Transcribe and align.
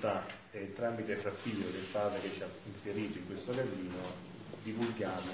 volontà 0.00 0.24
e 0.50 0.72
tramite 0.74 1.14
Frappino, 1.16 1.64
che 1.70 1.76
è 1.76 1.80
il 1.80 1.86
padre 1.92 2.20
che 2.20 2.30
ci 2.34 2.42
ha 2.42 2.48
inserito 2.64 3.18
in 3.18 3.26
questo 3.26 3.52
cammino, 3.52 3.98
divulghiamo 4.62 5.32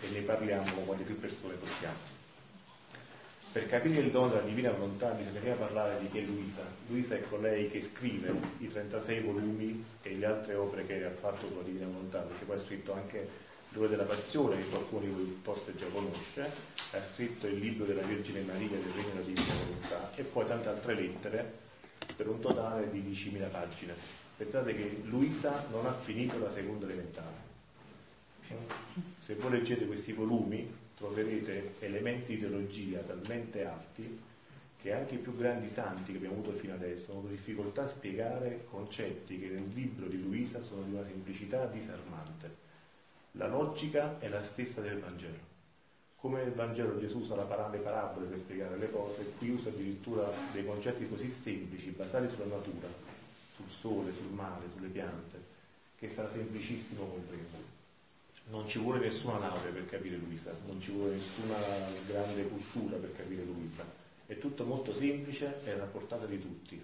e 0.00 0.08
ne 0.08 0.20
parliamo 0.20 0.72
con 0.72 0.86
quante 0.86 1.04
più 1.04 1.20
persone 1.20 1.54
possiamo. 1.54 2.16
Per 3.52 3.66
capire 3.66 4.00
il 4.00 4.10
dono 4.10 4.28
della 4.28 4.42
divina 4.42 4.70
volontà 4.70 5.10
bisogna 5.10 5.54
parlare 5.54 5.98
di 6.00 6.08
che 6.08 6.20
Luisa. 6.20 6.62
Luisa 6.88 7.14
è 7.14 7.22
colei 7.28 7.68
che 7.68 7.82
scrive 7.82 8.32
i 8.58 8.68
36 8.68 9.20
volumi 9.20 9.84
e 10.02 10.14
le 10.16 10.26
altre 10.26 10.54
opere 10.54 10.86
che 10.86 11.04
ha 11.04 11.10
fatto 11.10 11.46
sulla 11.46 11.62
divina 11.62 11.86
volontà, 11.86 12.20
perché 12.20 12.44
poi 12.44 12.56
ha 12.56 12.60
scritto 12.60 12.92
anche 12.92 13.46
l'ora 13.70 13.88
della 13.88 14.04
passione, 14.04 14.58
che 14.58 14.68
qualcuno 14.68 15.04
di 15.04 15.10
voi 15.10 15.40
forse 15.42 15.74
già 15.76 15.86
conosce, 15.86 16.50
ha 16.92 17.02
scritto 17.14 17.46
il 17.46 17.58
libro 17.58 17.84
della 17.84 18.02
Vergine 18.02 18.40
Maria 18.40 18.68
del 18.68 18.92
Regno 18.94 19.08
della 19.08 19.24
Divina 19.24 19.54
Volontà 19.64 20.10
e 20.14 20.22
poi 20.22 20.46
tante 20.46 20.68
altre 20.68 20.94
lettere 20.94 21.66
per 22.16 22.28
un 22.28 22.40
totale 22.40 22.90
di 22.90 23.00
10.000 23.00 23.50
pagine. 23.50 23.94
Pensate 24.36 24.74
che 24.74 25.00
Luisa 25.04 25.66
non 25.70 25.86
ha 25.86 25.92
finito 25.94 26.38
la 26.38 26.52
seconda 26.52 26.86
elementare. 26.86 27.46
Se 29.18 29.34
voi 29.34 29.50
leggete 29.50 29.86
questi 29.86 30.12
volumi 30.12 30.70
troverete 30.96 31.74
elementi 31.80 32.34
di 32.34 32.40
teologia 32.40 33.00
talmente 33.00 33.64
alti 33.64 34.20
che 34.80 34.92
anche 34.92 35.14
i 35.14 35.18
più 35.18 35.36
grandi 35.36 35.68
santi 35.68 36.12
che 36.12 36.18
abbiamo 36.18 36.36
avuto 36.36 36.52
fino 36.52 36.74
adesso 36.74 37.12
hanno 37.12 37.28
difficoltà 37.28 37.82
a 37.82 37.88
spiegare 37.88 38.64
concetti 38.70 39.38
che 39.38 39.48
nel 39.48 39.68
libro 39.74 40.06
di 40.06 40.20
Luisa 40.20 40.62
sono 40.62 40.82
di 40.82 40.92
una 40.94 41.04
semplicità 41.04 41.66
disarmante. 41.66 42.66
La 43.32 43.48
logica 43.48 44.18
è 44.18 44.28
la 44.28 44.42
stessa 44.42 44.80
del 44.80 44.98
Vangelo. 44.98 45.47
Come 46.20 46.42
nel 46.42 46.52
Vangelo 46.52 46.98
Gesù 46.98 47.18
usa 47.18 47.36
le 47.36 47.78
parabole 47.78 48.26
per 48.26 48.38
spiegare 48.38 48.76
le 48.76 48.90
cose, 48.90 49.32
qui 49.38 49.50
usa 49.50 49.68
addirittura 49.68 50.30
dei 50.52 50.66
concetti 50.66 51.08
così 51.08 51.28
semplici, 51.28 51.90
basati 51.90 52.28
sulla 52.28 52.56
natura, 52.56 52.88
sul 53.54 53.68
sole, 53.68 54.12
sul 54.12 54.32
mare, 54.32 54.66
sulle 54.74 54.88
piante, 54.88 55.40
che 55.96 56.10
sarà 56.10 56.28
semplicissimo 56.28 57.04
comprendere 57.04 57.76
non 58.50 58.66
ci 58.66 58.78
vuole 58.78 59.00
nessuna 59.00 59.38
laurea 59.38 59.72
per 59.72 59.86
capire 59.86 60.16
Luisa, 60.16 60.54
non 60.66 60.80
ci 60.80 60.90
vuole 60.90 61.14
nessuna 61.14 61.56
grande 62.06 62.48
cultura 62.48 62.96
per 62.96 63.14
capire 63.14 63.44
Luisa. 63.44 63.84
È 64.26 64.38
tutto 64.38 64.64
molto 64.64 64.94
semplice 64.94 65.60
e 65.64 65.72
alla 65.72 65.84
portata 65.84 66.26
di 66.26 66.40
tutti. 66.40 66.82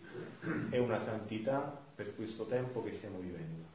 È 0.70 0.78
una 0.78 1.00
santità 1.00 1.82
per 1.94 2.14
questo 2.14 2.46
tempo 2.46 2.82
che 2.82 2.92
stiamo 2.92 3.18
vivendo. 3.18 3.73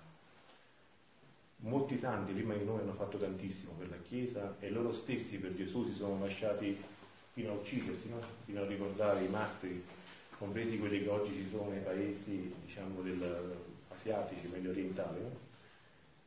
Molti 1.62 1.98
santi 1.98 2.32
prima 2.32 2.54
di 2.54 2.64
noi 2.64 2.80
hanno 2.80 2.94
fatto 2.94 3.18
tantissimo 3.18 3.74
per 3.78 3.90
la 3.90 3.98
Chiesa 3.98 4.56
e 4.60 4.70
loro 4.70 4.94
stessi 4.94 5.38
per 5.40 5.56
Gesù 5.56 5.86
si 5.86 5.94
sono 5.94 6.18
lasciati 6.20 6.78
fino 7.34 7.52
a 7.52 7.56
uccidersi, 7.56 8.10
no? 8.10 8.22
fino 8.46 8.62
a 8.62 8.66
ricordare 8.66 9.26
i 9.26 9.28
martiri, 9.28 9.84
compresi 10.38 10.80
quelli 10.80 11.04
che 11.04 11.10
oggi 11.10 11.34
ci 11.34 11.48
sono 11.50 11.70
nei 11.70 11.82
paesi 11.82 12.54
diciamo, 12.66 13.02
del, 13.02 13.56
asiatici, 13.90 14.48
medio 14.48 14.70
orientali. 14.70 15.20
No? 15.20 15.48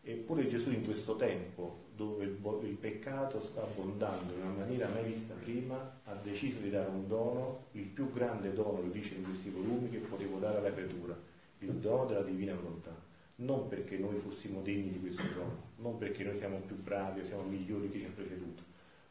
Eppure 0.02 0.48
Gesù 0.48 0.70
in 0.70 0.84
questo 0.84 1.16
tempo, 1.16 1.84
dove 1.96 2.24
il, 2.24 2.38
il, 2.64 2.74
peccato 2.74 3.40
sta 3.40 3.62
abbondando 3.62 4.34
in 4.34 4.42
una 4.42 4.52
maniera 4.52 4.88
mai 4.88 5.04
vista 5.04 5.32
prima, 5.34 6.00
ha 6.04 6.14
deciso 6.14 6.58
di 6.58 6.70
dare 6.70 6.90
un 6.90 7.08
dono, 7.08 7.66
il 7.72 7.84
più 7.84 8.12
grande 8.12 8.52
dono, 8.52 8.82
lo 8.82 8.90
dice 8.90 9.14
in 9.14 9.24
questi 9.24 9.48
volumi, 9.48 9.88
che 9.88 9.98
potevo 9.98 10.38
dare 10.38 10.58
alla 10.58 10.72
creatura, 10.72 11.16
il 11.60 11.72
dono 11.74 12.04
della 12.04 12.22
divina 12.22 12.54
volontà. 12.54 13.10
Non 13.42 13.66
perché 13.66 13.96
noi 13.98 14.20
fossimo 14.20 14.60
degni 14.60 14.92
di 14.92 15.00
questo 15.00 15.24
dono, 15.34 15.70
non 15.78 15.98
perché 15.98 16.22
noi 16.22 16.38
siamo 16.38 16.58
più 16.58 16.76
bravi 16.76 17.20
o 17.20 17.24
siamo 17.24 17.42
migliori 17.42 17.88
di 17.88 17.90
chi 17.90 17.98
ci 17.98 18.04
ha 18.04 18.12
preceduto, 18.14 18.62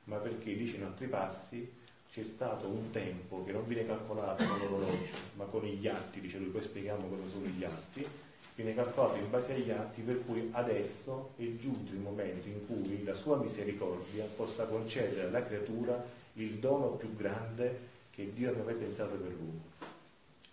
ma 0.06 0.16
perché, 0.18 0.56
dice 0.56 0.78
in 0.78 0.84
altri 0.84 1.08
passi, 1.08 1.70
c'è 2.10 2.24
stato 2.24 2.68
un 2.68 2.92
tempo 2.92 3.44
che 3.44 3.52
non 3.52 3.68
viene 3.68 3.86
calcolato 3.86 4.46
con 4.46 4.58
l'orologio, 4.58 5.18
ma 5.34 5.44
con 5.44 5.66
gli 5.66 5.86
atti, 5.86 6.22
dice 6.22 6.38
lui, 6.38 6.48
poi 6.48 6.64
spieghiamo 6.64 7.10
cosa 7.10 7.28
sono 7.28 7.46
gli 7.48 7.64
atti, 7.66 8.08
viene 8.56 8.74
calcolato 8.74 9.18
in 9.18 9.30
base 9.30 9.54
agli 9.54 9.70
atti 9.70 10.02
per 10.02 10.24
cui 10.26 10.48
adesso 10.52 11.34
è 11.36 11.56
giunto 11.58 11.92
il 11.92 12.00
momento 12.00 12.48
in 12.48 12.66
cui 12.66 13.04
la 13.04 13.16
sua 13.16 13.36
misericordia 13.36 14.24
possa 14.34 14.64
concedere 14.64 15.28
alla 15.28 15.44
creatura 15.44 16.02
il 16.34 16.54
dono 16.54 16.92
più 16.92 17.14
grande 17.18 17.90
che 18.12 18.32
Dio 18.34 18.52
aveva 18.52 18.72
pensato 18.72 19.16
per 19.16 19.32
l'uomo. 19.32 19.71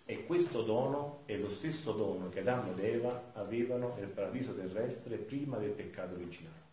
E 0.09 0.25
questo 0.25 0.63
dono 0.63 1.19
è 1.25 1.37
lo 1.37 1.53
stesso 1.53 1.91
dono 1.91 2.29
che 2.29 2.39
Adamo 2.39 2.71
ed 2.71 2.79
Eva 2.79 3.29
avevano 3.33 3.93
nel 3.95 4.07
paradiso 4.07 4.55
terrestre 4.55 5.17
prima 5.17 5.57
del 5.57 5.69
peccato 5.69 6.15
originale. 6.15 6.67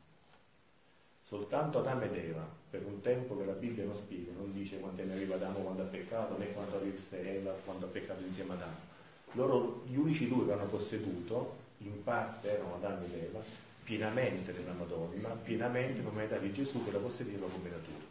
Soltanto 1.22 1.80
Adamo 1.80 2.04
ed 2.04 2.14
Eva, 2.14 2.48
per 2.70 2.86
un 2.86 3.02
tempo 3.02 3.36
che 3.36 3.44
la 3.44 3.52
Bibbia 3.52 3.84
non 3.84 3.98
spiega, 3.98 4.32
non 4.38 4.54
dice 4.54 4.78
quanto 4.78 5.04
ne 5.04 5.12
aveva 5.12 5.34
Adamo 5.34 5.58
quando 5.58 5.82
ha 5.82 5.84
peccato, 5.84 6.38
né 6.38 6.50
quanto 6.54 6.76
aveva 6.76 6.97
Eva 7.10 7.50
quando 7.62 7.84
ha 7.84 7.88
peccato 7.91 8.22
insieme 8.22 8.54
ad 8.54 8.62
Adamo 8.62 8.94
loro, 9.32 9.82
gli 9.86 9.97
unici 9.97 10.28
due 10.28 10.47
che 10.47 10.53
hanno 10.53 10.68
posseduto, 10.68 11.56
in 11.80 12.03
parte 12.03 12.53
erano 12.53 12.76
Adamo 12.76 13.04
ed 13.04 13.22
Eva, 13.22 13.41
pienamente 13.84 14.53
nella 14.53 14.72
Madonna, 14.72 15.28
pienamente 15.28 16.00
l'umanità 16.00 16.38
di 16.38 16.54
Gesù 16.54 16.82
che 16.82 16.91
la 16.91 17.00
possedeva 17.00 17.47
come 17.47 17.68
natura. 17.68 18.04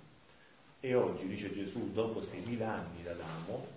E 0.81 0.93
oggi, 0.93 1.25
dice 1.25 1.51
Gesù, 1.51 1.91
dopo 1.93 2.19
6.000 2.19 2.61
anni 2.61 3.01
da 3.01 3.09
Adamo, 3.09 3.74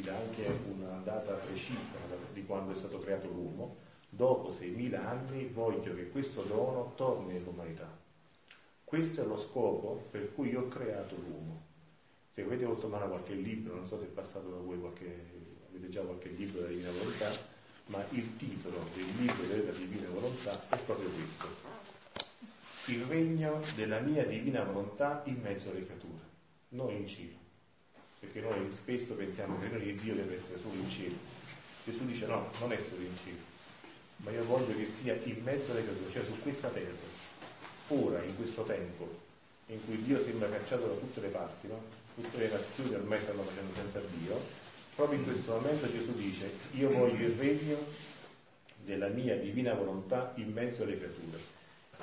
dà 0.00 0.16
anche 0.16 0.46
una 0.70 1.00
data 1.04 1.32
precisa 1.34 1.98
di 2.32 2.44
quando 2.44 2.72
è 2.72 2.76
stato 2.76 2.98
creato 2.98 3.28
l'uomo, 3.28 3.76
dopo 4.08 4.50
6.000 4.50 4.94
anni 4.94 5.46
voglio 5.46 5.94
che 5.94 6.08
questo 6.10 6.42
dono 6.42 6.92
torni 6.96 7.34
nell'umanità. 7.34 7.88
Questo 8.84 9.22
è 9.22 9.24
lo 9.24 9.38
scopo 9.38 10.08
per 10.10 10.34
cui 10.34 10.50
io 10.50 10.62
ho 10.62 10.68
creato 10.68 11.14
l'uomo. 11.16 11.68
Se 12.30 12.42
avete 12.42 12.64
avuto 12.64 12.88
mano 12.88 13.08
qualche 13.08 13.34
libro, 13.34 13.76
non 13.76 13.86
so 13.86 13.98
se 13.98 14.04
è 14.04 14.08
passato 14.08 14.48
da 14.48 14.56
voi 14.56 14.78
qualche 14.78 15.48
avete 15.70 15.88
già 15.88 16.00
qualche 16.00 16.28
libro 16.30 16.60
della 16.62 16.72
Divina 16.72 16.90
Volontà, 16.90 17.30
ma 17.86 18.04
il 18.10 18.36
titolo 18.36 18.84
del 18.94 19.06
libro 19.18 19.46
della 19.46 19.72
Divina 19.72 20.08
Volontà 20.08 20.68
è 20.68 20.76
proprio 20.78 21.08
questo. 21.10 21.46
Il 22.86 23.04
regno 23.04 23.60
della 23.76 24.00
mia 24.00 24.24
Divina 24.24 24.64
Volontà 24.64 25.22
in 25.26 25.40
mezzo 25.40 25.70
alle 25.70 25.84
creature, 25.84 26.22
non 26.70 26.90
in 26.90 27.06
cielo. 27.06 27.48
Perché 28.20 28.40
noi 28.40 28.70
spesso 28.72 29.14
pensiamo 29.14 29.58
che 29.58 29.68
regno 29.68 29.78
di 29.78 29.94
Dio 29.96 30.14
deve 30.14 30.34
essere 30.34 30.58
solo 30.60 30.74
in 30.74 30.90
cielo. 30.90 31.16
Gesù 31.84 32.04
dice 32.04 32.26
no, 32.26 32.50
non 32.60 32.72
è 32.72 32.78
solo 32.78 33.02
in 33.02 33.16
cielo, 33.24 33.38
ma 34.18 34.30
io 34.30 34.44
voglio 34.44 34.76
che 34.76 34.86
sia 34.86 35.14
in 35.24 35.42
mezzo 35.42 35.72
alle 35.72 35.82
creature, 35.82 36.12
cioè 36.12 36.24
su 36.24 36.38
questa 36.42 36.68
terra, 36.68 36.92
ora, 37.88 38.22
in 38.22 38.36
questo 38.36 38.62
tempo, 38.64 39.08
in 39.66 39.84
cui 39.84 40.02
Dio 40.02 40.20
sembra 40.20 40.48
cacciato 40.50 40.86
da 40.86 40.94
tutte 40.94 41.20
le 41.20 41.28
parti, 41.28 41.66
no? 41.66 41.82
tutte 42.14 42.38
le 42.38 42.50
nazioni 42.50 42.94
ormai 42.94 43.20
stanno 43.20 43.42
facendo 43.42 43.74
senza 43.74 44.00
Dio, 44.18 44.38
proprio 44.94 45.18
in 45.18 45.24
questo 45.24 45.52
momento 45.52 45.90
Gesù 45.90 46.12
dice 46.14 46.52
io 46.72 46.90
voglio 46.90 47.26
il 47.26 47.34
regno 47.36 47.78
della 48.84 49.08
mia 49.08 49.36
divina 49.36 49.74
volontà 49.74 50.32
in 50.36 50.52
mezzo 50.52 50.82
alle 50.82 50.98
creature 50.98 51.58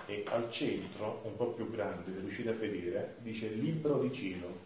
e 0.05 0.23
al 0.27 0.49
centro, 0.51 1.21
un 1.25 1.35
po' 1.35 1.47
più 1.47 1.69
grande, 1.69 2.13
se 2.13 2.19
riuscite 2.19 2.49
a 2.49 2.53
vedere, 2.53 3.15
dice 3.19 3.49
libro 3.49 3.99
di 3.99 4.13
cielo, 4.13 4.65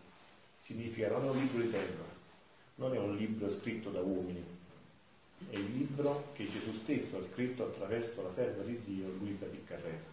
significa 0.63 1.09
non 1.09 1.25
è 1.25 1.29
un 1.29 1.39
libro 1.39 1.61
di 1.61 1.69
terra, 1.69 2.03
non 2.75 2.94
è 2.94 2.97
un 2.97 3.16
libro 3.16 3.51
scritto 3.51 3.89
da 3.89 4.01
uomini, 4.01 4.44
è 5.49 5.55
il 5.55 5.77
libro 5.77 6.29
che 6.33 6.49
Gesù 6.49 6.73
stesso 6.73 7.17
ha 7.17 7.23
scritto 7.23 7.63
attraverso 7.63 8.22
la 8.22 8.31
serva 8.31 8.63
di 8.63 8.79
Dio, 8.85 9.09
Luisa 9.19 9.45
Piccarrera. 9.45 10.09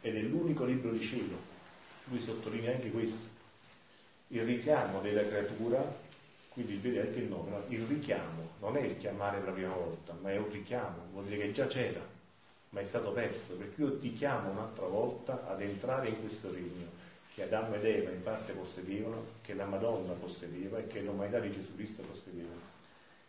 Ed 0.00 0.16
è 0.16 0.20
l'unico 0.20 0.64
libro 0.64 0.92
di 0.92 1.02
cielo. 1.02 1.52
Lui 2.04 2.20
sottolinea 2.20 2.74
anche 2.74 2.90
questo. 2.90 3.32
Il 4.28 4.44
richiamo 4.44 5.00
della 5.00 5.26
creatura 5.26 5.82
quindi 6.54 6.76
vede 6.76 7.00
anche 7.00 7.18
il 7.18 7.26
nome, 7.26 7.50
no? 7.50 7.62
il 7.66 7.84
richiamo, 7.84 8.50
non 8.60 8.76
è 8.76 8.80
il 8.80 8.96
chiamare 8.96 9.38
per 9.38 9.48
la 9.48 9.52
prima 9.54 9.74
volta, 9.74 10.16
ma 10.20 10.30
è 10.30 10.36
un 10.36 10.48
richiamo, 10.52 10.98
vuol 11.10 11.24
dire 11.24 11.38
che 11.38 11.52
già 11.52 11.66
c'era, 11.66 12.00
ma 12.70 12.80
è 12.80 12.84
stato 12.84 13.10
perso, 13.10 13.54
perché 13.54 13.80
io 13.80 13.98
ti 13.98 14.12
chiamo 14.12 14.50
un'altra 14.50 14.86
volta 14.86 15.48
ad 15.48 15.60
entrare 15.60 16.10
in 16.10 16.20
questo 16.20 16.52
regno 16.52 16.93
che 17.34 17.42
Adamo 17.42 17.74
ed 17.74 17.84
Eva 17.84 18.10
in 18.10 18.22
parte 18.22 18.52
possedevano, 18.52 19.26
che 19.42 19.54
la 19.54 19.64
Madonna 19.64 20.12
possedeva 20.12 20.78
e 20.78 20.86
che 20.86 21.00
l'umanità 21.00 21.40
di 21.40 21.52
Gesù 21.52 21.74
Cristo 21.74 22.02
possedeva. 22.02 22.72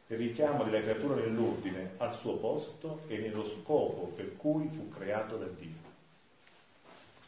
Il 0.07 0.17
richiamo 0.17 0.63
della 0.63 0.81
creatura 0.81 1.15
nell'ordine 1.15 1.93
al 1.97 2.15
suo 2.15 2.37
posto 2.37 3.01
e 3.07 3.17
nello 3.17 3.49
scopo 3.49 4.11
per 4.15 4.37
cui 4.37 4.67
fu 4.67 4.89
creato 4.89 5.37
da 5.37 5.47
Dio. 5.47 5.93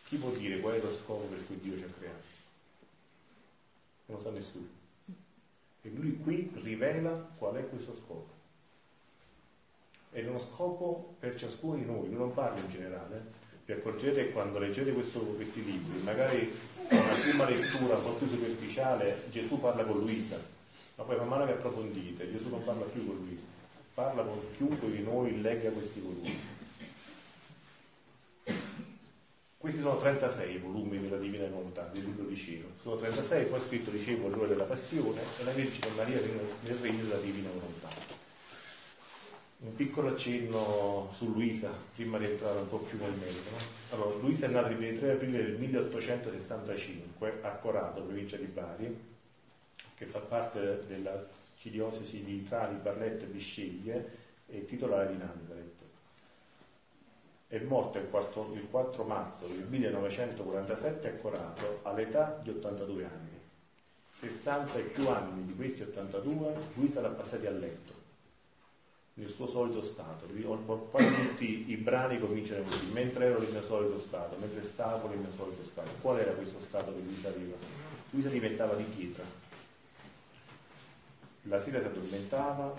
Chi 0.05 0.17
può 0.17 0.29
dire 0.29 0.59
qual 0.59 0.75
è 0.75 0.79
lo 0.79 0.93
scopo 0.93 1.23
per 1.23 1.45
cui 1.47 1.59
Dio 1.59 1.77
ci 1.77 1.83
ha 1.83 1.93
creato? 1.97 2.25
Non 4.05 4.17
lo 4.17 4.23
sa 4.23 4.29
nessuno. 4.29 4.67
E 5.81 5.89
lui 5.89 6.17
qui 6.19 6.51
rivela 6.61 7.09
qual 7.37 7.55
è 7.55 7.67
questo 7.67 7.95
scopo. 7.95 8.35
Ed 10.11 10.25
è 10.25 10.29
uno 10.29 10.39
scopo 10.39 11.15
per 11.19 11.35
ciascuno 11.37 11.75
di 11.75 11.85
noi, 11.85 12.09
non 12.09 12.33
parla 12.35 12.59
in 12.59 12.69
generale. 12.69 13.45
Vi 13.67 13.73
accorgete 13.73 14.31
quando 14.31 14.59
leggete 14.59 14.93
questo, 14.93 15.19
questi 15.19 15.61
libri, 15.61 15.99
magari 16.01 16.57
con 16.87 16.99
una 16.99 17.15
prima 17.15 17.49
lettura 17.49 17.97
un 17.97 18.03
po' 18.03 18.13
più 18.13 18.29
superficiale, 18.29 19.23
Gesù 19.29 19.59
parla 19.59 19.83
con 19.83 19.99
Luisa, 19.99 20.39
ma 20.95 21.03
poi 21.03 21.17
man 21.17 21.27
mano 21.27 21.45
che 21.47 21.51
approfondite, 21.51 22.31
Gesù 22.31 22.47
non 22.47 22.63
parla 22.63 22.85
più 22.85 23.05
con 23.05 23.17
Luisa, 23.17 23.47
parla 23.93 24.23
con 24.23 24.39
chiunque 24.55 24.89
di 24.89 25.03
noi 25.03 25.41
legga 25.41 25.69
questi 25.71 25.99
volumi. 25.99 26.39
Questi 29.57 29.81
sono 29.81 29.97
36 29.97 30.57
volumi 30.59 31.01
della 31.01 31.17
Divina 31.17 31.47
Volontà, 31.47 31.89
del 31.91 32.05
libro 32.05 32.23
di 32.23 32.37
cielo. 32.37 32.67
Sono 32.81 32.95
36, 32.95 33.45
poi 33.47 33.59
scritto, 33.59 33.91
dicevo, 33.91 34.29
l'ora 34.29 34.47
della 34.47 34.63
passione 34.63 35.19
e 35.39 35.43
la 35.43 35.51
Vergine 35.51 35.89
Maria 35.93 36.21
nel 36.21 36.77
regno 36.77 37.03
della 37.03 37.19
Divina 37.19 37.49
Volontà. 37.49 38.06
Un 39.59 39.73
piccolo 39.75 40.09
accenno 40.09 41.09
su 41.13 41.31
Luisa, 41.33 41.71
prima 41.95 42.19
di 42.19 42.25
entrare 42.25 42.59
un 42.59 42.69
po' 42.69 42.77
più 42.77 42.99
nel 42.99 43.13
merito. 43.13 43.49
No? 43.49 43.57
Allora, 43.89 44.15
Luisa 44.17 44.45
è 44.45 44.49
nata 44.49 44.69
il 44.69 44.99
3 44.99 45.11
aprile 45.11 45.43
del 45.43 45.57
1865 45.57 47.39
a 47.41 47.49
Corato, 47.53 48.03
provincia 48.03 48.37
di 48.37 48.45
Bari, 48.45 49.05
che 49.95 50.05
fa 50.05 50.19
parte 50.19 50.85
della 50.87 51.25
diocesi 51.69 52.23
di 52.23 52.45
Trani, 52.47 52.79
Barletta 52.79 53.25
e 53.25 53.27
Bisceglie 53.27 54.11
e 54.47 54.63
titolare 54.63 55.11
di 55.11 55.17
Nazareth. 55.17 55.75
È 57.47 57.59
morta 57.59 57.99
il 57.99 58.07
4, 58.09 58.53
il 58.53 58.67
4 58.69 59.03
marzo 59.03 59.47
del 59.47 59.65
1947 59.67 61.09
a 61.09 61.13
Corato 61.15 61.79
all'età 61.83 62.39
di 62.41 62.51
82 62.51 63.03
anni. 63.03 63.35
60 64.11 64.77
e 64.77 64.81
più 64.83 65.09
anni 65.09 65.45
di 65.45 65.55
questi 65.55 65.81
82 65.81 66.55
Luisa 66.75 67.01
l'ha 67.01 67.09
passati 67.09 67.47
a 67.47 67.51
letto 67.51 67.96
nel 69.17 69.31
suo 69.31 69.47
solito 69.47 69.83
stato. 69.83 70.25
Quasi 70.91 71.27
tutti 71.27 71.65
i 71.71 71.75
brani 71.75 72.19
cominciano 72.19 72.63
così, 72.63 72.85
mentre 72.91 73.25
ero 73.25 73.39
nel 73.39 73.51
mio 73.51 73.63
solito 73.63 73.99
stato, 73.99 74.35
mentre 74.39 74.63
stavo 74.63 75.07
nel 75.07 75.17
mio 75.17 75.31
solito 75.35 75.63
stato. 75.63 75.89
Qual 76.01 76.19
era 76.19 76.31
questo 76.31 76.59
stato 76.61 76.93
che 76.93 76.99
Luisa 76.99 77.29
aveva? 77.29 77.55
Luisa 78.11 78.29
diventava 78.29 78.75
di 78.75 78.83
pietra. 78.83 79.23
La 81.43 81.59
sera 81.59 81.79
si 81.79 81.85
addormentava, 81.85 82.75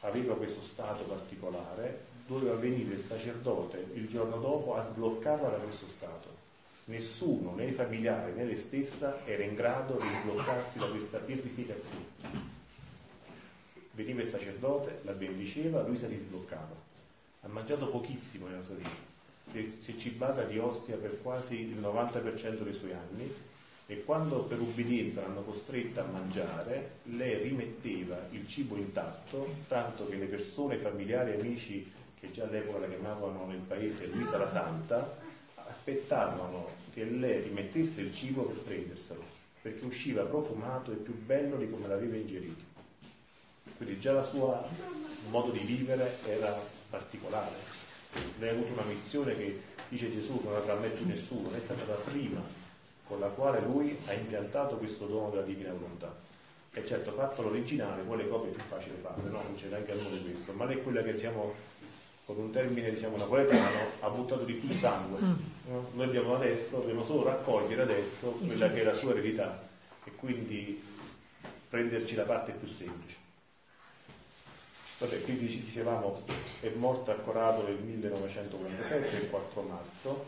aveva 0.00 0.36
questo 0.36 0.62
stato 0.62 1.04
particolare, 1.04 2.06
doveva 2.26 2.54
venire 2.54 2.94
il 2.94 3.02
sacerdote 3.02 3.88
il 3.94 4.08
giorno 4.08 4.36
dopo 4.36 4.76
a 4.76 4.84
sbloccarla 4.84 5.48
da 5.48 5.56
questo 5.56 5.86
stato. 5.88 6.36
Nessuno, 6.86 7.54
né 7.54 7.66
i 7.66 7.72
familiari 7.72 8.32
né 8.32 8.44
lei 8.44 8.56
stessa, 8.56 9.26
era 9.26 9.42
in 9.42 9.54
grado 9.54 9.98
di 10.00 10.06
sbloccarsi 10.22 10.78
da 10.78 10.88
questa 10.88 11.18
pietrificazione 11.18 12.57
veniva 13.98 14.22
il 14.22 14.28
sacerdote, 14.28 15.00
la 15.02 15.12
bendiceva, 15.12 15.82
lui 15.82 15.96
si 15.96 16.06
sbloccava. 16.06 16.86
Ha 17.42 17.48
mangiato 17.48 17.88
pochissimo 17.88 18.46
nella 18.46 18.62
sua 18.62 18.76
vita, 18.76 18.88
si, 19.42 19.78
si 19.80 19.92
è 19.92 19.96
cibata 19.96 20.44
di 20.44 20.56
ostia 20.58 20.96
per 20.96 21.20
quasi 21.20 21.58
il 21.58 21.80
90% 21.80 22.62
dei 22.62 22.74
suoi 22.74 22.92
anni 22.92 23.34
e 23.86 24.04
quando 24.04 24.42
per 24.42 24.60
ubbidienza 24.60 25.22
l'hanno 25.22 25.40
costretta 25.40 26.04
a 26.04 26.10
mangiare, 26.10 26.90
lei 27.04 27.42
rimetteva 27.42 28.28
il 28.30 28.46
cibo 28.46 28.76
intatto, 28.76 29.48
tanto 29.66 30.06
che 30.08 30.16
le 30.16 30.26
persone, 30.26 30.76
familiari 30.76 31.32
amici 31.32 31.90
che 32.20 32.30
già 32.30 32.44
all'epoca 32.44 32.80
la 32.80 32.88
chiamavano 32.88 33.46
nel 33.46 33.60
paese 33.66 34.06
Luisa 34.06 34.36
la 34.36 34.50
Santa, 34.50 35.18
aspettavano 35.54 36.68
che 36.92 37.04
lei 37.04 37.42
rimettesse 37.42 38.02
il 38.02 38.14
cibo 38.14 38.42
per 38.42 38.58
prenderselo, 38.58 39.22
perché 39.62 39.84
usciva 39.84 40.22
profumato 40.22 40.92
e 40.92 40.96
più 40.96 41.14
bello 41.14 41.56
di 41.56 41.68
come 41.68 41.88
l'aveva 41.88 42.16
ingerito. 42.16 42.67
Quindi 43.78 43.98
già 44.00 44.18
il 44.18 44.26
suo 44.26 44.68
modo 45.30 45.50
di 45.50 45.60
vivere 45.60 46.18
era 46.26 46.54
particolare. 46.90 47.54
Lei 48.38 48.50
ha 48.50 48.52
avuto 48.52 48.72
una 48.72 48.82
missione 48.82 49.36
che 49.36 49.60
dice 49.88 50.12
Gesù 50.12 50.40
non 50.44 50.56
avrà 50.56 50.74
mai 50.74 50.90
più 50.90 51.06
nessuno, 51.06 51.50
è 51.52 51.60
stata 51.60 51.86
la 51.86 51.94
prima 51.94 52.66
con 53.08 53.20
la 53.20 53.28
quale 53.28 53.60
lui 53.60 53.96
ha 54.06 54.12
impiantato 54.12 54.76
questo 54.76 55.06
dono 55.06 55.30
della 55.30 55.42
divina 55.42 55.72
volontà. 55.72 56.14
E 56.72 56.86
certo, 56.86 57.12
fatto 57.12 57.42
l'originale, 57.42 58.02
poi 58.02 58.18
le 58.18 58.28
copie 58.28 58.50
è 58.50 58.54
più 58.54 58.62
facile 58.68 58.96
farle, 59.00 59.30
no? 59.30 59.42
Non 59.42 59.56
c'è 59.56 59.68
neanche 59.68 59.92
al 59.92 60.02
mondo 60.02 60.20
questo, 60.20 60.52
ma 60.52 60.66
lei 60.66 60.76
è 60.76 60.82
quella 60.82 61.02
che 61.02 61.14
diciamo, 61.14 61.54
con 62.26 62.36
un 62.36 62.50
termine 62.50 62.90
diciamo 62.90 63.16
napoletano, 63.16 63.78
ha 64.00 64.08
buttato 64.10 64.44
di 64.44 64.52
più 64.52 64.70
sangue. 64.74 65.20
Mm. 65.20 65.32
No? 65.68 65.88
Noi 65.94 66.04
abbiamo 66.04 66.34
adesso, 66.34 66.76
dobbiamo 66.76 67.04
solo 67.04 67.24
raccogliere 67.24 67.82
adesso 67.82 68.32
quella 68.32 68.70
che 68.70 68.80
è 68.82 68.84
la 68.84 68.94
sua 68.94 69.12
eredità 69.12 69.66
e 70.04 70.12
quindi 70.14 70.82
prenderci 71.68 72.14
la 72.14 72.24
parte 72.24 72.52
più 72.52 72.68
semplice. 72.68 73.27
Vabbè, 74.98 75.22
quindi 75.22 75.46
dicevamo 75.46 76.24
è 76.60 76.70
morto 76.70 77.12
a 77.12 77.14
Corato 77.14 77.62
nel 77.62 77.76
1947, 77.76 79.16
il 79.16 79.30
4 79.30 79.62
marzo, 79.62 80.26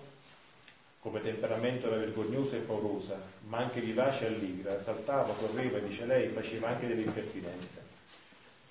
come 1.00 1.20
temperamento 1.20 1.88
era 1.88 1.96
vergognosa 1.96 2.54
e 2.54 2.60
paurosa, 2.60 3.20
ma 3.48 3.58
anche 3.58 3.80
vivace 3.80 4.26
e 4.26 4.28
allegra, 4.28 4.80
saltava, 4.80 5.32
correva, 5.32 5.80
dice 5.80 6.06
lei, 6.06 6.28
faceva 6.28 6.68
anche 6.68 6.86
delle 6.86 7.02
impertinenze. 7.02 7.88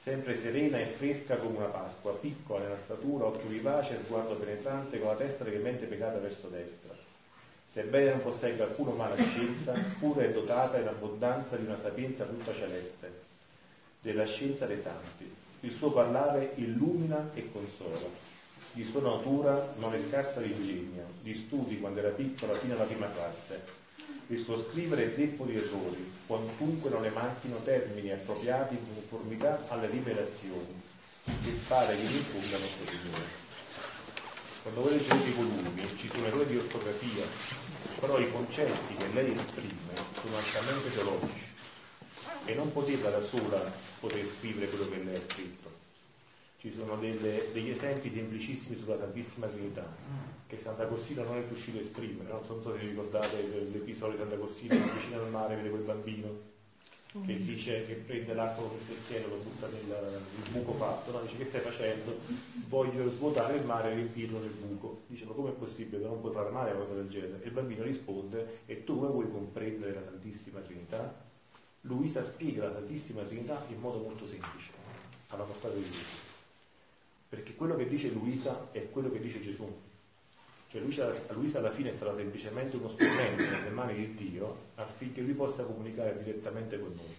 Sempre 0.01 0.37
serena 0.37 0.79
e 0.79 0.85
fresca 0.85 1.35
come 1.35 1.57
una 1.57 1.65
Pasqua, 1.65 2.13
piccola 2.13 2.63
nella 2.63 2.77
statura, 2.77 3.25
occhio 3.25 3.49
vivace, 3.49 3.99
sguardo 4.05 4.35
penetrante, 4.35 4.99
con 4.99 5.09
la 5.09 5.15
testa 5.15 5.43
leggermente 5.43 5.85
piegata 5.85 6.17
verso 6.19 6.47
destra. 6.47 6.95
Sebbene 7.67 8.11
non 8.11 8.23
possegga 8.23 8.63
alcuna 8.63 8.91
umana 8.91 9.17
scienza, 9.17 9.73
pure 9.99 10.29
è 10.29 10.31
dotata 10.31 10.77
in 10.77 10.87
abbondanza 10.87 11.57
di 11.57 11.65
una 11.65 11.77
sapienza 11.77 12.23
tutta 12.23 12.53
celeste, 12.53 13.11
della 13.99 14.25
scienza 14.25 14.65
dei 14.65 14.79
santi 14.79 15.38
il 15.61 15.75
suo 15.75 15.91
parlare 15.91 16.53
illumina 16.55 17.31
e 17.33 17.51
consola. 17.51 18.27
Di 18.71 18.85
sua 18.85 19.01
natura 19.01 19.73
non 19.77 19.93
è 19.93 19.99
scarsa 19.99 20.41
ingegno, 20.41 21.03
di 21.21 21.35
studi 21.35 21.79
quando 21.79 21.99
era 21.99 22.09
piccola 22.09 22.57
fino 22.57 22.75
alla 22.75 22.85
prima 22.85 23.11
classe. 23.11 23.77
Il 24.27 24.41
suo 24.41 24.57
scrivere 24.59 25.11
è 25.11 25.15
zeppo 25.15 25.43
di 25.45 25.55
errori, 25.55 26.11
quantunque 26.27 26.89
non 26.89 27.01
ne 27.01 27.09
manchino 27.09 27.61
termini 27.63 28.11
appropriati 28.11 28.75
in 28.75 28.93
conformità 28.93 29.65
alle 29.67 29.87
rivelazioni 29.87 30.81
che 31.43 31.51
pare 31.67 31.95
che 31.95 32.01
infonda 32.03 32.57
nostro 32.57 32.85
Signore. 32.85 33.47
Quando 34.61 34.81
voi 34.81 34.91
leggete 34.91 35.29
i 35.29 35.33
volumi 35.33 35.87
ci 35.97 36.09
sono 36.13 36.27
errori 36.27 36.45
di 36.45 36.57
ortografia, 36.57 37.23
però 37.99 38.19
i 38.19 38.31
concetti 38.31 38.93
che 38.95 39.07
lei 39.13 39.33
esprime 39.33 39.93
sono 40.21 40.37
altamente 40.37 40.93
teologici 40.93 41.48
e 42.45 42.53
non 42.55 42.71
poteva 42.71 43.09
da 43.09 43.21
sola 43.21 43.71
poter 43.99 44.25
scrivere 44.25 44.67
quello 44.69 44.89
che 44.89 45.03
lei 45.03 45.15
ha 45.15 45.21
scritto. 45.21 45.67
Ci 46.59 46.73
sono 46.75 46.97
delle, 46.97 47.51
degli 47.53 47.69
esempi 47.69 48.09
semplicissimi 48.09 48.77
sulla 48.77 48.97
Santissima 48.97 49.47
Trinità 49.47 49.87
che 50.45 50.57
Sant'Agostino 50.57 51.23
non 51.23 51.37
è 51.37 51.43
riuscito 51.47 51.77
a 51.77 51.81
esprimere. 51.81 52.29
Non 52.31 52.43
so 52.43 52.61
se 52.61 52.77
vi 52.77 52.87
ricordate 52.87 53.41
l'episodio 53.71 54.15
di 54.15 54.21
Sant'Agostino 54.21 54.75
vicino 54.93 55.21
al 55.21 55.29
mare, 55.29 55.55
vede 55.55 55.69
quel 55.69 55.83
bambino 55.83 56.47
che 57.25 57.43
dice 57.43 57.85
che 57.87 57.93
prende 57.95 58.33
l'acqua 58.35 58.67
con 58.67 58.77
il 58.77 58.83
secchiello, 58.83 59.35
lo 59.35 59.41
butta 59.41 59.67
nel, 59.67 60.11
nel, 60.11 60.51
buco 60.51 60.73
fatto, 60.73 61.11
no? 61.11 61.21
dice 61.21 61.37
che 61.37 61.45
stai 61.45 61.61
facendo? 61.61 62.17
Voglio 62.67 63.09
svuotare 63.09 63.55
il 63.57 63.65
mare 63.65 63.91
e 63.91 63.95
riempirlo 63.95 64.39
nel 64.39 64.51
buco. 64.51 65.01
Dice 65.07 65.25
ma 65.25 65.33
come 65.33 65.49
è 65.49 65.53
possibile? 65.53 66.05
Non 66.05 66.19
puoi 66.19 66.33
fare 66.33 66.49
male 66.49 66.71
una 66.71 66.81
cosa 66.81 66.93
del 66.93 67.09
genere. 67.09 67.43
E 67.43 67.47
il 67.47 67.53
bambino 67.53 67.83
risponde 67.83 68.59
e 68.65 68.83
tu 68.83 68.97
come 68.97 69.11
vuoi 69.11 69.29
comprendere 69.31 69.93
la 69.93 70.03
Santissima 70.03 70.59
Trinità? 70.59 71.27
Luisa 71.89 72.23
spiega 72.23 72.67
la 72.67 72.73
Santissima 72.73 73.23
Trinità 73.23 73.65
in 73.69 73.79
modo 73.79 73.97
molto 73.97 74.27
semplice, 74.27 74.69
alla 75.29 75.43
portata 75.43 75.73
di 75.73 75.89
Gesù. 75.89 76.21
Perché 77.29 77.55
quello 77.55 77.75
che 77.75 77.87
dice 77.87 78.09
Luisa 78.09 78.67
è 78.71 78.91
quello 78.91 79.09
che 79.09 79.19
dice 79.19 79.41
Gesù. 79.41 79.67
Cioè 80.67 80.81
Luisa, 80.81 81.11
Luisa 81.29 81.57
alla 81.57 81.71
fine 81.71 81.91
sarà 81.91 82.13
semplicemente 82.13 82.75
uno 82.75 82.89
strumento 82.89 83.41
nelle 83.41 83.69
mani 83.71 83.95
di 83.95 84.13
Dio 84.13 84.67
affinché 84.75 85.21
lui 85.21 85.33
possa 85.33 85.63
comunicare 85.63 86.21
direttamente 86.23 86.79
con 86.79 86.93
noi. 86.95 87.15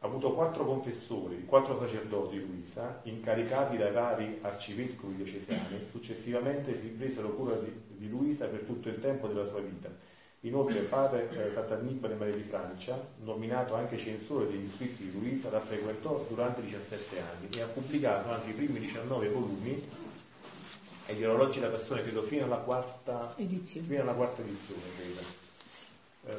Ha 0.00 0.06
avuto 0.06 0.32
quattro 0.32 0.64
confessori, 0.64 1.44
quattro 1.44 1.78
sacerdoti 1.78 2.40
Luisa, 2.40 2.98
incaricati 3.04 3.76
dai 3.76 3.92
vari 3.92 4.38
arcivescovi 4.42 5.14
diocesani, 5.14 5.86
successivamente 5.92 6.76
si 6.76 6.88
presero 6.88 7.32
cura 7.34 7.54
di, 7.54 7.72
di 7.96 8.08
Luisa 8.08 8.46
per 8.46 8.62
tutto 8.62 8.88
il 8.88 8.98
tempo 8.98 9.28
della 9.28 9.46
sua 9.46 9.60
vita 9.60 10.10
Inoltre 10.44 10.80
padre 10.80 11.30
eh, 11.30 11.52
Sant'Annibale 11.52 12.14
Maria 12.14 12.34
di 12.34 12.42
Francia, 12.42 13.00
nominato 13.22 13.74
anche 13.74 13.96
censore 13.96 14.48
degli 14.48 14.66
scritti 14.66 15.04
di 15.04 15.12
Luisa, 15.12 15.50
la 15.50 15.60
frequentò 15.60 16.26
durante 16.28 16.62
17 16.62 17.20
anni 17.20 17.48
e 17.56 17.60
ha 17.60 17.66
pubblicato 17.66 18.28
anche 18.32 18.50
i 18.50 18.54
primi 18.54 18.80
19 18.80 19.28
volumi 19.28 19.88
e 21.06 21.14
gli 21.14 21.22
orologi 21.22 21.60
della 21.60 21.70
passione, 21.70 22.02
credo, 22.02 22.22
fino 22.22 22.44
alla 22.44 22.56
quarta 22.56 23.34
edizione. 23.36 23.86
Fino 23.86 24.02
alla 24.02 24.14
quarta 24.14 24.42
edizione 24.42 24.80
eh, 26.26 26.34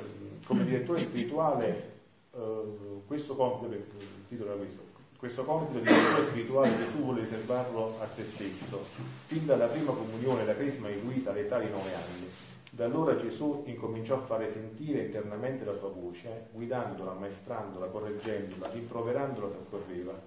come 0.45 0.65
direttore 0.65 1.03
spirituale, 1.03 1.91
eh, 2.33 2.61
questo 3.07 3.35
compito, 3.35 3.73
il 3.73 3.85
titolo 4.27 4.49
era 4.49 4.59
questo, 4.59 4.81
questo 5.17 5.43
compito 5.45 5.79
di 5.79 5.87
direttore 5.87 6.25
spirituale 6.25 6.77
Gesù 6.77 6.97
vuole 6.97 7.21
riservarlo 7.21 7.97
a 8.01 8.07
se 8.07 8.25
stesso, 8.25 8.85
fin 9.27 9.45
dalla 9.45 9.67
prima 9.67 9.93
comunione 9.93 10.43
da 10.43 10.55
cresima 10.55 10.89
di 10.89 11.01
Luisa 11.01 11.31
all'età 11.31 11.57
di 11.59 11.69
9 11.69 11.93
anni 11.93 12.52
da 12.75 12.85
allora 12.85 13.15
Gesù 13.15 13.61
incominciò 13.67 14.15
a 14.15 14.21
fare 14.25 14.49
sentire 14.49 15.03
internamente 15.03 15.63
la 15.63 15.77
sua 15.77 15.89
voce, 15.89 16.47
guidandola, 16.53 17.11
ammaestrandola, 17.11 17.85
correggendola, 17.85 18.71
rimproverandola 18.71 19.47
se 19.47 19.57
occorreva, 19.57 20.19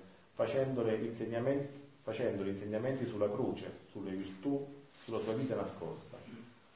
insegnamenti, 1.02 1.80
facendole 2.02 2.50
insegnamenti 2.50 3.04
sulla 3.04 3.28
croce, 3.28 3.78
sulle 3.90 4.12
virtù, 4.12 4.64
sulla 5.02 5.18
sua 5.18 5.32
vita 5.32 5.56
nascosta, 5.56 6.18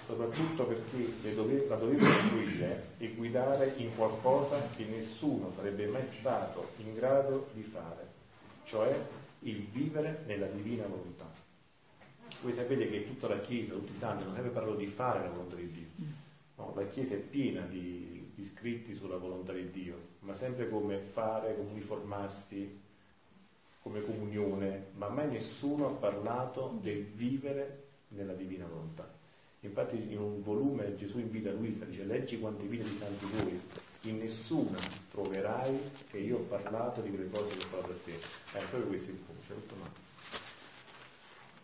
soprattutto 0.07 0.67
perché 0.67 1.35
dove, 1.37 1.65
la 1.69 1.77
doveva 1.77 2.05
istruire 2.05 2.87
e 2.99 3.15
guidare 3.15 3.75
in 3.77 3.95
qualcosa 3.95 4.71
che 4.75 4.85
nessuno 4.87 5.53
sarebbe 5.55 5.87
mai 5.87 6.05
stato 6.05 6.71
in 6.79 6.95
grado 6.95 7.47
di 7.53 7.63
fare, 7.63 8.09
cioè 8.65 8.93
il 9.41 9.69
vivere 9.71 10.25
nella 10.27 10.47
divina 10.47 10.85
volontà. 10.89 11.40
Voi 12.43 12.53
sapete 12.53 12.89
che 12.89 13.07
tutta 13.07 13.29
la 13.29 13.41
Chiesa, 13.41 13.75
tutti 13.75 13.93
i 13.93 13.97
santi, 13.97 14.25
non 14.25 14.35
sempre 14.35 14.51
parlato 14.53 14.77
di 14.77 14.87
fare 14.87 15.21
la 15.21 15.29
volontà 15.29 15.57
di 15.57 15.71
Dio. 15.71 15.87
No, 16.57 16.73
la 16.75 16.87
Chiesa 16.87 17.15
è 17.15 17.19
piena 17.19 17.63
di, 17.63 18.33
di, 18.35 18.45
scritti 18.45 18.95
sulla 18.95 19.17
volontà 19.17 19.53
di 19.53 19.71
Dio, 19.71 19.97
ma 20.21 20.35
sempre 20.35 20.69
come 20.69 20.99
fare, 20.99 21.57
come 21.57 21.71
uniformarsi 21.71 22.89
come 23.83 24.03
comunione, 24.03 24.89
ma 24.97 25.09
mai 25.09 25.29
nessuno 25.29 25.87
ha 25.87 25.93
parlato 25.93 26.79
del 26.81 27.05
vivere 27.05 27.89
nella 28.09 28.35
divina 28.35 28.67
volontà. 28.67 29.09
Infatti 29.61 30.13
in 30.13 30.19
un 30.19 30.43
volume 30.43 30.97
Gesù 30.97 31.19
invita 31.19 31.51
Luisa, 31.51 31.85
dice 31.85 32.05
leggi 32.05 32.39
quante 32.39 32.65
vite 32.65 32.85
di 32.85 32.97
santi 32.99 33.27
voi, 33.37 33.61
in 34.05 34.19
nessuna 34.19 34.79
troverai 35.11 35.79
che 36.11 36.19
io 36.19 36.39
ho 36.39 36.43
parlato 36.43 37.01
di 37.01 37.11
quelle 37.11 37.31
cose 37.31 37.57
che 37.57 37.65
ho 37.65 37.69
parlato 37.69 37.93
a 37.93 38.05
te. 38.05 38.13
Eh, 38.13 38.65
proprio 38.71 38.87
questo 38.87 39.11
è 39.11 39.13
il 39.13 39.19
punto, 39.19 39.41
c'è 39.47 39.55
tutto 39.55 39.75
male. 39.77 40.10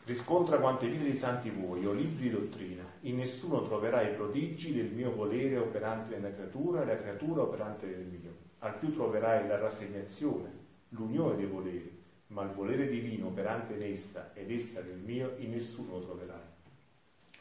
Riscontra 0.06 0.58
quante 0.58 0.86
vite 0.86 1.02
di 1.02 1.16
santi 1.16 1.50
vuoi, 1.50 1.84
o 1.84 1.92
libri 1.92 2.28
di 2.28 2.30
dottrina. 2.30 2.84
In 3.00 3.16
nessuno 3.16 3.64
troverai 3.64 4.14
prodigi 4.14 4.72
del 4.72 4.92
mio 4.92 5.12
volere 5.12 5.56
operante 5.56 6.14
nella 6.14 6.32
creatura 6.32 6.82
e 6.82 6.86
la 6.86 6.96
creatura 6.96 7.42
operante 7.42 7.86
nel 7.86 8.04
mio. 8.04 8.30
Al 8.60 8.78
più 8.78 8.94
troverai 8.94 9.48
la 9.48 9.58
rassegnazione, 9.58 10.48
l'unione 10.90 11.34
dei 11.34 11.46
voleri, 11.46 12.02
ma 12.28 12.44
il 12.44 12.50
volere 12.50 12.86
divino 12.86 13.26
operante 13.26 13.74
in 13.74 13.82
essa 13.82 14.30
ed 14.32 14.48
essa 14.52 14.80
nel 14.80 14.98
mio 15.04 15.34
in 15.38 15.50
nessuno 15.50 15.98
troverai. 15.98 16.54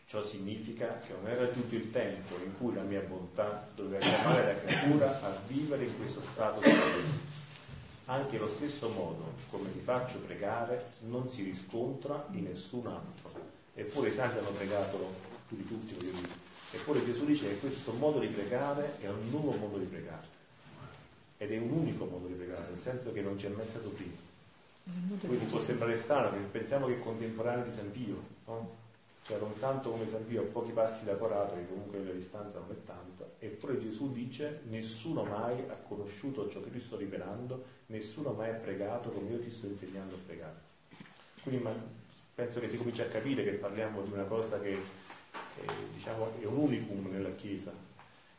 Ciò 0.08 0.24
significa 0.24 1.02
che 1.06 1.14
non 1.14 1.32
è 1.32 1.38
raggiunto 1.38 1.76
il 1.76 1.92
tempo 1.92 2.34
in 2.44 2.58
cui 2.58 2.74
la 2.74 2.82
mia 2.82 3.02
bontà 3.02 3.68
doveva 3.76 4.04
chiamare 4.04 4.44
la 4.44 4.60
creatura 4.60 5.22
a 5.22 5.40
vivere 5.46 5.86
in 5.86 5.96
questo 5.98 6.22
stato 6.34 6.62
di 6.62 6.70
volere 6.72 7.35
anche 8.06 8.38
lo 8.38 8.48
stesso 8.48 8.90
modo 8.90 9.34
come 9.50 9.72
ti 9.72 9.80
faccio 9.80 10.20
pregare 10.20 10.92
non 11.02 11.30
si 11.30 11.44
riscontra 11.44 12.28
in 12.32 12.44
nessun 12.44 12.88
altro. 12.88 13.32
Eppure 13.74 14.10
i 14.10 14.14
santi 14.14 14.38
hanno 14.38 14.52
pregato 14.52 15.14
più 15.48 15.58
di 15.58 15.68
tutti, 15.68 15.94
voglio 15.96 16.12
dire. 16.12 16.44
Eppure 16.72 17.06
Gesù 17.06 17.26
dice 17.26 17.48
che 17.48 17.60
questo 17.60 17.92
modo 17.94 18.20
di 18.20 18.28
pregare 18.28 19.00
è 19.00 19.10
un 19.10 19.30
nuovo 19.30 19.52
modo 19.54 19.78
di 19.78 19.86
pregare. 19.86 20.34
Ed 21.38 21.52
è 21.52 21.58
un 21.58 21.72
unico 21.72 22.06
modo 22.06 22.28
di 22.28 22.34
pregare, 22.34 22.70
nel 22.70 22.80
senso 22.80 23.12
che 23.12 23.22
non 23.22 23.36
c'è 23.36 23.50
mai 23.50 23.66
stato 23.66 23.90
prima. 23.90 24.16
Quindi 25.20 25.46
può 25.46 25.60
sembrare 25.60 25.98
strano 25.98 26.32
che 26.32 26.38
pensiamo 26.38 26.86
che 26.86 26.94
è 26.94 27.00
contemporaneo 27.00 27.66
di 27.66 27.72
San 27.72 27.92
Pio, 27.92 28.22
no? 28.46 28.84
Cioè 29.28 29.42
un 29.42 29.56
santo 29.56 29.90
come 29.90 30.06
San 30.06 30.24
Pio 30.28 30.44
a 30.44 30.46
pochi 30.46 30.72
passi 30.72 31.04
da 31.04 31.16
Corato, 31.16 31.56
che 31.56 31.68
comunque 31.68 32.04
la 32.04 32.12
distanza 32.12 32.60
non 32.60 32.70
è 32.70 32.84
tanta, 32.86 33.28
eppure 33.40 33.80
Gesù 33.80 34.12
dice 34.12 34.62
nessuno 34.70 35.24
mai 35.24 35.64
ha 35.68 35.74
conosciuto 35.74 36.48
ciò 36.48 36.62
che 36.62 36.70
ti 36.70 36.80
sto 36.80 36.96
rivelando, 36.96 37.64
nessuno 37.88 38.34
mai 38.34 38.52
ha 38.52 38.54
pregato 38.54 39.10
come 39.10 39.32
io 39.32 39.40
ti 39.40 39.50
sto 39.50 39.66
insegnando 39.66 40.14
a 40.14 40.20
pregare. 40.24 40.60
Quindi 41.42 41.68
penso 42.36 42.60
che 42.60 42.70
si 42.70 42.78
comincia 42.78 43.02
a 43.02 43.08
capire 43.08 43.44
che 43.44 43.54
parliamo 43.54 44.04
di 44.04 44.12
una 44.12 44.26
cosa 44.26 44.60
che 44.60 44.74
è, 44.76 45.66
diciamo, 45.92 46.40
è 46.40 46.46
un 46.46 46.58
unicum 46.58 47.10
nella 47.10 47.34
Chiesa 47.34 47.72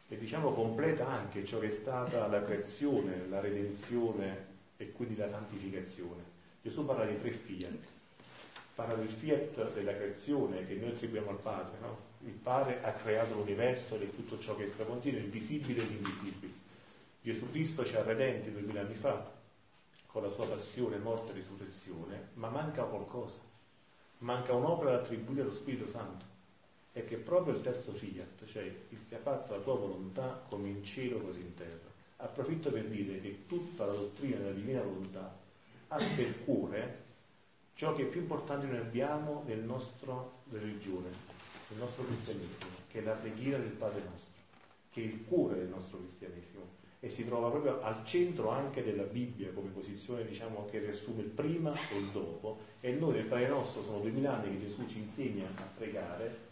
e 0.09 0.17
diciamo 0.17 0.53
completa 0.53 1.09
anche 1.09 1.45
ciò 1.45 1.59
che 1.59 1.67
è 1.67 1.71
stata 1.73 2.29
la 2.29 2.45
creazione, 2.45 3.27
la 3.29 3.41
redenzione 3.41 4.47
e 4.77 4.93
quindi 4.93 5.17
la 5.17 5.27
santificazione. 5.27 6.23
Gesù 6.63 6.85
parla 6.85 7.07
di 7.07 7.19
tre 7.19 7.33
fiat, 7.33 7.95
parla 8.77 8.95
del 8.95 9.09
fiat 9.09 9.73
della 9.73 9.95
creazione 9.95 10.67
che 10.67 10.75
noi 10.75 10.91
attribuiamo 10.91 11.31
al 11.31 11.41
Padre. 11.41 11.79
No? 11.81 11.97
Il 12.27 12.35
Padre 12.35 12.83
ha 12.83 12.93
creato 12.93 13.33
l'universo 13.33 13.99
e 13.99 14.15
tutto 14.15 14.39
ciò 14.39 14.55
che 14.55 14.65
essa 14.65 14.85
contiene, 14.85 15.19
il 15.19 15.31
visibile 15.31 15.81
e 15.81 15.87
l'invisibile. 15.87 16.53
Gesù 17.23 17.51
Cristo 17.51 17.87
ci 17.87 17.97
ha 17.97 18.03
redenti 18.03 18.53
duemila 18.53 18.83
anni 18.83 18.95
fa 18.95 19.33
con 20.07 20.23
la 20.23 20.31
sua 20.31 20.47
passione, 20.47 20.99
morte 20.99 21.33
e 21.33 21.37
risurrezione, 21.37 22.29
ma 22.35 22.51
manca 22.51 22.83
qualcosa. 22.83 23.39
Manca 24.19 24.53
un'opera 24.53 24.91
da 24.91 24.97
attribuire 24.99 25.41
allo 25.41 25.55
Spirito 25.55 25.89
Santo. 25.89 26.25
E 26.93 27.05
che 27.05 27.17
proprio 27.17 27.55
il 27.55 27.63
terzo 27.63 27.93
fiat, 27.93 28.45
cioè 28.45 28.63
il 28.63 28.99
sia 28.99 29.19
fatta 29.19 29.57
la 29.57 29.63
tua 29.63 29.75
volontà 29.75 30.45
come 30.49 30.69
in 30.69 30.85
cielo 30.85 31.21
così 31.21 31.41
in 31.41 31.55
terra. 31.55 31.95
Approfitto 32.17 32.71
per 32.71 32.85
dire 32.85 33.21
che 33.23 33.47
tutta 33.47 33.87
la 33.87 33.93
dottrina 33.93 34.37
della 34.37 34.53
divina 34.53 34.83
volontà 34.83 35.35
ha 35.89 35.97
per 35.97 36.45
cuore 36.45 37.05
ciò 37.77 37.95
che 37.95 38.05
è 38.05 38.07
più 38.07 38.23
importante 38.23 38.67
noi 38.67 38.79
abbiamo 38.79 39.43
nel 39.45 39.59
nostro 39.59 40.41
religione, 40.51 41.11
nel 41.69 41.79
nostro 41.79 42.05
cristianesimo, 42.05 42.71
che 42.89 43.01
è 43.01 43.03
la 43.03 43.13
preghiera 43.13 43.59
del 43.59 43.69
Padre 43.69 44.03
nostro, 44.03 44.33
che 44.91 45.03
è 45.03 45.05
il 45.05 45.25
cuore 45.27 45.57
del 45.57 45.69
nostro 45.69 45.99
cristianesimo 45.99 46.65
e 47.01 47.11
si 47.11 47.27
trova 47.27 47.51
proprio 47.51 47.83
al 47.83 48.03
centro 48.07 48.49
anche 48.49 48.83
della 48.83 49.03
Bibbia 49.03 49.53
come 49.53 49.69
posizione 49.69 50.25
diciamo, 50.25 50.65
che 50.71 50.79
riassume 50.79 51.21
il 51.21 51.29
prima 51.29 51.71
e 51.93 51.99
il 51.99 52.07
dopo. 52.07 52.59
E 52.81 52.93
noi 52.93 53.13
nel 53.13 53.27
Padre 53.27 53.49
nostro 53.49 53.83
sono 53.83 53.99
duemila 53.99 54.39
anni 54.39 54.57
che 54.57 54.67
Gesù 54.67 54.87
ci 54.89 55.01
insegna 55.01 55.47
a 55.55 55.69
pregare 55.77 56.45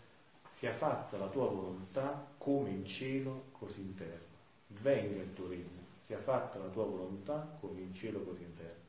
sia 0.51 0.75
fatta 0.75 1.17
la 1.17 1.29
tua 1.29 1.47
volontà 1.47 2.33
come 2.37 2.69
in 2.69 2.85
cielo 2.85 3.45
così 3.53 3.81
in 3.81 3.95
terra. 3.95 4.21
Venga 4.67 5.23
il 5.23 5.33
tuo 5.33 5.49
regno. 5.49 5.83
Sia 6.05 6.19
fatta 6.19 6.59
la 6.59 6.69
tua 6.69 6.85
volontà 6.85 7.57
come 7.61 7.81
in 7.81 7.95
cielo 7.95 8.21
così 8.21 8.43
in 8.43 8.55
terra 8.55 8.84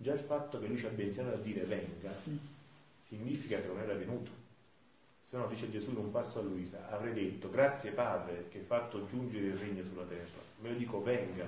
Già 0.00 0.14
il 0.14 0.20
fatto 0.20 0.60
che 0.60 0.68
lui 0.68 0.78
ci 0.78 0.86
abbia 0.86 1.04
insegnato 1.04 1.34
a 1.34 1.40
dire 1.40 1.64
venga 1.64 2.14
significa 3.08 3.60
che 3.60 3.66
non 3.66 3.80
era 3.80 3.94
venuto. 3.94 4.30
Se 5.28 5.36
no, 5.36 5.48
dice 5.48 5.68
Gesù 5.72 5.90
in 5.90 5.96
un 5.96 6.12
passo 6.12 6.38
a 6.38 6.42
Luisa, 6.42 6.88
avrei 6.88 7.12
detto 7.14 7.50
grazie 7.50 7.90
Padre 7.90 8.46
che 8.48 8.58
hai 8.58 8.64
fatto 8.64 9.06
giungere 9.08 9.46
il 9.46 9.56
regno 9.56 9.82
sulla 9.82 10.04
terra. 10.04 10.38
Me 10.60 10.70
lo 10.70 10.76
dico 10.76 11.02
venga. 11.02 11.46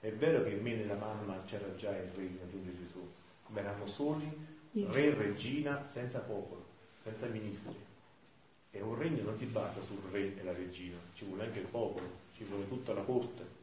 È 0.00 0.10
vero 0.10 0.42
che 0.42 0.50
in 0.50 0.62
me 0.62 0.74
nella 0.74 0.94
mamma 0.94 1.42
c'era 1.44 1.74
già 1.76 1.94
il 1.94 2.10
regno, 2.14 2.42
aggiunge 2.44 2.76
Gesù, 2.78 3.06
ma 3.48 3.60
eravamo 3.60 3.86
soli, 3.86 4.30
re 4.72 5.04
e 5.04 5.14
regina, 5.14 5.86
senza 5.86 6.20
popolo, 6.20 6.64
senza 7.02 7.26
ministri. 7.26 7.76
E 8.70 8.80
un 8.80 8.96
regno 8.96 9.22
non 9.22 9.36
si 9.36 9.46
basa 9.46 9.82
sul 9.82 10.00
re 10.10 10.34
e 10.34 10.42
la 10.42 10.52
regina, 10.52 10.96
ci 11.14 11.26
vuole 11.26 11.44
anche 11.44 11.58
il 11.58 11.66
popolo, 11.66 12.08
ci 12.34 12.44
vuole 12.44 12.66
tutta 12.68 12.94
la 12.94 13.02
corte 13.02 13.55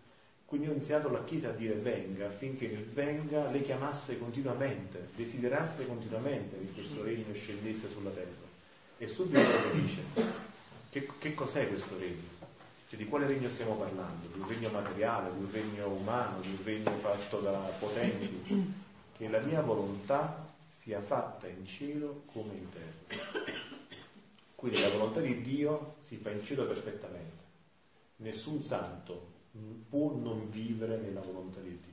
quindi 0.53 0.69
ho 0.69 0.75
iniziato 0.75 1.09
la 1.09 1.23
Chiesa 1.23 1.49
a 1.49 1.53
dire 1.53 1.73
venga 1.73 2.27
affinché 2.27 2.67
nel 2.67 2.85
venga 2.85 3.49
le 3.49 3.63
chiamasse 3.63 4.19
continuamente, 4.19 5.09
desiderasse 5.15 5.87
continuamente 5.87 6.59
che 6.59 6.71
questo 6.73 7.01
regno 7.01 7.33
scendesse 7.33 7.89
sulla 7.89 8.11
terra. 8.11 8.45
E 8.99 9.07
subito 9.07 9.41
dice, 9.73 10.03
che, 10.91 11.09
che 11.17 11.33
cos'è 11.33 11.67
questo 11.67 11.97
regno? 11.97 12.29
Cioè, 12.87 12.99
di 12.99 13.07
quale 13.07 13.25
regno 13.25 13.49
stiamo 13.49 13.73
parlando? 13.73 14.27
Di 14.31 14.39
un 14.39 14.47
regno 14.47 14.69
materiale, 14.69 15.31
di 15.35 15.43
un 15.43 15.51
regno 15.51 15.87
umano, 15.87 16.39
di 16.41 16.49
un 16.49 16.63
regno 16.63 16.91
fatto 16.99 17.39
da 17.39 17.57
potenti? 17.79 18.73
Che 19.17 19.29
la 19.29 19.39
mia 19.39 19.61
volontà 19.61 20.53
sia 20.77 21.01
fatta 21.01 21.47
in 21.47 21.65
cielo 21.65 22.25
come 22.31 22.53
in 22.53 22.67
terra. 22.69 23.41
Quindi 24.53 24.79
la 24.81 24.89
volontà 24.89 25.19
di 25.19 25.41
Dio 25.41 25.95
si 26.03 26.17
fa 26.17 26.29
in 26.29 26.45
cielo 26.45 26.67
perfettamente. 26.67 27.41
Nessun 28.17 28.61
santo 28.61 29.32
può 29.89 30.15
non 30.15 30.49
vivere 30.49 30.97
nella 30.97 31.21
volontà 31.21 31.59
di 31.59 31.69
Dio. 31.69 31.91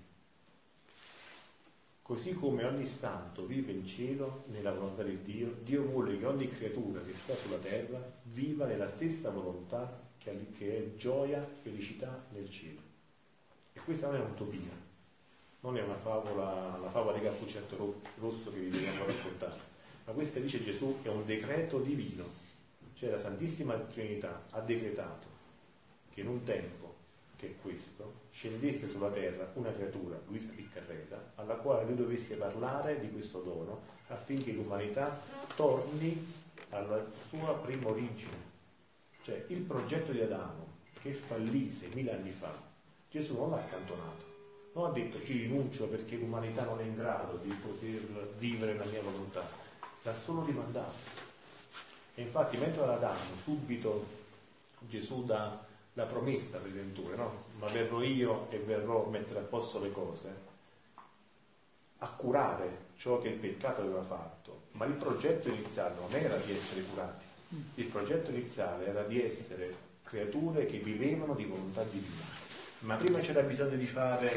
Così 2.03 2.35
come 2.35 2.65
ogni 2.65 2.87
santo 2.87 3.47
vive 3.47 3.71
in 3.73 3.87
cielo 3.87 4.45
nella 4.49 4.73
volontà 4.73 5.03
di 5.03 5.23
Dio, 5.23 5.55
Dio 5.63 5.85
vuole 5.85 6.19
che 6.19 6.27
ogni 6.27 6.49
creatura 6.49 7.01
che 7.03 7.13
sta 7.13 7.35
sulla 7.35 7.59
terra 7.59 8.01
viva 8.25 8.67
nella 8.67 8.89
stessa 8.89 9.31
volontà 9.31 10.09
che 10.19 10.57
è 10.59 10.97
gioia, 10.97 11.41
felicità 11.41 12.27
nel 12.33 12.51
cielo. 12.51 12.81
E 13.73 13.81
questa 13.81 14.09
non 14.09 14.17
è 14.17 14.21
un'utopia, 14.25 14.73
non 15.61 15.77
è 15.77 15.83
una 15.83 15.97
favola, 15.97 16.79
la 16.79 16.91
favola 16.91 17.17
di 17.17 17.25
Cappuccetto 17.25 18.01
Rosso 18.19 18.51
che 18.53 18.59
vi 18.59 18.71
dobbiamo 18.71 19.05
raccontare, 19.05 19.61
ma 20.05 20.13
questa 20.13 20.41
dice 20.41 20.65
Gesù 20.65 20.99
è 21.03 21.09
un 21.09 21.25
decreto 21.25 21.79
divino, 21.79 22.25
cioè 22.95 23.11
la 23.11 23.21
Santissima 23.21 23.75
Trinità 23.75 24.47
ha 24.51 24.61
decretato 24.61 25.27
che 26.11 26.21
in 26.23 26.29
un 26.29 26.43
tempo 26.43 26.90
che 27.41 27.57
questo, 27.63 28.29
scendesse 28.33 28.87
sulla 28.87 29.09
terra 29.09 29.51
una 29.55 29.73
creatura, 29.73 30.21
Luisa 30.27 30.53
Piccarreta, 30.55 31.33
alla 31.37 31.55
quale 31.55 31.87
lui 31.87 31.97
dovesse 31.97 32.37
parlare 32.37 33.01
di 33.01 33.11
questo 33.11 33.41
dono 33.41 33.81
affinché 34.09 34.53
l'umanità 34.53 35.19
torni 35.57 36.35
alla 36.69 37.03
sua 37.31 37.55
prima 37.55 37.89
origine. 37.89 38.49
Cioè 39.23 39.45
il 39.49 39.61
progetto 39.61 40.13
di 40.13 40.21
Adamo 40.21 40.69
che 41.01 41.15
fallì 41.15 41.73
seimila 41.73 42.13
anni 42.13 42.31
fa, 42.31 42.53
Gesù 43.11 43.35
non 43.35 43.51
l'ha 43.51 43.57
accantonato, 43.57 44.25
non 44.75 44.91
ha 44.91 44.91
detto 44.91 45.25
ci 45.25 45.33
rinuncio 45.39 45.89
perché 45.89 46.17
l'umanità 46.17 46.65
non 46.65 46.79
è 46.81 46.85
in 46.85 46.95
grado 46.95 47.39
di 47.43 47.51
poter 47.53 48.35
vivere 48.37 48.77
la 48.77 48.85
mia 48.85 49.01
volontà, 49.01 49.49
l'ha 50.03 50.15
solo 50.15 50.45
rimandato. 50.45 51.29
E 52.15 52.23
infatti 52.23 52.59
mentre 52.59 52.83
ad 52.83 52.91
Adamo 52.91 53.35
subito 53.45 54.19
Gesù 54.81 55.25
dà 55.25 55.69
la 56.01 56.07
promessa 56.07 56.59
redentore, 56.63 57.15
no? 57.15 57.45
Ma 57.59 57.67
verrò 57.69 58.03
io 58.03 58.47
e 58.51 58.59
verrò 58.59 59.07
a 59.07 59.11
mettere 59.11 59.41
a 59.41 59.43
posto 59.43 59.79
le 59.79 59.93
cose, 59.93 60.35
a 61.99 62.09
curare 62.09 62.89
ciò 62.97 63.19
che 63.19 63.29
il 63.29 63.35
peccato 63.35 63.83
aveva 63.83 64.03
fatto. 64.03 64.63
Ma 64.73 64.87
il 64.87 64.95
progetto 64.95 65.49
iniziale 65.49 65.95
non 66.01 66.15
era 66.15 66.37
di 66.37 66.53
essere 66.53 66.83
curati, 66.83 67.25
il 67.75 67.85
progetto 67.85 68.31
iniziale 68.31 68.87
era 68.87 69.03
di 69.03 69.23
essere 69.23 69.89
creature 70.03 70.65
che 70.65 70.79
vivevano 70.79 71.35
di 71.35 71.45
volontà 71.45 71.83
divina. 71.83 72.25
Ma 72.81 72.97
prima 72.97 73.19
c'era 73.19 73.43
bisogno 73.43 73.77
di 73.77 73.87
fare 73.87 74.33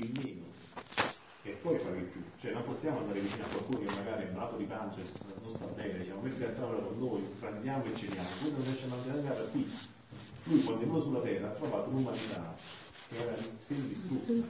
il 0.00 0.10
minimo 0.12 0.46
e 1.42 1.50
poi 1.50 1.76
fare 1.76 1.98
il 1.98 2.04
più. 2.04 2.22
Cioè 2.40 2.52
non 2.52 2.64
possiamo 2.64 3.00
andare 3.00 3.20
vicino 3.20 3.44
a 3.44 3.48
qualcuno 3.48 3.80
che 3.80 3.96
magari 3.96 4.22
è 4.22 4.30
malato 4.30 4.56
di 4.56 4.64
pancia, 4.64 5.00
non 5.42 5.54
sta 5.54 5.66
bene, 5.66 5.98
diciamo, 5.98 6.22
metti 6.22 6.42
a 6.42 6.48
tavola 6.48 6.80
con 6.80 6.98
noi, 6.98 7.20
pranziamo 7.38 7.84
e 7.84 7.94
ceniamo, 7.94 8.28
poi 8.40 8.50
non 8.52 8.62
riesce 8.62 8.84
a 8.86 8.88
mangiare 8.88 9.22
la 9.22 9.44
qui 9.50 9.94
lui 10.46 10.62
quando 10.62 10.98
è 10.98 11.00
sulla 11.00 11.20
terra 11.20 11.48
ha 11.48 11.54
trovato 11.54 11.90
un'umanità 11.90 12.56
che 13.08 13.16
era 13.16 13.36
semidistrutta, 13.64 14.48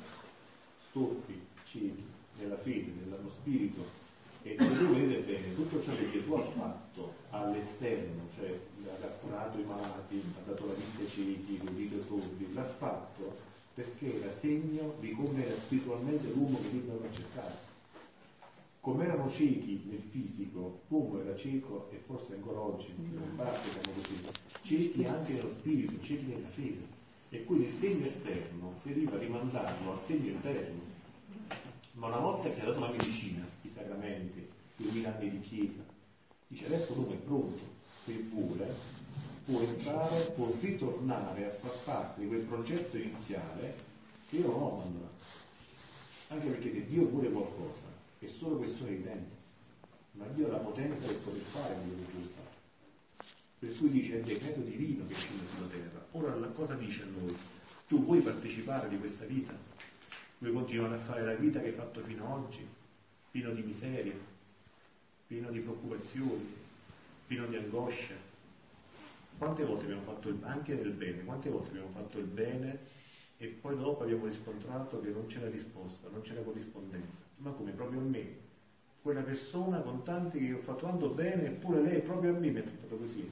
stoppi, 0.88 1.41
ciechi, 1.65 2.05
nella 2.38 2.57
fede, 2.59 2.93
nella 3.03 3.17
spirito 3.31 4.05
e 4.43 4.57
se 4.59 4.85
voi 4.85 5.00
vedete 5.00 5.33
bene 5.33 5.55
tutto 5.55 5.83
ciò 5.83 5.93
che 5.97 6.11
Gesù 6.11 6.33
ha 6.35 6.45
fatto 6.57 7.15
all'esterno, 7.31 8.29
cioè 8.37 8.59
ha 9.03 9.07
curato 9.07 9.59
i 9.59 9.65
malati, 9.65 10.23
ha 10.37 10.49
dato 10.49 10.67
la 10.67 10.75
vista 10.75 11.00
ai 11.00 11.09
ciechi, 11.09 11.61
l'udito 11.65 11.97
ai 11.97 12.05
sordi, 12.07 12.53
l'ha 12.53 12.65
fatto 12.65 13.37
perché 13.75 14.23
era 14.23 14.33
segno 14.33 14.95
di 15.00 15.12
come 15.12 15.45
era 15.45 15.55
spiritualmente 15.55 16.29
l'uomo 16.33 16.61
che 16.61 16.71
Dio 16.71 16.81
doveva 16.83 17.12
cercare. 17.12 17.75
Come 18.87 19.05
erano 19.05 19.28
ciechi 19.28 19.83
nel 19.90 20.00
fisico, 20.12 20.83
l'uomo 20.87 21.21
era 21.21 21.35
cieco 21.35 21.88
e 21.90 21.97
forse 22.07 22.35
ancora 22.35 22.61
oggi, 22.61 22.95
in 22.97 23.35
parte 23.35 23.69
siamo 23.69 24.00
così, 24.00 24.25
ciechi 24.62 25.05
anche 25.05 25.33
nello 25.33 25.50
spirito, 25.50 26.00
ciechi 26.05 26.26
nella 26.26 26.47
fede. 26.47 26.87
E 27.31 27.43
quindi 27.43 27.66
il 27.66 27.73
segno 27.73 28.05
esterno 28.05 28.75
si 28.81 28.90
arriva 28.90 29.16
a 29.16 29.19
rimandarlo 29.19 29.90
al 29.90 30.00
segno 30.05 30.31
interno. 30.31 30.83
Ma 31.95 32.07
una 32.07 32.19
volta 32.19 32.49
che 32.49 32.61
ha 32.61 32.66
dato 32.66 32.78
la 32.78 32.90
medicina, 32.90 33.45
i 33.62 33.69
sacramenti, 33.69 34.49
2000 34.76 35.16
anni 35.16 35.31
di 35.31 35.40
chiesa, 35.40 35.83
dice 36.47 36.66
adesso 36.66 36.95
l'uomo 36.95 37.12
è 37.12 37.16
pronto, 37.16 37.62
se 38.05 38.25
vuole, 38.31 38.73
può 39.47 39.62
entrare, 39.62 40.33
può 40.37 40.49
ritornare 40.61 41.45
a 41.45 41.50
far 41.50 41.76
parte 41.83 42.21
di 42.21 42.28
quel 42.28 42.43
progetto 42.43 42.97
iniziale 42.97 43.75
che 44.31 44.37
io 44.37 44.47
non 44.47 44.62
ho 44.62 44.73
abbandonato. 44.75 45.25
Anche 46.28 46.47
perché 46.50 46.73
se 46.73 46.87
Dio 46.87 47.09
vuole 47.09 47.33
qualcosa, 47.33 47.86
è 48.19 48.27
solo 48.27 48.57
questione 48.57 48.97
di 48.97 49.03
tempo. 49.03 49.35
Ma 50.13 50.27
Dio 50.27 50.47
ha 50.47 50.53
la 50.53 50.59
potenza 50.59 51.07
per 51.07 51.17
poter 51.17 51.43
fare 51.43 51.75
quello 51.75 51.95
che 51.97 52.13
vuole 52.13 52.29
fare. 52.35 52.45
Per 53.59 53.77
cui 53.77 53.91
dice 53.91 54.15
è 54.15 54.17
il 54.19 54.25
decreto 54.25 54.61
divino 54.61 55.07
che 55.07 55.15
scende 55.15 55.45
sulla 55.55 55.67
terra. 55.67 56.07
Ora 56.13 56.33
cosa 56.49 56.75
dice 56.75 57.03
a 57.03 57.07
noi? 57.07 57.37
Tu 57.87 58.03
vuoi 58.03 58.21
partecipare 58.21 58.89
di 58.89 58.99
questa 58.99 59.25
vita? 59.25 59.53
Vuoi 60.39 60.53
continuare 60.53 60.95
a 60.95 60.99
fare 60.99 61.25
la 61.25 61.35
vita 61.35 61.61
che 61.61 61.67
hai 61.67 61.73
fatto 61.73 62.01
fino 62.01 62.25
ad 62.25 62.45
oggi? 62.45 62.67
Pieno 63.31 63.53
di 63.53 63.63
miseria, 63.63 64.15
pieno 65.27 65.51
di 65.51 65.61
preoccupazioni, 65.61 66.55
pieno 67.27 67.47
di 67.47 67.57
angoscia. 67.57 68.15
Quante 69.37 69.65
volte 69.65 69.85
abbiamo 69.85 70.03
fatto 70.03 70.29
il, 70.29 70.39
anche 70.43 70.75
nel 70.75 70.93
bene, 70.93 71.25
quante 71.25 71.51
volte 71.51 71.69
abbiamo 71.69 71.91
fatto 71.93 72.19
il 72.19 72.25
bene 72.25 72.79
e 73.37 73.49
poi 73.49 73.77
dopo 73.77 74.03
abbiamo 74.03 74.25
riscontrato 74.25 75.01
che 75.01 75.11
non 75.11 75.27
c'era 75.27 75.49
risposta, 75.49 76.09
non 76.09 76.23
c'era 76.23 76.41
corrispondenza. 76.41 77.25
Ma 77.37 77.50
come 77.50 77.73
proprio 77.73 78.00
a 78.00 78.05
me? 78.05 78.45
Quella 79.02 79.23
persona 79.23 79.81
con 79.81 80.02
tanti 80.02 80.38
che 80.38 80.52
ho 80.52 80.61
fatto 80.61 80.87
tanto 80.87 81.09
bene, 81.11 81.47
eppure 81.47 81.81
lei 81.83 82.00
proprio 82.00 82.35
a 82.35 82.38
me 82.38 82.50
mi 82.50 82.59
ha 82.59 82.62
trattato 82.62 82.97
così. 82.97 83.31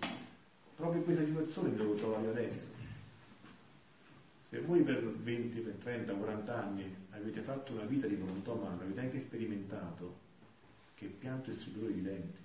Proprio 0.76 0.98
in 0.98 1.04
questa 1.04 1.24
situazione 1.24 1.70
mi 1.70 1.76
devo 1.76 1.94
trovare 1.94 2.28
adesso. 2.28 2.66
Se 4.48 4.60
voi 4.60 4.82
per 4.82 5.04
20, 5.04 5.60
per 5.60 5.74
30, 5.74 6.12
40 6.12 6.62
anni 6.62 6.94
avete 7.10 7.40
fatto 7.40 7.72
una 7.72 7.84
vita 7.84 8.06
di 8.06 8.14
volontà 8.14 8.52
umana, 8.52 8.82
avete 8.82 9.00
anche 9.00 9.18
sperimentato 9.18 10.22
che 10.94 11.06
pianto 11.06 11.50
e 11.50 11.54
stridore 11.54 11.92
di 11.92 12.02
denti. 12.02 12.38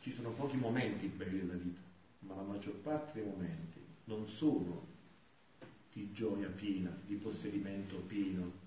Ci 0.00 0.12
sono 0.12 0.30
pochi 0.30 0.56
momenti 0.56 1.06
belli 1.06 1.38
della 1.38 1.54
vita, 1.54 1.80
ma 2.20 2.34
la 2.34 2.42
maggior 2.42 2.74
parte 2.74 3.20
dei 3.20 3.30
momenti 3.30 3.80
non 4.04 4.28
sono 4.28 4.86
di 5.92 6.12
gioia 6.12 6.48
piena, 6.48 6.94
di 7.06 7.14
possedimento 7.14 7.96
pieno, 7.96 8.61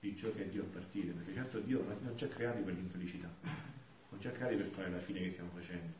di 0.00 0.16
ciò 0.16 0.32
che 0.32 0.42
a 0.42 0.46
Dio 0.46 0.62
appartiene, 0.62 1.12
perché 1.12 1.34
certo 1.34 1.58
Dio 1.60 1.84
non 2.00 2.16
ci 2.16 2.24
ha 2.24 2.28
creati 2.28 2.62
per 2.62 2.72
l'infelicità, 2.72 3.28
non 3.42 4.20
ci 4.20 4.28
ha 4.28 4.30
creati 4.30 4.56
per 4.56 4.66
fare 4.68 4.90
la 4.90 4.98
fine 4.98 5.20
che 5.20 5.30
stiamo 5.30 5.50
facendo. 5.54 5.92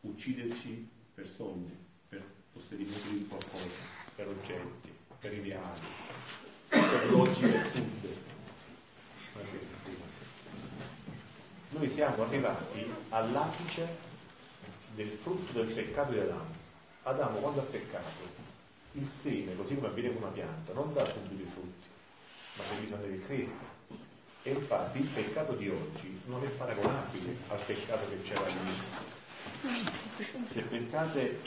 Ucciderci 0.00 0.88
per 1.14 1.28
soldi, 1.28 1.72
per 2.08 2.24
possedimento 2.52 3.08
di 3.10 3.26
qualcosa, 3.26 3.68
per 4.14 4.26
oggetti, 4.26 4.92
per 5.20 5.32
ideali, 5.32 5.80
per 6.68 7.10
logiche 7.10 7.58
stupide. 7.60 8.26
Noi 11.70 11.88
siamo 11.88 12.24
arrivati 12.24 12.86
all'apice 13.10 13.86
del 14.94 15.08
frutto 15.08 15.52
del 15.52 15.72
peccato 15.72 16.12
di 16.12 16.18
Adamo. 16.18 16.56
Adamo 17.04 17.38
quando 17.38 17.60
ha 17.60 17.64
peccato, 17.64 18.46
il 18.92 19.06
seme, 19.06 19.54
così 19.54 19.76
come 19.76 19.86
avviene 19.86 20.12
con 20.12 20.22
una 20.22 20.32
pianta, 20.32 20.72
non 20.72 20.92
dà 20.92 21.06
subito 21.06 21.42
i 21.42 21.46
frutti, 21.46 21.87
ma 22.58 22.64
c'è 22.64 22.80
bisogno 22.80 23.06
che 23.06 23.24
cresca. 23.24 23.76
E 24.42 24.50
infatti 24.50 24.98
il 24.98 25.06
peccato 25.06 25.52
di 25.54 25.68
oggi 25.68 26.20
non 26.26 26.42
è 26.44 26.48
paragonabile 26.48 27.36
al 27.48 27.58
peccato 27.64 28.08
che 28.08 28.22
c'era 28.22 28.44
all'inizio. 28.44 29.16
Se 30.50 30.60
pensate 30.62 31.40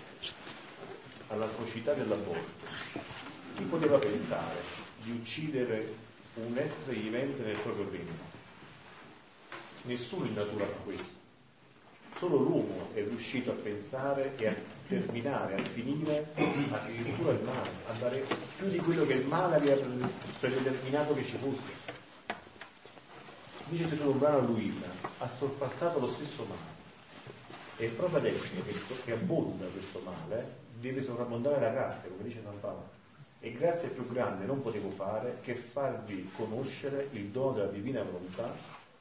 all'atrocità 1.28 1.94
dell'aborto, 1.94 2.68
chi 3.56 3.64
poteva 3.64 3.98
pensare 3.98 4.60
di 5.04 5.12
uccidere 5.12 5.94
un 6.36 6.58
essere 6.58 6.94
vivente 6.94 7.44
nel 7.44 7.58
proprio 7.58 7.90
regno? 7.90 8.30
Nessuno 9.84 10.26
in 10.26 10.34
natura 10.34 10.66
fa 10.66 10.78
questo. 10.84 11.20
Solo 12.18 12.38
l'uomo 12.38 12.90
è 12.94 13.04
riuscito 13.04 13.52
a 13.52 13.56
pensare 13.56 14.36
e 14.38 14.48
a 14.48 14.56
terminare, 14.92 15.56
a 15.56 15.60
finire 15.60 16.28
addirittura 16.36 17.32
il 17.32 17.40
male, 17.44 17.70
a 17.88 17.94
dare 17.94 18.26
più 18.58 18.68
di 18.68 18.78
quello 18.80 19.06
che 19.06 19.14
il 19.14 19.26
male 19.26 19.56
aveva 19.56 19.88
predeterminato 20.40 21.14
che 21.14 21.24
ci 21.24 21.38
fosse. 21.38 22.00
Dice 23.70 23.88
Gesù 23.88 24.14
Brano 24.16 24.40
a 24.40 24.42
Luisa, 24.42 24.88
ha 25.20 25.30
sorpassato 25.30 26.00
lo 26.00 26.10
stesso 26.10 26.44
male. 26.44 26.80
E 27.78 27.88
proprio 27.88 28.18
adesso 28.18 28.54
che 29.06 29.14
abbonda 29.14 29.66
questo 29.68 30.02
male, 30.04 30.60
deve 30.78 31.02
sovrabbondare 31.02 31.62
la 31.62 31.70
grazia, 31.70 32.10
come 32.10 32.24
dice 32.24 32.42
San 32.44 32.60
Paolo. 32.60 32.90
E 33.40 33.54
grazia 33.54 33.88
più 33.88 34.06
grande 34.12 34.46
non 34.46 34.62
potevo 34.62 34.90
fare 34.90 35.38
che 35.42 35.56
farvi 35.56 36.30
conoscere 36.36 37.08
il 37.14 37.28
dono 37.28 37.54
della 37.54 37.72
divina 37.72 38.04
volontà 38.04 38.54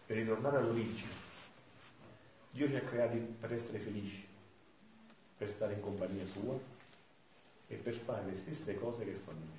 per 0.06 0.16
ritornare 0.16 0.58
all'origine. 0.58 1.28
Dio 2.52 2.68
ci 2.68 2.76
ha 2.76 2.80
creati 2.80 3.16
per 3.18 3.52
essere 3.52 3.78
felici, 3.78 4.26
per 5.40 5.50
stare 5.50 5.72
in 5.72 5.80
compagnia 5.80 6.26
sua 6.26 6.52
e 7.66 7.74
per 7.76 7.94
fare 7.94 8.26
le 8.30 8.36
stesse 8.36 8.74
cose 8.74 9.06
che 9.06 9.18
fa 9.24 9.32
noi. 9.32 9.58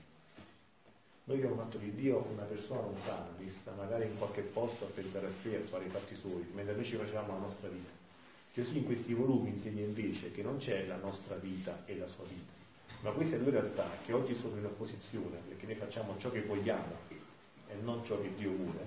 Noi 1.23 1.37
abbiamo 1.37 1.55
fatto 1.55 1.79
di 1.79 1.95
Dio 1.95 2.23
una 2.31 2.43
persona 2.43 2.81
lontana, 2.81 3.25
vista 3.39 3.71
magari 3.71 4.05
in 4.05 4.15
qualche 4.15 4.41
posto 4.41 4.85
a 4.85 4.89
pensare 4.89 5.25
a 5.25 5.31
sé, 5.31 5.55
a 5.55 5.67
fare 5.67 5.85
i 5.85 5.89
fatti 5.89 6.15
suoi, 6.15 6.45
mentre 6.53 6.75
noi 6.75 6.85
ci 6.85 6.97
facevamo 6.97 7.33
la 7.33 7.39
nostra 7.39 7.69
vita. 7.69 7.89
Gesù 8.53 8.75
in 8.75 8.85
questi 8.85 9.15
volumi 9.15 9.49
insegna 9.49 9.81
invece 9.81 10.31
che 10.31 10.43
non 10.43 10.57
c'è 10.57 10.85
la 10.85 10.97
nostra 10.97 11.33
vita 11.37 11.81
e 11.85 11.97
la 11.97 12.05
sua 12.05 12.25
vita, 12.25 12.51
ma 12.99 13.09
queste 13.09 13.41
due 13.41 13.49
realtà 13.49 13.89
che 14.05 14.13
oggi 14.13 14.35
sono 14.35 14.57
in 14.57 14.65
opposizione, 14.65 15.39
perché 15.47 15.65
noi 15.65 15.75
facciamo 15.75 16.15
ciò 16.19 16.29
che 16.29 16.43
vogliamo 16.43 16.95
e 17.69 17.73
non 17.81 18.05
ciò 18.05 18.21
che 18.21 18.35
Dio 18.35 18.51
vuole, 18.51 18.85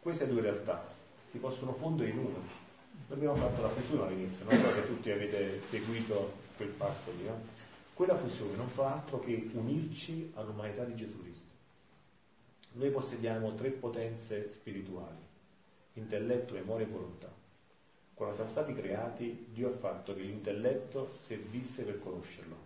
queste 0.00 0.26
due 0.26 0.40
realtà 0.40 0.92
si 1.30 1.38
possono 1.38 1.72
fondere 1.72 2.10
in 2.10 2.18
una. 2.18 2.65
Abbiamo 3.08 3.36
fatto 3.36 3.62
la 3.62 3.68
fusione 3.68 4.08
all'inizio, 4.08 4.44
non 4.46 4.58
so 4.58 4.74
che 4.74 4.86
tutti 4.86 5.10
avete 5.12 5.60
seguito 5.60 6.32
quel 6.56 6.70
passo 6.70 7.12
lì. 7.16 7.24
No? 7.24 7.40
Quella 7.94 8.16
fusione 8.16 8.56
non 8.56 8.68
fa 8.68 8.94
altro 8.94 9.20
che 9.20 9.48
unirci 9.52 10.32
all'umanità 10.34 10.82
di 10.82 10.96
Gesù 10.96 11.22
Cristo. 11.22 11.54
Noi 12.72 12.90
possediamo 12.90 13.54
tre 13.54 13.70
potenze 13.70 14.50
spirituali, 14.50 15.20
intelletto, 15.94 16.54
memoria 16.54 16.84
e 16.84 16.90
volontà. 16.90 17.32
Quando 18.12 18.34
siamo 18.34 18.50
stati 18.50 18.74
creati, 18.74 19.50
Dio 19.52 19.68
ha 19.68 19.76
fatto 19.76 20.12
che 20.14 20.22
l'intelletto 20.22 21.16
servisse 21.20 21.84
per 21.84 22.00
conoscerlo, 22.00 22.56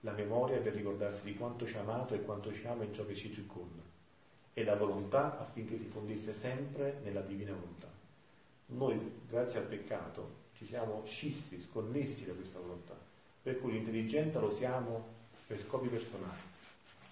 la 0.00 0.12
memoria 0.12 0.58
per 0.58 0.74
ricordarsi 0.74 1.24
di 1.24 1.34
quanto 1.34 1.66
ci 1.66 1.76
ha 1.76 1.80
amato 1.80 2.14
e 2.14 2.22
quanto 2.22 2.52
ci 2.52 2.66
ama 2.66 2.84
in 2.84 2.92
ciò 2.92 3.06
che 3.06 3.14
ci 3.14 3.32
circonda 3.32 3.82
e 4.52 4.64
la 4.64 4.76
volontà 4.76 5.38
affinché 5.38 5.78
si 5.78 5.86
fondisse 5.86 6.32
sempre 6.32 7.00
nella 7.02 7.20
divina 7.20 7.52
volontà. 7.52 7.91
Noi, 8.74 9.20
grazie 9.28 9.60
al 9.60 9.66
peccato, 9.66 10.40
ci 10.54 10.66
siamo 10.66 11.02
scissi, 11.06 11.60
sconnessi 11.60 12.24
da 12.24 12.32
questa 12.32 12.58
volontà, 12.58 12.96
per 13.42 13.60
cui 13.60 13.72
l'intelligenza 13.72 14.40
lo 14.40 14.50
siamo 14.50 15.20
per 15.46 15.60
scopi 15.60 15.88
personali, 15.88 16.40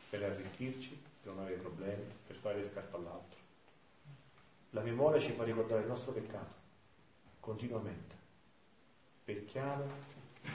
per 0.08 0.22
arricchirci, 0.22 0.98
per 1.22 1.32
non 1.32 1.42
avere 1.42 1.60
problemi, 1.60 2.02
per 2.26 2.36
fare 2.36 2.56
le 2.56 2.64
scarpe 2.64 2.96
all'altro. 2.96 3.38
La 4.70 4.82
memoria 4.82 5.20
ci 5.20 5.32
fa 5.32 5.44
ricordare 5.44 5.82
il 5.82 5.88
nostro 5.88 6.12
peccato, 6.12 6.54
continuamente. 7.40 8.14
Pecchiamo, 9.24 9.84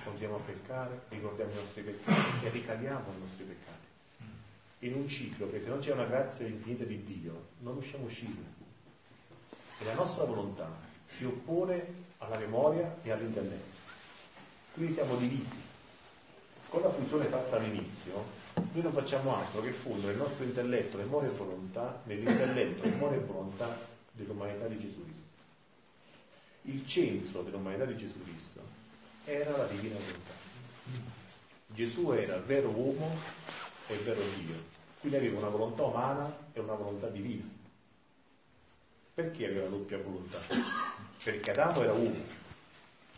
continuiamo 0.03 0.37
a 0.37 0.45
peccare, 0.45 1.01
ricordiamo 1.09 1.51
i 1.51 1.55
nostri 1.55 1.81
peccati 1.83 2.45
e 2.45 2.49
ricadiamo 2.49 3.11
nei 3.11 3.19
nostri 3.19 3.43
peccati 3.43 3.85
in 4.79 4.93
un 4.93 5.07
ciclo 5.07 5.49
che 5.49 5.59
se 5.59 5.69
non 5.69 5.79
c'è 5.79 5.93
una 5.93 6.05
grazia 6.05 6.45
infinita 6.45 6.83
di 6.83 7.01
Dio 7.03 7.47
non 7.59 7.73
riusciamo 7.73 8.03
a 8.03 8.07
uscire. 8.07 8.63
E 9.79 9.83
la 9.83 9.93
nostra 9.93 10.25
volontà 10.25 10.84
si 11.07 11.25
oppone 11.25 12.03
alla 12.19 12.37
memoria 12.37 12.97
e 13.01 13.11
all'intelletto. 13.11 13.83
Quindi 14.73 14.93
siamo 14.93 15.15
divisi. 15.15 15.59
Con 16.69 16.81
la 16.81 16.91
funzione 16.91 17.25
fatta 17.25 17.55
all'inizio, 17.55 18.23
noi 18.55 18.83
non 18.83 18.91
facciamo 18.91 19.35
altro 19.35 19.61
che 19.61 19.71
fondere 19.71 20.13
il 20.13 20.17
nostro 20.17 20.43
intelletto, 20.43 20.97
memoria 20.97 21.29
e 21.29 21.33
volontà 21.33 22.01
nell'intelletto, 22.03 22.87
memoria 22.87 23.17
e 23.17 23.21
volontà 23.21 23.77
dell'umanità 24.11 24.67
di 24.67 24.79
Gesù 24.79 25.03
Cristo. 25.03 25.23
Il 26.63 26.85
centro 26.87 27.43
dell'umanità 27.43 27.85
di 27.85 27.95
Gesù 27.95 28.21
Cristo 28.23 28.61
era 29.23 29.55
la 29.55 29.65
divina 29.65 29.95
volontà. 29.95 30.43
Gesù 31.67 32.11
era 32.11 32.37
vero 32.39 32.69
uomo 32.69 33.15
e 33.87 33.95
vero 33.97 34.21
Dio 34.39 34.73
quindi 35.05 35.23
aveva 35.23 35.37
una 35.37 35.49
volontà 35.49 35.83
umana 35.83 36.35
e 36.51 36.59
una 36.59 36.73
volontà 36.73 37.07
divina. 37.09 37.43
Perché 39.15 39.45
aveva 39.45 39.67
doppia 39.67 39.97
volontà? 39.97 40.39
Perché 41.23 41.51
Adamo 41.51 41.81
era 41.81 41.93
uno 41.93 42.21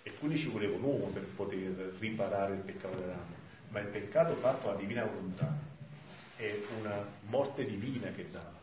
e 0.04 0.14
quindi 0.14 0.38
ci 0.38 0.48
voleva 0.48 0.76
un 0.76 0.84
uomo 0.84 1.08
per 1.08 1.24
poter 1.24 1.96
riparare 1.98 2.54
il 2.54 2.60
peccato 2.60 2.96
dell'Adamo. 2.98 3.36
Ma 3.70 3.80
il 3.80 3.88
peccato 3.88 4.36
fatto 4.36 4.70
alla 4.70 4.78
divina 4.78 5.04
volontà 5.04 5.58
è 6.36 6.56
una 6.80 7.04
morte 7.30 7.66
divina 7.66 8.12
che 8.12 8.30
dava. 8.30 8.54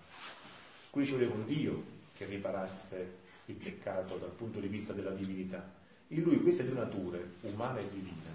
Quindi 0.90 1.10
ci 1.10 1.16
voleva 1.16 1.34
un 1.34 1.44
Dio 1.44 1.82
che 2.16 2.24
riparasse 2.26 3.16
il 3.46 3.56
peccato 3.56 4.16
dal 4.16 4.30
punto 4.30 4.60
di 4.60 4.68
vista 4.68 4.92
della 4.92 5.10
divinità. 5.10 5.68
In 6.08 6.22
lui 6.22 6.40
queste 6.40 6.64
due 6.64 6.76
nature, 6.76 7.32
umana 7.40 7.80
e 7.80 7.90
divina, 7.90 8.30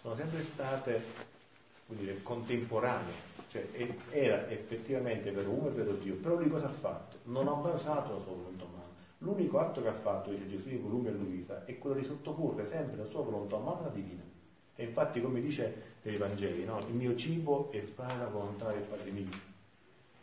sono 0.00 0.14
sempre 0.14 0.44
state 0.44 1.02
dire, 1.86 2.22
contemporanee, 2.22 3.34
cioè 3.72 3.94
era 4.10 4.48
effettivamente 4.48 5.30
per 5.30 5.48
uno 5.48 5.68
e 5.68 5.70
per 5.70 5.86
Dio, 5.94 6.14
però 6.14 6.36
lui 6.36 6.48
cosa 6.48 6.66
ha 6.66 6.72
fatto? 6.72 7.18
Non 7.24 7.48
ha 7.48 7.54
mai 7.54 7.74
usato 7.74 8.12
la 8.12 8.20
sua 8.20 8.32
volontà 8.32 8.64
umana. 8.64 8.84
L'unico 9.18 9.58
atto 9.58 9.82
che 9.82 9.88
ha 9.88 9.94
fatto, 9.94 10.30
dice 10.30 10.48
Gesù 10.48 10.68
in 10.68 10.82
Columbia 10.82 11.10
e 11.10 11.14
Luisa, 11.14 11.64
è 11.64 11.78
quello 11.78 11.96
di 11.96 12.04
sottoporre 12.04 12.66
sempre 12.66 12.96
la 12.96 13.06
sua 13.06 13.22
volontà 13.22 13.56
umana 13.56 13.80
alla 13.80 13.88
divina. 13.88 14.22
E 14.74 14.84
infatti, 14.84 15.22
come 15.22 15.40
dice 15.40 15.94
nei 16.02 16.16
Vangeli, 16.16 16.64
no? 16.64 16.78
il 16.80 16.94
mio 16.94 17.16
cibo 17.16 17.70
è 17.72 17.80
fare 17.80 18.18
la 18.18 18.28
volontà 18.28 18.70
del 18.70 18.82
Padre 18.82 19.10
mio. 19.10 19.54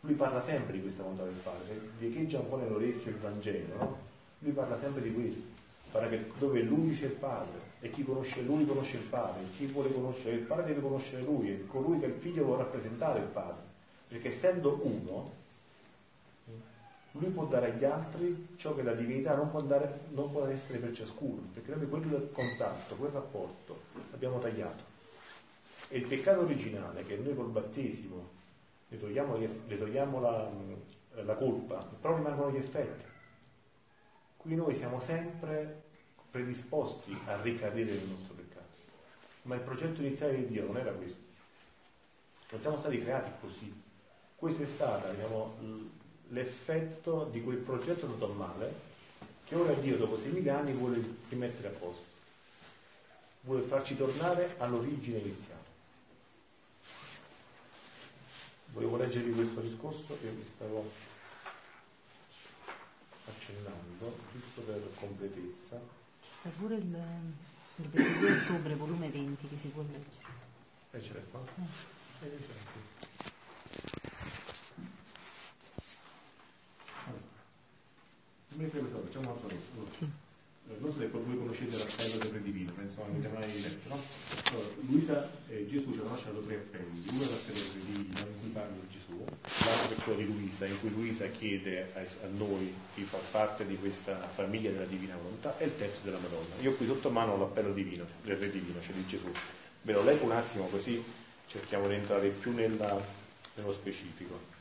Lui 0.00 0.14
parla 0.14 0.40
sempre 0.40 0.74
di 0.74 0.82
questa 0.82 1.02
volontà 1.02 1.24
del 1.24 1.40
Padre, 1.42 1.66
se 1.66 1.80
vi 1.98 2.06
echeggia 2.06 2.38
un 2.38 2.48
po' 2.48 2.56
nell'orecchio 2.56 3.10
il 3.10 3.16
Vangelo, 3.16 3.76
no? 3.76 3.98
lui 4.38 4.52
parla 4.52 4.78
sempre 4.78 5.02
di 5.02 5.12
questo, 5.12 5.48
dove 6.38 6.62
lui 6.62 6.94
c'è 6.94 7.06
il 7.06 7.12
Padre, 7.12 7.63
e 7.84 7.90
chi 7.90 8.02
conosce 8.02 8.40
lui 8.40 8.64
conosce 8.64 8.96
il 8.96 9.02
Padre, 9.02 9.42
e 9.42 9.56
chi 9.58 9.66
vuole 9.66 9.92
conoscere 9.92 10.36
il 10.36 10.44
Padre 10.44 10.68
deve 10.68 10.80
conoscere 10.80 11.22
lui, 11.22 11.50
è 11.50 11.66
colui 11.66 12.00
che 12.00 12.06
il 12.06 12.14
figlio 12.14 12.44
vuole 12.44 12.62
rappresentare 12.62 13.18
il 13.18 13.26
Padre, 13.26 13.60
perché 14.08 14.28
essendo 14.28 14.80
uno, 14.84 15.32
lui 17.10 17.28
può 17.28 17.44
dare 17.44 17.72
agli 17.72 17.84
altri 17.84 18.54
ciò 18.56 18.74
che 18.74 18.82
la 18.82 18.94
divinità 18.94 19.34
non 19.36 19.50
può, 19.50 19.60
dare, 19.60 20.00
non 20.12 20.32
può 20.32 20.46
essere 20.46 20.78
per 20.78 20.94
ciascuno, 20.94 21.42
perché 21.52 21.74
noi 21.74 21.86
quel 21.86 22.30
contatto, 22.32 22.94
quel 22.94 23.10
rapporto 23.10 23.78
l'abbiamo 24.10 24.38
tagliato. 24.38 24.82
E 25.88 25.98
il 25.98 26.06
peccato 26.06 26.40
originale 26.40 27.04
che 27.04 27.16
noi 27.16 27.34
col 27.34 27.50
battesimo 27.50 28.30
le 28.88 28.98
togliamo, 28.98 29.36
le 29.36 29.76
togliamo 29.76 30.20
la, 30.20 30.50
la 31.22 31.34
colpa, 31.34 31.86
però 32.00 32.16
rimangono 32.16 32.50
gli 32.50 32.56
effetti. 32.56 33.04
Qui 34.38 34.54
noi 34.54 34.74
siamo 34.74 35.00
sempre 35.00 35.83
predisposti 36.34 37.16
a 37.26 37.40
ricadere 37.42 37.92
nel 37.92 38.08
nostro 38.08 38.34
peccato. 38.34 38.66
Ma 39.42 39.54
il 39.54 39.60
progetto 39.60 40.00
iniziale 40.00 40.34
di 40.38 40.48
Dio 40.48 40.66
non 40.66 40.76
era 40.76 40.90
questo. 40.90 41.22
Non 42.50 42.60
siamo 42.60 42.76
stati 42.76 43.00
creati 43.00 43.30
così. 43.40 43.72
Questo 44.34 44.64
è 44.64 44.66
stato 44.66 45.12
diciamo, 45.12 45.56
l'effetto 46.30 47.28
di 47.30 47.40
quel 47.40 47.58
progetto 47.58 48.06
andato 48.06 48.32
male 48.32 48.74
che 49.44 49.54
ora 49.54 49.74
Dio 49.74 49.96
dopo 49.96 50.16
6.000 50.16 50.48
anni 50.48 50.72
vuole 50.72 51.18
rimettere 51.28 51.68
a 51.68 51.70
posto. 51.70 52.04
Vuole 53.42 53.62
farci 53.62 53.96
tornare 53.96 54.56
all'origine 54.58 55.18
iniziale. 55.18 55.62
Volevo 58.72 58.96
leggervi 58.96 59.30
questo 59.34 59.60
discorso 59.60 60.18
che 60.20 60.30
vi 60.30 60.44
stavo 60.44 60.90
accennando, 63.24 64.18
giusto 64.32 64.62
per 64.62 64.82
completezza. 64.96 65.93
Sta 66.38 66.48
pure 66.58 66.76
il, 66.76 66.98
il 67.76 67.88
22 67.88 68.32
ottobre, 68.32 68.74
volume 68.74 69.10
20, 69.10 69.48
che 69.48 69.58
si 69.58 69.68
può 69.68 69.82
leggere. 69.82 70.32
E 70.90 71.02
ce 71.02 71.12
l'hai 71.12 71.24
qua? 71.30 71.40
Eh. 71.40 72.26
E 72.26 72.30
ce 72.30 72.46
l'hai 72.48 72.64
qui. 72.72 72.82
Questo 78.70 79.02
facciamo 79.04 79.30
un 79.30 79.32
altro 79.32 79.48
resto. 79.48 79.92
Sì 79.92 80.23
non 80.66 80.92
so 80.92 80.98
se 80.98 81.08
voi 81.08 81.36
conoscete 81.36 81.76
l'appello 81.76 82.16
del 82.24 82.32
Re 82.32 82.42
Divino, 82.42 82.72
penso 82.72 83.04
anche 83.04 83.28
mai 83.28 83.60
letto, 83.60 83.88
no? 83.88 84.00
Allora, 84.50 84.68
Luisa 84.80 85.30
e 85.48 85.66
Gesù 85.68 85.92
ci 85.92 86.00
hanno 86.00 86.10
lasciato 86.10 86.40
tre 86.40 86.54
appelli, 86.56 87.04
uno 87.10 87.22
è 87.22 87.26
l'appello 87.28 87.58
del 87.58 87.72
Re 87.74 87.80
Divino 87.84 88.18
in 88.18 88.40
cui 88.40 88.48
parla 88.50 88.72
di 88.72 88.88
Gesù, 88.88 89.24
l'altro 89.64 89.94
è 89.94 90.02
quello 90.02 90.18
di 90.18 90.26
Luisa, 90.26 90.66
in 90.66 90.80
cui 90.80 90.90
Luisa 90.90 91.26
chiede 91.28 91.92
a, 91.94 92.00
a, 92.00 92.28
noi 92.36 92.72
di 92.94 93.02
far 93.02 93.20
parte 93.30 93.66
di 93.66 93.76
questa 93.76 94.26
famiglia 94.28 94.70
della 94.70 94.86
Divina 94.86 95.16
Volontà, 95.16 95.58
e 95.58 95.66
il 95.66 95.76
terzo 95.76 96.00
della 96.02 96.18
Madonna. 96.18 96.54
Io 96.60 96.72
qui 96.72 96.86
sotto 96.86 97.10
mano 97.10 97.32
ho 97.32 97.38
l'appello 97.38 97.72
divino, 97.72 98.06
del 98.22 98.36
Re 98.36 98.50
Divino, 98.50 98.80
cioè 98.80 98.94
di 98.94 99.06
Gesù. 99.06 99.30
Ve 99.82 99.92
lo 99.92 100.02
leggo 100.02 100.24
un 100.24 100.32
attimo 100.32 100.66
così 100.68 101.02
cerchiamo 101.46 101.88
di 101.88 101.94
entrare 101.94 102.28
più 102.28 102.52
nella, 102.52 102.98
nello 103.54 103.72
specifico. 103.72 104.52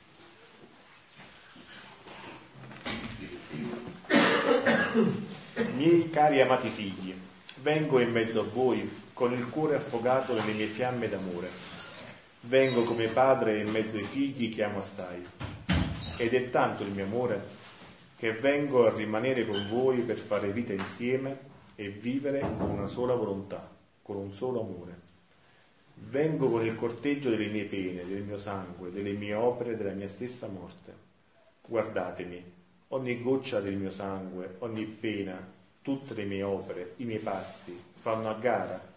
Miei 5.75 6.11
cari 6.11 6.39
amati 6.39 6.69
figli, 6.69 7.15
vengo 7.63 7.99
in 7.99 8.11
mezzo 8.11 8.41
a 8.41 8.43
voi 8.43 8.87
con 9.11 9.33
il 9.33 9.49
cuore 9.49 9.75
affogato 9.75 10.35
nelle 10.35 10.53
mie 10.53 10.67
fiamme 10.67 11.09
d'amore. 11.09 11.49
Vengo 12.41 12.83
come 12.83 13.07
padre 13.07 13.59
in 13.59 13.69
mezzo 13.69 13.95
ai 13.95 14.03
figli 14.03 14.53
che 14.53 14.61
amo 14.61 14.77
assai. 14.77 15.25
Ed 16.17 16.31
è 16.35 16.51
tanto 16.51 16.83
il 16.83 16.91
mio 16.91 17.05
amore 17.05 17.41
che 18.17 18.33
vengo 18.33 18.85
a 18.85 18.93
rimanere 18.93 19.47
con 19.47 19.67
voi 19.67 20.01
per 20.01 20.17
fare 20.17 20.51
vita 20.51 20.73
insieme 20.73 21.39
e 21.73 21.89
vivere 21.89 22.41
con 22.41 22.69
una 22.69 22.85
sola 22.85 23.15
volontà, 23.15 23.67
con 24.03 24.17
un 24.17 24.31
solo 24.31 24.61
amore. 24.61 24.99
Vengo 25.95 26.51
con 26.51 26.63
il 26.63 26.75
corteggio 26.75 27.31
delle 27.31 27.47
mie 27.47 27.65
pene, 27.65 28.05
del 28.05 28.21
mio 28.21 28.37
sangue, 28.37 28.91
delle 28.91 29.13
mie 29.13 29.33
opere, 29.33 29.75
della 29.75 29.93
mia 29.93 30.07
stessa 30.07 30.47
morte. 30.47 30.93
Guardatemi, 31.65 32.43
ogni 32.89 33.19
goccia 33.23 33.59
del 33.59 33.75
mio 33.75 33.89
sangue, 33.89 34.57
ogni 34.59 34.85
pena, 34.85 35.52
tutte 35.83 36.13
le 36.13 36.23
mie 36.23 36.41
opere, 36.41 36.93
i 36.97 37.03
miei 37.03 37.19
passi, 37.19 37.79
fanno 37.99 38.29
a 38.29 38.33
gara 38.33 38.91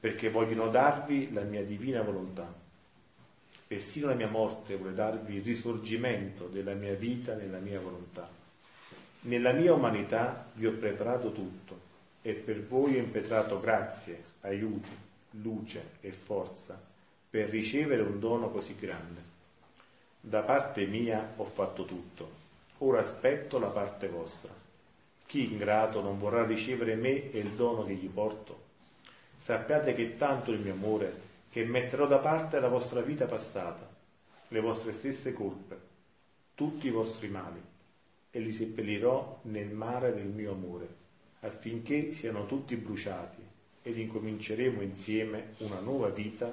perché 0.00 0.30
vogliono 0.30 0.68
darvi 0.68 1.32
la 1.32 1.42
mia 1.42 1.64
divina 1.64 2.00
volontà. 2.02 2.50
Persino 3.66 4.06
la 4.06 4.14
mia 4.14 4.28
morte 4.28 4.76
vuole 4.76 4.94
darvi 4.94 5.34
il 5.34 5.42
risorgimento 5.42 6.46
della 6.46 6.74
mia 6.74 6.94
vita 6.94 7.34
nella 7.34 7.58
mia 7.58 7.80
volontà. 7.80 8.28
Nella 9.22 9.52
mia 9.52 9.74
umanità 9.74 10.46
vi 10.54 10.66
ho 10.66 10.72
preparato 10.72 11.32
tutto 11.32 11.86
e 12.22 12.32
per 12.32 12.62
voi 12.62 12.94
ho 12.94 12.98
impetrato 12.98 13.58
grazie, 13.58 14.22
aiuti, 14.42 14.88
luce 15.42 15.96
e 16.00 16.12
forza 16.12 16.80
per 17.28 17.48
ricevere 17.48 18.02
un 18.02 18.20
dono 18.20 18.50
così 18.50 18.76
grande. 18.78 19.20
Da 20.20 20.42
parte 20.42 20.86
mia 20.86 21.32
ho 21.36 21.44
fatto 21.44 21.84
tutto, 21.84 22.30
ora 22.78 23.00
aspetto 23.00 23.58
la 23.58 23.68
parte 23.68 24.06
vostra 24.06 24.66
chi 25.28 25.52
ingrato 25.52 26.00
non 26.00 26.18
vorrà 26.18 26.46
ricevere 26.46 26.94
me 26.94 27.30
e 27.30 27.38
il 27.40 27.50
dono 27.50 27.84
che 27.84 27.92
gli 27.92 28.08
porto? 28.08 28.62
Sappiate 29.36 29.92
che 29.92 30.16
tanto 30.16 30.52
il 30.52 30.58
mio 30.58 30.72
amore 30.72 31.26
che 31.50 31.66
metterò 31.66 32.06
da 32.06 32.16
parte 32.16 32.58
la 32.58 32.68
vostra 32.68 33.02
vita 33.02 33.26
passata, 33.26 33.86
le 34.48 34.60
vostre 34.60 34.90
stesse 34.90 35.34
colpe, 35.34 35.78
tutti 36.54 36.86
i 36.86 36.90
vostri 36.90 37.28
mali, 37.28 37.60
e 38.30 38.40
li 38.40 38.52
seppellirò 38.52 39.40
nel 39.42 39.68
mare 39.68 40.14
del 40.14 40.28
mio 40.28 40.52
amore, 40.52 40.88
affinché 41.40 42.12
siano 42.12 42.46
tutti 42.46 42.74
bruciati 42.76 43.42
ed 43.82 43.98
incominceremo 43.98 44.80
insieme 44.80 45.52
una 45.58 45.80
nuova 45.80 46.08
vita 46.08 46.50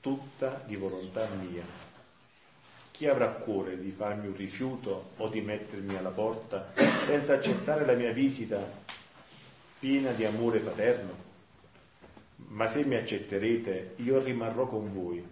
tutta 0.00 0.60
di 0.66 0.74
volontà 0.74 1.28
mia 1.28 1.89
chi 3.00 3.06
avrà 3.06 3.28
cuore 3.28 3.80
di 3.80 3.92
farmi 3.92 4.26
un 4.26 4.36
rifiuto 4.36 5.12
o 5.16 5.28
di 5.28 5.40
mettermi 5.40 5.96
alla 5.96 6.10
porta 6.10 6.70
senza 7.06 7.32
accettare 7.32 7.86
la 7.86 7.94
mia 7.94 8.12
visita 8.12 8.62
piena 9.78 10.10
di 10.10 10.26
amore 10.26 10.58
paterno? 10.58 11.14
Ma 12.48 12.66
se 12.66 12.84
mi 12.84 12.96
accetterete, 12.96 13.94
io 14.02 14.22
rimarrò 14.22 14.66
con 14.66 14.92
voi, 14.92 15.26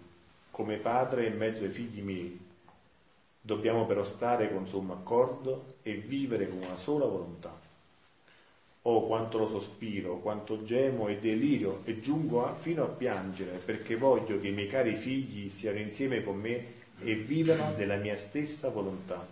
come 0.49 0.77
padre 0.77 1.27
in 1.27 1.37
mezzo 1.37 1.63
ai 1.63 1.69
figli 1.69 2.01
miei. 2.01 2.39
Dobbiamo 3.39 3.85
però 3.85 4.01
stare 4.01 4.51
con 4.51 4.67
sommo 4.67 4.93
accordo 4.93 5.75
e 5.83 5.93
vivere 5.93 6.49
con 6.49 6.63
una 6.63 6.75
sola 6.75 7.05
volontà. 7.05 7.55
Oh, 8.81 9.05
quanto 9.05 9.37
lo 9.37 9.47
sospiro, 9.47 10.17
quanto 10.17 10.63
gemo 10.63 11.07
e 11.07 11.19
delirio 11.19 11.81
e 11.83 11.99
giungo 11.99 12.47
a, 12.47 12.55
fino 12.55 12.83
a 12.83 12.87
piangere 12.87 13.59
perché 13.63 13.95
voglio 13.95 14.39
che 14.39 14.47
i 14.47 14.53
miei 14.53 14.67
cari 14.67 14.95
figli 14.95 15.49
siano 15.49 15.77
insieme 15.77 16.23
con 16.23 16.35
me 16.35 16.78
e 17.03 17.15
vivano 17.15 17.73
della 17.73 17.95
mia 17.95 18.15
stessa 18.15 18.69
volontà. 18.69 19.25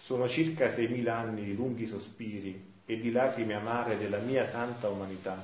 Sono 0.00 0.28
circa 0.28 0.68
seimila 0.68 1.16
anni 1.16 1.44
di 1.44 1.54
lunghi 1.54 1.86
sospiri 1.86 2.76
e 2.86 3.00
di 3.00 3.12
lacrime 3.12 3.54
amare 3.54 3.98
della 3.98 4.18
mia 4.18 4.48
santa 4.48 4.88
umanità, 4.88 5.42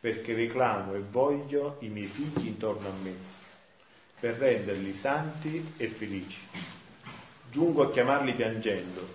perché 0.00 0.34
reclamo 0.34 0.94
e 0.94 1.00
voglio 1.00 1.76
i 1.80 1.88
miei 1.88 2.06
figli 2.06 2.46
intorno 2.46 2.88
a 2.88 2.92
me, 3.02 3.12
per 4.18 4.34
renderli 4.34 4.92
santi 4.92 5.74
e 5.76 5.86
felici. 5.86 6.40
Giungo 7.50 7.82
a 7.82 7.92
chiamarli 7.92 8.32
piangendo, 8.32 9.06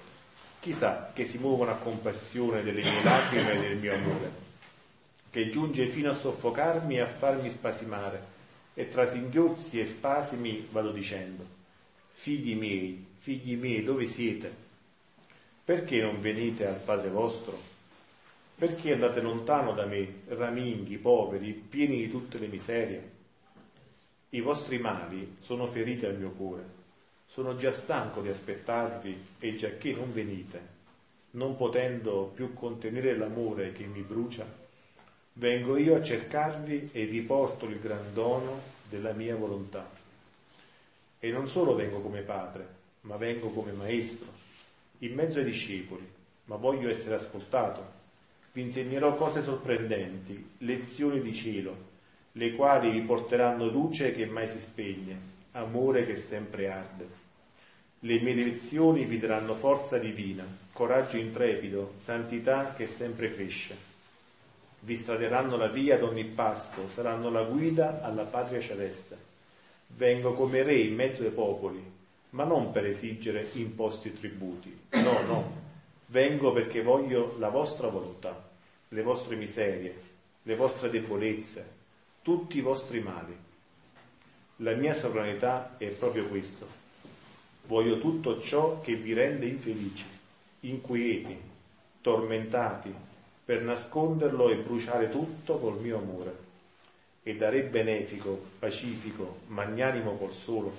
chissà 0.59 1.11
che 1.13 1.25
si 1.25 1.37
muovono 1.39 1.71
a 1.71 1.75
compassione 1.75 2.63
delle 2.63 2.81
mie 2.81 3.03
lacrime 3.03 3.53
e 3.53 3.59
del 3.59 3.77
mio 3.77 3.93
amore, 3.93 4.31
che 5.29 5.49
giunge 5.49 5.87
fino 5.87 6.11
a 6.11 6.15
soffocarmi 6.15 6.95
e 6.95 7.01
a 7.01 7.07
farmi 7.07 7.49
spasimare 7.49 8.37
e 8.79 8.87
tra 8.87 9.05
singhiozzi 9.05 9.81
e 9.81 9.85
spasimi 9.85 10.65
vado 10.71 10.91
dicendo, 10.91 11.45
figli 12.13 12.55
miei, 12.55 13.07
figli 13.17 13.57
miei, 13.57 13.83
dove 13.83 14.05
siete? 14.05 14.49
Perché 15.65 16.01
non 16.01 16.21
venite 16.21 16.65
al 16.65 16.79
Padre 16.79 17.09
vostro? 17.09 17.59
Perché 18.55 18.93
andate 18.93 19.19
lontano 19.19 19.73
da 19.73 19.83
me, 19.83 20.21
raminghi, 20.27 20.95
poveri, 20.95 21.51
pieni 21.51 21.97
di 21.97 22.09
tutte 22.09 22.37
le 22.37 22.47
miserie? 22.47 23.09
I 24.29 24.39
vostri 24.39 24.77
mali 24.77 25.35
sono 25.41 25.67
feriti 25.67 26.05
al 26.05 26.17
mio 26.17 26.29
cuore. 26.29 26.63
Sono 27.25 27.57
già 27.57 27.73
stanco 27.73 28.21
di 28.21 28.29
aspettarvi 28.29 29.25
e 29.39 29.55
giacché 29.57 29.91
non 29.91 30.13
venite, 30.13 30.61
non 31.31 31.57
potendo 31.57 32.31
più 32.33 32.53
contenere 32.53 33.17
l'amore 33.17 33.73
che 33.73 33.83
mi 33.83 34.03
brucia, 34.03 34.47
vengo 35.39 35.77
io 35.77 35.95
a 35.95 36.03
cercarvi 36.03 36.89
e 36.91 37.05
vi 37.05 37.21
porto 37.21 37.65
il 37.65 37.79
gran 37.79 38.13
dono 38.13 38.59
della 38.89 39.13
mia 39.13 39.37
volontà. 39.37 39.89
E 41.17 41.31
non 41.31 41.47
solo 41.47 41.75
vengo 41.75 42.01
come 42.01 42.21
padre, 42.21 42.67
ma 43.01 43.15
vengo 43.15 43.47
come 43.47 43.71
maestro 43.71 44.27
in 44.99 45.13
mezzo 45.13 45.39
ai 45.39 45.45
discepoli, 45.45 46.05
ma 46.45 46.57
voglio 46.57 46.89
essere 46.89 47.15
ascoltato. 47.15 47.97
Vi 48.51 48.61
insegnerò 48.61 49.15
cose 49.15 49.41
sorprendenti, 49.41 50.55
lezioni 50.57 51.21
di 51.21 51.33
cielo, 51.33 51.87
le 52.33 52.53
quali 52.55 52.89
vi 52.89 52.99
porteranno 52.99 53.69
luce 53.69 54.13
che 54.13 54.25
mai 54.25 54.47
si 54.47 54.59
spegne, 54.59 55.17
amore 55.51 56.05
che 56.05 56.17
sempre 56.17 56.69
arde. 56.69 57.07
Le 57.99 58.19
mie 58.19 58.33
lezioni 58.33 59.05
vi 59.05 59.17
daranno 59.17 59.55
forza 59.55 59.97
divina, 59.97 60.45
coraggio 60.73 61.15
intrepido, 61.15 61.93
santità 61.95 62.73
che 62.73 62.87
sempre 62.87 63.33
cresce. 63.33 63.88
Vi 64.81 64.95
straderanno 64.95 65.57
la 65.57 65.67
via 65.67 65.95
ad 65.95 66.03
ogni 66.03 66.23
passo, 66.23 66.87
saranno 66.89 67.29
la 67.29 67.43
guida 67.43 68.01
alla 68.01 68.23
patria 68.23 68.61
celeste. 68.61 69.17
Vengo 69.87 70.33
come 70.33 70.63
re 70.63 70.75
in 70.75 70.95
mezzo 70.95 71.23
ai 71.23 71.31
popoli, 71.31 71.83
ma 72.31 72.43
non 72.43 72.71
per 72.71 72.85
esigere 72.85 73.49
imposti 73.53 74.13
tributi. 74.13 74.79
No, 74.91 75.21
no. 75.27 75.57
Vengo 76.07 76.53
perché 76.53 76.81
voglio 76.81 77.35
la 77.37 77.49
vostra 77.49 77.87
volontà, 77.87 78.49
le 78.87 79.01
vostre 79.01 79.35
miserie, 79.35 80.01
le 80.43 80.55
vostre 80.55 80.89
debolezze, 80.89 81.67
tutti 82.21 82.57
i 82.57 82.61
vostri 82.61 82.99
mali. 82.99 83.35
La 84.57 84.73
mia 84.73 84.93
sovranità 84.93 85.75
è 85.77 85.87
proprio 85.87 86.25
questo. 86.25 86.67
Voglio 87.67 87.99
tutto 87.99 88.41
ciò 88.41 88.79
che 88.81 88.95
vi 88.95 89.13
rende 89.13 89.45
infelici, 89.45 90.05
inquieti, 90.61 91.37
tormentati, 92.01 92.93
per 93.49 93.63
nasconderlo 93.63 94.51
e 94.51 94.57
bruciare 94.57 95.09
tutto 95.09 95.57
col 95.57 95.79
mio 95.79 95.97
amore. 95.97 96.35
E 97.23 97.35
da 97.35 97.49
re 97.49 97.63
benefico, 97.63 98.39
pacifico, 98.59 99.39
magnanimo 99.47 100.17
col 100.17 100.31
solo, 100.31 100.71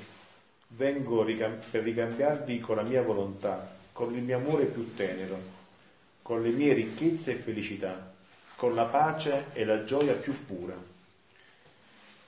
vengo 0.69 1.25
per 1.25 1.83
ricambiarvi 1.83 2.61
con 2.61 2.77
la 2.77 2.83
mia 2.83 3.03
volontà, 3.03 3.77
con 3.91 4.15
il 4.15 4.23
mio 4.23 4.37
amore 4.37 4.67
più 4.67 4.95
tenero, 4.95 5.37
con 6.23 6.45
le 6.45 6.51
mie 6.51 6.75
ricchezze 6.75 7.33
e 7.33 7.43
felicità, 7.43 8.15
con 8.55 8.77
la 8.77 8.85
pace 8.85 9.47
e 9.53 9.65
la 9.65 9.83
gioia 9.83 10.13
più 10.13 10.47
pura. 10.47 10.77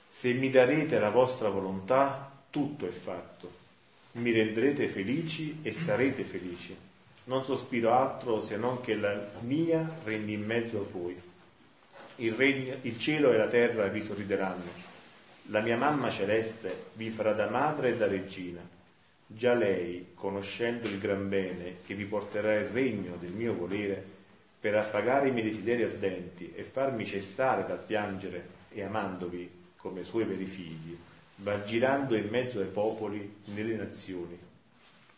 Se 0.09 0.33
mi 0.33 0.49
darete 0.49 0.99
la 0.99 1.09
vostra 1.09 1.47
volontà, 1.47 2.29
tutto 2.49 2.85
è 2.85 2.91
fatto. 2.91 3.49
Mi 4.11 4.31
renderete 4.31 4.89
felici 4.89 5.59
e 5.61 5.71
sarete 5.71 6.25
felici. 6.25 6.91
Non 7.25 7.43
sospiro 7.43 7.93
altro 7.93 8.41
se 8.41 8.57
non 8.57 8.81
che 8.81 8.95
la 8.95 9.29
mia 9.41 9.97
regni 10.03 10.33
in 10.33 10.43
mezzo 10.43 10.79
a 10.79 10.91
voi. 10.91 11.19
Il, 12.17 12.33
regno, 12.33 12.75
il 12.81 12.99
cielo 12.99 13.31
e 13.31 13.37
la 13.37 13.47
terra 13.47 13.87
vi 13.87 14.01
sorrideranno 14.01 14.91
la 15.47 15.59
mia 15.59 15.75
mamma 15.75 16.09
celeste 16.09 16.85
vi 16.93 17.09
farà 17.09 17.33
da 17.33 17.49
madre 17.49 17.89
e 17.89 17.97
da 17.97 18.07
regina. 18.07 18.61
Già 19.27 19.53
lei, 19.53 20.11
conoscendo 20.13 20.87
il 20.87 20.99
gran 20.99 21.27
bene 21.27 21.77
che 21.85 21.95
vi 21.95 22.05
porterà 22.05 22.55
il 22.55 22.67
regno 22.67 23.17
del 23.19 23.31
mio 23.31 23.53
volere, 23.53 24.11
per 24.59 24.75
appagare 24.75 25.27
i 25.27 25.31
miei 25.31 25.49
desideri 25.49 25.83
ardenti 25.83 26.53
e 26.55 26.63
farmi 26.63 27.05
cessare 27.05 27.65
dal 27.67 27.83
piangere 27.83 28.47
e 28.69 28.83
amandovi 28.83 29.49
come 29.75 30.05
suoi 30.05 30.23
veri 30.23 30.45
figli, 30.45 30.97
va 31.37 31.61
girando 31.65 32.15
in 32.15 32.29
mezzo 32.29 32.61
ai 32.61 32.67
popoli 32.67 33.41
nelle 33.45 33.75
nazioni, 33.75 34.39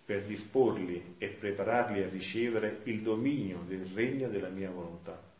per 0.05 0.23
disporli 0.23 1.15
e 1.17 1.27
prepararli 1.27 2.03
a 2.03 2.09
ricevere 2.09 2.81
il 2.83 3.01
dominio 3.01 3.63
del 3.65 3.87
regno 3.93 4.27
della 4.27 4.49
mia 4.49 4.69
volontà 4.69 5.33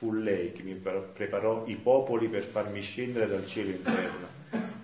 fu 0.00 0.14
lei 0.14 0.50
che 0.52 0.62
mi 0.62 0.72
preparò 0.72 1.66
i 1.66 1.74
popoli 1.74 2.28
per 2.28 2.42
farmi 2.42 2.80
scendere 2.80 3.26
dal 3.26 3.46
cielo 3.46 3.68
in 3.68 3.82
terra 3.82 4.28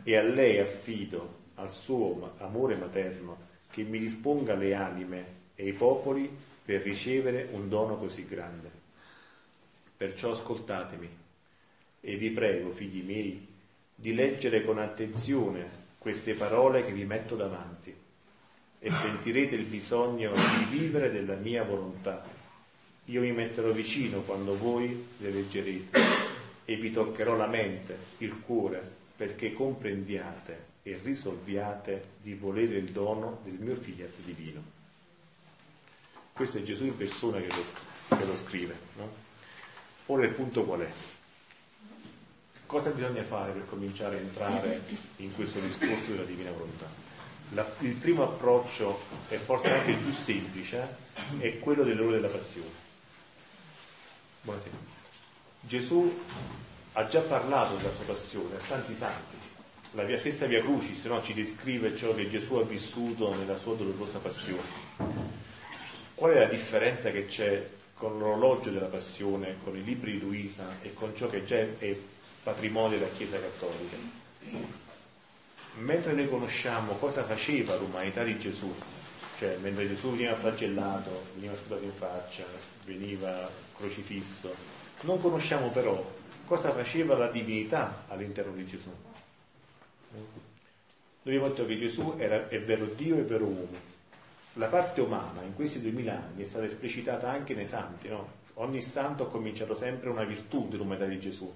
e 0.03 0.15
a 0.15 0.23
lei 0.23 0.59
affido, 0.59 1.45
al 1.55 1.73
suo 1.73 2.35
amore 2.37 2.75
materno, 2.75 3.39
che 3.71 3.83
mi 3.83 3.99
disponga 3.99 4.55
le 4.55 4.75
anime 4.75 5.25
e 5.55 5.69
i 5.69 5.73
popoli 5.73 6.31
per 6.63 6.83
ricevere 6.83 7.49
un 7.53 7.71
dono 7.71 7.97
così 7.97 8.27
grande. 8.27 8.71
Perciò 9.97 10.33
ascoltatemi 10.33 11.09
e 12.03 12.17
vi 12.17 12.29
prego, 12.29 12.69
figli 12.69 13.03
miei, 13.03 13.55
di 13.95 14.13
leggere 14.13 14.67
con 14.67 14.79
attenzione 14.79 15.67
queste 15.97 16.35
parole 16.35 16.85
che 16.85 16.93
vi 16.93 17.07
metto 17.07 17.37
davanti 17.37 18.05
e 18.87 18.91
sentirete 18.93 19.57
il 19.57 19.65
bisogno 19.65 20.33
di 20.33 20.79
vivere 20.79 21.11
della 21.11 21.35
mia 21.35 21.65
volontà 21.65 22.25
io 23.09 23.21
mi 23.21 23.31
metterò 23.31 23.71
vicino 23.71 24.23
quando 24.23 24.57
voi 24.57 25.07
le 25.19 25.31
leggerete 25.31 26.01
e 26.65 26.75
vi 26.75 26.91
toccherò 26.91 27.37
la 27.37 27.47
mente, 27.47 27.97
il 28.19 28.41
cuore, 28.41 28.83
perché 29.17 29.53
comprendiate 29.53 30.65
e 30.83 30.99
risolviate 31.03 32.15
di 32.21 32.35
volere 32.35 32.77
il 32.77 32.91
dono 32.91 33.41
del 33.45 33.55
mio 33.55 33.77
fiat 33.77 34.11
divino. 34.25 34.61
Questo 36.33 36.59
è 36.59 36.63
Gesù 36.63 36.85
in 36.85 36.97
persona 36.97 37.39
che 37.39 37.47
lo, 37.47 38.17
che 38.17 38.25
lo 38.25 38.35
scrive. 38.35 38.75
No? 38.97 39.09
Ora 40.07 40.25
il 40.25 40.33
punto 40.33 40.65
qual 40.65 40.81
è? 40.81 40.91
Cosa 42.67 42.91
bisogna 42.91 43.23
fare 43.23 43.53
per 43.53 43.67
cominciare 43.69 44.17
a 44.17 44.21
entrare 44.21 44.81
in 45.19 45.33
questo 45.33 45.61
discorso 45.61 46.11
della 46.11 46.25
divina 46.25 46.51
volontà? 46.51 47.06
La, 47.51 47.65
il 47.81 47.95
primo 47.95 48.25
approccio, 48.25 49.01
e 49.29 49.37
forse 49.39 49.73
anche 49.73 49.93
il 49.93 49.99
più 49.99 50.13
semplice, 50.13 50.97
è 51.39 51.59
quello 51.59 51.85
dell'ora 51.85 52.17
della 52.17 52.29
passione. 52.29 52.85
Buonasera. 54.43 54.75
Gesù 55.61 56.21
ha 56.93 57.07
già 57.07 57.21
parlato 57.21 57.77
della 57.77 57.93
sua 57.95 58.05
passione 58.05 58.57
a 58.57 58.59
tanti 58.59 58.95
santi. 58.95 59.37
La 59.93 60.03
via 60.03 60.19
stessa 60.19 60.47
Via 60.47 60.61
Crucis 60.61 61.05
no, 61.05 61.23
ci 61.23 61.35
descrive 61.35 61.97
ciò 61.97 62.15
che 62.15 62.29
Gesù 62.29 62.55
ha 62.55 62.65
vissuto 62.65 63.35
nella 63.35 63.57
sua 63.57 63.75
dolorosa 63.75 64.19
passione. 64.19 64.63
Qual 66.15 66.33
è 66.33 66.39
la 66.39 66.47
differenza 66.47 67.11
che 67.11 67.27
c'è 67.27 67.69
con 67.95 68.19
l'orologio 68.19 68.71
della 68.71 68.87
passione, 68.87 69.57
con 69.63 69.77
i 69.77 69.85
libri 69.85 70.13
di 70.13 70.21
Luisa 70.21 70.79
e 70.83 70.93
con 70.95 71.15
ciò 71.17 71.29
che 71.31 71.45
già 71.45 71.59
è 71.59 71.97
patrimonio 72.43 72.99
della 72.99 73.11
Chiesa 73.11 73.39
Cattolica? 73.39 73.97
Mentre 75.79 76.13
noi 76.13 76.29
conosciamo 76.29 76.93
cosa 76.95 77.23
faceva 77.25 77.77
l'umanità 77.77 78.23
di 78.23 78.39
Gesù, 78.39 78.75
cioè 79.37 79.59
mentre 79.59 79.87
Gesù 79.87 80.11
veniva 80.13 80.35
flagellato, 80.35 81.27
veniva 81.35 81.55
sputato 81.55 81.85
in 81.85 81.93
faccia, 81.93 82.45
veniva 82.85 83.51
crocifisso. 83.77 84.55
Non 85.03 85.21
conosciamo 85.21 85.69
però 85.69 86.03
cosa 86.47 86.73
faceva 86.73 87.17
la 87.17 87.29
divinità 87.29 88.05
all'interno 88.09 88.53
di 88.53 88.67
Gesù. 88.67 88.91
Abbiamo 91.25 91.49
detto 91.49 91.67
che 91.67 91.77
Gesù 91.77 92.15
era, 92.17 92.49
è 92.49 92.61
vero 92.63 92.87
Dio 92.87 93.19
e 93.19 93.23
vero 93.23 93.45
uomo. 93.45 93.95
La 94.55 94.69
parte 94.69 95.03
umana 95.03 95.43
in 95.43 95.55
questi 95.55 95.83
duemila 95.83 96.15
anni 96.15 96.43
è 96.43 96.47
stata 96.47 96.65
esplicitata 96.65 97.31
anche 97.31 97.53
nei 97.53 97.67
santi. 97.67 98.09
No? 98.09 98.45
Ogni 98.55 98.81
santo 98.81 99.25
ha 99.25 99.29
cominciato 99.29 99.75
sempre 99.75 100.09
una 100.09 100.25
virtù 100.25 100.69
dell'umanità 100.69 101.05
di 101.05 101.21
Gesù. 101.21 101.53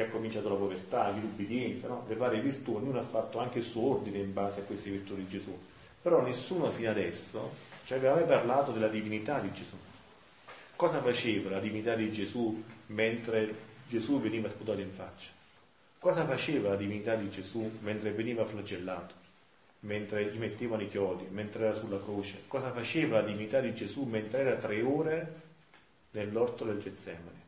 Chi 0.00 0.06
ha 0.06 0.10
cominciato 0.12 0.48
la 0.48 0.54
povertà, 0.54 1.10
l'ubbidienza, 1.10 1.86
no? 1.86 2.06
le 2.08 2.14
varie 2.14 2.40
virtù, 2.40 2.74
ognuno 2.74 3.00
ha 3.00 3.02
fatto 3.02 3.38
anche 3.38 3.58
il 3.58 3.64
suo 3.64 3.96
ordine 3.96 4.16
in 4.16 4.32
base 4.32 4.60
a 4.60 4.62
queste 4.62 4.88
virtù 4.88 5.14
di 5.14 5.28
Gesù. 5.28 5.54
Però 6.00 6.22
nessuno 6.22 6.70
fino 6.70 6.88
adesso 6.88 7.52
ci 7.84 7.92
aveva 7.92 8.14
mai 8.14 8.24
parlato 8.24 8.72
della 8.72 8.88
divinità 8.88 9.38
di 9.40 9.52
Gesù. 9.52 9.76
Cosa 10.74 11.02
faceva 11.02 11.50
la 11.50 11.60
divinità 11.60 11.96
di 11.96 12.10
Gesù 12.10 12.64
mentre 12.86 13.54
Gesù 13.88 14.22
veniva 14.22 14.48
sputato 14.48 14.80
in 14.80 14.90
faccia? 14.90 15.28
Cosa 15.98 16.24
faceva 16.24 16.70
la 16.70 16.76
divinità 16.76 17.14
di 17.14 17.28
Gesù 17.28 17.70
mentre 17.80 18.12
veniva 18.12 18.46
flagellato? 18.46 19.12
Mentre 19.80 20.32
gli 20.32 20.38
mettevano 20.38 20.80
i 20.80 20.88
chiodi, 20.88 21.26
mentre 21.28 21.64
era 21.64 21.74
sulla 21.74 22.00
croce? 22.00 22.44
Cosa 22.46 22.72
faceva 22.72 23.20
la 23.20 23.26
divinità 23.26 23.60
di 23.60 23.74
Gesù 23.74 24.04
mentre 24.04 24.40
era 24.40 24.56
tre 24.56 24.80
ore 24.80 25.40
nell'orto 26.12 26.64
del 26.64 26.80
Getsemani? 26.80 27.39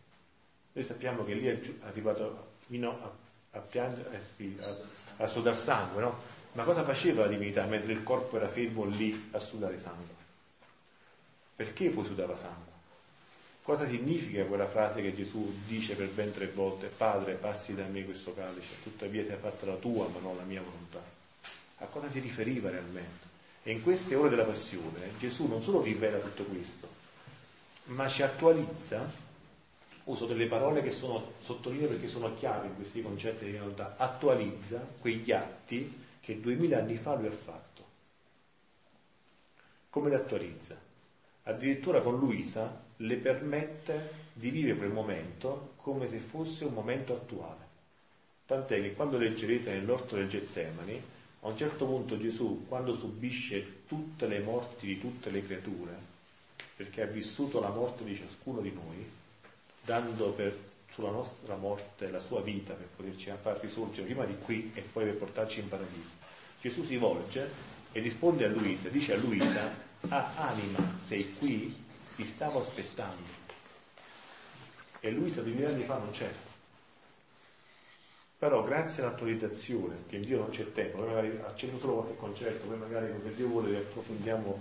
Noi 0.73 0.85
sappiamo 0.85 1.25
che 1.25 1.35
lì 1.35 1.47
è 1.47 1.61
arrivato 1.83 2.55
fino 2.67 2.91
a, 2.91 3.59
a 3.59 3.61
piangere, 3.61 4.23
eh 4.37 4.55
a, 4.61 5.25
a 5.25 5.27
sudare 5.27 5.57
sangue, 5.57 6.01
no? 6.01 6.19
Ma 6.53 6.65
cosa 6.65 6.85
faceva 6.85 7.23
la 7.23 7.29
divinità 7.29 7.65
mentre 7.65 7.93
il 7.93 8.03
corpo 8.03 8.37
era 8.37 8.49
fermo 8.49 8.85
lì 8.85 9.31
a 9.33 9.39
sudare 9.39 9.79
sangue? 9.79 10.21
Perché 11.57 11.91
poi 11.91 12.05
sudava 12.05 12.37
sangue? 12.37 12.71
Cosa 13.63 13.87
significa 13.87 14.45
quella 14.45 14.67
frase 14.67 15.01
che 15.03 15.15
Gesù 15.15 15.55
dice 15.67 15.95
per 15.95 16.09
ben 16.09 16.33
tre 16.33 16.49
volte, 16.49 16.89
Padre, 16.89 17.35
passi 17.35 17.75
da 17.75 17.85
me 17.85 18.05
questo 18.05 18.35
calice, 18.35 18.75
tuttavia 18.83 19.23
sia 19.23 19.37
fatta 19.37 19.67
la 19.67 19.77
tua 19.77 20.09
ma 20.09 20.19
non 20.21 20.37
la 20.37 20.43
mia 20.43 20.61
volontà? 20.61 21.01
A 21.79 21.85
cosa 21.85 22.09
si 22.09 22.19
riferiva 22.19 22.71
realmente? 22.71 23.31
E 23.63 23.71
in 23.71 23.83
queste 23.83 24.17
ore 24.17 24.31
della 24.31 24.45
passione 24.45 25.17
Gesù 25.19 25.47
non 25.47 25.63
solo 25.63 25.81
rivela 25.81 26.19
tutto 26.19 26.43
questo, 26.45 26.89
ma 27.85 28.09
ci 28.09 28.23
attualizza, 28.23 29.09
uso 30.05 30.27
delle 30.27 30.47
parole 30.47 30.83
che 30.83 30.91
sono 30.91 31.33
sottolineo 31.41 31.89
perché 31.89 32.07
sono 32.07 32.35
chiave 32.35 32.67
in 32.67 32.75
questi 32.75 33.03
concetti 33.03 33.45
di 33.45 33.57
volontà, 33.57 33.95
attualizza 33.97 34.85
quegli 35.01 35.31
atti 35.31 36.01
che 36.21 36.41
duemila 36.41 36.79
anni 36.79 36.97
fa 36.97 37.15
lui 37.15 37.27
ha 37.27 37.33
fatto. 37.33 37.85
Come 39.91 40.09
li 40.09 40.15
attualizza? 40.15 40.77
Addirittura 41.45 42.01
con 42.01 42.19
Luisa 42.19 42.83
le 42.97 43.17
permette 43.17 44.21
di 44.33 44.51
vivere 44.51 44.77
quel 44.77 44.91
momento 44.91 45.73
come 45.77 46.07
se 46.07 46.19
fosse 46.19 46.65
un 46.65 46.73
momento 46.73 47.13
attuale. 47.15 47.71
Tant'è 48.47 48.81
che 48.81 48.95
quando 48.95 49.19
leggerete 49.19 49.73
nell'orto 49.73 50.17
del 50.17 50.29
Getsemani, 50.29 51.03
a 51.41 51.49
un 51.49 51.57
certo 51.57 51.87
punto 51.87 52.19
Gesù, 52.19 52.67
quando 52.69 52.95
subisce 52.95 53.85
tutte 53.87 54.27
le 54.29 54.39
morti 54.39 54.87
di 54.87 55.01
tutte 55.01 55.31
le 55.31 55.45
creature, 55.45 56.11
perché 56.77 57.03
ha 57.03 57.07
vissuto 57.07 57.61
la 57.61 57.71
morte 57.71 58.05
di 58.05 58.15
ciascuno 58.15 58.61
di 58.61 58.73
noi, 58.73 59.11
dando 59.85 60.31
per, 60.31 60.57
sulla 60.93 61.11
nostra 61.11 61.57
morte 61.57 62.11
la 62.11 62.19
sua 62.19 62.41
vita 62.41 62.75
per 62.75 62.89
poterci 62.95 63.33
far 63.41 63.59
risorgere 63.61 64.07
prima 64.07 64.25
di 64.25 64.37
qui 64.39 64.71
e 64.75 64.81
poi 64.81 65.05
per 65.05 65.17
portarci 65.17 65.61
in 65.61 65.69
paradiso, 65.69 66.15
Gesù 66.61 66.85
si 66.85 66.97
volge 66.97 67.49
e 67.93 68.01
risponde 68.01 68.45
a 68.45 68.49
Luisa, 68.49 68.89
dice 68.89 69.15
a 69.15 69.17
Luisa, 69.17 69.75
ah 70.09 70.33
anima, 70.37 70.79
sei 71.05 71.35
qui? 71.35 71.85
Ti 72.15 72.25
stavo 72.25 72.61
aspettando. 72.61 73.41
E 75.01 75.11
Luisa 75.11 75.43
2000 75.43 75.69
anni 75.69 75.83
fa 75.83 75.99
non 75.99 76.11
c'era. 76.13 76.51
Però 78.39 78.63
grazie 78.65 79.03
all'attualizzazione, 79.03 80.05
che 80.09 80.17
in 80.17 80.23
Dio 80.23 80.39
non 80.39 80.51
c'è 80.51 80.73
tempo, 80.73 80.99
magari 80.99 81.39
accendo 81.45 81.79
solo 81.79 81.95
qualche 81.95 82.17
concetto, 82.17 82.67
poi 82.67 82.77
magari 82.77 83.13
se 83.23 83.35
Dio 83.35 83.47
vuole 83.47 83.77
approfondiamo 83.77 84.61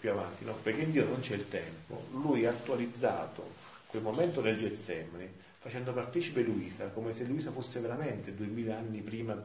più 0.00 0.10
avanti, 0.10 0.44
no? 0.44 0.54
Perché 0.62 0.82
in 0.82 0.92
Dio 0.92 1.04
non 1.04 1.20
c'è 1.20 1.34
il 1.34 1.48
tempo, 1.48 2.04
lui 2.12 2.46
ha 2.46 2.50
attualizzato 2.50 3.57
quel 3.88 4.02
momento 4.02 4.40
del 4.40 4.58
Getsemani 4.58 5.28
facendo 5.58 5.92
partecipe 5.92 6.42
Luisa, 6.42 6.86
come 6.88 7.12
se 7.12 7.24
Luisa 7.24 7.50
fosse 7.50 7.80
veramente 7.80 8.34
duemila 8.34 8.76
anni 8.76 9.00
prima 9.00 9.36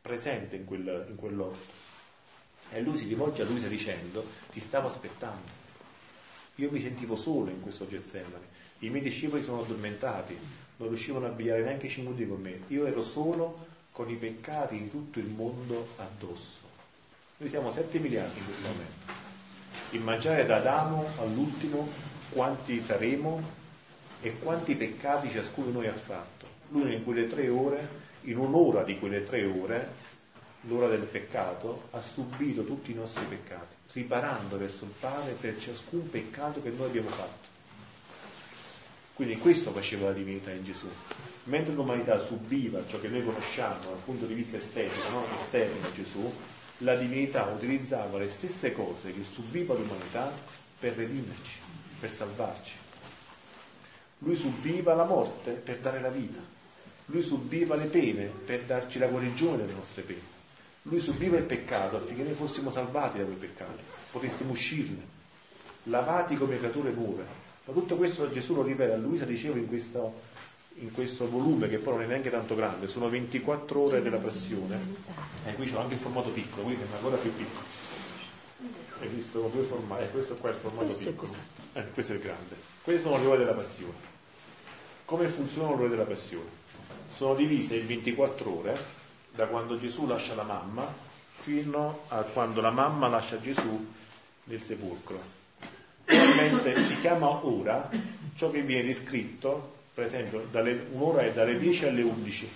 presente 0.00 0.56
in, 0.56 0.64
quel, 0.64 1.06
in 1.08 1.16
quell'orto. 1.16 1.86
E 2.70 2.82
lui 2.82 2.96
si 2.96 3.06
rivolge 3.06 3.42
a 3.42 3.44
Luisa 3.46 3.66
dicendo, 3.66 4.24
ti 4.50 4.60
stavo 4.60 4.88
aspettando. 4.88 5.66
Io 6.56 6.70
mi 6.70 6.80
sentivo 6.80 7.16
solo 7.16 7.50
in 7.50 7.62
questo 7.62 7.86
Getsemani. 7.86 8.44
I 8.80 8.90
miei 8.90 9.02
discepoli 9.02 9.42
sono 9.42 9.62
addormentati, 9.62 10.36
non 10.76 10.88
riuscivano 10.88 11.26
a 11.26 11.30
abbigliare 11.30 11.62
neanche 11.62 11.88
5 11.88 12.12
minuti 12.12 12.28
con 12.28 12.40
me. 12.40 12.60
Io 12.68 12.86
ero 12.86 13.02
solo 13.02 13.66
con 13.92 14.10
i 14.10 14.16
peccati 14.16 14.78
di 14.78 14.90
tutto 14.90 15.18
il 15.18 15.26
mondo 15.26 15.88
addosso. 15.96 16.66
Noi 17.38 17.48
siamo 17.48 17.72
7 17.72 17.98
miliardi 17.98 18.38
in 18.38 18.44
questo 18.44 18.68
momento. 18.68 19.26
Immaginare 19.90 20.44
da 20.44 20.56
Adamo 20.56 21.06
all'ultimo 21.18 21.88
quanti 22.30 22.80
saremo 22.80 23.57
e 24.20 24.38
quanti 24.38 24.74
peccati 24.74 25.30
ciascuno 25.30 25.68
di 25.68 25.72
noi 25.72 25.86
ha 25.86 25.94
fatto. 25.94 26.46
Lui 26.70 26.94
in 26.94 27.04
quelle 27.04 27.26
tre 27.26 27.48
ore, 27.48 28.06
in 28.22 28.38
un'ora 28.38 28.82
di 28.82 28.98
quelle 28.98 29.22
tre 29.22 29.44
ore, 29.44 30.06
l'ora 30.62 30.88
del 30.88 31.04
peccato, 31.04 31.88
ha 31.92 32.00
subito 32.00 32.64
tutti 32.64 32.90
i 32.90 32.94
nostri 32.94 33.24
peccati, 33.24 33.76
riparando 33.92 34.58
verso 34.58 34.84
il 34.84 34.92
Padre 34.98 35.32
per 35.32 35.58
ciascun 35.58 36.10
peccato 36.10 36.60
che 36.62 36.70
noi 36.70 36.86
abbiamo 36.86 37.08
fatto. 37.08 37.46
Quindi 39.14 39.36
questo 39.38 39.72
faceva 39.72 40.08
la 40.08 40.12
divinità 40.12 40.52
in 40.52 40.62
Gesù. 40.62 40.88
Mentre 41.44 41.74
l'umanità 41.74 42.18
subiva 42.18 42.84
ciò 42.86 43.00
che 43.00 43.08
noi 43.08 43.24
conosciamo 43.24 43.84
dal 43.84 43.98
punto 44.04 44.26
di 44.26 44.34
vista 44.34 44.58
estetico, 44.58 45.10
no? 45.10 45.24
esterno 45.36 45.86
a 45.86 45.92
Gesù, 45.92 46.32
la 46.78 46.94
divinità 46.94 47.44
utilizzava 47.46 48.18
le 48.18 48.28
stesse 48.28 48.72
cose 48.72 49.12
che 49.12 49.24
subiva 49.28 49.74
l'umanità 49.74 50.32
per 50.78 50.94
redimerci, 50.94 51.58
per 51.98 52.10
salvarci. 52.10 52.86
Lui 54.18 54.36
subiva 54.36 54.94
la 54.94 55.04
morte 55.04 55.52
per 55.52 55.78
dare 55.78 56.00
la 56.00 56.08
vita. 56.08 56.40
Lui 57.06 57.22
subiva 57.22 57.76
le 57.76 57.86
pene 57.86 58.24
per 58.24 58.62
darci 58.64 58.98
la 58.98 59.06
guarigione 59.06 59.58
delle 59.58 59.72
nostre 59.72 60.02
pene. 60.02 60.36
Lui 60.82 61.00
subiva 61.00 61.36
il 61.36 61.44
peccato 61.44 61.96
affinché 61.96 62.22
noi 62.22 62.34
fossimo 62.34 62.70
salvati 62.70 63.18
da 63.18 63.24
quei 63.24 63.36
peccati, 63.36 63.82
potessimo 64.10 64.52
uscirne, 64.52 65.02
lavati 65.84 66.36
come 66.36 66.58
creature 66.58 66.90
nuove. 66.92 67.24
Ma 67.64 67.72
tutto 67.72 67.96
questo 67.96 68.30
Gesù 68.30 68.54
lo 68.54 68.62
rivela 68.62 68.94
a 68.94 68.96
Luisa, 68.96 69.24
dicevo, 69.24 69.58
in 69.58 69.68
questo, 69.68 70.20
in 70.76 70.90
questo 70.92 71.28
volume, 71.28 71.68
che 71.68 71.78
poi 71.78 71.94
non 71.94 72.02
è 72.04 72.06
neanche 72.06 72.30
tanto 72.30 72.54
grande, 72.54 72.86
sono 72.86 73.10
24 73.10 73.80
ore 73.80 74.02
della 74.02 74.16
passione. 74.16 74.78
E 75.44 75.50
eh, 75.50 75.54
qui 75.54 75.66
c'è 75.66 75.76
anche 75.76 75.94
il 75.94 76.00
formato 76.00 76.30
piccolo, 76.30 76.62
quindi 76.62 76.82
è 76.82 76.94
ancora 76.94 77.16
più 77.16 77.34
piccolo. 77.34 77.66
Hai 79.00 79.08
visto 79.08 79.50
due 79.52 79.62
formati? 79.62 80.04
Eh, 80.04 80.10
questo 80.10 80.34
qua 80.36 80.50
è 80.50 80.52
il 80.52 80.58
formato 80.58 80.86
questo 80.86 81.10
piccolo. 81.10 81.34
È 81.72 81.78
eh, 81.78 81.90
questo 81.92 82.12
è 82.12 82.16
il 82.16 82.22
grande. 82.22 82.56
Queste 82.82 83.02
sono 83.02 83.18
le 83.18 83.26
ore 83.26 83.38
della 83.38 83.52
passione. 83.52 84.07
Come 85.08 85.28
funzionano 85.28 85.76
le 85.76 85.80
ore 85.80 85.88
della 85.88 86.04
passione? 86.04 86.50
Sono 87.16 87.34
divise 87.34 87.76
in 87.76 87.86
24 87.86 88.58
ore 88.58 88.78
da 89.34 89.46
quando 89.46 89.78
Gesù 89.78 90.06
lascia 90.06 90.34
la 90.34 90.42
mamma 90.42 90.86
fino 91.36 92.00
a 92.08 92.20
quando 92.24 92.60
la 92.60 92.70
mamma 92.70 93.08
lascia 93.08 93.40
Gesù 93.40 93.90
nel 94.44 94.60
sepolcro. 94.60 95.18
Normalmente 96.08 96.84
si 96.84 97.00
chiama 97.00 97.26
ora 97.46 97.88
ciò 98.34 98.50
che 98.50 98.60
viene 98.60 98.84
descritto, 98.84 99.76
per 99.94 100.04
esempio, 100.04 100.46
dalle, 100.50 100.88
un'ora 100.90 101.22
è 101.22 101.32
dalle 101.32 101.56
10 101.56 101.86
alle 101.86 102.02
11. 102.02 102.50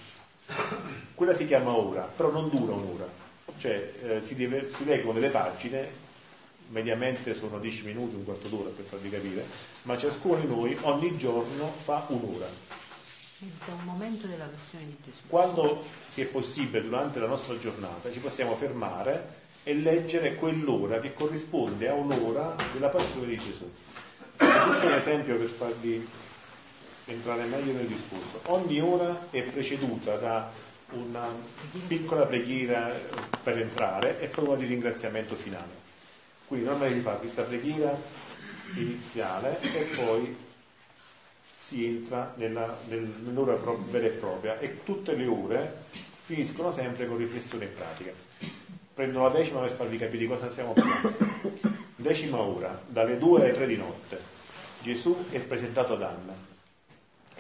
Quella 1.15 1.33
si 1.33 1.47
chiama 1.47 1.75
ora, 1.75 2.03
però 2.03 2.31
non 2.31 2.51
dura 2.51 2.75
un'ora. 2.75 3.09
Cioè 3.57 3.95
eh, 4.03 4.21
si, 4.21 4.35
deve, 4.35 4.71
si 4.77 4.85
leggono 4.85 5.15
delle 5.19 5.31
pagine, 5.31 5.88
mediamente 6.73 7.35
sono 7.35 7.59
10 7.59 7.85
minuti, 7.85 8.15
un 8.15 8.25
quarto 8.25 8.49
d'ora 8.49 8.71
per 8.71 8.85
farvi 8.85 9.11
capire, 9.11 9.45
ma 9.83 9.97
ciascuno 9.97 10.41
di 10.41 10.47
noi 10.47 10.77
ogni 10.83 11.17
giorno 11.17 11.73
fa 11.83 12.05
un'ora 12.09 12.81
da 13.67 13.73
un 13.73 13.85
momento 13.85 14.27
della 14.27 14.45
passione 14.45 14.87
di 14.87 14.97
Gesù. 15.05 15.19
Quando 15.27 15.85
si 16.07 16.21
è 16.21 16.27
possibile 16.27 16.83
durante 16.83 17.19
la 17.19 17.27
nostra 17.27 17.59
giornata 17.59 18.11
ci 18.13 18.21
possiamo 18.21 18.55
fermare 18.55 19.41
e 19.65 19.75
leggere 19.75 20.37
quell'ora 20.37 21.01
che 21.01 21.13
corrisponde 21.13 21.89
a 21.89 21.95
un'ora 21.95 22.55
della 22.73 22.89
passione 22.89 23.27
di 23.27 23.37
Gesù. 23.37 23.69
Questo 24.37 24.81
è 24.81 24.87
un 24.87 24.93
esempio 24.93 25.37
per 25.37 25.49
farvi 25.49 26.09
entrare 27.07 27.45
meglio 27.45 27.73
nel 27.73 27.87
discorso. 27.87 28.41
Ogni 28.47 28.81
ora 28.81 29.27
è 29.31 29.43
preceduta 29.43 30.17
da 30.17 30.51
una 30.91 31.29
piccola 31.87 32.27
preghiera 32.27 32.93
per 33.43 33.59
entrare 33.59 34.21
e 34.21 34.27
poi 34.29 34.47
una 34.47 34.57
di 34.57 34.67
ringraziamento 34.67 35.35
finale. 35.35 35.82
Quindi 36.53 36.69
normalmente 36.69 37.03
si 37.03 37.09
fa 37.09 37.17
questa 37.17 37.43
preghiera 37.45 37.99
iniziale 38.75 39.59
e 39.62 39.85
poi 39.97 40.37
si 41.57 41.87
entra 41.87 42.35
nella, 42.37 42.77
nel, 42.88 43.11
nell'ora 43.25 43.55
vera 43.55 44.05
e 44.05 44.11
propria 44.11 44.59
e 44.59 44.85
tutte 44.85 45.15
le 45.15 45.25
ore 45.25 45.85
finiscono 46.21 46.71
sempre 46.71 47.07
con 47.07 47.17
riflessione 47.17 47.65
e 47.65 47.69
pratica. 47.69 48.12
Prendo 48.93 49.23
la 49.23 49.31
decima 49.31 49.61
per 49.61 49.71
farvi 49.71 49.97
capire 49.97 50.27
cosa 50.27 50.51
stiamo 50.51 50.75
parlando. 50.75 51.17
Decima 51.97 52.41
ora, 52.41 52.79
dalle 52.87 53.17
2 53.17 53.41
alle 53.41 53.53
3 53.53 53.67
di 53.67 53.77
notte. 53.77 54.21
Gesù 54.83 55.31
è 55.31 55.38
presentato 55.41 55.95
ad 55.95 56.03
Anna. 56.03 56.35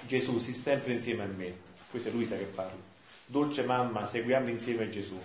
Gesù, 0.06 0.38
si 0.38 0.54
sempre 0.54 0.94
insieme 0.94 1.24
a 1.24 1.26
me. 1.26 1.54
Questa 1.90 2.08
è 2.08 2.12
Luisa 2.12 2.34
che 2.38 2.44
parla. 2.44 2.80
Dolce 3.26 3.62
mamma, 3.62 4.06
seguiamo 4.06 4.48
insieme 4.48 4.88
Gesù. 4.88 5.20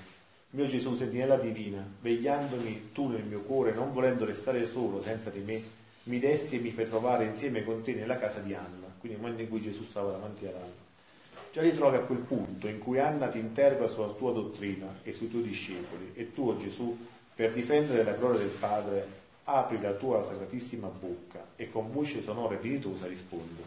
Mio 0.51 0.67
Gesù, 0.67 0.95
sentinella 0.95 1.37
divina, 1.37 1.85
vegliandomi 2.01 2.89
tu 2.93 3.07
nel 3.07 3.23
mio 3.23 3.41
cuore, 3.41 3.73
non 3.73 3.91
volendo 3.91 4.25
restare 4.25 4.67
solo 4.67 5.01
senza 5.01 5.29
di 5.29 5.39
me, 5.39 5.61
mi 6.03 6.19
dessi 6.19 6.57
e 6.57 6.59
mi 6.59 6.71
fai 6.71 6.87
trovare 6.87 7.25
insieme 7.25 7.63
con 7.63 7.83
te 7.83 7.93
nella 7.93 8.17
casa 8.17 8.39
di 8.39 8.53
Anna 8.53 8.87
quindi 8.99 9.17
nel 9.17 9.19
momento 9.19 9.41
in 9.41 9.49
cui 9.49 9.61
Gesù 9.61 9.83
stava 9.83 10.11
davanti 10.11 10.45
ad 10.45 10.55
Anna. 10.55 10.85
Già 11.51 11.61
ti 11.61 11.73
trovi 11.73 11.95
a 11.95 12.01
quel 12.01 12.19
punto 12.19 12.67
in 12.67 12.79
cui 12.79 12.99
Anna 12.99 13.27
ti 13.29 13.39
interroga 13.39 13.87
sulla 13.87 14.09
tua 14.09 14.33
dottrina 14.33 14.99
e 15.03 15.13
sui 15.13 15.29
tuoi 15.29 15.43
discepoli 15.43 16.11
e 16.13 16.33
tu, 16.33 16.49
oh 16.49 16.57
Gesù, 16.57 16.97
per 17.33 17.53
difendere 17.53 18.03
la 18.03 18.13
gloria 18.13 18.39
del 18.39 18.49
Padre, 18.49 19.07
apri 19.45 19.79
la 19.79 19.93
tua 19.93 20.23
sacratissima 20.23 20.87
bocca 20.87 21.45
e 21.55 21.69
con 21.69 21.91
voce 21.91 22.21
sonora 22.21 22.55
e 22.55 22.59
dignitosa 22.59 23.07
rispondi. 23.07 23.63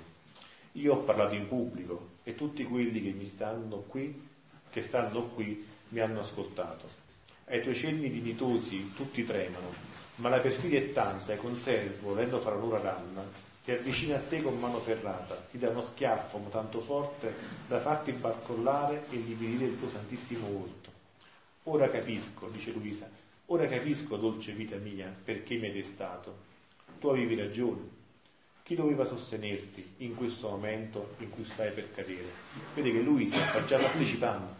Io 0.72 0.94
ho 0.94 0.98
parlato 0.98 1.34
in 1.34 1.48
pubblico 1.48 2.08
e 2.22 2.34
tutti 2.34 2.64
quelli 2.64 3.02
che 3.02 3.10
mi 3.10 3.24
stanno 3.24 3.78
qui, 3.88 4.28
che 4.70 4.82
stanno 4.82 5.28
qui, 5.28 5.66
mi 5.90 6.00
hanno 6.00 6.20
ascoltato. 6.20 6.88
Ai 7.46 7.62
tuoi 7.62 7.74
cenni 7.74 8.10
dignitosi 8.10 8.92
tutti 8.94 9.24
tremano, 9.24 9.72
ma 10.16 10.28
la 10.28 10.38
perfidia 10.38 10.78
è 10.78 10.92
tanta 10.92 11.32
e 11.32 11.36
conservo, 11.36 12.08
volendo 12.08 12.40
fare 12.40 12.56
onore 12.56 12.76
ad 12.78 12.86
Anna, 12.86 13.48
si 13.60 13.72
avvicina 13.72 14.16
a 14.16 14.20
te 14.20 14.42
con 14.42 14.58
mano 14.58 14.78
ferrata, 14.78 15.34
ti 15.50 15.58
dà 15.58 15.68
uno 15.68 15.82
schiaffo 15.82 16.38
tanto 16.50 16.80
forte 16.80 17.34
da 17.66 17.78
farti 17.78 18.12
barcollare 18.12 19.04
e 19.10 19.16
lividire 19.16 19.66
il 19.66 19.78
tuo 19.78 19.88
santissimo 19.88 20.46
volto. 20.48 20.90
Ora 21.64 21.90
capisco, 21.90 22.48
dice 22.48 22.72
Luisa, 22.72 23.08
ora 23.46 23.66
capisco, 23.66 24.16
dolce 24.16 24.52
vita 24.52 24.76
mia, 24.76 25.14
perché 25.24 25.56
mi 25.56 25.66
hai 25.66 25.72
destato. 25.72 26.48
Tu 26.98 27.08
avevi 27.08 27.34
ragione. 27.34 27.98
Chi 28.62 28.74
doveva 28.74 29.04
sostenerti 29.04 29.94
in 29.98 30.14
questo 30.14 30.48
momento 30.48 31.14
in 31.18 31.30
cui 31.30 31.44
stai 31.44 31.72
per 31.72 31.92
cadere? 31.92 32.30
Vedi 32.74 32.92
che 32.92 33.00
Luisa 33.00 33.36
sta 33.44 33.64
già 33.64 33.78
partecipando. 33.78 34.59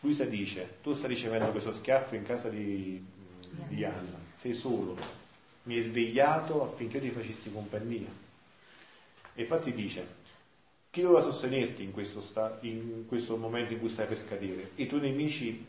Luisa 0.00 0.24
dice, 0.24 0.78
tu 0.82 0.94
stai 0.94 1.10
ricevendo 1.10 1.50
questo 1.50 1.72
schiaffo 1.72 2.14
in 2.14 2.24
casa 2.24 2.48
di, 2.48 3.04
di 3.68 3.84
Anna, 3.84 4.18
sei 4.34 4.54
solo, 4.54 4.96
mi 5.64 5.76
hai 5.76 5.82
svegliato 5.82 6.62
affinché 6.62 6.96
io 6.96 7.02
ti 7.02 7.10
facessi 7.10 7.52
compagnia. 7.52 8.08
E 9.34 9.42
infatti 9.42 9.72
dice, 9.72 10.18
chi 10.90 11.02
doveva 11.02 11.22
sostenerti 11.22 11.82
in 11.82 11.92
questo, 11.92 12.22
sta, 12.22 12.58
in 12.62 13.04
questo 13.06 13.36
momento 13.36 13.74
in 13.74 13.78
cui 13.78 13.90
stai 13.90 14.06
per 14.06 14.24
cadere? 14.26 14.70
I 14.76 14.86
tuoi 14.86 15.02
nemici 15.02 15.66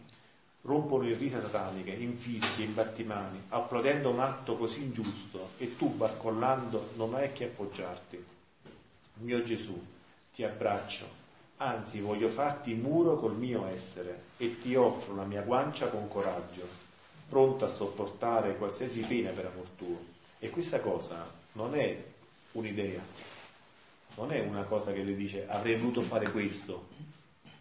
rompono 0.61 1.07
in 1.07 1.17
risa 1.17 1.41
sataniche, 1.41 1.91
in 1.91 2.17
fischi, 2.17 2.63
in 2.63 2.73
battimani, 2.73 3.39
applaudendo 3.49 4.09
un 4.09 4.19
atto 4.19 4.55
così 4.55 4.81
ingiusto 4.81 5.51
e 5.57 5.75
tu, 5.75 5.93
barcollando, 5.93 6.91
non 6.95 7.15
hai 7.15 7.33
che 7.33 7.45
appoggiarti. 7.45 8.25
Mio 9.15 9.43
Gesù, 9.43 9.79
ti 10.33 10.43
abbraccio, 10.43 11.19
anzi 11.61 11.99
voglio 11.99 12.29
farti 12.29 12.73
muro 12.73 13.17
col 13.17 13.35
mio 13.35 13.67
essere 13.67 14.23
e 14.37 14.59
ti 14.59 14.75
offro 14.75 15.15
la 15.15 15.25
mia 15.25 15.41
guancia 15.41 15.89
con 15.89 16.07
coraggio, 16.07 16.67
pronta 17.29 17.65
a 17.65 17.69
sopportare 17.69 18.57
qualsiasi 18.57 19.01
pena 19.01 19.29
per 19.29 19.45
amor 19.45 19.67
tuo. 19.77 20.09
E 20.39 20.49
questa 20.49 20.79
cosa 20.79 21.23
non 21.53 21.75
è 21.75 22.03
un'idea, 22.53 23.01
non 24.15 24.31
è 24.31 24.39
una 24.39 24.63
cosa 24.63 24.91
che 24.91 25.03
le 25.03 25.15
dice 25.15 25.47
avrei 25.47 25.77
voluto 25.77 26.01
fare 26.01 26.31
questo, 26.31 26.87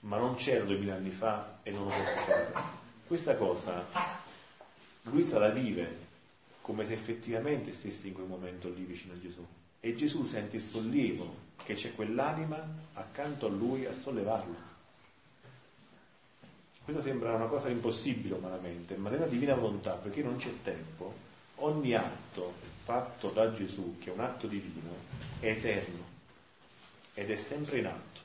ma 0.01 0.17
non 0.17 0.35
c'era 0.37 0.65
duemila 0.65 0.95
anni 0.95 1.11
fa 1.11 1.59
e 1.63 1.71
non 1.71 1.85
lo 1.85 1.91
posso 1.91 2.17
fare. 2.25 2.53
Questa 3.07 3.37
cosa 3.37 3.85
lui 5.03 5.23
se 5.23 5.39
la 5.39 5.51
vive 5.51 6.09
come 6.63 6.87
se 6.87 6.95
effettivamente 6.95 7.71
stesse 7.71 8.07
in 8.07 8.15
quel 8.15 8.27
momento 8.27 8.71
lì 8.71 8.85
vicino 8.85 9.13
a 9.13 9.21
Gesù. 9.21 9.47
E 9.79 9.95
Gesù 9.95 10.25
sente 10.25 10.57
il 10.57 10.63
sollievo 10.63 11.49
che 11.65 11.75
c'è 11.75 11.95
quell'anima 11.95 12.59
accanto 12.95 13.47
a 13.47 13.51
lui 13.51 13.87
a 13.87 13.93
sollevarlo. 13.93 14.69
Questo 16.85 17.03
sembra 17.03 17.35
una 17.35 17.47
cosa 17.47 17.69
impossibile 17.69 18.35
umanamente, 18.35 18.97
ma 18.97 19.11
nella 19.11 19.27
divina 19.27 19.55
volontà, 19.55 19.93
perché 19.93 20.23
non 20.23 20.37
c'è 20.37 20.51
tempo, 20.63 21.15
ogni 21.57 21.95
atto 21.95 22.55
fatto 22.83 23.29
da 23.31 23.53
Gesù, 23.53 23.99
che 23.99 24.11
è 24.11 24.13
un 24.13 24.21
atto 24.21 24.47
divino, 24.47 24.91
è 25.39 25.47
eterno 25.47 26.05
ed 27.15 27.31
è 27.31 27.37
sempre 27.37 27.79
in 27.79 27.87
atto. 27.87 28.21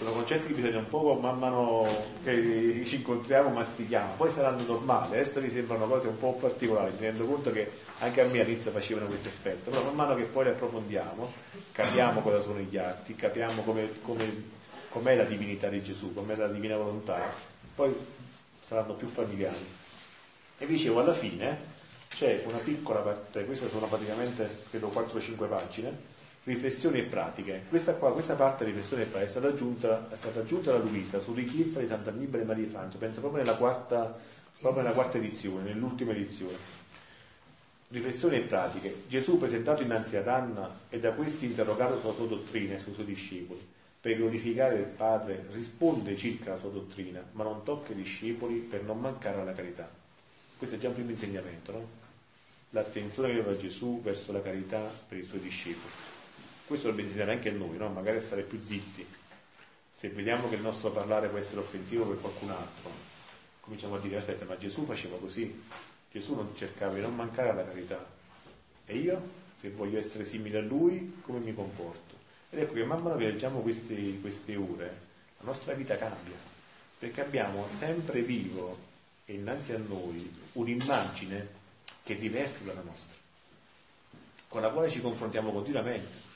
Sono 0.00 0.12
concetti 0.12 0.46
che 0.46 0.54
bisogna 0.54 0.78
un 0.78 0.88
po' 0.88 1.18
man 1.20 1.38
mano 1.38 1.86
che 2.22 2.84
ci 2.86 2.96
incontriamo 2.96 3.50
mastichiamo, 3.50 4.14
poi 4.14 4.30
saranno 4.30 4.64
normali, 4.64 5.12
adesso 5.18 5.42
mi 5.42 5.50
sembrano 5.50 5.86
cose 5.86 6.06
un 6.08 6.16
po' 6.16 6.32
particolari, 6.32 6.92
mi 6.92 7.00
rendo 7.00 7.26
conto 7.26 7.52
che 7.52 7.70
anche 7.98 8.22
a 8.22 8.24
me 8.24 8.40
all'inizio 8.40 8.70
facevano 8.70 9.08
questo 9.08 9.28
effetto, 9.28 9.68
però 9.68 9.82
man 9.82 9.94
mano 9.94 10.14
che 10.14 10.22
poi 10.22 10.44
le 10.44 10.50
approfondiamo, 10.52 11.30
capiamo 11.72 12.22
cosa 12.22 12.40
sono 12.40 12.60
gli 12.60 12.78
atti, 12.78 13.14
capiamo 13.14 13.60
come, 13.60 14.00
come, 14.00 14.44
com'è 14.88 15.16
la 15.16 15.24
divinità 15.24 15.68
di 15.68 15.82
Gesù, 15.82 16.14
com'è 16.14 16.34
la 16.34 16.48
divina 16.48 16.78
volontà, 16.78 17.22
poi 17.74 17.94
saranno 18.58 18.94
più 18.94 19.06
familiari. 19.06 19.68
E 20.56 20.64
dicevo, 20.64 21.00
alla 21.00 21.12
fine 21.12 21.58
c'è 22.08 22.42
una 22.46 22.56
piccola 22.56 23.00
parte, 23.00 23.44
queste 23.44 23.68
sono 23.68 23.86
praticamente 23.86 24.62
credo 24.70 24.90
4-5 24.94 25.46
pagine, 25.46 26.09
riflessioni 26.52 26.98
e 26.98 27.02
pratiche. 27.02 27.62
Questa, 27.68 27.94
qua, 27.94 28.12
questa 28.12 28.34
parte 28.34 28.64
di 28.64 28.70
riflessioni 28.70 29.02
e 29.02 29.06
pratiche 29.06 29.28
è 29.28 29.30
stata 29.30 29.48
aggiunta, 29.48 30.08
è 30.10 30.16
stata 30.16 30.40
aggiunta 30.40 30.72
da 30.72 30.78
Luisa 30.78 31.20
su 31.20 31.32
richiesta 31.32 31.80
di 31.80 31.86
Santa 31.86 32.10
Libera 32.10 32.42
e 32.42 32.46
Maria 32.46 32.64
di 32.64 32.70
Francia, 32.70 32.98
penso 32.98 33.20
proprio 33.20 33.42
nella 33.42 33.56
quarta, 33.56 34.14
proprio 34.60 34.82
nella 34.82 34.94
quarta 34.94 35.18
edizione, 35.18 35.64
nell'ultima 35.64 36.12
edizione. 36.12 36.78
Riflessioni 37.88 38.36
e 38.36 38.40
pratiche. 38.40 39.02
Gesù 39.08 39.38
presentato 39.38 39.82
innanzi 39.82 40.16
ad 40.16 40.28
Anna 40.28 40.78
e 40.88 41.00
da 41.00 41.12
questi 41.12 41.46
interrogato 41.46 41.98
sulla 41.98 42.12
sua 42.12 42.26
dottrina 42.26 42.74
e 42.74 42.78
sui 42.78 42.94
suoi 42.94 43.06
discepoli. 43.06 43.66
Per 44.00 44.16
glorificare 44.16 44.76
il 44.76 44.84
Padre 44.84 45.46
risponde 45.52 46.16
circa 46.16 46.50
la 46.50 46.58
sua 46.58 46.70
dottrina, 46.70 47.22
ma 47.32 47.44
non 47.44 47.64
tocca 47.64 47.92
i 47.92 47.96
discepoli 47.96 48.56
per 48.56 48.82
non 48.82 48.98
mancare 49.00 49.40
alla 49.40 49.52
carità. 49.52 49.90
Questo 50.56 50.76
è 50.76 50.78
già 50.78 50.88
un 50.88 50.94
primo 50.94 51.10
insegnamento, 51.10 51.72
no? 51.72 51.88
L'attenzione 52.70 53.32
che 53.32 53.40
aveva 53.40 53.58
Gesù 53.58 54.00
verso 54.00 54.32
la 54.32 54.40
carità 54.40 54.80
per 55.08 55.18
i 55.18 55.24
suoi 55.24 55.40
discepoli. 55.40 56.09
Questo 56.70 56.86
dovrebbe 56.86 57.08
insegnare 57.08 57.32
anche 57.32 57.48
a 57.48 57.52
noi, 57.52 57.76
no? 57.78 57.88
Magari 57.88 58.20
stare 58.20 58.42
più 58.42 58.62
zitti. 58.62 59.04
Se 59.90 60.08
vediamo 60.10 60.48
che 60.48 60.54
il 60.54 60.60
nostro 60.60 60.92
parlare 60.92 61.26
può 61.26 61.36
essere 61.36 61.58
offensivo 61.58 62.06
per 62.06 62.20
qualcun 62.20 62.50
altro, 62.50 62.92
cominciamo 63.58 63.96
a 63.96 63.98
dire 63.98 64.18
aspetta, 64.18 64.44
ma 64.44 64.56
Gesù 64.56 64.84
faceva 64.84 65.18
così, 65.18 65.64
Gesù 66.12 66.36
non 66.36 66.54
cercava 66.54 66.94
di 66.94 67.00
non 67.00 67.16
mancare 67.16 67.48
alla 67.48 67.64
carità. 67.64 68.08
E 68.86 68.96
io, 68.96 69.20
se 69.58 69.70
voglio 69.70 69.98
essere 69.98 70.24
simile 70.24 70.58
a 70.58 70.60
lui, 70.60 71.18
come 71.22 71.40
mi 71.40 71.52
comporto? 71.52 72.14
Ed 72.50 72.60
ecco 72.60 72.74
che 72.74 72.84
man 72.84 73.02
mano 73.02 73.16
che 73.16 73.24
leggiamo 73.24 73.62
queste, 73.62 74.20
queste 74.20 74.54
ore, 74.54 75.00
la 75.38 75.46
nostra 75.46 75.74
vita 75.74 75.98
cambia, 75.98 76.36
perché 77.00 77.20
abbiamo 77.20 77.66
sempre 77.76 78.20
vivo 78.20 78.78
e 79.24 79.32
innanzi 79.32 79.72
a 79.72 79.78
noi 79.78 80.32
un'immagine 80.52 81.48
che 82.04 82.12
è 82.12 82.16
diversa 82.16 82.62
dalla 82.62 82.82
nostra, 82.82 83.16
con 84.46 84.60
la 84.62 84.70
quale 84.70 84.88
ci 84.88 85.00
confrontiamo 85.00 85.50
continuamente. 85.50 86.29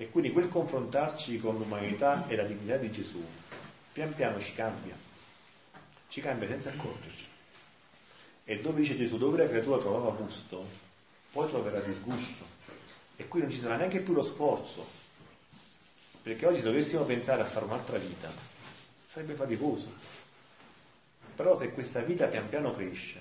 E 0.00 0.10
quindi 0.10 0.30
quel 0.30 0.48
confrontarci 0.48 1.40
con 1.40 1.56
l'umanità 1.56 2.24
e 2.28 2.36
la 2.36 2.44
divinità 2.44 2.76
di 2.76 2.88
Gesù, 2.92 3.20
pian 3.92 4.14
piano 4.14 4.38
ci 4.38 4.54
cambia, 4.54 4.94
ci 6.08 6.20
cambia 6.20 6.46
senza 6.46 6.70
accorgerci. 6.70 7.26
E 8.44 8.60
dove 8.60 8.80
dice 8.80 8.96
Gesù, 8.96 9.18
dove 9.18 9.38
la 9.42 9.48
creatura 9.48 9.78
trovava 9.78 10.10
gusto, 10.10 10.64
poi 11.32 11.48
troverà 11.48 11.80
disgusto. 11.80 12.44
E 13.16 13.26
qui 13.26 13.40
non 13.40 13.50
ci 13.50 13.58
sarà 13.58 13.74
neanche 13.74 13.98
più 13.98 14.12
lo 14.12 14.22
sforzo. 14.22 14.86
Perché 16.22 16.46
oggi 16.46 16.60
dovessimo 16.60 17.02
pensare 17.02 17.42
a 17.42 17.46
fare 17.46 17.64
un'altra 17.64 17.98
vita, 17.98 18.30
sarebbe 19.04 19.34
faticoso. 19.34 19.92
Però 21.34 21.58
se 21.58 21.72
questa 21.72 22.02
vita 22.02 22.28
pian 22.28 22.48
piano 22.48 22.72
cresce, 22.72 23.20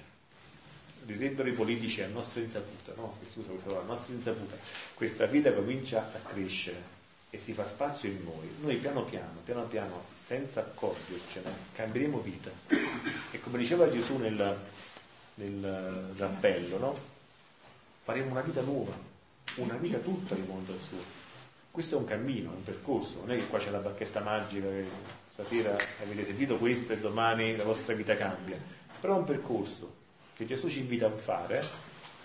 direbbero 1.15 1.47
i 1.47 1.53
politici 1.53 2.01
a 2.01 2.07
nostra 2.07 2.41
insaputa, 2.41 2.91
no? 2.95 3.17
Scusa, 3.31 3.79
a 3.79 3.83
nostra 3.83 4.13
insaputa, 4.13 4.57
questa 4.93 5.25
vita 5.25 5.53
comincia 5.53 6.11
a 6.13 6.19
crescere 6.19 6.95
e 7.29 7.37
si 7.37 7.53
fa 7.53 7.65
spazio 7.65 8.09
in 8.09 8.23
noi, 8.23 8.49
noi 8.61 8.75
piano 8.75 9.03
piano, 9.03 9.39
piano 9.43 9.63
piano, 9.63 10.03
senza 10.25 10.59
accorgercene, 10.59 11.49
cambieremo 11.73 12.19
vita. 12.19 12.51
E 13.31 13.39
come 13.39 13.57
diceva 13.57 13.89
Gesù 13.89 14.17
nel, 14.17 14.57
nell'appello, 15.35 16.77
no? 16.77 16.99
faremo 18.01 18.31
una 18.31 18.41
vita 18.41 18.61
nuova, 18.61 18.93
una 19.55 19.75
vita 19.75 19.97
tutta 19.97 20.35
di 20.35 20.43
mondo 20.45 20.73
al 20.73 20.79
suo. 20.79 21.25
Questo 21.71 21.95
è 21.95 21.99
un 21.99 22.05
cammino, 22.05 22.51
un 22.51 22.63
percorso, 22.63 23.19
non 23.19 23.31
è 23.31 23.37
che 23.37 23.47
qua 23.47 23.59
c'è 23.59 23.69
la 23.69 23.79
bacchetta 23.79 24.21
magica 24.21 24.67
che 24.67 24.85
stasera 25.31 25.77
avete 26.01 26.25
sentito 26.25 26.57
questo 26.57 26.93
e 26.93 26.97
domani 26.97 27.55
la 27.55 27.63
vostra 27.63 27.93
vita 27.93 28.15
cambia, 28.17 28.57
però 28.99 29.15
è 29.15 29.17
un 29.19 29.25
percorso 29.25 29.96
che 30.37 30.45
Gesù 30.45 30.69
ci 30.69 30.81
invita 30.81 31.07
a 31.07 31.11
fare 31.11 31.65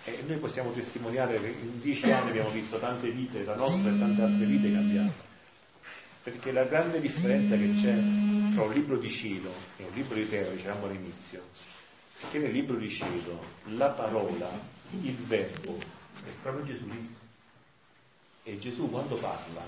e 0.05 0.23
noi 0.27 0.37
possiamo 0.37 0.71
testimoniare 0.73 1.41
che 1.41 1.47
in 1.47 1.81
dieci 1.81 2.11
anni 2.11 2.29
abbiamo 2.29 2.51
visto 2.51 2.79
tante 2.79 3.11
vite, 3.11 3.43
la 3.43 3.57
nostra 3.57 3.91
e 3.91 3.99
tante 3.99 4.21
altre 4.21 4.45
vite 4.45 4.71
cambiate. 4.71 5.31
Perché 6.23 6.53
la 6.53 6.65
grande 6.65 7.01
differenza 7.01 7.57
che 7.57 7.73
c'è 7.81 7.97
tra 8.55 8.65
un 8.65 8.73
libro 8.75 8.99
di 8.99 9.11
cielo 9.11 9.51
e 9.79 9.85
un 9.85 9.95
libro 9.95 10.15
di 10.15 10.29
terra, 10.29 10.53
dicevamo 10.53 10.87
all'inizio, 10.87 11.43
che 12.31 12.39
nel 12.39 12.53
libro 12.53 12.77
di 12.77 12.91
cielo 12.91 13.43
la 13.77 13.89
parola, 13.89 14.51
il 14.91 15.17
verbo, 15.17 15.79
è 15.79 16.31
proprio 16.43 16.65
Gesù 16.65 16.87
Cristo. 16.89 17.21
E 18.45 18.59
Gesù 18.59 18.91
quando 18.91 19.17
parla, 19.17 19.65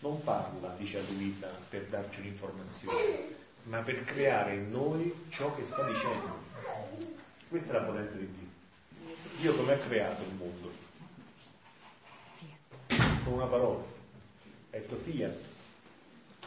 non 0.00 0.22
parla, 0.22 0.74
dice 0.78 0.98
a 0.98 1.02
Luisa, 1.10 1.50
per 1.68 1.86
darci 1.86 2.20
un'informazione, 2.20 3.34
ma 3.64 3.80
per 3.80 4.04
creare 4.04 4.54
in 4.54 4.70
noi 4.70 5.12
ciò 5.30 5.52
che 5.56 5.64
sta 5.64 5.82
dicendo. 5.82 6.47
Questa 7.48 7.72
è 7.72 7.80
la 7.80 7.86
potenza 7.86 8.16
di 8.16 8.28
Dio. 8.30 9.16
Dio 9.38 9.56
come 9.56 9.72
ha 9.72 9.78
creato 9.78 10.22
il 10.22 10.34
mondo? 10.34 10.70
Con 13.24 13.32
una 13.32 13.46
parola. 13.46 13.84
È 14.70 14.78
detto 14.78 14.96
fiat, 14.96 15.36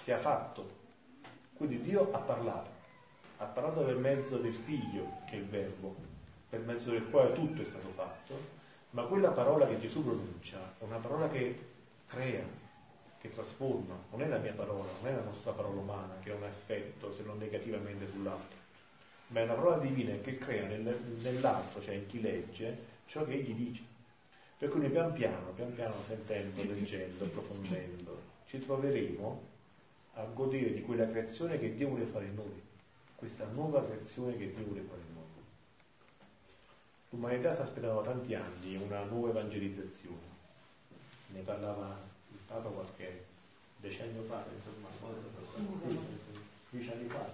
si 0.03 0.11
è 0.11 0.17
fatto. 0.17 0.79
Quindi 1.53 1.81
Dio 1.81 2.11
ha 2.11 2.19
parlato 2.19 2.79
ha 3.41 3.45
parlato 3.45 3.81
per 3.81 3.95
mezzo 3.95 4.37
del 4.37 4.53
figlio, 4.53 5.17
che 5.25 5.33
è 5.33 5.37
il 5.37 5.47
verbo, 5.47 5.95
per 6.47 6.59
mezzo 6.59 6.91
del 6.91 7.09
quale 7.09 7.33
tutto 7.33 7.63
è 7.63 7.65
stato 7.65 7.89
fatto, 7.95 8.37
ma 8.91 9.01
quella 9.03 9.31
parola 9.31 9.65
che 9.65 9.79
Gesù 9.79 10.03
pronuncia 10.03 10.75
è 10.77 10.83
una 10.83 10.97
parola 10.97 11.27
che 11.27 11.59
crea, 12.05 12.43
che 13.19 13.33
trasforma, 13.33 13.95
non 14.11 14.21
è 14.21 14.27
la 14.27 14.37
mia 14.37 14.53
parola, 14.53 14.91
non 15.01 15.11
è 15.11 15.15
la 15.15 15.23
nostra 15.23 15.53
parola 15.53 15.81
umana 15.81 16.19
che 16.21 16.31
ha 16.31 16.35
un 16.35 16.43
effetto 16.43 17.11
se 17.11 17.23
non 17.23 17.39
negativamente 17.39 18.07
sull'altro, 18.11 18.57
ma 19.31 19.39
è 19.39 19.43
una 19.43 19.53
parola 19.53 19.77
divina 19.77 20.15
che 20.21 20.37
crea 20.37 20.67
nel, 20.67 20.81
nell'altro, 21.21 21.81
cioè 21.81 21.95
in 21.95 22.07
chi 22.07 22.21
legge, 22.21 22.77
ciò 23.05 23.25
che 23.25 23.33
egli 23.33 23.53
dice. 23.53 23.83
Per 24.57 24.69
cui 24.69 24.81
noi 24.81 24.89
pian 24.89 25.13
piano, 25.13 25.51
pian 25.51 25.73
piano 25.73 25.95
sentendo, 26.05 26.63
leggendo, 26.63 27.25
approfondendo, 27.25 28.21
ci 28.45 28.59
troveremo 28.59 29.49
a 30.13 30.23
godere 30.25 30.73
di 30.73 30.81
quella 30.81 31.07
creazione 31.07 31.57
che 31.57 31.73
Dio 31.73 31.87
vuole 31.87 32.05
fare 32.05 32.25
in 32.25 32.35
noi 32.35 32.69
questa 33.21 33.45
nuova 33.53 33.85
creazione 33.85 34.35
che 34.35 34.51
Dio 34.51 34.65
vuole 34.65 34.81
fare 34.81 34.99
in 35.07 35.13
mondo. 35.13 35.41
L'umanità 37.09 37.53
si 37.53 37.61
aspettava 37.61 38.01
tanti 38.01 38.33
anni 38.33 38.75
una 38.75 39.03
nuova 39.03 39.29
evangelizzazione. 39.29 40.29
Ne 41.27 41.41
parlava 41.41 41.99
il 42.31 42.39
Papa 42.47 42.69
qualche 42.69 43.25
decennio 43.77 44.23
fa, 44.23 44.43
insomma, 44.53 44.89
dieci 46.71 46.89
anni 46.89 47.07
fa. 47.07 47.29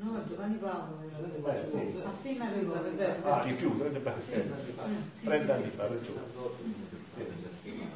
No, 0.00 0.24
Giovanni 0.28 0.56
Paolo. 0.58 1.00
Eh, 1.02 1.70
sì. 1.70 2.00
Appena 2.04 2.46
arrivato. 2.46 3.28
Ah, 3.28 3.44
di 3.44 3.52
più, 3.54 3.76
30 3.76 4.12
anni 5.54 5.70
fa, 5.70 5.88
ragione. 5.88 6.20
Sì. 7.62 7.88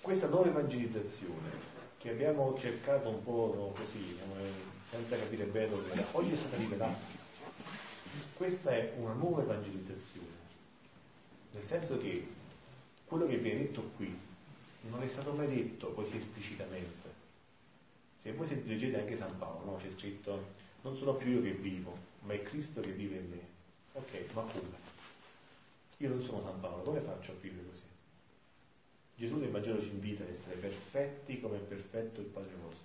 Questa 0.00 0.28
nuova 0.28 0.48
evangelizzazione 0.48 1.74
che 1.96 2.10
abbiamo 2.10 2.56
cercato 2.58 3.08
un 3.08 3.22
po' 3.24 3.72
così, 3.74 4.18
senza 4.90 5.16
capire 5.16 5.44
bene 5.44 5.68
dove 5.70 5.90
era, 5.92 6.04
oggi 6.12 6.32
è 6.32 6.36
stata 6.36 6.56
rivelata. 6.56 7.14
Questa 8.34 8.70
è 8.70 8.92
una 8.98 9.14
nuova 9.14 9.42
evangelizzazione, 9.42 10.26
nel 11.52 11.64
senso 11.64 11.98
che 11.98 12.28
quello 13.06 13.26
che 13.26 13.38
viene 13.38 13.60
detto 13.60 13.90
qui 13.96 14.14
non 14.90 15.02
è 15.02 15.06
stato 15.06 15.32
mai 15.32 15.48
detto 15.48 15.92
così 15.92 16.18
esplicitamente. 16.18 17.14
Se 18.20 18.32
voi 18.32 18.46
leggete 18.66 19.00
anche 19.00 19.16
San 19.16 19.38
Paolo, 19.38 19.64
no? 19.64 19.76
c'è 19.76 19.90
scritto 19.90 20.64
non 20.86 20.96
sono 20.96 21.14
più 21.14 21.32
io 21.32 21.42
che 21.42 21.50
vivo, 21.50 21.98
ma 22.20 22.34
è 22.34 22.42
Cristo 22.44 22.80
che 22.80 22.92
vive 22.92 23.16
in 23.16 23.28
me. 23.28 23.40
Ok, 23.94 24.32
ma 24.34 24.42
come? 24.42 24.84
Io 25.96 26.08
non 26.08 26.22
sono 26.22 26.40
San 26.40 26.60
Paolo, 26.60 26.82
come 26.82 27.00
faccio 27.00 27.32
a 27.32 27.34
vivere 27.40 27.66
così? 27.66 27.82
Gesù 29.16 29.36
nel 29.38 29.50
Vangelo 29.50 29.82
ci 29.82 29.88
invita 29.88 30.22
ad 30.22 30.30
essere 30.30 30.54
perfetti 30.54 31.40
come 31.40 31.56
è 31.56 31.60
perfetto 31.60 32.20
il 32.20 32.26
Padre 32.26 32.54
vostro. 32.62 32.84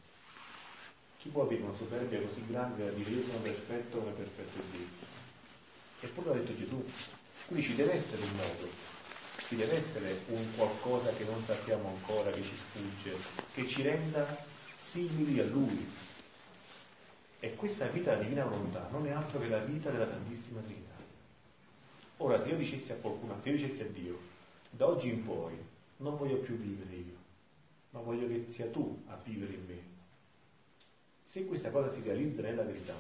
Chi 1.20 1.30
può 1.30 1.44
avere 1.44 1.62
una 1.62 1.76
superbia 1.76 2.20
così 2.22 2.44
grande 2.48 2.86
da 2.86 2.92
dire 2.92 3.10
io 3.12 3.24
sono 3.24 3.38
perfetto 3.38 4.00
come 4.00 4.10
è 4.10 4.16
perfetto 4.16 4.58
il 4.58 4.66
Dio? 4.72 4.88
Eppure 6.00 6.30
l'ha 6.30 6.42
detto 6.42 6.58
Gesù. 6.58 6.84
Quindi 7.46 7.66
ci 7.66 7.76
deve 7.76 7.94
essere 7.94 8.24
un 8.24 8.36
modo, 8.36 8.68
ci 9.48 9.56
deve 9.56 9.76
essere 9.76 10.22
un 10.30 10.56
qualcosa 10.56 11.12
che 11.12 11.26
non 11.26 11.44
sappiamo 11.44 11.90
ancora, 11.90 12.32
che 12.32 12.42
ci 12.42 12.56
sfugge, 12.56 13.16
che 13.54 13.68
ci 13.68 13.84
renda 13.84 14.44
simili 14.76 15.40
a 15.40 15.46
Lui. 15.46 16.10
E 17.44 17.56
questa 17.56 17.88
vita 17.88 18.12
della 18.12 18.22
divina 18.22 18.46
volontà 18.46 18.88
non 18.92 19.08
è 19.08 19.10
altro 19.10 19.40
che 19.40 19.48
la 19.48 19.58
vita 19.58 19.90
della 19.90 20.06
Santissima 20.06 20.62
Trinità. 20.62 20.94
Ora, 22.18 22.40
se 22.40 22.50
io 22.50 22.56
dicessi 22.56 22.92
a 22.92 22.98
qualcuno, 22.98 23.36
se 23.42 23.50
io 23.50 23.56
dicessi 23.56 23.82
a 23.82 23.88
Dio, 23.88 24.20
da 24.70 24.86
oggi 24.86 25.10
in 25.10 25.26
poi 25.26 25.58
non 25.98 26.18
voglio 26.18 26.38
più 26.38 26.56
vivere 26.56 26.96
io, 26.96 27.16
ma 27.90 28.00
voglio 28.02 28.28
che 28.28 28.46
sia 28.50 28.68
tu 28.68 29.02
a 29.08 29.18
vivere 29.24 29.54
in 29.54 29.66
me. 29.66 29.80
Se 31.26 31.44
questa 31.48 31.72
cosa 31.72 31.90
si 31.90 32.04
realizza 32.04 32.44
nella 32.44 32.62
verità, 32.62 32.94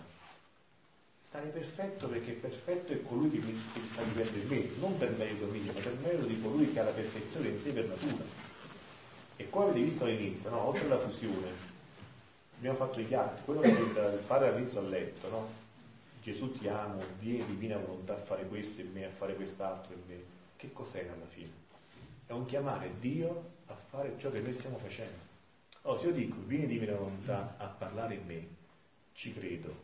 stare 1.21 1.49
perfetto 1.49 2.07
perché 2.07 2.31
perfetto 2.31 2.93
è 2.93 3.03
colui 3.03 3.29
che, 3.29 3.45
mi, 3.45 3.53
che 3.73 3.79
sta 3.91 4.01
vivendo 4.01 4.39
in 4.39 4.47
me, 4.47 4.69
non 4.79 4.97
per 4.97 5.11
merito 5.17 5.45
mio, 5.45 5.71
ma 5.71 5.79
per 5.79 5.97
merito 6.01 6.25
di 6.25 6.41
colui 6.41 6.71
che 6.73 6.79
ha 6.79 6.85
la 6.85 6.89
perfezione 6.89 7.49
in 7.49 7.59
sé 7.59 7.73
per 7.73 7.85
natura. 7.85 8.23
E 9.35 9.49
qua 9.49 9.65
avete 9.65 9.81
visto 9.81 10.03
all'inizio, 10.03 10.49
no? 10.49 10.67
oltre 10.67 10.85
alla 10.85 10.97
fusione, 10.97 11.69
abbiamo 12.61 12.77
fatto 12.77 12.99
gli 12.99 13.13
atti, 13.13 13.41
quello 13.43 13.61
che 13.61 13.69
il 13.69 14.23
all'inizio 14.27 14.79
ha 14.79 14.83
letto, 14.83 15.29
no? 15.29 15.49
Gesù 16.21 16.51
ti 16.51 16.67
amo, 16.67 17.01
vieni 17.19 17.45
divina 17.45 17.77
volontà 17.77 18.13
a 18.13 18.19
fare 18.19 18.45
questo 18.45 18.81
in 18.81 18.91
me, 18.91 19.05
a 19.05 19.09
fare 19.09 19.35
quest'altro 19.35 19.93
in 19.93 20.01
me. 20.07 20.23
Che 20.55 20.71
cos'è 20.71 21.07
alla 21.07 21.25
fine? 21.27 21.61
è 22.31 22.33
un 22.33 22.45
chiamare 22.45 22.97
Dio 22.99 23.49
a 23.65 23.75
fare 23.75 24.15
ciò 24.17 24.31
che 24.31 24.39
noi 24.39 24.53
stiamo 24.53 24.77
facendo. 24.77 25.17
Allora, 25.81 25.99
se 25.99 26.07
io 26.07 26.13
dico 26.13 26.37
vieni 26.45 26.65
divina 26.65 26.95
volontà 26.95 27.55
a 27.57 27.65
parlare 27.65 28.15
in 28.15 28.25
me, 28.25 28.47
ci 29.11 29.33
credo, 29.33 29.75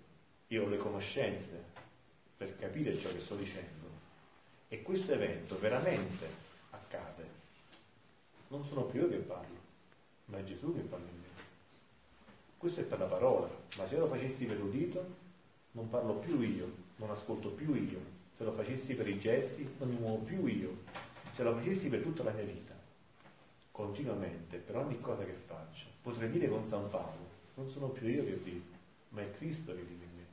io 0.47 0.63
ho 0.63 0.69
le 0.69 0.77
conoscenze 0.77 1.61
per 2.37 2.55
capire 2.55 2.97
ciò 2.97 3.09
che 3.09 3.19
sto 3.19 3.35
dicendo 3.35 3.85
e 4.69 4.81
questo 4.81 5.11
evento 5.11 5.59
veramente 5.59 6.25
accade. 6.69 7.29
Non 8.47 8.63
sono 8.63 8.83
più 8.83 9.01
io 9.01 9.09
che 9.09 9.17
parlo, 9.17 9.57
ma 10.25 10.37
è 10.37 10.43
Gesù 10.45 10.73
che 10.73 10.81
parla. 10.81 11.16
Questo 12.57 12.81
è 12.81 12.83
per 12.85 12.97
la 12.97 13.05
parola, 13.05 13.47
ma 13.77 13.85
se 13.85 13.97
lo 13.97 14.07
facessi 14.07 14.45
per 14.45 14.57
l'udito, 14.57 15.05
non 15.71 15.89
parlo 15.89 16.15
più 16.15 16.41
io, 16.41 16.67
non 16.95 17.11
ascolto 17.11 17.49
più 17.49 17.75
io. 17.75 17.99
Se 18.35 18.43
lo 18.43 18.51
facessi 18.51 18.95
per 18.95 19.07
i 19.07 19.19
gesti, 19.19 19.67
non 19.77 19.89
mi 19.89 19.97
muovo 19.97 20.23
più 20.23 20.45
io, 20.47 20.77
se 21.31 21.43
lo 21.43 21.53
facessi 21.55 21.87
per 21.87 22.01
tutta 22.01 22.23
la 22.23 22.31
mia 22.31 22.43
vita, 22.43 22.73
continuamente, 23.71 24.57
per 24.57 24.75
ogni 24.77 24.99
cosa 24.99 25.23
che 25.23 25.33
faccio, 25.33 25.85
potrei 26.01 26.31
dire 26.31 26.47
con 26.49 26.65
San 26.65 26.89
Paolo, 26.89 27.29
non 27.53 27.69
sono 27.69 27.89
più 27.89 28.07
io 28.07 28.23
che 28.23 28.33
vivo, 28.33 28.65
ma 29.09 29.21
è 29.21 29.31
Cristo 29.31 29.75
che 29.75 29.81
vive 29.81 30.03
in 30.03 30.15
me. 30.15 30.25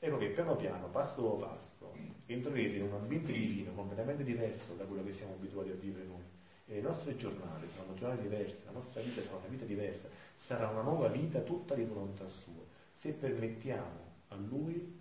Ecco 0.00 0.18
che 0.18 0.26
piano 0.26 0.56
piano, 0.56 0.88
passo 0.88 1.20
dopo 1.20 1.36
passo, 1.36 1.92
entrerete 2.26 2.76
in 2.76 2.82
un 2.82 2.94
ambiente 2.94 3.30
divino 3.30 3.72
completamente 3.72 4.24
diverso 4.24 4.74
da 4.74 4.84
quello 4.84 5.04
che 5.04 5.12
siamo 5.12 5.34
abituati 5.34 5.70
a 5.70 5.74
vivere 5.74 6.04
noi. 6.04 6.31
E 6.66 6.74
le 6.74 6.80
nostre 6.80 7.16
giornate 7.16 7.66
saranno 7.74 7.94
giornate 7.94 8.22
diverse, 8.22 8.64
la 8.66 8.72
nostra 8.72 9.00
vita 9.00 9.22
sarà 9.22 9.36
una 9.36 9.48
vita 9.48 9.64
diversa, 9.64 10.08
sarà 10.34 10.68
una 10.68 10.82
nuova 10.82 11.08
vita 11.08 11.40
tutta 11.40 11.74
di 11.74 11.84
volontà 11.84 12.28
sua, 12.28 12.62
se 12.94 13.10
permettiamo 13.10 14.10
a 14.28 14.36
Lui 14.36 15.00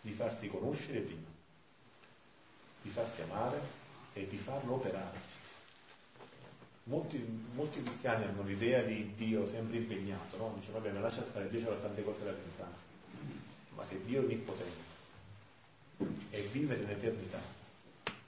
di 0.00 0.12
farsi 0.12 0.48
conoscere 0.48 1.00
prima 1.00 1.32
di 2.82 2.90
farsi 2.90 3.22
amare 3.22 3.60
e 4.12 4.26
di 4.26 4.36
farlo 4.36 4.74
operare. 4.74 5.30
Molti, 6.84 7.24
molti 7.54 7.80
cristiani 7.80 8.24
hanno 8.24 8.42
l'idea 8.42 8.82
di 8.82 9.14
Dio 9.14 9.46
sempre 9.46 9.76
impegnato, 9.76 10.36
no? 10.36 10.52
Dice, 10.58 10.72
vabbè, 10.72 10.90
ma 10.90 11.00
lascia 11.00 11.22
stare, 11.22 11.48
Dio 11.48 11.64
c'ha 11.64 11.74
tante 11.74 12.02
cose 12.02 12.24
da 12.24 12.32
pensare. 12.32 12.90
Ma 13.70 13.84
se 13.84 14.04
Dio 14.04 14.20
è 14.20 14.24
onnipotente 14.24 14.90
e 16.30 16.40
vive 16.52 16.76
nell'eternità, 16.76 17.40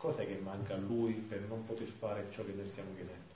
cosa 0.04 0.22
che 0.22 0.34
manca 0.34 0.74
a 0.74 0.76
Lui 0.76 1.14
per 1.14 1.40
non 1.48 1.64
poter 1.64 1.88
fare 1.88 2.26
ciò 2.30 2.44
che 2.44 2.52
noi 2.52 2.66
stiamo 2.66 2.90
chiedendo? 2.94 3.32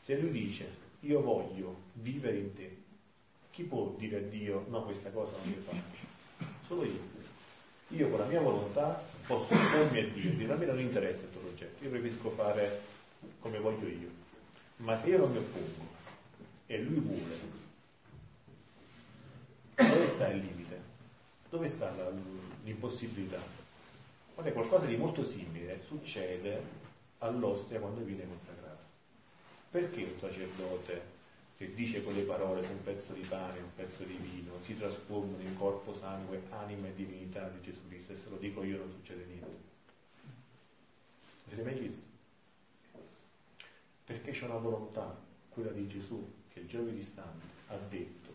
Se 0.00 0.18
Lui 0.18 0.30
dice, 0.30 0.66
io 1.00 1.20
voglio 1.20 1.76
vivere 1.92 2.38
in 2.38 2.54
te, 2.54 2.74
chi 3.50 3.64
può 3.64 3.94
dire 3.98 4.16
a 4.16 4.20
Dio, 4.20 4.64
no, 4.70 4.82
questa 4.84 5.10
cosa 5.10 5.32
non 5.32 5.50
devi 5.50 5.60
fare? 5.60 5.82
Solo 6.66 6.84
io. 6.84 7.12
Io 7.88 8.08
con 8.08 8.18
la 8.18 8.24
mia 8.24 8.40
volontà 8.40 8.98
posso 9.26 9.52
oppormi 9.52 9.98
a 9.98 10.08
Dio, 10.08 10.30
dire 10.30 10.54
a 10.54 10.56
me 10.56 10.64
non 10.64 10.80
interessa 10.80 11.24
il 11.24 11.32
tuo 11.32 11.42
progetto, 11.42 11.84
io 11.84 11.90
preferisco 11.90 12.30
fare 12.30 12.80
come 13.40 13.58
voglio 13.58 13.86
io. 13.86 14.08
Ma 14.76 14.96
se 14.96 15.08
io 15.10 15.18
non 15.18 15.32
mi 15.32 15.36
oppongo 15.36 15.92
e 16.64 16.80
lui 16.80 16.98
vuole, 16.98 17.38
dove 19.76 20.08
sta 20.08 20.28
il 20.28 20.38
limite? 20.38 20.80
Dove 21.50 21.68
sta 21.68 21.94
la, 21.94 22.10
l'impossibilità? 22.62 23.63
Guarda, 24.34 24.52
qualcosa 24.52 24.86
di 24.86 24.96
molto 24.96 25.24
simile 25.24 25.80
succede 25.86 26.60
all'ostia 27.18 27.78
quando 27.78 28.02
viene 28.02 28.26
consacrata. 28.26 28.82
Perché 29.70 30.02
un 30.02 30.18
sacerdote 30.18 31.12
se 31.54 31.72
dice 31.72 32.02
quelle 32.02 32.22
parole 32.22 32.64
su 32.64 32.72
un 32.72 32.82
pezzo 32.82 33.12
di 33.12 33.20
pane, 33.20 33.60
un 33.60 33.72
pezzo 33.76 34.02
di 34.02 34.16
vino, 34.16 34.60
si 34.60 34.74
trasformano 34.74 35.40
in 35.40 35.56
corpo, 35.56 35.94
sangue, 35.94 36.42
anima 36.50 36.88
e 36.88 36.94
divinità 36.94 37.48
di 37.48 37.60
Gesù 37.60 37.86
Cristo 37.86 38.12
e 38.12 38.16
se 38.16 38.28
lo 38.28 38.36
dico 38.36 38.64
io 38.64 38.78
non 38.78 38.90
succede 38.90 39.24
niente. 39.24 39.72
Avete 41.46 41.62
mai 41.62 41.78
visto? 41.78 42.02
Perché 44.04 44.32
c'è 44.32 44.46
una 44.46 44.56
volontà, 44.56 45.16
quella 45.48 45.70
di 45.70 45.86
Gesù, 45.86 46.28
che 46.48 46.58
il 46.58 46.66
giorno 46.66 46.90
di 46.90 47.02
stanti 47.02 47.46
ha 47.68 47.76
detto, 47.76 48.32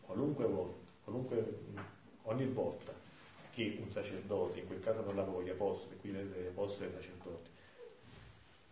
qualunque 0.00 0.46
volta, 0.46 0.86
qualunque, 1.04 1.58
ogni 2.22 2.46
volta 2.46 3.01
che 3.52 3.78
un 3.80 3.90
sacerdote, 3.90 4.60
in 4.60 4.66
quel 4.66 4.80
caso 4.80 5.02
non 5.02 5.14
lavoro 5.14 5.42
gli 5.42 5.50
apostoli, 5.50 5.96
qui 6.00 6.10
gli 6.10 6.46
apostoli 6.46 6.86
e 6.86 6.88
i 6.88 6.92
sacerdoti, 6.94 7.50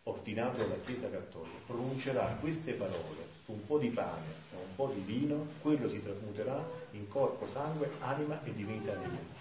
ordinato 0.04 0.56
dalla 0.56 0.80
Chiesa 0.84 1.10
Cattolica, 1.10 1.56
pronuncerà 1.66 2.36
queste 2.40 2.72
parole 2.72 3.28
su 3.44 3.52
un 3.52 3.66
po' 3.66 3.78
di 3.78 3.88
pane 3.88 4.26
e 4.52 4.56
un 4.56 4.74
po' 4.74 4.92
di 4.94 5.00
vino, 5.00 5.46
quello 5.60 5.88
si 5.88 6.02
trasmuterà 6.02 6.66
in 6.92 7.06
corpo, 7.08 7.46
sangue, 7.46 7.90
anima 8.00 8.42
e 8.42 8.54
divinità 8.54 8.94
di 8.94 9.08
Dio. 9.08 9.38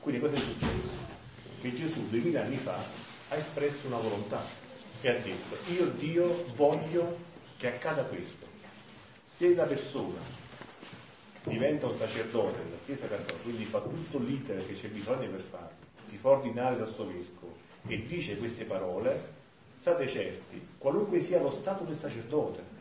Quindi 0.00 0.20
cosa 0.20 0.34
è 0.34 0.38
successo? 0.38 1.22
Che 1.60 1.74
Gesù 1.74 2.08
duemila 2.10 2.42
anni 2.42 2.56
fa 2.56 2.76
ha 3.28 3.34
espresso 3.34 3.86
una 3.86 3.96
volontà 3.96 4.42
e 5.00 5.08
ha 5.08 5.14
detto 5.14 5.70
io 5.70 5.86
Dio 5.88 6.44
voglio 6.54 7.16
che 7.56 7.68
accada 7.68 8.02
questo. 8.02 8.46
Se 9.26 9.54
la 9.54 9.64
persona 9.64 10.43
diventa 11.44 11.86
un 11.86 11.96
sacerdote 11.96 12.62
della 12.64 12.76
Chiesa 12.84 13.06
Cattolica, 13.06 13.42
quindi 13.42 13.64
fa 13.64 13.80
tutto 13.80 14.18
l'iter 14.18 14.66
che 14.66 14.74
c'è 14.74 14.88
bisogno 14.88 15.28
per 15.28 15.40
farlo, 15.40 15.76
si 16.06 16.16
fa 16.16 16.30
ordinare 16.30 16.76
dal 16.76 16.88
suo 16.88 17.06
vescovo 17.06 17.54
e 17.86 18.04
dice 18.06 18.38
queste 18.38 18.64
parole, 18.64 19.32
state 19.74 20.08
certi, 20.08 20.68
qualunque 20.78 21.20
sia 21.20 21.40
lo 21.40 21.50
stato 21.50 21.84
del 21.84 21.96
sacerdote, 21.96 22.72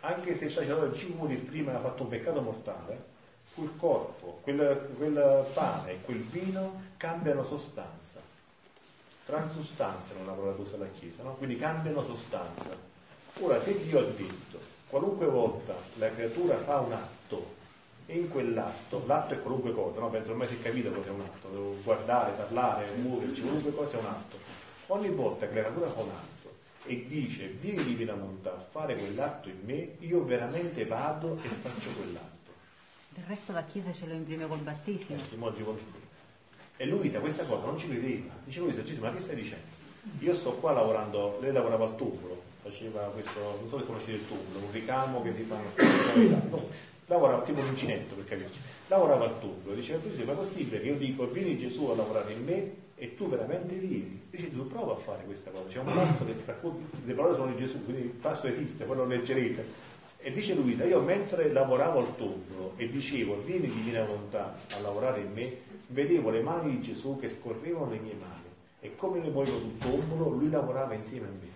anche 0.00 0.34
se 0.34 0.46
il 0.46 0.52
sacerdote 0.52 0.96
cinque 0.96 1.26
minuti 1.26 1.46
prima 1.46 1.74
ha 1.74 1.80
fatto 1.80 2.02
un 2.02 2.08
peccato 2.10 2.40
mortale, 2.40 3.14
quel 3.54 3.70
corpo, 3.78 4.40
quel, 4.42 4.90
quel 4.98 5.46
pane 5.54 5.92
e 5.92 6.00
quel 6.02 6.20
vino 6.20 6.82
cambiano 6.98 7.42
sostanza. 7.42 8.20
Transustanza 9.24 10.12
non 10.14 10.26
la 10.26 10.32
parola 10.32 10.54
che 10.54 10.60
usa 10.60 10.76
la 10.76 10.88
Chiesa, 10.88 11.22
no? 11.22 11.34
quindi 11.36 11.56
cambiano 11.56 12.04
sostanza. 12.04 12.76
Ora, 13.40 13.58
se 13.58 13.82
Dio 13.82 13.98
ha 13.98 14.02
detto, 14.02 14.60
qualunque 14.88 15.26
volta 15.26 15.74
la 15.94 16.10
creatura 16.10 16.56
fa 16.58 16.78
un 16.80 16.92
atto, 16.92 17.55
e 18.06 18.16
in 18.16 18.28
quell'atto, 18.28 19.02
l'atto 19.06 19.34
è 19.34 19.42
qualunque 19.42 19.72
cosa, 19.72 19.98
no? 20.00 20.08
penso 20.10 20.30
ormai 20.30 20.46
si 20.46 20.54
è 20.54 20.62
capito 20.62 20.90
cosa 20.90 21.08
è 21.08 21.10
un 21.10 21.20
atto, 21.20 21.48
devo 21.48 21.76
guardare, 21.82 22.32
parlare, 22.32 22.88
muoverci, 22.96 23.40
qualunque 23.42 23.74
cosa 23.74 23.96
è 23.96 24.00
un 24.00 24.06
atto 24.06 24.38
Ogni 24.88 25.08
volta 25.10 25.48
che 25.48 25.54
la 25.60 25.68
natura 25.68 25.90
fa 25.90 26.00
un 26.00 26.10
atto 26.10 26.54
e 26.84 27.06
dice 27.08 27.48
vieni 27.60 27.82
divina 27.82 28.14
volontà 28.14 28.52
a 28.52 28.64
fare 28.70 28.94
quell'atto 28.94 29.48
in 29.48 29.58
me, 29.64 29.96
io 29.98 30.24
veramente 30.24 30.86
vado 30.86 31.40
e 31.42 31.48
faccio 31.48 31.90
quell'atto. 31.90 32.52
Il 33.16 33.24
resto 33.26 33.50
la 33.50 33.64
Chiesa 33.64 33.92
ce 33.92 34.06
lo 34.06 34.14
imprime 34.14 34.46
col 34.46 34.60
battesimo. 34.60 35.18
Eh, 35.18 35.24
e 36.76 36.86
Luisa 36.86 37.18
questa 37.18 37.44
cosa 37.44 37.64
non 37.64 37.78
ci 37.78 37.88
credeva. 37.88 38.32
Dice 38.44 38.60
Luisa, 38.60 38.84
Gesù, 38.84 39.00
ma 39.00 39.12
che 39.12 39.18
stai 39.18 39.34
dicendo? 39.34 39.64
Io 40.20 40.34
sto 40.36 40.52
qua 40.52 40.70
lavorando, 40.70 41.38
lei 41.40 41.52
lavorava 41.52 41.86
al 41.86 41.96
tubolo, 41.96 42.40
faceva 42.62 43.00
questo, 43.08 43.40
non 43.40 43.68
so 43.68 43.78
se 43.78 43.86
conoscete 43.86 44.18
il 44.18 44.28
tubolo, 44.28 44.64
un 44.64 44.70
ricamo 44.70 45.20
che 45.22 45.34
si 45.34 45.42
fa 45.42 45.56
no, 46.48 46.68
lavorava 47.06 47.42
tipo 47.42 47.60
un 47.60 47.68
uncinetto 47.68 48.14
per 48.14 48.24
capirci. 48.24 48.58
Lavorava 48.88 49.24
al 49.24 49.40
tubolo, 49.40 49.74
diceva 49.74 50.00
così, 50.00 50.24
ma 50.24 50.32
è 50.32 50.36
possibile 50.36 50.80
che 50.80 50.86
io 50.86 50.96
dico 50.96 51.26
vieni 51.28 51.58
Gesù 51.58 51.86
a 51.86 51.96
lavorare 51.96 52.32
in 52.32 52.44
me 52.44 52.74
e 52.96 53.14
tu 53.14 53.28
veramente 53.28 53.74
vieni? 53.74 54.22
Dice 54.30 54.50
tu 54.50 54.66
prova 54.66 54.92
a 54.92 54.96
fare 54.96 55.24
questa 55.24 55.50
cosa, 55.50 55.68
c'è 55.68 55.78
un 55.78 55.92
passo 55.92 56.24
che 56.24 56.34
racconta, 56.44 56.96
le 57.04 57.12
parole 57.12 57.34
sono 57.34 57.52
di 57.52 57.58
Gesù, 57.58 57.84
quindi 57.84 58.02
il 58.02 58.08
passo 58.08 58.46
esiste, 58.46 58.84
poi 58.84 58.96
lo 58.96 59.06
leggerete. 59.06 59.94
E 60.18 60.32
dice 60.32 60.54
Luisa, 60.54 60.84
io 60.84 61.00
mentre 61.00 61.52
lavoravo 61.52 62.00
al 62.00 62.16
tubolo 62.16 62.72
e 62.76 62.88
dicevo 62.88 63.40
vieni 63.42 63.68
divina 63.68 64.04
volontà 64.04 64.56
a 64.72 64.80
lavorare 64.80 65.20
in 65.20 65.32
me, 65.32 65.56
vedevo 65.88 66.30
le 66.30 66.40
mani 66.40 66.70
di 66.72 66.82
Gesù 66.82 67.16
che 67.20 67.28
scorrevano 67.28 67.90
le 67.90 67.98
mie 67.98 68.14
mani 68.14 68.44
e 68.80 68.96
come 68.96 69.20
noi 69.20 69.30
muovevo 69.30 69.58
tutto 69.58 69.92
ombro, 69.92 70.30
lui 70.30 70.50
lavorava 70.50 70.94
insieme 70.94 71.26
a 71.26 71.30
me. 71.30 71.54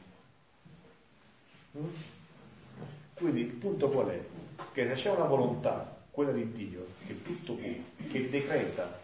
Mm? 1.81 1.89
Quindi 3.15 3.41
il 3.41 3.47
punto 3.49 3.89
qual 3.89 4.09
è? 4.09 4.21
Che 4.73 4.87
se 4.87 4.95
c'è 4.95 5.11
una 5.11 5.25
volontà, 5.25 5.99
quella 6.11 6.33
di 6.33 6.51
Dio, 6.53 6.87
che 7.07 7.23
tutto 7.23 7.55
può, 7.55 7.69
che 8.11 8.29
decreta 8.29 8.99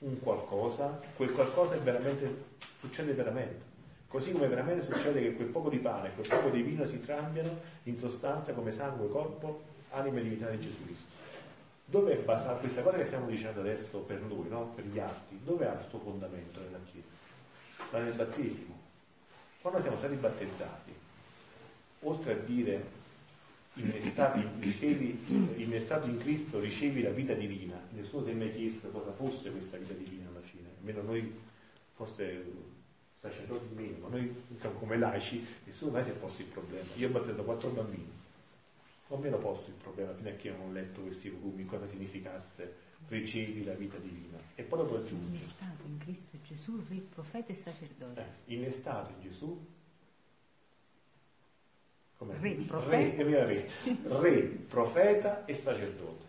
un 0.00 0.20
qualcosa, 0.20 1.00
quel 1.16 1.32
qualcosa 1.32 1.76
veramente, 1.76 2.44
succede 2.80 3.12
veramente. 3.12 3.76
Così 4.08 4.32
come 4.32 4.48
veramente 4.48 4.86
succede 4.90 5.20
che 5.20 5.34
quel 5.34 5.48
poco 5.48 5.68
di 5.68 5.78
pane 5.78 6.14
quel 6.14 6.26
poco 6.26 6.48
di 6.48 6.62
vino 6.62 6.86
si 6.86 6.98
cambiano 7.00 7.50
in 7.84 7.96
sostanza 7.98 8.54
come 8.54 8.72
sangue, 8.72 9.08
corpo, 9.08 9.62
anima 9.90 10.18
e 10.18 10.22
divinità 10.22 10.48
di 10.48 10.60
Gesù 10.60 10.84
Cristo. 10.84 11.26
Dove 11.84 12.12
è 12.12 12.22
basata 12.22 12.58
questa 12.58 12.82
cosa 12.82 12.96
che 12.96 13.04
stiamo 13.04 13.26
dicendo 13.26 13.60
adesso 13.60 13.98
per 13.98 14.20
noi, 14.20 14.48
no? 14.48 14.72
per 14.74 14.84
gli 14.86 14.98
atti? 14.98 15.40
Dove 15.42 15.66
ha 15.66 15.72
il 15.72 15.86
suo 15.88 15.98
fondamento 15.98 16.60
nella 16.60 16.78
Chiesa? 16.90 17.06
Ma 17.90 17.98
nel 17.98 18.12
battesimo. 18.12 18.76
Quando 19.60 19.80
siamo 19.80 19.96
stati 19.96 20.14
battezzati, 20.14 20.94
oltre 22.00 22.32
a 22.32 22.36
dire 22.36 22.84
innestato 23.80 24.38
in, 24.38 24.60
ricevi, 24.60 25.24
innestato 25.56 26.06
in 26.06 26.18
Cristo 26.18 26.60
ricevi 26.60 27.02
la 27.02 27.10
vita 27.10 27.34
divina, 27.34 27.80
nessuno 27.92 28.24
si 28.24 28.30
è 28.30 28.34
mai 28.34 28.54
chiesto 28.54 28.88
cosa 28.88 29.12
fosse 29.12 29.50
questa 29.50 29.76
vita 29.76 29.94
divina 29.94 30.28
alla 30.28 30.40
fine, 30.40 30.68
almeno 30.78 31.02
noi 31.02 31.32
forse 31.94 32.44
sacerdoti 33.20 33.74
meno, 33.74 34.06
ma 34.06 34.08
noi 34.08 34.34
come 34.78 34.96
laici 34.96 35.44
nessuno 35.64 35.92
mai 35.92 36.04
si 36.04 36.10
è 36.10 36.14
posto 36.14 36.42
il 36.42 36.48
problema. 36.48 36.86
Io 36.96 37.08
ho 37.08 37.10
battezzato 37.10 37.42
quattro 37.44 37.70
bambini, 37.70 38.10
non 39.08 39.20
me 39.20 39.30
lo 39.30 39.38
posto 39.38 39.70
il 39.70 39.76
problema 39.76 40.12
fino 40.14 40.28
a 40.28 40.32
che 40.32 40.50
non 40.50 40.68
ho 40.68 40.72
letto 40.72 41.00
questi 41.00 41.28
volumi, 41.30 41.64
cosa 41.64 41.86
significasse 41.86 42.86
ricevi 43.08 43.64
la 43.64 43.74
vita 43.74 43.96
divina. 43.98 44.38
E 44.54 44.62
poi 44.62 44.80
dopo 44.80 44.96
aggiunge. 44.96 45.28
Innestato 45.28 45.84
in 45.86 45.98
Cristo 45.98 46.36
Gesù, 46.42 46.82
re, 46.88 46.96
profeta 46.96 47.52
e 47.52 47.54
sacerdote. 47.54 48.20
Eh, 48.20 48.54
innestato 48.54 49.12
in 49.12 49.20
Gesù. 49.20 49.66
Re, 52.18 52.50
profeta. 52.66 53.22
Re, 53.22 53.22
re, 53.22 53.70
re, 54.02 54.40
profeta 54.42 55.44
e 55.44 55.54
sacerdote. 55.54 56.24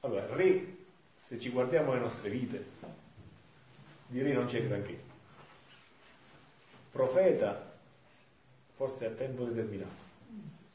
Allora, 0.00 0.26
re, 0.34 0.76
se 1.18 1.38
ci 1.38 1.50
guardiamo 1.50 1.92
le 1.92 2.00
nostre 2.00 2.30
vite, 2.30 2.64
direi 4.06 4.32
non 4.32 4.46
c'è 4.46 4.66
granché 4.66 5.12
Profeta, 6.94 7.72
forse 8.76 9.06
a 9.06 9.10
tempo 9.10 9.44
determinato. 9.44 10.02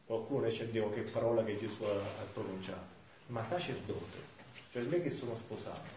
Qualcuno 0.06 0.42
ne 0.42 0.52
scendiamo 0.52 0.90
che 0.90 1.02
parola 1.02 1.46
che 1.46 1.58
Gesù 1.58 1.84
ha, 1.84 1.96
ha 1.96 2.26
pronunciato. 2.34 2.98
Ma 3.28 3.42
sacerdote, 3.42 4.18
per 4.72 4.86
me 4.88 5.02
che 5.02 5.12
sono 5.12 5.34
sposato, 5.34 5.88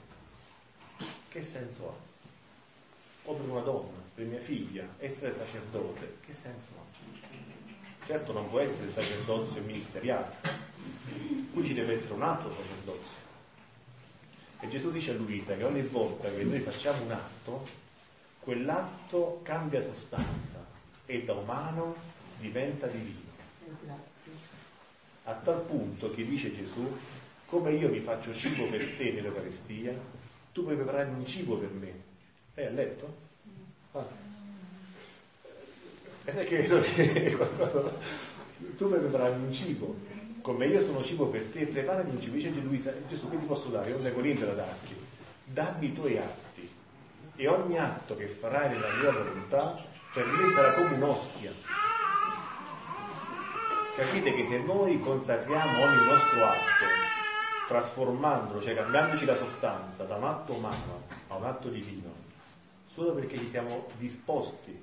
che 1.28 1.42
senso 1.42 1.88
ha? 1.88 1.94
O 3.24 3.34
per 3.34 3.48
una 3.48 3.62
donna, 3.62 3.98
per 4.14 4.26
mia 4.26 4.38
figlia, 4.38 4.86
essere 4.98 5.32
sacerdote, 5.32 6.18
che 6.24 6.32
senso 6.32 6.70
ha? 6.76 6.91
Certo 8.04 8.32
non 8.32 8.48
può 8.48 8.58
essere 8.58 8.90
sacerdozio 8.90 9.62
ministeriale, 9.62 10.36
qui 11.52 11.64
ci 11.64 11.72
deve 11.74 11.94
essere 11.94 12.14
un 12.14 12.22
altro 12.22 12.52
sacerdozio. 12.52 13.20
E 14.60 14.68
Gesù 14.68 14.90
dice 14.90 15.12
a 15.12 15.14
Luisa 15.14 15.56
che 15.56 15.64
ogni 15.64 15.82
volta 15.82 16.28
che 16.28 16.42
noi 16.42 16.58
facciamo 16.58 17.04
un 17.04 17.12
atto, 17.12 17.64
quell'atto 18.40 19.40
cambia 19.44 19.80
sostanza 19.80 20.64
e 21.06 21.22
da 21.22 21.34
umano 21.34 21.94
diventa 22.38 22.86
divino. 22.88 23.30
A 25.24 25.34
tal 25.34 25.60
punto 25.62 26.10
che 26.10 26.24
dice 26.24 26.52
Gesù, 26.52 26.96
come 27.46 27.72
io 27.72 27.88
vi 27.88 28.00
faccio 28.00 28.34
cibo 28.34 28.68
per 28.68 28.96
te 28.96 29.12
nell'Eucaristia, 29.12 29.94
tu 30.52 30.64
puoi 30.64 30.74
preparare 30.74 31.08
un 31.08 31.24
cibo 31.24 31.56
per 31.56 31.70
me. 31.70 31.92
Hai 32.54 32.66
a 32.66 32.70
letto? 32.70 33.16
Ah. 33.92 34.21
È 36.24 36.44
che. 36.44 36.66
Tu 38.76 38.88
puoi 38.88 39.00
preparare 39.00 39.34
un 39.34 39.52
cibo. 39.52 39.96
Come 40.40 40.66
io 40.66 40.80
sono 40.80 41.02
cibo 41.02 41.26
per 41.26 41.44
te, 41.46 41.66
preparami 41.66 42.10
un 42.10 42.20
cibo. 42.20 42.36
Dice 42.36 42.52
Gesù, 43.08 43.28
che 43.28 43.38
ti 43.38 43.44
posso 43.44 43.68
dare? 43.68 43.90
Io 43.90 44.20
niente 44.20 44.44
da 44.44 44.54
darti. 44.54 44.96
Dammi 45.44 45.86
i 45.86 45.92
tuoi 45.92 46.18
atti 46.18 46.70
e 47.36 47.48
ogni 47.48 47.78
atto 47.78 48.16
che 48.16 48.26
farai 48.26 48.70
nella 48.70 48.88
mia 49.00 49.10
volontà 49.10 49.78
per 50.14 50.26
me 50.26 50.52
sarà 50.52 50.74
come 50.74 50.94
un'ostia. 50.94 51.50
Capite 53.96 54.34
che 54.34 54.46
se 54.46 54.58
noi 54.58 55.00
consacriamo 55.00 55.82
ogni 55.82 56.04
nostro 56.06 56.44
atto, 56.44 56.84
trasformandolo, 57.68 58.60
cioè 58.60 58.74
cambiandoci 58.74 59.24
la 59.24 59.36
sostanza 59.36 60.04
da 60.04 60.16
un 60.16 60.24
atto 60.24 60.54
umano 60.54 61.02
a 61.28 61.36
un 61.36 61.44
atto 61.44 61.68
divino, 61.68 62.10
solo 62.92 63.12
perché 63.12 63.38
ci 63.38 63.46
siamo 63.46 63.88
disposti, 63.98 64.82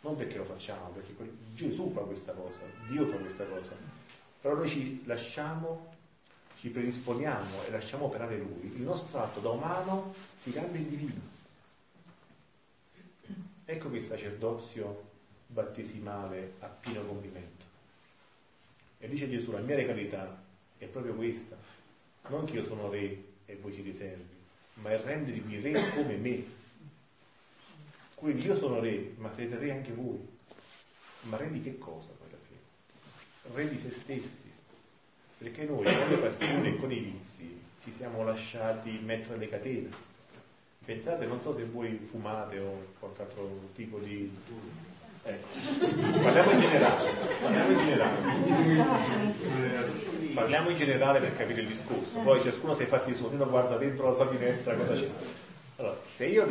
non 0.00 0.16
perché 0.16 0.36
lo 0.36 0.44
facciamo, 0.44 0.88
perché 0.88 1.14
Gesù 1.54 1.90
fa 1.92 2.00
questa 2.00 2.32
cosa, 2.32 2.60
Dio 2.88 3.06
fa 3.06 3.16
questa 3.16 3.44
cosa, 3.44 3.74
però 4.40 4.54
noi 4.54 4.68
ci 4.68 5.02
lasciamo, 5.04 5.94
ci 6.58 6.68
predisponiamo 6.68 7.64
e 7.66 7.70
lasciamo 7.70 8.06
operare 8.06 8.38
Lui, 8.38 8.72
il 8.74 8.82
nostro 8.82 9.22
atto 9.22 9.40
da 9.40 9.50
umano 9.50 10.14
si 10.38 10.50
cambia 10.52 10.80
in 10.80 10.88
divino. 10.88 11.20
Ecco 13.64 13.90
che 13.90 13.96
il 13.96 14.02
sacerdozio 14.02 15.08
battesimale 15.46 16.54
a 16.60 16.66
pieno 16.66 17.02
compimento. 17.02 17.64
E 18.98 19.08
dice 19.08 19.28
Gesù, 19.28 19.52
la 19.52 19.60
mia 19.60 19.76
regalità 19.76 20.42
è 20.76 20.86
proprio 20.86 21.14
questa, 21.14 21.56
non 22.28 22.44
che 22.46 22.54
io 22.54 22.64
sono 22.64 22.90
re 22.90 23.24
e 23.46 23.56
voi 23.56 23.72
siete 23.72 23.92
servi, 23.92 24.36
ma 24.74 24.90
è 24.90 25.00
rendervi 25.00 25.60
re 25.60 25.90
come 25.94 26.16
me. 26.16 26.58
Quindi 28.20 28.44
io 28.44 28.54
sono 28.54 28.80
re, 28.80 29.14
ma 29.16 29.32
siete 29.34 29.56
re 29.56 29.70
anche 29.72 29.92
voi. 29.92 30.20
Ma 31.22 31.38
re 31.38 31.50
di 31.50 31.62
che 31.62 31.78
cosa 31.78 32.08
poi 32.18 32.28
alla 32.28 32.38
fine? 32.46 33.54
Re 33.54 33.68
di 33.70 33.78
se 33.78 33.90
stessi. 33.90 34.52
Perché 35.38 35.64
noi 35.64 35.84
con 35.84 36.08
le 36.10 36.16
passioni 36.16 36.68
e 36.68 36.76
con 36.76 36.92
i 36.92 36.98
vizi 36.98 37.58
ci 37.82 37.90
siamo 37.90 38.22
lasciati 38.22 38.90
mettere 39.02 39.38
le 39.38 39.48
catene 39.48 40.08
Pensate, 40.84 41.24
non 41.24 41.40
so 41.40 41.54
se 41.54 41.64
voi 41.64 41.98
fumate 42.10 42.58
o 42.58 42.86
qualche 42.98 43.22
altro 43.22 43.68
tipo 43.74 43.98
di... 43.98 44.30
Ecco. 45.22 45.46
Parliamo 46.22 46.50
in 46.50 46.58
generale, 46.58 47.10
parliamo 47.40 47.70
in 47.70 47.78
generale. 47.78 48.16
Parliamo 50.34 50.68
in 50.70 50.76
generale 50.76 51.20
per 51.20 51.36
capire 51.36 51.60
il 51.60 51.68
discorso, 51.68 52.18
poi 52.18 52.40
ciascuno 52.40 52.74
si 52.74 52.82
è 52.82 52.86
fatti 52.86 53.14
su, 53.14 53.24
ognuno 53.26 53.48
guarda 53.48 53.76
dentro 53.76 54.10
la 54.10 54.16
sua 54.16 54.28
finestra 54.28 54.74
cosa 54.74 54.92
c'è. 54.94 55.08
Allora, 55.76 55.96
se 56.14 56.26
io 56.26 56.46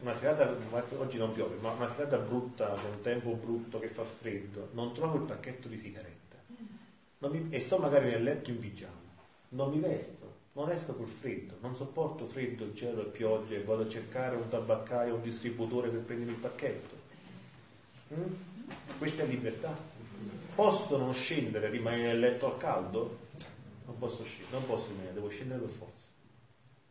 una 0.00 0.14
serata, 0.14 0.54
oggi 0.98 1.18
non 1.18 1.32
piove, 1.32 1.56
ma 1.60 1.70
una 1.70 1.88
serata 1.88 2.18
brutta, 2.18 2.68
con 2.68 2.90
un 2.92 3.00
tempo 3.00 3.32
brutto 3.32 3.78
che 3.78 3.88
fa 3.88 4.04
freddo, 4.04 4.68
non 4.72 4.92
trovo 4.92 5.16
il 5.16 5.22
pacchetto 5.22 5.68
di 5.68 5.78
sigaretta 5.78 6.18
mi, 7.26 7.48
e 7.50 7.58
sto 7.58 7.78
magari 7.78 8.10
nel 8.10 8.22
letto 8.22 8.50
in 8.50 8.60
pigiama, 8.60 8.94
non 9.50 9.70
mi 9.70 9.80
vesto, 9.80 10.36
non 10.52 10.70
esco 10.70 10.94
col 10.94 11.08
freddo, 11.08 11.56
non 11.60 11.74
sopporto 11.74 12.26
freddo, 12.26 12.72
gelo 12.72 13.02
e 13.02 13.10
pioggia 13.10 13.54
e 13.56 13.64
vado 13.64 13.82
a 13.82 13.88
cercare 13.88 14.36
un 14.36 14.48
tabaccaio, 14.48 15.16
un 15.16 15.22
distributore 15.22 15.88
per 15.88 16.00
prendere 16.00 16.30
il 16.30 16.38
pacchetto. 16.38 16.96
Mm? 18.14 18.32
Questa 18.98 19.22
è 19.22 19.26
libertà. 19.26 19.76
Posso 20.54 20.96
non 20.96 21.12
scendere, 21.12 21.70
rimanere 21.70 22.08
nel 22.08 22.20
letto 22.20 22.52
al 22.52 22.58
caldo? 22.58 23.18
Non 23.86 23.98
posso 23.98 24.22
scendere, 24.24 24.58
non 24.58 24.66
posso 24.66 24.88
rimanere, 24.88 25.14
devo 25.14 25.28
scendere 25.28 25.60
per 25.60 25.70
forza. 25.70 26.06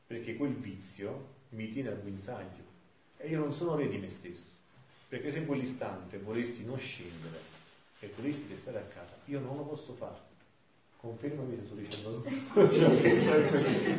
Perché 0.07 0.35
quel 0.35 0.53
vizio 0.53 1.35
mi 1.49 1.69
tiene 1.69 1.89
al 1.89 2.01
guinzaglio 2.01 2.66
e 3.17 3.27
io 3.27 3.39
non 3.39 3.53
sono 3.53 3.75
re 3.75 3.87
di 3.87 3.97
me 3.97 4.09
stesso. 4.09 4.55
Perché 5.07 5.31
se 5.31 5.39
in 5.39 5.45
quell'istante 5.45 6.17
volessi 6.17 6.65
non 6.65 6.77
scendere 6.77 7.39
e 7.99 8.11
volessi 8.15 8.47
restare 8.49 8.79
a 8.79 8.81
casa, 8.81 9.15
io 9.25 9.39
non 9.39 9.57
lo 9.57 9.63
posso 9.63 9.93
fare 9.93 10.27
Confermami 10.97 11.55
se 11.55 11.65
sto 11.65 11.75
dicendo 11.75 12.23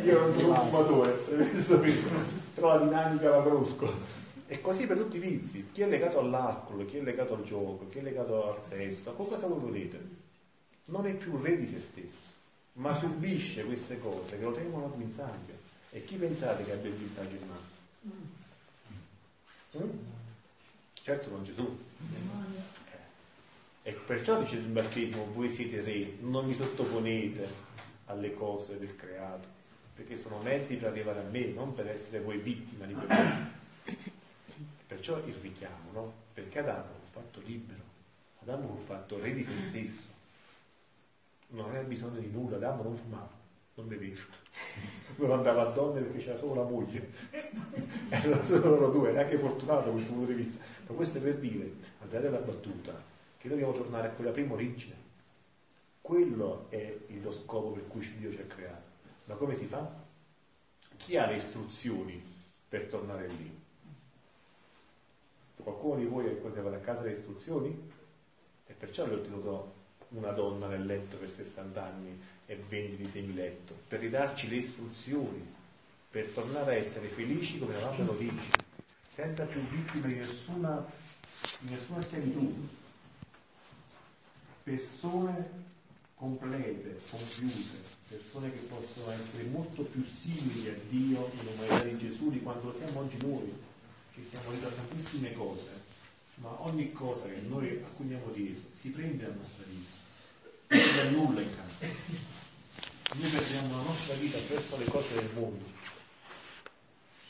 io 0.05 0.19
non 0.19 0.33
sono 0.33 0.49
un 0.49 0.69
fumatore, 0.69 1.13
però 2.55 2.77
la 2.77 2.85
dinamica 2.85 3.31
la 3.31 3.43
conosco. 3.43 4.27
E 4.49 4.61
così 4.61 4.87
per 4.87 4.97
tutti 4.97 5.19
i 5.19 5.21
vizi, 5.21 5.69
chi 5.73 5.83
è 5.83 5.87
legato 5.87 6.19
all'alcol, 6.19 6.87
chi 6.87 6.97
è 6.97 7.03
legato 7.03 7.35
al 7.35 7.45
gioco, 7.45 7.87
chi 7.89 7.99
è 7.99 8.03
legato 8.03 8.51
al 8.51 8.61
sesso, 8.61 9.11
a 9.11 9.13
cosa 9.13 9.47
voi 9.47 9.61
volete, 9.61 10.01
non 10.87 11.07
è 11.07 11.15
più 11.15 11.41
re 11.41 11.57
di 11.57 11.67
se 11.67 11.79
stesso, 11.81 12.33
ma 12.75 12.93
subisce 12.95 13.65
queste 13.65 14.01
cose 14.01 14.37
che 14.37 14.45
lo 14.45 14.53
tengono 14.53 14.87
a 14.87 14.89
guinzaglio. 14.89 15.55
E 15.91 16.03
chi 16.03 16.17
pensate 16.17 16.65
che 16.65 16.73
abbia 16.73 16.91
il 16.91 16.97
guinzaglio 16.97 17.37
in 17.37 17.47
mano? 17.47 17.78
Mm? 19.77 19.91
Certo 20.95 21.31
non 21.31 21.45
Gesù. 21.45 21.79
E 23.83 23.93
perciò 23.93 24.41
dice 24.43 24.57
il 24.57 24.67
battesimo, 24.67 25.27
voi 25.33 25.49
siete 25.49 25.81
re, 25.81 26.17
non 26.21 26.47
vi 26.47 26.55
sottoponete 26.55 27.49
alle 28.07 28.35
cose 28.35 28.79
del 28.79 28.95
creato, 28.97 29.49
perché 29.95 30.17
sono 30.17 30.41
mezzi 30.41 30.77
per 30.77 30.91
arrivare 30.91 31.21
a 31.21 31.23
me, 31.23 31.47
non 31.47 31.75
per 31.75 31.89
essere 31.89 32.21
voi 32.21 32.39
vittima 32.39 32.85
di 32.85 32.95
mezzi. 32.95 33.57
Perciò 34.87 35.19
il 35.25 35.35
richiamo, 35.35 35.93
no? 35.93 36.13
Perché 36.35 36.59
Adamo 36.59 36.93
l'ho 36.93 37.09
fatto 37.11 37.41
libero, 37.45 37.83
Adamo 38.41 38.69
l'ho 38.69 38.83
fatto 38.85 39.19
re 39.19 39.33
di 39.33 39.43
se 39.43 39.57
stesso, 39.57 40.09
non 41.49 41.67
aveva 41.67 41.85
bisogno 41.85 42.19
di 42.21 42.31
nulla, 42.31 42.57
Adamo 42.57 42.83
non 42.83 42.97
fumava, 42.97 43.38
non 43.79 43.87
beveva, 43.87 44.23
non 45.17 45.31
andava 45.31 45.69
a 45.69 45.71
donne 45.71 46.01
perché 46.01 46.19
c'era 46.19 46.37
solo 46.37 46.55
la 46.55 46.69
moglie, 46.69 47.11
erano 48.09 48.43
solo 48.43 48.71
loro 48.71 48.91
due, 48.91 49.13
neanche 49.13 49.39
fortunato 49.39 49.87
da 49.87 49.93
questo 49.93 50.13
punto 50.13 50.33
di 50.33 50.37
vista, 50.37 50.63
ma 50.89 50.95
questo 50.95 51.19
è 51.19 51.21
per 51.21 51.37
dire, 51.37 51.73
al 52.01 52.09
di 52.09 52.15
là 52.15 52.21
della 52.21 52.39
battuta, 52.39 53.01
che 53.37 53.49
dobbiamo 53.49 53.73
tornare 53.73 54.09
a 54.09 54.11
quella 54.11 54.33
prima 54.33 54.55
origine. 54.55 55.07
Quello 56.01 56.67
è 56.71 56.97
lo 57.23 57.33
scopo 57.33 57.71
per 57.71 57.87
cui 57.87 58.17
Dio 58.17 58.33
ci 58.33 58.41
ha 58.41 58.47
creato. 58.47 58.87
Ma 59.27 59.35
come 59.35 59.55
si 59.55 59.67
fa? 59.67 60.07
Chi 60.97 61.17
ha 61.17 61.27
le 61.27 61.35
istruzioni 61.35 62.21
per 62.69 62.87
tornare 62.87 63.29
lì? 63.29 63.57
Qualcuno 65.57 65.97
di 65.97 66.07
voi 66.07 66.27
ha 66.27 66.35
quasi 66.37 66.59
a 66.59 66.79
casa 66.79 67.03
le 67.03 67.13
istruzioni? 67.13 67.91
E 68.67 68.73
perciò 68.73 69.07
le 69.07 69.15
ho 69.15 69.21
tenuto 69.21 69.75
una 70.11 70.31
donna 70.31 70.67
nel 70.67 70.87
letto 70.87 71.19
per 71.19 71.29
60 71.29 71.85
anni 71.85 72.19
e 72.51 72.57
20 72.69 72.97
di 72.97 73.09
semiletto, 73.09 73.77
per 73.87 74.01
ridarci 74.01 74.49
le 74.49 74.57
istruzioni, 74.57 75.47
per 76.11 76.29
tornare 76.29 76.73
a 76.73 76.79
essere 76.79 77.09
felici 77.09 77.59
come 77.59 77.75
eravamo 77.75 78.03
all'origine, 78.03 78.47
senza 79.13 79.45
più 79.45 79.61
vittime 79.61 80.09
di 80.09 80.15
nessuna, 80.15 80.83
di 81.61 81.71
nessuna 81.71 82.01
schiavitù 82.01 82.69
persone 84.63 85.67
complete, 86.15 86.99
compiute, 87.11 87.81
persone 88.09 88.51
che 88.51 88.67
possono 88.67 89.11
essere 89.13 89.45
molto 89.45 89.83
più 89.83 90.03
simili 90.05 90.69
a 90.69 90.75
Dio 90.89 91.31
in 91.41 91.49
umanità 91.55 91.85
di 91.85 91.99
Gesù 91.99 92.31
di 92.31 92.41
quanto 92.41 92.69
lo 92.69 92.75
siamo 92.75 93.01
oggi 93.01 93.19
noi, 93.21 93.53
che 94.15 94.27
siamo 94.29 94.51
di 94.51 94.61
tantissime 94.61 95.33
cose, 95.35 95.69
ma 96.37 96.63
ogni 96.63 96.93
cosa 96.93 97.25
che 97.27 97.43
noi, 97.47 97.83
a 97.83 97.89
cui 97.95 98.07
dietro 98.07 98.33
si 98.73 98.89
prende 98.89 99.27
la 99.27 99.35
nostra 99.35 99.65
vita, 99.69 99.91
non 100.69 100.81
c'è 100.81 101.11
nulla 101.11 101.41
in 101.41 101.55
campo. 101.55 102.37
Noi 103.15 103.31
perdiamo 103.31 103.77
la 103.77 103.83
nostra 103.83 104.15
vita 104.15 104.39
presso 104.39 104.77
le 104.77 104.85
cose 104.85 105.15
del 105.15 105.31
mondo. 105.35 105.65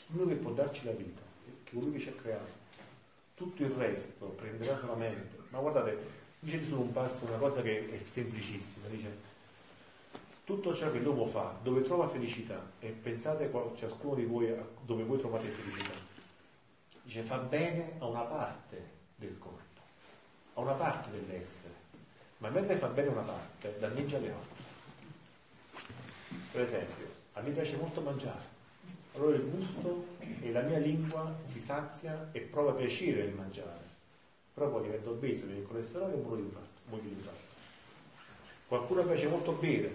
Lui 0.07 0.27
che 0.27 0.35
può 0.35 0.51
darci 0.51 0.85
la 0.85 0.91
vita, 0.91 1.21
che 1.63 1.73
colui 1.73 1.93
che 1.93 1.99
ci 1.99 2.09
ha 2.09 2.13
creato. 2.13 2.57
Tutto 3.35 3.63
il 3.63 3.69
resto 3.71 4.25
prenderà 4.25 4.77
solamente. 4.77 5.37
Ma 5.49 5.59
guardate, 5.59 6.19
Dice 6.41 6.59
Gesù 6.61 6.79
un 6.79 6.93
passo 6.93 7.25
una 7.25 7.35
cosa 7.35 7.61
che 7.61 7.89
è 7.91 8.05
semplicissima, 8.05 8.87
dice 8.87 9.27
tutto 10.45 10.73
ciò 10.73 10.89
che 10.89 10.99
l'uomo 10.99 11.27
fa, 11.27 11.53
dove 11.61 11.81
trova 11.81 12.07
felicità, 12.07 12.71
e 12.79 12.87
pensate 12.89 13.51
ciascuno 13.75 14.15
di 14.15 14.23
voi 14.23 14.55
dove 14.85 15.03
voi 15.03 15.19
trovate 15.19 15.47
felicità, 15.47 15.93
dice 17.03 17.23
fa 17.23 17.37
bene 17.39 17.95
a 17.99 18.05
una 18.05 18.21
parte 18.21 18.89
del 19.15 19.37
corpo, 19.37 19.81
a 20.53 20.61
una 20.61 20.71
parte 20.71 21.11
dell'essere, 21.11 21.73
ma 22.37 22.47
mentre 22.49 22.77
fa 22.77 22.87
bene 22.87 23.09
una 23.09 23.21
parte, 23.21 23.75
danneggia 23.77 24.17
le 24.17 24.31
altre. 24.31 24.68
Per 26.51 26.61
esempio, 26.61 27.07
a 27.33 27.41
me 27.41 27.51
piace 27.51 27.75
molto 27.77 28.01
mangiare, 28.01 28.57
allora 29.15 29.35
il 29.35 29.45
gusto 29.49 30.05
e 30.41 30.51
la 30.51 30.61
mia 30.61 30.77
lingua 30.77 31.35
si 31.45 31.59
sazia 31.59 32.29
e 32.31 32.39
prova 32.39 32.73
piacere 32.73 33.23
nel 33.23 33.33
mangiare 33.33 33.89
però 34.59 34.71
poi 34.71 34.81
diventa 34.81 35.09
obeso, 35.09 35.45
viene 35.45 35.61
il 35.61 35.67
colesterolo 35.67 36.13
e 36.13 36.17
muore 36.17 36.41
di 36.41 36.47
infarto, 36.47 36.81
muore 36.89 37.03
di 37.03 37.09
infarto. 37.11 37.39
Qualcuno 38.67 39.03
piace 39.03 39.27
molto 39.27 39.53
bere, 39.53 39.89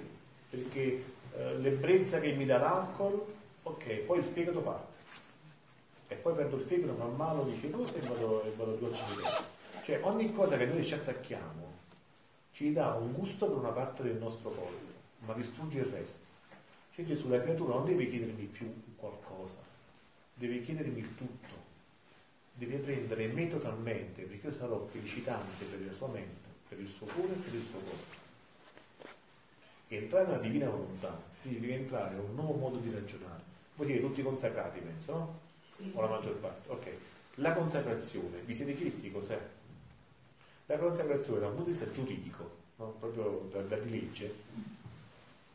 perché 0.48 1.04
eh, 1.36 1.58
l'ebbrezza 1.58 2.18
che 2.18 2.32
mi 2.32 2.46
dà 2.46 2.56
l'alcol, 2.56 3.26
ok, 3.62 3.94
poi 4.06 4.18
il 4.20 4.24
fegato 4.24 4.60
parte. 4.60 4.96
E 6.08 6.14
poi 6.14 6.34
perdo 6.34 6.56
il 6.56 6.62
fegato, 6.62 6.94
man 6.94 7.14
mano 7.14 7.42
dice 7.44 7.70
cosa 7.70 7.92
e 7.94 8.00
vado, 8.06 8.42
e 8.42 8.52
vado 8.56 8.78
giù 8.78 8.86
a 8.86 9.82
Cioè 9.82 10.00
ogni 10.02 10.32
cosa 10.32 10.56
che 10.56 10.64
noi 10.64 10.82
ci 10.82 10.94
attacchiamo 10.94 11.72
ci 12.52 12.72
dà 12.72 12.94
un 12.94 13.12
gusto 13.12 13.46
per 13.46 13.56
una 13.56 13.68
parte 13.68 14.02
del 14.02 14.16
nostro 14.16 14.48
corpo, 14.48 14.92
ma 15.26 15.34
distrugge 15.34 15.80
il 15.80 15.86
resto. 15.86 16.23
Cioè 16.94 17.04
Gesù, 17.04 17.28
la 17.28 17.40
creatura 17.40 17.74
non 17.74 17.84
deve 17.84 18.08
chiedermi 18.08 18.44
più 18.44 18.72
qualcosa, 18.96 19.58
deve 20.34 20.60
chiedermi 20.60 21.00
il 21.00 21.14
tutto 21.16 21.64
deve 22.54 22.76
prendere 22.76 23.26
me 23.26 23.48
totalmente, 23.48 24.22
perché 24.22 24.46
io 24.46 24.52
sarò 24.52 24.86
felicitante 24.86 25.64
per 25.64 25.84
la 25.84 25.92
sua 25.92 26.08
mente, 26.08 26.48
per 26.68 26.78
il 26.78 26.88
suo 26.88 27.06
cuore 27.06 27.32
e 27.32 27.36
per 27.36 27.54
il 27.54 27.66
suo 27.68 27.78
corpo. 27.80 28.22
entrare 29.88 30.26
nella 30.26 30.38
divina 30.38 30.68
volontà 30.68 31.20
significa 31.42 31.74
entrare 31.74 32.14
in 32.14 32.20
un 32.20 32.34
nuovo 32.34 32.54
modo 32.54 32.78
di 32.78 32.92
ragionare. 32.92 33.42
Voi 33.74 33.86
siete 33.86 34.00
tutti 34.00 34.22
consacrati, 34.22 34.78
penso, 34.78 35.12
no? 35.12 35.40
Sì. 35.76 35.90
O 35.94 36.00
la 36.00 36.08
maggior 36.08 36.36
parte? 36.36 36.70
Ok. 36.70 36.90
La 37.36 37.52
consacrazione, 37.52 38.38
vi 38.44 38.54
siete 38.54 38.76
chiesti 38.76 39.10
cos'è? 39.10 39.40
La 40.66 40.78
consacrazione 40.78 41.40
da 41.40 41.48
un 41.48 41.56
punto 41.56 41.70
di 41.70 41.76
vista 41.76 41.90
giuridico, 41.90 42.50
no? 42.76 42.94
proprio 43.00 43.48
da, 43.50 43.60
da 43.62 43.76
legge, 43.78 44.32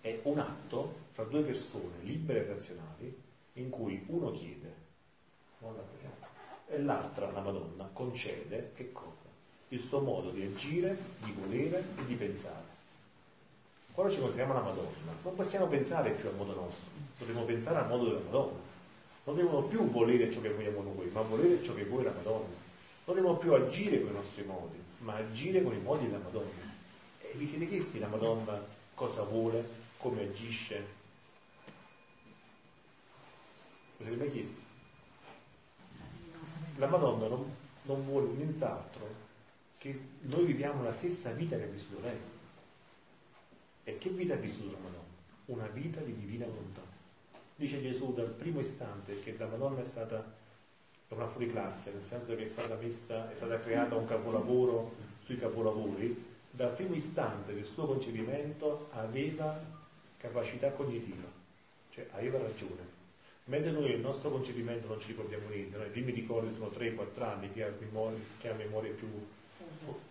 è 0.02 0.20
un 0.24 0.40
atto 0.40 0.99
fra 1.20 1.28
due 1.28 1.42
persone 1.42 1.96
libere 2.04 2.46
e 2.46 2.48
razionali 2.48 3.22
in 3.54 3.70
cui 3.70 4.06
uno 4.08 4.32
chiede, 4.32 4.74
e 6.68 6.82
l'altra, 6.82 7.30
la 7.32 7.42
Madonna, 7.42 7.90
concede 7.92 8.72
che 8.74 8.94
cosa? 8.94 9.28
Il 9.68 9.82
suo 9.82 10.00
modo 10.00 10.30
di 10.30 10.44
agire, 10.44 10.98
di 11.22 11.34
volere 11.34 11.84
e 11.98 12.06
di 12.06 12.16
pensare. 12.16 12.78
Quando 13.92 14.14
ci 14.14 14.20
consideriamo 14.20 14.54
la 14.54 14.62
Madonna, 14.62 15.12
non 15.24 15.36
possiamo 15.36 15.68
pensare 15.68 16.12
più 16.12 16.30
al 16.30 16.36
modo 16.36 16.54
nostro, 16.54 16.88
dobbiamo 17.18 17.44
pensare 17.44 17.80
al 17.80 17.88
modo 17.90 18.06
della 18.06 18.20
Madonna. 18.20 18.60
Non 19.26 19.36
dobbiamo 19.36 19.62
più 19.64 19.90
volere 19.90 20.32
ciò 20.32 20.40
che 20.40 20.54
vogliamo 20.54 20.84
noi, 20.84 21.10
ma 21.12 21.22
volere 21.22 21.62
ciò 21.62 21.74
che 21.74 21.84
vuole 21.84 22.06
la 22.06 22.14
Madonna. 22.14 22.56
Non 23.04 23.16
dobbiamo 23.16 23.36
più 23.36 23.54
agire 23.54 24.00
con 24.00 24.12
i 24.12 24.14
nostri 24.14 24.46
modi, 24.46 24.82
ma 25.00 25.16
agire 25.16 25.62
con 25.64 25.76
i 25.76 25.82
modi 25.82 26.06
della 26.06 26.24
Madonna. 26.24 26.74
E 27.20 27.34
vi 27.36 27.46
siete 27.46 27.68
chiesti 27.68 28.00
la 28.00 28.08
Madonna 28.08 28.58
cosa 28.94 29.24
vuole, 29.24 29.68
come 29.98 30.22
agisce? 30.22 30.99
Ve 34.00 34.06
l'avete 34.06 34.24
mai 34.24 34.32
chiesto? 34.32 34.68
la 36.80 36.88
Madonna 36.88 37.28
non, 37.28 37.54
non 37.84 38.06
vuole 38.06 38.28
nient'altro 38.30 39.28
che 39.78 40.00
noi 40.22 40.46
viviamo 40.46 40.82
la 40.84 40.94
stessa 40.94 41.32
vita 41.32 41.58
che 41.58 41.64
ha 41.64 41.68
vissuto 41.68 42.00
lei. 42.02 42.18
E 43.84 43.98
che 43.98 44.10
vita 44.10 44.34
ha 44.34 44.38
vissuto 44.38 44.72
la 44.72 44.78
Madonna? 44.78 45.08
Una 45.46 45.68
vita 45.68 46.00
di 46.00 46.16
divina 46.16 46.46
volontà. 46.46 46.82
Dice 47.56 47.82
Gesù 47.82 48.14
dal 48.14 48.30
primo 48.30 48.62
istante 48.62 49.20
che 49.22 49.36
la 49.38 49.48
Madonna 49.48 49.82
è 49.82 49.86
stata 49.86 50.24
una 51.10 51.28
fuoriclasse, 51.28 51.92
nel 51.92 52.04
senso 52.04 52.36
che 52.36 52.44
è 52.44 52.48
stata 52.48 52.76
messa, 52.76 53.30
è 53.30 53.36
stata 53.36 53.60
creata 53.60 53.96
un 53.96 54.06
capolavoro 54.06 54.96
sui 55.26 55.38
capolavori, 55.38 56.26
dal 56.52 56.74
primo 56.74 56.94
istante 56.94 57.54
del 57.54 57.66
suo 57.66 57.88
concepimento 57.88 58.90
aveva 58.92 59.60
capacità 60.18 60.72
cognitiva, 60.72 61.28
cioè 61.90 62.08
aveva 62.12 62.38
ragione 62.38 62.89
Mentre 63.50 63.72
noi 63.72 63.90
nel 63.90 64.00
nostro 64.00 64.30
concepimento 64.30 64.88
non 64.88 65.00
ci 65.00 65.08
ricordiamo 65.08 65.50
niente, 65.50 65.76
no? 65.76 65.84
i 65.84 65.90
primi 65.90 66.12
ricordi 66.12 66.54
sono 66.54 66.68
3-4 66.68 67.24
anni, 67.24 67.52
chi 67.52 67.64
ha 67.64 67.74
memorie, 67.80 68.20
ha 68.44 68.54
memorie 68.54 68.92
più, 68.92 69.08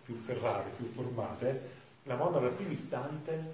più, 0.03 0.15
ferrate, 0.15 0.71
più 0.75 0.87
formate, 0.91 1.77
la 2.03 2.15
Madonna 2.15 2.39
dal 2.39 2.51
primo 2.51 2.71
istante 2.71 3.53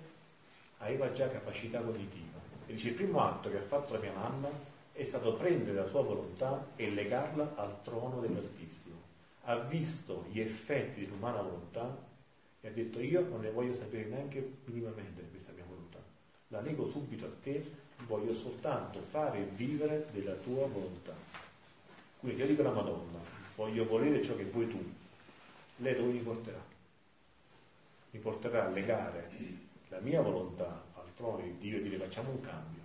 aveva 0.79 1.11
già 1.11 1.29
capacità 1.29 1.81
cognitiva. 1.81 2.39
E 2.65 2.73
dice 2.73 2.89
il 2.89 2.93
primo 2.95 3.23
atto 3.23 3.51
che 3.51 3.57
ha 3.57 3.61
fatto 3.61 3.93
la 3.93 3.99
mia 3.99 4.13
mamma 4.13 4.49
è 4.91 5.03
stato 5.03 5.35
prendere 5.35 5.77
la 5.77 5.87
sua 5.87 6.01
volontà 6.01 6.65
e 6.75 6.89
legarla 6.89 7.53
al 7.55 7.83
trono 7.83 8.19
dell'Altissimo. 8.21 8.95
Ha 9.43 9.55
visto 9.57 10.25
gli 10.31 10.39
effetti 10.39 11.01
dell'umana 11.01 11.43
volontà 11.43 11.95
e 12.59 12.67
ha 12.67 12.71
detto 12.71 12.99
io 12.99 13.21
non 13.21 13.41
ne 13.41 13.51
voglio 13.51 13.75
sapere 13.75 14.05
neanche 14.05 14.53
minimamente 14.63 15.21
di 15.21 15.29
questa 15.29 15.51
mia 15.51 15.65
volontà. 15.67 15.99
La 16.47 16.61
lego 16.61 16.89
subito 16.89 17.25
a 17.25 17.31
te 17.43 17.83
voglio 18.07 18.33
soltanto 18.33 19.01
fare 19.01 19.39
e 19.39 19.43
vivere 19.55 20.07
della 20.11 20.33
tua 20.33 20.67
volontà. 20.67 21.13
Quindi 22.19 22.37
se 22.37 22.47
dico 22.47 22.61
alla 22.61 22.71
Madonna, 22.71 23.19
voglio 23.55 23.85
volere 23.85 24.21
ciò 24.21 24.35
che 24.35 24.45
vuoi 24.45 24.67
tu, 24.67 24.83
lei 25.77 25.95
dove 25.95 26.11
mi 26.11 26.19
porterà? 26.19 26.63
Mi 28.11 28.19
porterà 28.19 28.65
a 28.65 28.69
legare 28.69 29.29
la 29.89 29.99
mia 29.99 30.21
volontà 30.21 30.83
al 30.95 31.13
trono 31.15 31.41
di 31.41 31.57
Dio 31.59 31.77
e 31.77 31.81
dire 31.81 31.97
facciamo 31.97 32.31
un 32.31 32.41
cambio. 32.41 32.81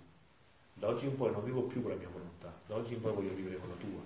Da 0.73 0.87
oggi 0.87 1.05
in 1.05 1.15
poi 1.15 1.31
non 1.31 1.43
vivo 1.43 1.63
più 1.63 1.81
con 1.81 1.91
la 1.91 1.97
mia 1.97 2.09
volontà, 2.09 2.53
da 2.65 2.75
oggi 2.75 2.93
in 2.93 3.01
poi 3.01 3.13
voglio 3.13 3.33
vivere 3.33 3.57
con 3.57 3.69
la 3.69 3.75
tua. 3.75 4.01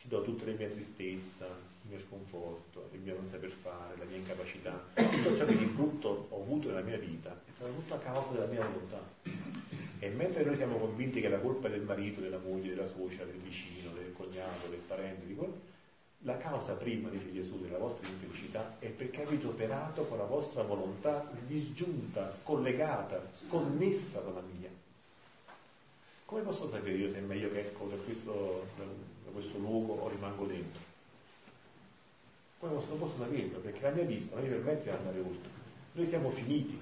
ti 0.00 0.08
do 0.08 0.22
tutte 0.22 0.44
le 0.44 0.54
mie 0.54 0.70
tristezza, 0.70 1.46
il 1.86 1.92
mio 1.92 1.98
sconforto, 2.00 2.88
il 2.92 3.00
mio 3.00 3.14
non 3.14 3.26
saper 3.26 3.50
fare, 3.50 3.96
la 3.96 4.04
mia 4.04 4.16
incapacità, 4.16 4.84
tutto 4.94 5.36
ciò 5.36 5.44
che 5.44 5.56
di 5.56 5.66
brutto 5.66 6.26
ho 6.30 6.42
avuto 6.42 6.68
nella 6.68 6.80
mia 6.80 6.98
vita 6.98 7.30
è 7.30 7.50
stato 7.54 7.70
tutto 7.72 7.94
a 7.94 7.98
causa 7.98 8.32
della 8.32 8.46
mia 8.46 8.66
volontà. 8.66 9.00
E 9.98 10.08
mentre 10.10 10.44
noi 10.44 10.56
siamo 10.56 10.78
convinti 10.78 11.20
che 11.20 11.28
la 11.28 11.38
colpa 11.38 11.68
è 11.68 11.70
del 11.70 11.82
marito, 11.82 12.20
della 12.20 12.38
moglie, 12.38 12.74
della 12.74 12.86
suocera, 12.86 13.24
del 13.24 13.36
vicino, 13.36 13.92
del 13.92 14.12
cognato, 14.14 14.66
del 14.68 14.80
parente, 14.80 15.26
di 15.26 15.34
quello, 15.34 15.54
la 16.20 16.36
causa 16.38 16.72
prima, 16.72 17.08
dice 17.08 17.32
Gesù, 17.32 17.60
della 17.60 17.78
vostra 17.78 18.08
infelicità 18.08 18.76
è 18.80 18.88
perché 18.88 19.22
avete 19.22 19.46
operato 19.46 20.04
con 20.06 20.18
la 20.18 20.24
vostra 20.24 20.62
volontà 20.64 21.30
disgiunta, 21.46 22.28
scollegata, 22.30 23.30
sconnessa 23.32 24.20
dalla 24.20 24.42
mia. 24.58 24.70
Come 26.24 26.40
posso 26.42 26.66
sapere 26.66 26.96
io 26.96 27.08
se 27.08 27.18
è 27.18 27.20
meglio 27.20 27.50
che 27.52 27.60
esco 27.60 27.86
da 27.86 27.96
questo, 27.96 28.66
da 28.76 29.30
questo 29.30 29.58
luogo 29.58 29.94
o 29.94 30.08
rimango 30.08 30.46
dentro? 30.46 30.85
Posso, 32.58 32.88
non 32.88 32.98
posso 32.98 33.18
saperlo 33.18 33.58
perché 33.58 33.82
la 33.82 33.90
mia 33.90 34.04
vista 34.04 34.34
non 34.34 34.44
mi 34.44 34.50
permette 34.50 34.84
di 34.84 34.96
andare 34.96 35.18
oltre. 35.18 35.50
Noi 35.92 36.06
siamo 36.06 36.30
finiti, 36.30 36.80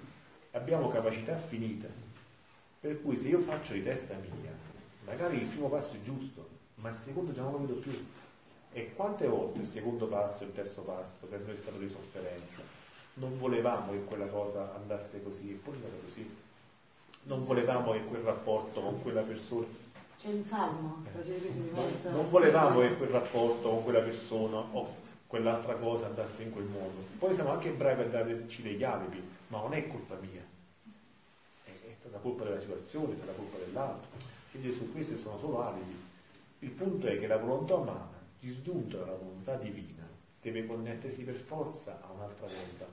abbiamo 0.53 0.89
capacità 0.89 1.37
finite. 1.37 1.91
Per 2.81 3.03
cui 3.03 3.17
se 3.17 3.29
io 3.29 3.41
faccio 3.41 3.73
di 3.73 3.83
testa 3.83 4.15
mia, 4.15 4.53
magari 5.05 5.39
il 5.39 5.47
primo 5.47 5.69
passo 5.69 5.95
è 5.95 6.03
giusto, 6.03 6.49
ma 6.77 6.91
il 6.91 6.97
secondo 6.97 7.33
già 7.33 7.43
non 7.43 7.53
lo 7.53 7.59
vedo 7.59 7.75
più. 7.75 7.93
E 8.73 8.93
quante 8.95 9.27
volte 9.27 9.61
il 9.61 9.67
secondo 9.67 10.07
passo 10.07 10.43
e 10.43 10.47
il 10.47 10.53
terzo 10.53 10.83
passo 10.83 11.27
per 11.29 11.41
noi 11.41 11.53
è 11.53 11.57
stato 11.57 11.79
di 11.79 11.89
sofferenza? 11.89 12.63
Non 13.15 13.39
volevamo 13.39 13.93
che 13.93 14.05
quella 14.05 14.27
cosa 14.27 14.75
andasse 14.75 15.23
così, 15.23 15.51
eppure 15.53 15.77
è 15.77 15.81
andata 15.81 16.03
così. 16.05 16.37
Non 17.23 17.45
volevamo 17.45 17.93
che 17.93 18.05
quel 18.05 18.23
rapporto 18.23 18.81
con 18.81 19.03
quella 19.03 19.23
persona. 19.23 19.67
C'è 20.21 20.29
un 20.29 20.45
salmo, 20.45 21.05
eh, 21.15 21.51
non, 21.73 21.91
non 22.13 22.31
volevamo 22.31 22.81
che 22.81 22.97
quel 22.97 23.11
rapporto 23.11 23.69
con 23.69 23.83
quella 23.83 24.01
persona 24.01 24.59
o 24.59 25.03
quell'altra 25.35 25.75
cosa 25.75 26.07
andasse 26.07 26.45
in 26.45 26.53
quel 26.53 26.67
modo. 26.67 27.07
Poi 27.19 27.35
siamo 27.35 27.51
anche 27.51 27.71
bravi 27.71 28.03
a 28.03 28.07
darci 28.07 28.63
degli 28.63 28.85
alibi, 28.85 29.21
ma 29.49 29.59
non 29.59 29.75
è 29.75 29.85
colpa 29.89 30.15
mia. 30.21 30.43
È, 31.65 31.71
è 31.71 31.93
stata 31.93 32.19
colpa 32.19 32.45
della 32.45 32.61
situazione, 32.61 33.15
è 33.15 33.17
stata 33.17 33.33
colpa 33.33 33.59
dell'altro. 33.59 34.11
Quindi 34.53 34.73
su 34.73 34.93
queste 34.93 35.17
sono 35.17 35.37
solo 35.39 35.61
alibi. 35.67 36.01
Il 36.61 36.71
punto 36.71 37.09
è 37.09 37.19
che 37.19 37.27
la 37.27 37.39
volontà 37.39 37.75
umana 37.75 38.13
disgiunto 38.39 38.99
dalla 38.99 39.17
volontà 39.17 39.57
divina, 39.57 40.07
deve 40.41 40.67
connettersi 40.67 41.23
per 41.23 41.35
forza 41.35 41.99
a 42.01 42.13
un'altra 42.13 42.47
volontà. 42.47 42.87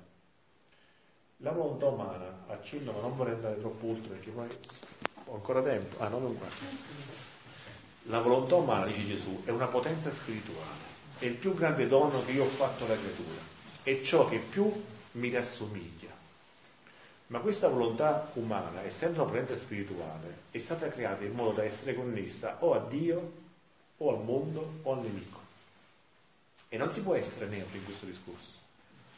La 1.38 1.52
volontà 1.52 1.86
umana, 1.86 2.46
accenno, 2.48 2.92
ma 2.92 3.02
non 3.02 3.16
vorrei 3.16 3.36
andare 3.36 3.60
troppo 3.60 3.86
oltre 3.86 4.16
perché 4.16 4.32
poi 4.32 4.48
ho 5.26 5.36
ancora 5.36 5.62
tempo. 5.62 6.00
Ah, 6.00 6.08
no, 6.08 6.18
non 6.18 6.36
guardo. 6.36 6.56
La 8.06 8.20
volontà 8.20 8.56
umana, 8.56 8.88
dice 8.88 9.06
Gesù, 9.06 9.44
è 9.44 9.52
una 9.52 9.68
potenza 9.68 10.10
spirituale, 10.10 10.91
è 11.22 11.26
il 11.26 11.36
più 11.36 11.54
grande 11.54 11.86
dono 11.86 12.26
che 12.26 12.32
io 12.32 12.46
ho 12.46 12.48
fatto 12.48 12.86
alla 12.86 12.98
creatura, 12.98 13.40
è 13.84 14.02
ciò 14.02 14.28
che 14.28 14.40
più 14.40 14.72
mi 15.12 15.30
rassomiglia. 15.30 16.10
Ma 17.28 17.40
questa 17.40 17.68
volontà 17.68 18.32
umana, 18.34 18.82
essendo 18.82 19.22
una 19.22 19.30
potenza 19.30 19.56
spirituale, 19.56 20.40
è 20.50 20.58
stata 20.58 20.90
creata 20.90 21.24
in 21.24 21.34
modo 21.34 21.52
da 21.52 21.64
essere 21.64 21.94
connessa 21.94 22.58
o 22.62 22.74
a 22.74 22.80
Dio 22.80 23.34
o 23.98 24.10
al 24.10 24.24
mondo 24.24 24.80
o 24.82 24.94
al 24.94 25.02
nemico. 25.04 25.40
E 26.70 26.78
non 26.78 26.92
si 26.92 27.02
può 27.02 27.14
essere 27.14 27.46
neutri 27.46 27.78
in 27.78 27.86
questo 27.86 28.08
discorso. 28.08 28.60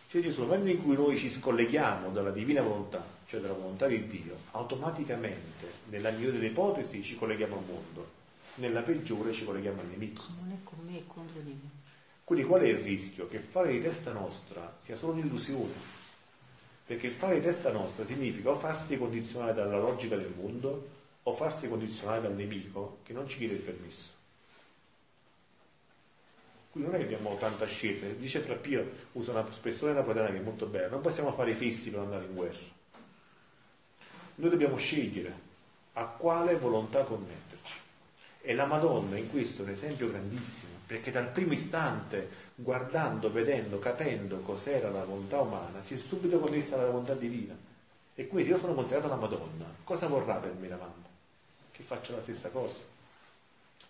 Cioè 0.10 0.22
Gesù, 0.22 0.42
nel 0.42 0.50
momento 0.50 0.72
in 0.72 0.84
cui 0.84 0.96
noi 0.96 1.18
ci 1.18 1.30
scolleghiamo 1.30 2.10
dalla 2.10 2.32
divina 2.32 2.62
volontà, 2.62 3.02
cioè 3.28 3.40
dalla 3.40 3.54
volontà 3.54 3.88
di 3.88 4.08
Dio, 4.08 4.36
automaticamente, 4.52 5.72
nella 5.88 6.12
migliore 6.12 6.34
delle 6.34 6.48
ipotesi, 6.48 7.02
ci 7.02 7.16
colleghiamo 7.16 7.58
al 7.58 7.64
mondo, 7.64 8.10
nella 8.56 8.82
peggiore 8.82 9.32
ci 9.32 9.46
colleghiamo 9.46 9.80
al 9.80 9.88
nemico. 9.88 10.24
Non 10.42 10.52
è 10.52 10.64
con 10.64 10.80
me, 10.86 10.98
è 10.98 11.04
contro 11.08 11.40
di 11.40 11.52
me. 11.52 11.83
Quindi 12.24 12.46
qual 12.46 12.62
è 12.62 12.68
il 12.68 12.78
rischio? 12.78 13.28
Che 13.28 13.40
fare 13.40 13.72
di 13.72 13.82
testa 13.82 14.12
nostra 14.14 14.76
sia 14.80 14.96
solo 14.96 15.14
un'illusione. 15.14 16.02
Perché 16.86 17.10
fare 17.10 17.36
di 17.36 17.42
testa 17.42 17.72
nostra 17.72 18.06
significa 18.06 18.50
o 18.50 18.56
farsi 18.56 18.98
condizionare 18.98 19.54
dalla 19.54 19.78
logica 19.78 20.16
del 20.16 20.34
mondo 20.36 20.88
o 21.24 21.34
farsi 21.34 21.68
condizionare 21.68 22.22
dal 22.22 22.34
nemico 22.34 23.00
che 23.04 23.14
non 23.14 23.28
ci 23.28 23.38
chiede 23.38 23.56
il 23.56 23.62
permesso. 23.62 24.12
Qui 26.72 26.82
non 26.82 26.96
è 26.96 26.98
che 26.98 27.04
abbiamo 27.04 27.36
tanta 27.38 27.68
scelta, 27.68 28.08
dice 28.08 28.40
Frappio, 28.40 28.90
usa 29.12 29.32
una 29.32 29.48
espressione 29.48 29.94
napoletana 29.94 30.32
che 30.32 30.40
è 30.40 30.42
molto 30.42 30.66
bella, 30.66 30.90
non 30.90 31.02
possiamo 31.02 31.32
fare 31.32 31.52
i 31.52 31.54
fessi 31.54 31.92
per 31.92 32.00
andare 32.00 32.26
in 32.26 32.34
guerra. 32.34 32.82
Noi 34.36 34.50
dobbiamo 34.50 34.76
scegliere 34.78 35.52
a 35.94 36.06
quale 36.06 36.56
volontà 36.56 37.04
connetterci. 37.04 37.76
E 38.42 38.56
la 38.56 38.66
Madonna 38.66 39.18
in 39.18 39.30
questo 39.30 39.62
è 39.62 39.66
un 39.66 39.72
esempio 39.72 40.10
grandissimo, 40.10 40.73
perché 40.94 41.10
dal 41.10 41.30
primo 41.30 41.54
istante, 41.54 42.30
guardando, 42.54 43.32
vedendo, 43.32 43.80
capendo 43.80 44.42
cos'era 44.42 44.92
la 44.92 45.04
volontà 45.04 45.40
umana, 45.40 45.82
si 45.82 45.96
è 45.96 45.98
subito 45.98 46.38
connessa 46.38 46.76
alla 46.76 46.86
volontà 46.86 47.16
divina. 47.16 47.58
E 48.14 48.28
quindi 48.28 48.52
io 48.52 48.60
sono 48.60 48.76
considerato 48.76 49.08
la 49.08 49.16
Madonna, 49.16 49.66
cosa 49.84 50.06
vorrà 50.06 50.36
per 50.36 50.54
me 50.54 50.68
la 50.68 50.76
mamma? 50.76 51.08
Che 51.72 51.82
faccia 51.82 52.14
la 52.14 52.22
stessa 52.22 52.50
cosa, 52.50 52.78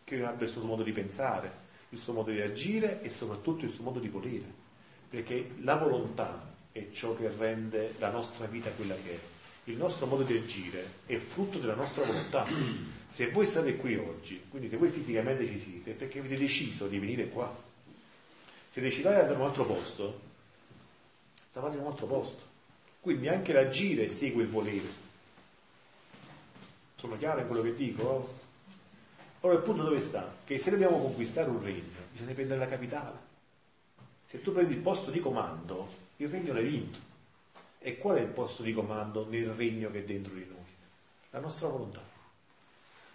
che 0.06 0.16
io 0.16 0.26
abbia 0.26 0.45
il 0.45 0.51
suo 0.54 0.64
modo 0.64 0.82
di 0.82 0.93
pensare, 0.93 1.51
il 1.89 1.99
suo 1.99 2.14
modo 2.14 2.32
di 2.32 2.39
agire 2.39 3.01
e 3.01 3.10
soprattutto 3.10 3.66
il 3.66 3.72
suo 3.72 3.84
modo 3.84 3.99
di 3.99 4.08
volere, 4.08 4.45
perché 5.10 5.56
la 5.60 5.76
volontà 5.76 6.54
è 6.72 6.88
ciò 6.93 7.18
che 7.18 7.30
rende 7.38 7.95
la 7.97 8.12
nostra 8.12 8.45
vita 8.45 8.70
quella 8.70 8.95
che 8.95 9.14
è. 9.14 9.32
Il 9.66 9.78
nostro 9.78 10.07
modo 10.07 10.24
di 10.24 10.36
agire 10.36 10.86
è 11.05 11.16
frutto 11.16 11.57
della 11.57 11.76
nostra 11.76 12.03
volontà. 12.03 12.45
Se 13.07 13.30
voi 13.30 13.45
state 13.45 13.76
qui 13.76 13.95
oggi, 13.95 14.43
quindi 14.49 14.70
se 14.70 14.76
voi 14.76 14.89
fisicamente 14.89 15.45
ci 15.45 15.59
siete, 15.59 15.91
è 15.91 15.93
perché 15.93 16.18
avete 16.18 16.36
deciso 16.36 16.88
di 16.88 16.97
venire 16.97 17.30
qua. 17.30 17.55
Se 18.70 18.82
decidete 18.82 19.14
di 19.14 19.20
andare 19.20 19.36
in 19.36 19.39
un 19.39 19.45
altro 19.45 19.66
posto, 19.66 20.20
stavate 21.51 21.76
in 21.76 21.84
un 21.84 21.89
altro 21.89 22.07
posto. 22.07 22.41
Quindi 22.99 23.28
anche 23.28 23.53
l'agire 23.53 24.07
segue 24.07 24.41
il 24.41 24.49
volere. 24.49 24.88
Sono 26.95 27.16
chiaro 27.20 27.41
in 27.41 27.45
quello 27.47 27.61
che 27.61 27.76
dico? 27.76 28.34
Allora 29.41 29.59
il 29.59 29.64
punto 29.64 29.84
dove 29.84 29.99
sta? 29.99 30.36
Che 30.43 30.57
se 30.57 30.72
dobbiamo 30.72 30.97
conquistare 30.97 31.51
un 31.51 31.61
regno, 31.61 32.01
bisogna 32.11 32.34
prendere 32.34 32.61
la 32.61 32.68
capitale. 32.68 33.18
Se 34.28 34.41
tu 34.41 34.53
prendi 34.53 34.74
il 34.74 34.80
posto 34.80 35.11
di 35.11 35.20
comando, 35.20 35.88
il 36.18 36.30
regno 36.30 36.53
l'hai 36.53 36.66
vinto. 36.66 37.12
E 37.86 37.97
qual 37.97 38.15
è 38.15 38.21
il 38.21 38.27
posto 38.27 38.63
di 38.63 38.73
comando 38.73 39.27
nel 39.27 39.49
regno 39.49 39.91
che 39.91 39.99
è 39.99 40.03
dentro 40.05 40.34
di 40.34 40.45
noi? 40.47 40.71
La 41.31 41.39
nostra 41.39 41.67
volontà. 41.67 42.01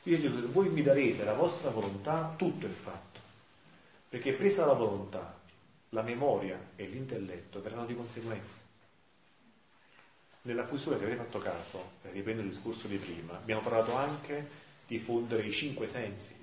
Dice 0.02 0.20
Gesù, 0.20 0.40
se 0.42 0.46
voi 0.48 0.68
mi 0.68 0.82
darete 0.82 1.24
la 1.24 1.32
vostra 1.32 1.70
volontà, 1.70 2.34
tutto 2.36 2.66
è 2.66 2.68
fatto. 2.68 3.18
Perché 4.10 4.34
presa 4.34 4.66
la 4.66 4.74
volontà, 4.74 5.38
la 5.88 6.02
memoria 6.02 6.72
e 6.76 6.84
l'intelletto 6.84 7.62
verranno 7.62 7.86
di 7.86 7.94
conseguenza. 7.94 8.58
Nella 10.42 10.66
fusura, 10.66 10.98
se 10.98 11.04
avete 11.04 11.22
fatto 11.22 11.38
caso, 11.38 11.92
per 12.02 12.12
riprendere 12.12 12.48
il 12.48 12.52
discorso 12.52 12.88
di 12.88 12.98
prima, 12.98 13.38
abbiamo 13.38 13.62
parlato 13.62 13.94
anche 13.94 14.48
di 14.86 14.98
fondere 14.98 15.46
i 15.46 15.52
cinque 15.52 15.86
sensi. 15.86 16.34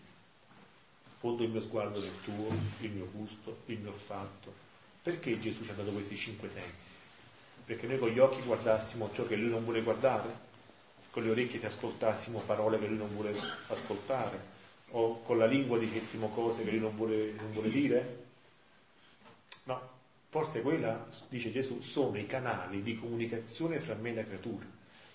Fondo 1.19 1.43
il 1.43 1.51
mio 1.51 1.61
sguardo 1.61 1.99
nel 1.99 2.21
tuo, 2.23 2.49
il 2.79 2.89
mio 2.89 3.07
gusto, 3.11 3.59
il 3.67 3.77
mio 3.77 3.91
olfatto. 3.91 4.51
Perché 5.03 5.39
Gesù 5.39 5.63
ci 5.63 5.69
ha 5.69 5.75
dato 5.75 5.91
questi 5.91 6.15
cinque 6.15 6.49
sensi? 6.49 6.94
Perché 7.65 7.87
noi 7.87 7.97
con 7.97 8.09
gli 8.09 8.19
occhi 8.19 8.41
guardassimo 8.41 9.09
ciò 9.13 9.25
che 9.25 9.35
lui 9.35 9.49
non 9.49 9.63
vuole 9.63 9.81
guardare, 9.81 10.43
con 11.09 11.23
le 11.23 11.31
orecchie 11.31 11.59
se 11.59 11.67
ascoltassimo 11.67 12.41
parole 12.45 12.77
che 12.77 12.87
lui 12.87 12.97
non 12.97 13.09
vuole 13.09 13.33
ascoltare, 13.67 14.53
o 14.91 15.21
con 15.23 15.37
la 15.37 15.45
lingua 15.45 15.77
dicessimo 15.77 16.29
cose 16.29 16.63
che 16.63 16.71
lui 16.71 16.79
non 16.79 16.95
vuole, 16.95 17.33
non 17.37 17.51
vuole 17.51 17.69
dire? 17.69 18.23
No, 19.63 19.81
forse 20.29 20.61
quella, 20.61 21.07
dice 21.27 21.51
Gesù, 21.51 21.81
sono 21.81 22.17
i 22.17 22.27
canali 22.27 22.83
di 22.83 22.99
comunicazione 22.99 23.79
fra 23.79 23.95
me 23.95 24.11
e 24.11 24.15
la 24.15 24.23
creatura. 24.23 24.65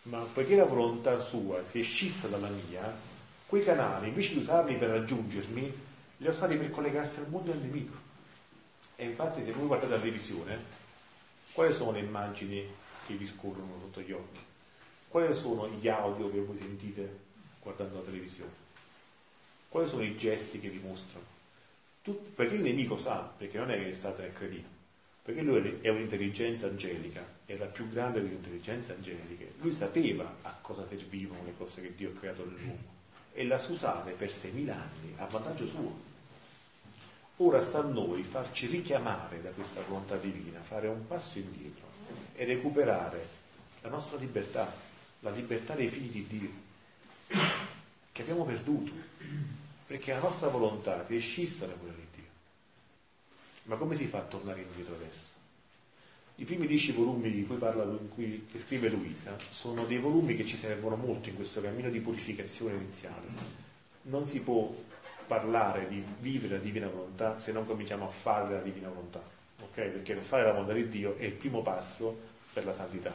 Ma 0.02 0.18
poiché 0.20 0.56
la 0.56 0.64
volontà 0.64 1.20
sua 1.20 1.62
si 1.62 1.80
è 1.80 1.82
scissa 1.82 2.26
dalla 2.26 2.48
mia, 2.48 2.92
quei 3.46 3.62
canali, 3.62 4.08
invece 4.08 4.32
di 4.32 4.38
usarli 4.38 4.74
per 4.76 4.88
raggiungermi, 4.88 5.74
li 6.16 6.26
ho 6.26 6.30
usati 6.30 6.56
per 6.56 6.70
collegarsi 6.70 7.20
al 7.20 7.28
mondo 7.28 7.52
del 7.52 7.60
nemico. 7.60 7.96
E 8.96 9.04
infatti 9.04 9.42
se 9.42 9.52
voi 9.52 9.66
guardate 9.66 9.92
la 9.92 9.98
televisione, 9.98 10.58
quali 11.52 11.72
sono 11.74 11.92
le 11.92 12.00
immagini 12.00 12.66
che 13.06 13.14
vi 13.14 13.26
scorrono 13.26 13.78
sotto 13.80 14.00
gli 14.00 14.12
occhi? 14.12 14.40
Quali 15.08 15.34
sono 15.34 15.68
gli 15.68 15.88
audio 15.88 16.30
che 16.30 16.40
voi 16.40 16.56
sentite 16.56 17.18
guardando 17.60 17.96
la 17.96 18.04
televisione? 18.04 18.52
Quali 19.68 19.88
sono 19.88 20.02
i 20.02 20.16
gesti 20.16 20.60
che 20.60 20.68
vi 20.68 20.78
mostrano? 20.78 21.26
Tut- 22.02 22.30
perché 22.34 22.54
il 22.54 22.62
nemico 22.62 22.96
sa, 22.96 23.32
perché 23.36 23.58
non 23.58 23.70
è 23.70 23.82
che 23.82 23.92
state 23.92 24.24
a 24.24 24.30
credito, 24.30 24.68
perché 25.22 25.42
lui 25.42 25.78
è 25.80 25.88
un'intelligenza 25.88 26.66
angelica, 26.66 27.24
è 27.44 27.56
la 27.56 27.66
più 27.66 27.88
grande 27.88 28.20
delle 28.20 28.34
intelligenze 28.34 28.94
angeliche. 28.94 29.52
Lui 29.58 29.72
sapeva 29.72 30.36
a 30.42 30.56
cosa 30.60 30.84
servivano 30.84 31.44
le 31.44 31.54
cose 31.56 31.82
che 31.82 31.94
Dio 31.94 32.10
ha 32.10 32.18
creato 32.18 32.44
nell'uomo 32.44 32.98
e 33.32 33.46
la 33.46 33.58
sa 33.58 33.72
usare 33.72 34.12
per 34.12 34.28
6.000 34.28 34.70
anni 34.70 35.14
a 35.16 35.26
vantaggio 35.26 35.66
suo. 35.66 36.09
Ora 37.42 37.62
sta 37.62 37.78
a 37.78 37.82
noi 37.82 38.22
farci 38.22 38.66
richiamare 38.66 39.40
da 39.40 39.48
questa 39.50 39.80
volontà 39.88 40.16
divina, 40.16 40.60
fare 40.60 40.88
un 40.88 41.06
passo 41.06 41.38
indietro 41.38 41.86
e 42.34 42.44
recuperare 42.44 43.28
la 43.80 43.88
nostra 43.88 44.18
libertà, 44.18 44.70
la 45.20 45.30
libertà 45.30 45.74
dei 45.74 45.88
figli 45.88 46.22
di 46.22 46.26
Dio, 46.26 46.50
che 48.12 48.20
abbiamo 48.20 48.44
perduto, 48.44 48.92
perché 49.86 50.12
la 50.12 50.18
nostra 50.18 50.48
volontà 50.48 51.06
è 51.06 51.18
scissa 51.18 51.64
da 51.64 51.72
quella 51.72 51.94
di 51.94 52.06
Dio. 52.14 52.28
Ma 53.64 53.76
come 53.76 53.94
si 53.94 54.04
fa 54.04 54.18
a 54.18 54.24
tornare 54.24 54.60
indietro 54.60 54.96
adesso? 54.96 55.28
I 56.34 56.44
primi 56.44 56.66
dieci 56.66 56.92
volumi 56.92 57.30
di 57.30 57.46
cui 57.46 57.56
parla, 57.56 57.84
cui, 58.14 58.48
che 58.52 58.58
scrive 58.58 58.90
Luisa 58.90 59.38
sono 59.48 59.86
dei 59.86 59.98
volumi 59.98 60.36
che 60.36 60.44
ci 60.44 60.58
servono 60.58 60.96
molto 60.96 61.30
in 61.30 61.36
questo 61.36 61.62
cammino 61.62 61.88
di 61.88 62.00
purificazione 62.00 62.76
iniziale. 62.76 63.28
Non 64.02 64.26
si 64.26 64.40
può 64.40 64.74
parlare 65.30 65.86
di 65.86 66.04
vivere 66.18 66.56
la 66.56 66.60
divina 66.60 66.88
volontà 66.88 67.38
se 67.38 67.52
non 67.52 67.64
cominciamo 67.64 68.04
a 68.04 68.10
fare 68.10 68.52
la 68.52 68.58
divina 68.58 68.88
volontà, 68.88 69.22
ok? 69.62 69.74
Perché 69.74 70.16
fare 70.16 70.42
la 70.42 70.50
volontà 70.50 70.72
di 70.72 70.88
Dio 70.88 71.16
è 71.18 71.22
il 71.22 71.34
primo 71.34 71.62
passo 71.62 72.18
per 72.52 72.64
la 72.64 72.72
santità. 72.72 73.14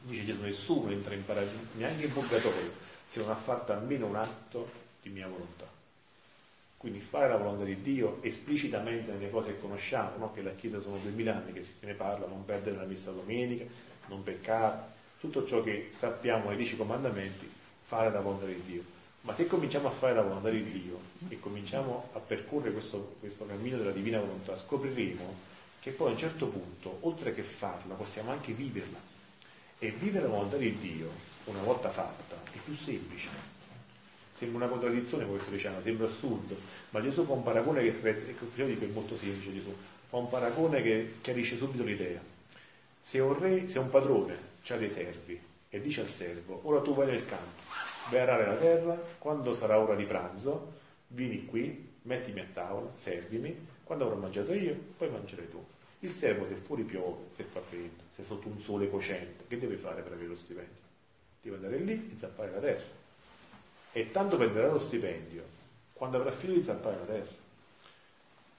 Dice 0.00 0.24
Gesù, 0.24 0.40
nessuno 0.40 0.90
entra 0.90 1.12
in 1.12 1.22
paradiso, 1.26 1.58
neanche 1.74 2.06
in 2.06 2.12
purgatorio, 2.14 2.72
se 3.04 3.20
non 3.20 3.28
ha 3.28 3.34
fatto 3.34 3.70
almeno 3.72 4.06
un 4.06 4.16
atto 4.16 4.70
di 5.02 5.10
mia 5.10 5.28
volontà. 5.28 5.66
Quindi 6.78 7.00
fare 7.00 7.28
la 7.28 7.36
volontà 7.36 7.64
di 7.64 7.82
Dio 7.82 8.22
esplicitamente 8.22 9.12
nelle 9.12 9.28
cose 9.28 9.48
che 9.48 9.60
conosciamo, 9.60 10.16
no? 10.16 10.32
che 10.32 10.40
la 10.40 10.54
Chiesa 10.54 10.80
sono 10.80 10.96
duemila 10.96 11.36
anni 11.36 11.52
che 11.52 11.66
ne 11.80 11.92
parla, 11.92 12.26
non 12.28 12.46
perdere 12.46 12.76
la 12.76 12.86
messa 12.86 13.10
domenica, 13.10 13.66
non 14.06 14.22
peccare, 14.22 14.78
tutto 15.20 15.44
ciò 15.44 15.62
che 15.62 15.90
sappiamo 15.92 16.48
nei 16.48 16.56
dieci 16.56 16.78
comandamenti, 16.78 17.46
fare 17.82 18.10
la 18.10 18.20
volontà 18.20 18.46
di 18.46 18.62
Dio. 18.64 18.98
Ma 19.22 19.34
se 19.34 19.46
cominciamo 19.46 19.88
a 19.88 19.90
fare 19.90 20.14
la 20.14 20.22
volontà 20.22 20.48
di 20.48 20.64
Dio 20.64 20.98
e 21.28 21.38
cominciamo 21.38 22.08
a 22.14 22.18
percorrere 22.18 22.72
questo, 22.72 23.16
questo 23.20 23.46
cammino 23.46 23.76
della 23.76 23.90
divina 23.90 24.18
volontà, 24.18 24.56
scopriremo 24.56 25.48
che 25.80 25.90
poi 25.90 26.08
a 26.08 26.12
un 26.12 26.18
certo 26.18 26.46
punto, 26.46 26.98
oltre 27.00 27.34
che 27.34 27.42
farla, 27.42 27.94
possiamo 27.94 28.30
anche 28.30 28.52
viverla. 28.52 28.98
E 29.78 29.90
vivere 29.90 30.24
la 30.24 30.30
volontà 30.30 30.56
di 30.56 30.76
Dio, 30.78 31.10
una 31.44 31.62
volta 31.62 31.88
fatta, 31.88 32.36
è 32.52 32.58
più 32.62 32.74
semplice 32.74 33.58
Sembra 34.40 34.64
una 34.64 34.68
contraddizione 34.68 35.26
come 35.26 35.38
sto 35.38 35.50
dicendo, 35.50 35.82
sembra 35.82 36.06
assurdo, 36.06 36.56
ma 36.90 37.02
Gesù 37.02 37.26
fa 37.26 37.32
un 37.32 37.42
paragone 37.42 37.82
che, 37.82 38.34
io 38.54 38.66
dico 38.66 38.84
è 38.84 38.88
molto 38.88 39.14
semplice 39.14 39.52
Gesù, 39.52 39.76
fa 40.08 40.16
un 40.16 40.30
paragone 40.30 40.80
che 40.80 41.16
chiarisce 41.20 41.58
subito 41.58 41.84
l'idea. 41.84 42.18
Se 43.02 43.18
un 43.18 43.38
re, 43.38 43.68
se 43.68 43.78
un 43.78 43.90
padrone 43.90 44.38
ha 44.66 44.76
dei 44.76 44.88
servi 44.88 45.38
e 45.68 45.80
dice 45.82 46.00
al 46.00 46.08
servo, 46.08 46.60
ora 46.62 46.80
tu 46.80 46.94
vai 46.94 47.08
nel 47.08 47.26
campo, 47.26 47.60
arare 48.18 48.46
la 48.46 48.54
terra, 48.54 48.94
quando 49.18 49.52
sarà 49.54 49.78
ora 49.78 49.94
di 49.94 50.04
pranzo, 50.04 50.72
vieni 51.08 51.44
qui, 51.44 51.88
mettimi 52.02 52.40
a 52.40 52.46
tavola, 52.52 52.90
servimi, 52.94 53.66
quando 53.84 54.06
avrò 54.06 54.16
mangiato 54.16 54.52
io, 54.52 54.74
poi 54.96 55.10
mangerai 55.10 55.48
tu. 55.50 55.64
Il 56.00 56.10
servo 56.10 56.46
se 56.46 56.54
fuori 56.54 56.82
piove, 56.82 57.24
se 57.32 57.44
fa 57.44 57.60
freddo, 57.60 58.02
se 58.14 58.22
è 58.22 58.24
sotto 58.24 58.48
un 58.48 58.60
sole 58.60 58.90
cocente, 58.90 59.44
che 59.46 59.58
deve 59.58 59.76
fare 59.76 60.02
per 60.02 60.12
avere 60.12 60.28
lo 60.28 60.36
stipendio? 60.36 60.88
Deve 61.42 61.56
andare 61.56 61.78
lì 61.78 62.10
e 62.12 62.18
zappare 62.18 62.50
la 62.50 62.58
terra 62.58 62.98
e 63.92 64.10
tanto 64.10 64.36
prenderà 64.36 64.70
lo 64.70 64.78
stipendio 64.78 65.58
quando 65.92 66.16
avrà 66.16 66.30
finito 66.30 66.60
di 66.60 66.64
zappare 66.64 66.96
la 66.98 67.04
terra. 67.04 67.38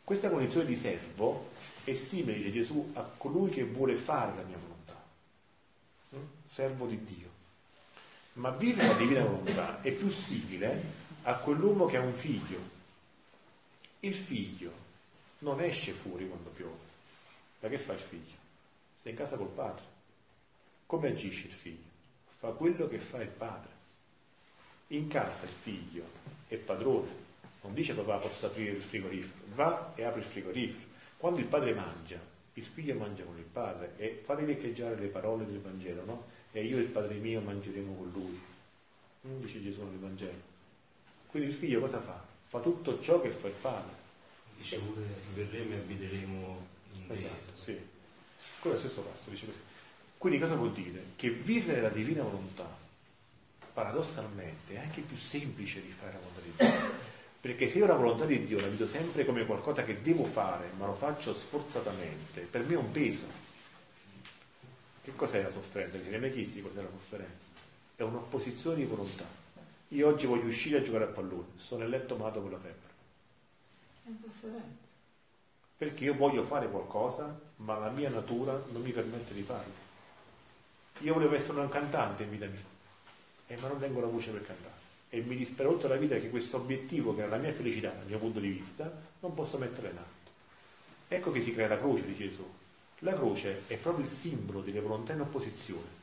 Questa 0.04 0.30
condizione 0.30 0.66
di 0.66 0.76
servo 0.76 1.49
è 1.84 1.93
simile, 1.93 2.38
dice 2.38 2.52
Gesù, 2.52 2.91
a 2.93 3.02
colui 3.02 3.49
che 3.49 3.64
vuole 3.64 3.95
fare 3.95 4.36
la 4.36 4.43
mia 4.43 4.58
volontà, 4.58 5.02
mm? 6.16 6.43
servo 6.43 6.86
di 6.86 7.04
Dio. 7.04 7.30
Ma 8.34 8.49
vivere 8.51 8.88
la 8.88 8.93
divina 8.93 9.23
volontà 9.23 9.82
è 9.82 9.91
più 9.91 10.09
simile 10.09 10.82
a 11.23 11.36
quell'uomo 11.36 11.86
che 11.86 11.97
ha 11.97 12.01
un 12.01 12.13
figlio. 12.13 12.59
Il 13.99 14.15
figlio 14.15 14.71
non 15.39 15.61
esce 15.61 15.91
fuori 15.91 16.27
quando 16.27 16.49
piove. 16.49 16.89
Ma 17.59 17.69
che 17.69 17.77
fa 17.77 17.93
il 17.93 17.99
figlio? 17.99 18.38
Sta 18.99 19.09
in 19.09 19.15
casa 19.15 19.36
col 19.36 19.47
padre. 19.47 19.84
Come 20.86 21.09
agisce 21.09 21.47
il 21.47 21.53
figlio? 21.53 21.89
Fa 22.39 22.49
quello 22.49 22.88
che 22.88 22.97
fa 22.97 23.21
il 23.21 23.27
padre 23.27 23.79
in 24.91 25.07
casa 25.07 25.45
il 25.45 25.51
figlio 25.51 26.03
è 26.47 26.55
padrone, 26.55 27.07
non 27.61 27.73
dice 27.73 27.93
papà 27.93 28.17
posso 28.17 28.47
aprire 28.47 28.71
il 28.71 28.82
frigorifero, 28.82 29.45
va 29.53 29.93
e 29.95 30.03
apre 30.03 30.19
il 30.19 30.25
frigorifero. 30.25 30.89
Quando 31.15 31.39
il 31.39 31.45
padre 31.45 31.73
mangia, 31.73 32.19
il 32.53 32.65
figlio 32.65 32.95
mangia 32.95 33.23
con 33.23 33.38
il 33.38 33.43
padre 33.43 33.93
e 33.95 34.21
fate 34.23 34.43
riecheggiare 34.43 34.95
le 34.95 35.07
parole 35.07 35.45
del 35.45 35.61
Vangelo, 35.61 36.03
no? 36.03 36.25
E 36.52 36.64
io 36.64 36.78
e 36.78 36.82
il 36.82 36.88
Padre 36.88 37.16
mio 37.16 37.41
mangeremo 37.41 37.93
con 37.95 38.12
lui. 38.12 38.41
Non 39.22 39.41
dice 39.41 39.62
Gesù 39.62 39.84
nel 39.84 39.99
Vangelo. 39.99 40.49
Quindi 41.28 41.49
il 41.49 41.56
figlio 41.56 41.80
cosa 41.80 42.02
fa? 42.02 42.22
Fa 42.47 42.60
tutto 42.60 42.99
ciò 42.99 43.22
che 43.22 43.30
fa 43.30 43.47
il 43.47 43.54
padre. 43.54 43.93
Dice 44.58 44.78
pure 44.80 45.02
verremo 45.34 45.74
e 45.74 45.78
abiteremo 45.78 46.68
in. 46.93 47.04
Esatto, 47.08 47.56
sì. 47.56 47.80
Quello 48.60 48.76
è 48.76 48.80
lo 48.82 48.88
stesso 48.88 49.02
passo, 49.02 49.30
dice 49.30 49.45
così. 49.45 49.60
Quindi 50.18 50.39
cosa 50.39 50.56
vuol 50.56 50.74
dire? 50.74 51.04
Che 51.16 51.30
vivere 51.30 51.82
la 51.82 51.89
divina 51.89 52.24
volontà 52.24 52.68
paradossalmente 53.74 54.74
è 54.74 54.80
anche 54.80 55.02
più 55.02 55.16
semplice 55.16 55.82
di 55.82 55.93
fare 55.97 56.14
la 56.14 56.20
volontà 56.20 56.41
di 56.41 56.52
Dio. 56.58 57.10
Perché 57.39 57.68
se 57.68 57.78
io 57.78 57.88
la 57.88 57.95
volontà 57.95 58.26
di 58.26 58.45
Dio 58.45 58.60
la 58.60 58.68
vedo 58.68 58.88
sempre 58.88 59.26
come 59.26 59.45
qualcosa 59.45 59.84
che 59.84 60.02
devo 60.02 60.26
fare, 60.26 60.70
ma 60.78 60.86
lo 60.86 60.93
faccio 60.93 61.34
sforzatamente, 61.34 62.41
per 62.41 62.64
me 62.64 62.74
è 62.74 62.78
un 62.78 62.91
peso. 62.91 63.26
Che 65.04 65.16
cos'è 65.16 65.41
la 65.41 65.49
sofferenza? 65.49 66.02
Siete 66.02 66.18
mai 66.18 66.32
chiesti 66.32 66.62
cos'è 66.62 66.82
la 66.82 66.89
sofferenza? 66.89 67.47
È 67.95 68.04
un'opposizione 68.04 68.76
di 68.76 68.86
volontà. 68.86 69.26
Io 69.89 70.08
oggi 70.08 70.26
voglio 70.26 70.47
uscire 70.47 70.78
a 70.78 70.82
giocare 70.82 71.06
a 71.06 71.08
pallone, 71.08 71.47
sono 71.56 71.82
nel 71.82 71.89
letto 71.89 72.16
malato 72.16 72.41
con 72.41 72.52
la 72.52 72.60
febbre. 72.60 72.89
È 74.04 74.10
sofferenza. 74.22 74.89
Perché 75.78 76.04
io 76.04 76.16
voglio 76.16 76.43
fare 76.43 76.70
qualcosa, 76.70 77.39
ma 77.58 77.78
la 77.78 77.89
mia 77.89 78.10
natura 78.10 78.54
non 78.72 78.82
mi 78.82 78.91
permette 78.91 79.34
di 79.34 79.41
farlo. 79.41 79.89
Io 80.99 81.14
volevo 81.14 81.36
essere 81.36 81.60
un 81.60 81.70
cantante 81.70 82.24
in 82.24 82.30
vita 82.30 82.45
mia 82.45 82.70
eh, 83.52 83.58
ma 83.60 83.68
non 83.68 83.80
tengo 83.80 83.99
la 83.99 84.08
voce 84.08 84.32
per 84.32 84.45
cantare. 84.45 84.80
E 85.10 85.22
mi 85.22 85.36
dispero 85.36 85.74
tutta 85.74 85.89
la 85.89 85.97
vita 85.97 86.16
che 86.16 86.30
questo 86.30 86.58
obiettivo, 86.58 87.14
che 87.14 87.26
è 87.26 87.28
la 87.28 87.36
mia 87.36 87.52
felicità, 87.52 87.89
dal 87.89 88.08
mio 88.08 88.18
punto 88.18 88.39
di 88.39 88.47
vista, 88.47 88.89
non 89.20 89.34
posso 89.34 89.58
mettere 89.58 89.89
in 89.89 89.97
atto. 89.97 90.32
Ecco 91.10 91.32
che 91.32 91.41
si 91.41 91.54
crea 91.54 91.68
la 91.68 91.78
croce, 91.78 92.06
dice 92.06 92.30
Gesù. 92.30 92.49
La 93.04 93.14
croce 93.14 93.64
è 93.68 93.78
proprio 93.78 94.06
il 94.06 94.12
simbolo 94.12 94.62
delle 94.62 94.80
volontà 94.80 95.14
in 95.14 95.22
opposizione. 95.22 95.99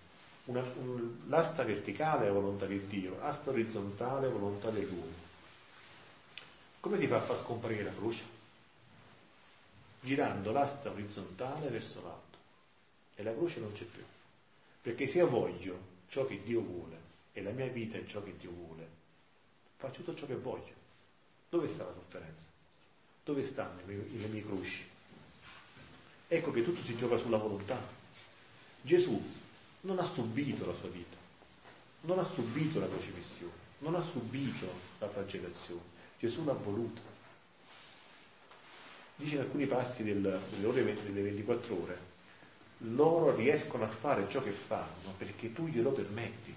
Una, 0.47 0.63
un, 0.63 1.19
l'asta 1.29 1.63
verticale 1.63 2.27
è 2.27 2.31
volontà 2.31 2.67
di 2.67 2.87
Dio, 2.87 3.19
l'asta 3.19 3.51
orizzontale 3.51 4.27
è 4.27 4.31
volontà 4.31 4.71
dell'uomo. 4.71 5.27
Come 6.81 6.99
si 6.99 7.07
fa 7.07 7.17
a 7.17 7.21
far 7.21 7.39
scomparire 7.39 7.85
la 7.85 7.95
croce? 7.95 8.25
Girando 10.01 10.51
l'asta 10.51 10.91
orizzontale 10.91 11.69
verso 11.69 12.03
l'alto. 12.03 12.39
E 13.15 13.23
la 13.23 13.33
croce 13.33 13.61
non 13.61 13.73
c'è 13.73 13.85
più. 13.85 14.03
Perché 14.81 15.07
se 15.07 15.19
io 15.19 15.29
voglio 15.29 15.79
ciò 16.09 16.27
che 16.27 16.43
Dio 16.43 16.63
vuole, 16.63 16.97
e 17.33 17.43
la 17.43 17.51
mia 17.51 17.67
vita 17.67 17.97
è 17.97 18.07
ciò 18.07 18.23
che 18.23 18.37
Dio 18.37 18.51
vuole, 18.51 18.89
faccio 19.77 20.03
tutto 20.03 20.17
ciò 20.17 20.27
che 20.27 20.37
voglio. 20.37 20.73
Dove 21.49 21.69
sta 21.69 21.85
la 21.85 21.93
sofferenza? 21.93 22.47
Dove 23.23 23.43
stanno 23.43 23.81
le 23.85 23.93
mie, 23.93 24.19
le 24.19 24.27
mie 24.27 24.43
croci? 24.43 24.97
Ecco 26.29 26.51
che 26.53 26.63
tutto 26.63 26.83
si 26.83 26.95
gioca 26.95 27.17
sulla 27.17 27.39
volontà. 27.39 27.81
Gesù 28.83 29.21
non 29.81 29.99
ha 29.99 30.05
subito 30.05 30.67
la 30.67 30.75
sua 30.75 30.91
vita, 30.91 31.17
non 32.03 32.19
ha 32.19 32.25
subito 32.25 32.79
la 32.79 32.89
crocifissione, 32.89 33.53
non 33.79 33.95
ha 33.95 34.01
subito 34.01 34.67
la 34.99 35.09
flagellazione. 35.09 35.97
Gesù 36.19 36.45
l'ha 36.45 36.53
voluta. 36.53 37.01
Dice 39.17 39.37
in 39.37 39.41
alcuni 39.41 39.67
passi 39.67 40.05
del, 40.05 40.21
delle, 40.21 40.67
ore, 40.67 40.85
delle 40.85 41.23
24 41.23 41.83
ore, 41.83 41.99
loro 42.79 43.35
riescono 43.35 43.85
a 43.85 43.89
fare 43.89 44.29
ciò 44.29 44.43
che 44.43 44.51
fanno 44.51 45.15
perché 45.17 45.53
tu 45.53 45.67
glielo 45.67 45.91
permetti. 45.91 46.55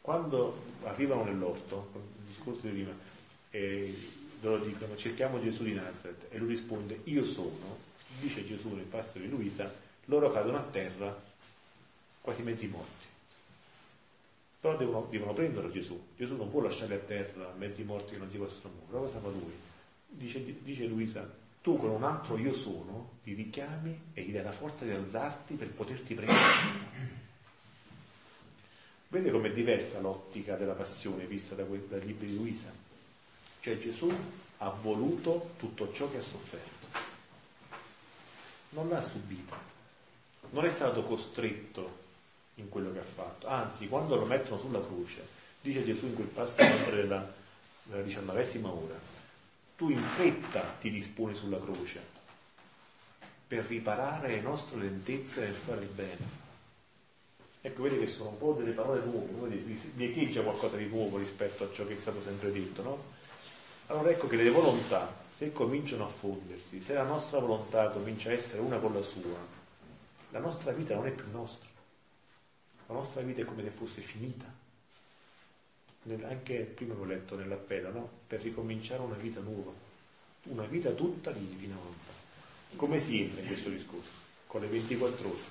Quando 0.00 0.62
arrivano 0.84 1.24
nell'orto, 1.24 1.90
il 1.94 2.24
discorso 2.26 2.60
di 2.62 2.70
prima, 2.70 2.92
e 3.50 4.21
loro 4.42 4.64
dicono 4.64 4.96
cerchiamo 4.96 5.40
Gesù 5.40 5.62
di 5.62 5.72
Nazareth 5.72 6.26
e 6.30 6.38
lui 6.38 6.48
risponde 6.48 7.00
io 7.04 7.24
sono, 7.24 7.78
dice 8.20 8.44
Gesù 8.44 8.74
nel 8.74 8.84
passo 8.84 9.18
di 9.18 9.28
Luisa, 9.28 9.72
loro 10.06 10.30
cadono 10.32 10.58
a 10.58 10.62
terra 10.62 11.16
quasi 12.20 12.42
mezzi 12.42 12.66
morti. 12.66 13.06
Però 14.60 14.76
devono, 14.76 15.08
devono 15.10 15.32
prenderlo 15.32 15.70
Gesù. 15.70 16.00
Gesù 16.16 16.36
non 16.36 16.50
può 16.50 16.60
lasciare 16.60 16.94
a 16.94 16.98
terra 16.98 17.52
mezzi 17.56 17.82
morti 17.82 18.12
che 18.12 18.18
non 18.18 18.30
si 18.30 18.36
possono 18.36 18.74
muovere. 18.74 19.06
Cosa 19.06 19.18
fa 19.18 19.28
lui? 19.28 19.52
Dice, 20.08 20.62
dice 20.62 20.86
Luisa, 20.86 21.28
tu 21.62 21.76
con 21.76 21.90
un 21.90 22.04
altro 22.04 22.36
io 22.36 22.52
sono, 22.52 23.18
ti 23.22 23.34
richiami 23.34 24.00
e 24.12 24.22
gli 24.22 24.32
dai 24.32 24.42
la 24.42 24.52
forza 24.52 24.84
di 24.84 24.90
alzarti 24.90 25.54
per 25.54 25.68
poterti 25.68 26.14
prendere. 26.14 27.10
Vedete 29.08 29.30
com'è 29.30 29.52
diversa 29.52 30.00
l'ottica 30.00 30.56
della 30.56 30.74
passione 30.74 31.26
vista 31.26 31.54
da 31.54 31.64
dai 31.64 32.06
libri 32.06 32.28
di 32.28 32.36
Luisa? 32.36 32.81
Cioè 33.62 33.78
Gesù 33.78 34.12
ha 34.58 34.68
voluto 34.68 35.52
tutto 35.56 35.92
ciò 35.92 36.10
che 36.10 36.18
ha 36.18 36.22
sofferto. 36.22 36.86
Non 38.70 38.88
l'ha 38.88 39.00
subito, 39.00 39.54
non 40.50 40.64
è 40.64 40.68
stato 40.68 41.02
costretto 41.04 42.00
in 42.56 42.68
quello 42.68 42.92
che 42.92 42.98
ha 42.98 43.04
fatto. 43.04 43.46
Anzi, 43.46 43.88
quando 43.88 44.16
lo 44.16 44.24
mettono 44.24 44.60
sulla 44.60 44.84
croce, 44.84 45.26
dice 45.60 45.84
Gesù 45.84 46.06
in 46.06 46.14
quel 46.14 46.26
passo 46.26 46.56
della, 46.90 47.32
della 47.84 48.02
diciannovesima 48.02 48.68
ora, 48.68 48.98
tu 49.76 49.90
in 49.90 50.02
fretta 50.02 50.74
ti 50.80 50.90
disponi 50.90 51.34
sulla 51.34 51.60
croce 51.60 52.00
per 53.46 53.64
riparare 53.66 54.28
le 54.28 54.40
nostre 54.40 54.80
lentezze 54.80 55.42
nel 55.42 55.54
fare 55.54 55.82
il 55.82 55.88
bene 55.88 56.40
Ecco, 57.64 57.82
vedi 57.82 57.96
che 57.98 58.08
sono 58.08 58.30
un 58.30 58.38
po' 58.38 58.54
delle 58.54 58.72
parole 58.72 59.04
nuove, 59.04 59.54
vi 59.54 60.04
echeggia 60.04 60.42
qualcosa 60.42 60.76
di 60.76 60.86
nuovo 60.86 61.18
rispetto 61.18 61.62
a 61.62 61.70
ciò 61.72 61.86
che 61.86 61.92
è 61.92 61.96
stato 61.96 62.20
sempre 62.20 62.50
detto, 62.50 62.82
no? 62.82 63.11
Allora 63.92 64.08
ecco 64.08 64.26
che 64.26 64.36
le 64.36 64.48
volontà, 64.48 65.14
se 65.36 65.52
cominciano 65.52 66.06
a 66.06 66.08
fondersi, 66.08 66.80
se 66.80 66.94
la 66.94 67.02
nostra 67.02 67.40
volontà 67.40 67.90
comincia 67.90 68.30
a 68.30 68.32
essere 68.32 68.62
una 68.62 68.78
con 68.78 68.94
la 68.94 69.02
sua, 69.02 69.36
la 70.30 70.38
nostra 70.38 70.72
vita 70.72 70.94
non 70.94 71.06
è 71.06 71.10
più 71.10 71.26
nostra. 71.30 71.68
La 72.86 72.94
nostra 72.94 73.20
vita 73.20 73.42
è 73.42 73.44
come 73.44 73.62
se 73.62 73.68
fosse 73.68 74.00
finita. 74.00 74.46
Anche 76.26 76.60
prima 76.60 76.94
l'ho 76.94 77.04
letto 77.04 77.36
nell'appello, 77.36 77.92
no? 77.92 78.10
Per 78.28 78.40
ricominciare 78.40 79.02
una 79.02 79.16
vita 79.16 79.40
nuova, 79.40 79.72
una 80.44 80.64
vita 80.64 80.90
tutta 80.92 81.30
di 81.30 81.46
divina 81.46 81.76
volontà. 81.76 82.12
Come 82.76 82.98
si 82.98 83.20
entra 83.20 83.42
in 83.42 83.46
questo 83.46 83.68
discorso? 83.68 84.10
Con 84.46 84.62
le 84.62 84.68
24 84.68 85.28
ore. 85.28 85.42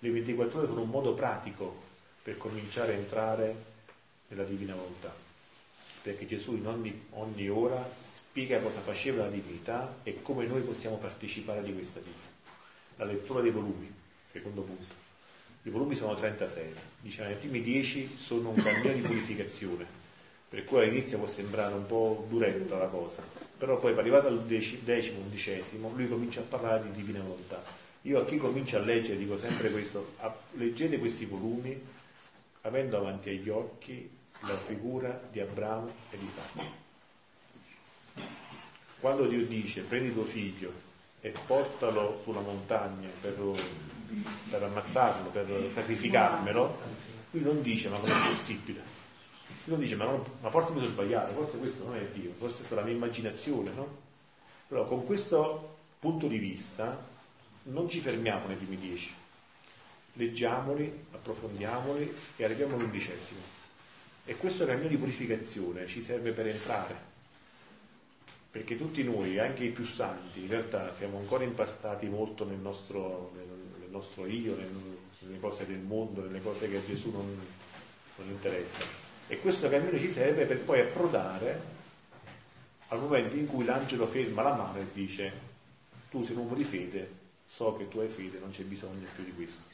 Le 0.00 0.10
24 0.10 0.58
ore 0.58 0.68
sono 0.68 0.82
un 0.82 0.90
modo 0.90 1.14
pratico 1.14 1.74
per 2.22 2.36
cominciare 2.36 2.92
a 2.92 2.96
entrare 2.98 3.54
nella 4.28 4.44
divina 4.44 4.74
volontà. 4.74 5.21
Perché 6.02 6.26
Gesù 6.26 6.56
in 6.56 6.66
ogni, 6.66 7.06
ogni 7.10 7.48
ora 7.48 7.88
spiega 8.02 8.58
cosa 8.60 8.80
faceva 8.80 9.24
la 9.24 9.30
divinità 9.30 9.98
e 10.02 10.20
come 10.22 10.46
noi 10.46 10.62
possiamo 10.62 10.96
partecipare 10.96 11.62
di 11.62 11.72
questa 11.72 12.00
vita. 12.00 12.30
La 12.96 13.04
lettura 13.04 13.40
dei 13.40 13.50
volumi, 13.50 13.92
secondo 14.24 14.62
punto. 14.62 15.00
I 15.64 15.70
volumi 15.70 15.94
sono 15.94 16.16
36, 16.16 16.64
diciamo 17.00 17.30
i 17.30 17.34
primi 17.34 17.60
10 17.60 18.16
sono 18.16 18.48
un 18.48 18.56
cammino 18.56 18.92
di 18.92 19.00
purificazione, 19.00 19.86
per 20.48 20.64
cui 20.64 20.80
all'inizio 20.80 21.18
può 21.18 21.26
sembrare 21.28 21.72
un 21.74 21.86
po' 21.86 22.26
duretta 22.28 22.76
la 22.78 22.88
cosa, 22.88 23.22
però 23.56 23.78
poi 23.78 23.96
arrivato 23.96 24.26
al 24.26 24.42
decimo, 24.42 25.20
undicesimo, 25.20 25.92
lui 25.94 26.08
comincia 26.08 26.40
a 26.40 26.44
parlare 26.44 26.82
di 26.82 26.90
divina 26.90 27.20
volontà. 27.20 27.62
Io 28.02 28.18
a 28.18 28.24
chi 28.24 28.38
comincia 28.38 28.78
a 28.78 28.80
leggere 28.80 29.16
dico 29.18 29.38
sempre 29.38 29.70
questo, 29.70 30.14
leggete 30.54 30.98
questi 30.98 31.26
volumi 31.26 31.80
avendo 32.62 32.96
avanti 32.96 33.28
agli 33.28 33.48
occhi 33.48 34.10
la 34.46 34.56
figura 34.56 35.20
di 35.30 35.40
Abramo 35.40 35.90
e 36.10 36.18
di 36.18 36.24
Isacco. 36.24 36.80
Quando 39.00 39.26
Dio 39.26 39.44
dice 39.46 39.82
prendi 39.82 40.12
tuo 40.12 40.24
figlio 40.24 40.72
e 41.20 41.32
portalo 41.46 42.20
sulla 42.24 42.40
montagna 42.40 43.08
per, 43.20 43.36
per 44.50 44.62
ammazzarlo, 44.62 45.30
per 45.30 45.70
sacrificarmelo, 45.72 46.78
lui 47.30 47.42
non 47.42 47.62
dice 47.62 47.88
ma 47.88 47.98
come 47.98 48.12
è 48.12 48.28
possibile? 48.28 48.80
Lui 49.64 49.76
non 49.76 49.80
dice 49.80 49.96
ma, 49.96 50.04
non, 50.04 50.24
ma 50.40 50.50
forse 50.50 50.72
mi 50.72 50.78
sono 50.78 50.90
sbagliato, 50.90 51.32
forse 51.32 51.58
questo 51.58 51.84
non 51.84 51.96
è 51.96 52.04
Dio, 52.12 52.32
forse 52.36 52.62
è 52.62 52.64
stata 52.64 52.80
la 52.80 52.86
mia 52.86 52.96
immaginazione, 52.96 53.70
no? 53.72 54.00
Però 54.66 54.86
con 54.86 55.04
questo 55.06 55.76
punto 55.98 56.26
di 56.26 56.38
vista 56.38 57.10
non 57.64 57.88
ci 57.88 58.00
fermiamo 58.00 58.46
nei 58.46 58.56
primi 58.56 58.76
dieci, 58.76 59.12
leggiamoli, 60.14 61.06
approfondiamoli 61.12 62.12
e 62.36 62.44
arriviamo 62.44 62.74
all'undicesimo. 62.74 63.61
E 64.24 64.36
questo 64.36 64.64
cammino 64.66 64.88
di 64.88 64.96
purificazione 64.96 65.86
ci 65.86 66.00
serve 66.00 66.30
per 66.30 66.46
entrare, 66.46 66.94
perché 68.50 68.76
tutti 68.76 69.02
noi, 69.02 69.38
anche 69.38 69.64
i 69.64 69.70
più 69.70 69.84
santi, 69.84 70.42
in 70.42 70.48
realtà 70.48 70.94
siamo 70.94 71.18
ancora 71.18 71.42
impastati 71.42 72.06
molto 72.06 72.44
nel 72.44 72.58
nostro, 72.58 73.32
nel, 73.34 73.46
nel 73.80 73.90
nostro 73.90 74.26
io, 74.26 74.54
nel, 74.54 74.70
nelle 75.20 75.40
cose 75.40 75.66
del 75.66 75.78
mondo, 75.78 76.22
nelle 76.22 76.40
cose 76.40 76.68
che 76.68 76.76
a 76.76 76.84
Gesù 76.84 77.10
non, 77.10 77.36
non 78.16 78.28
interessano. 78.28 78.90
E 79.26 79.38
questo 79.38 79.68
cammino 79.68 79.98
ci 79.98 80.08
serve 80.08 80.44
per 80.44 80.60
poi 80.60 80.80
approdare 80.80 81.80
al 82.88 83.00
momento 83.00 83.36
in 83.36 83.46
cui 83.46 83.64
l'angelo 83.64 84.06
ferma 84.06 84.42
la 84.42 84.54
mano 84.54 84.78
e 84.78 84.86
dice 84.92 85.50
tu 86.10 86.22
sei 86.22 86.34
un 86.34 86.42
uomo 86.42 86.54
di 86.54 86.64
fede, 86.64 87.10
so 87.46 87.74
che 87.76 87.88
tu 87.88 87.98
hai 87.98 88.08
fede, 88.08 88.38
non 88.38 88.50
c'è 88.50 88.62
bisogno 88.64 89.06
più 89.14 89.24
di 89.24 89.32
questo. 89.32 89.71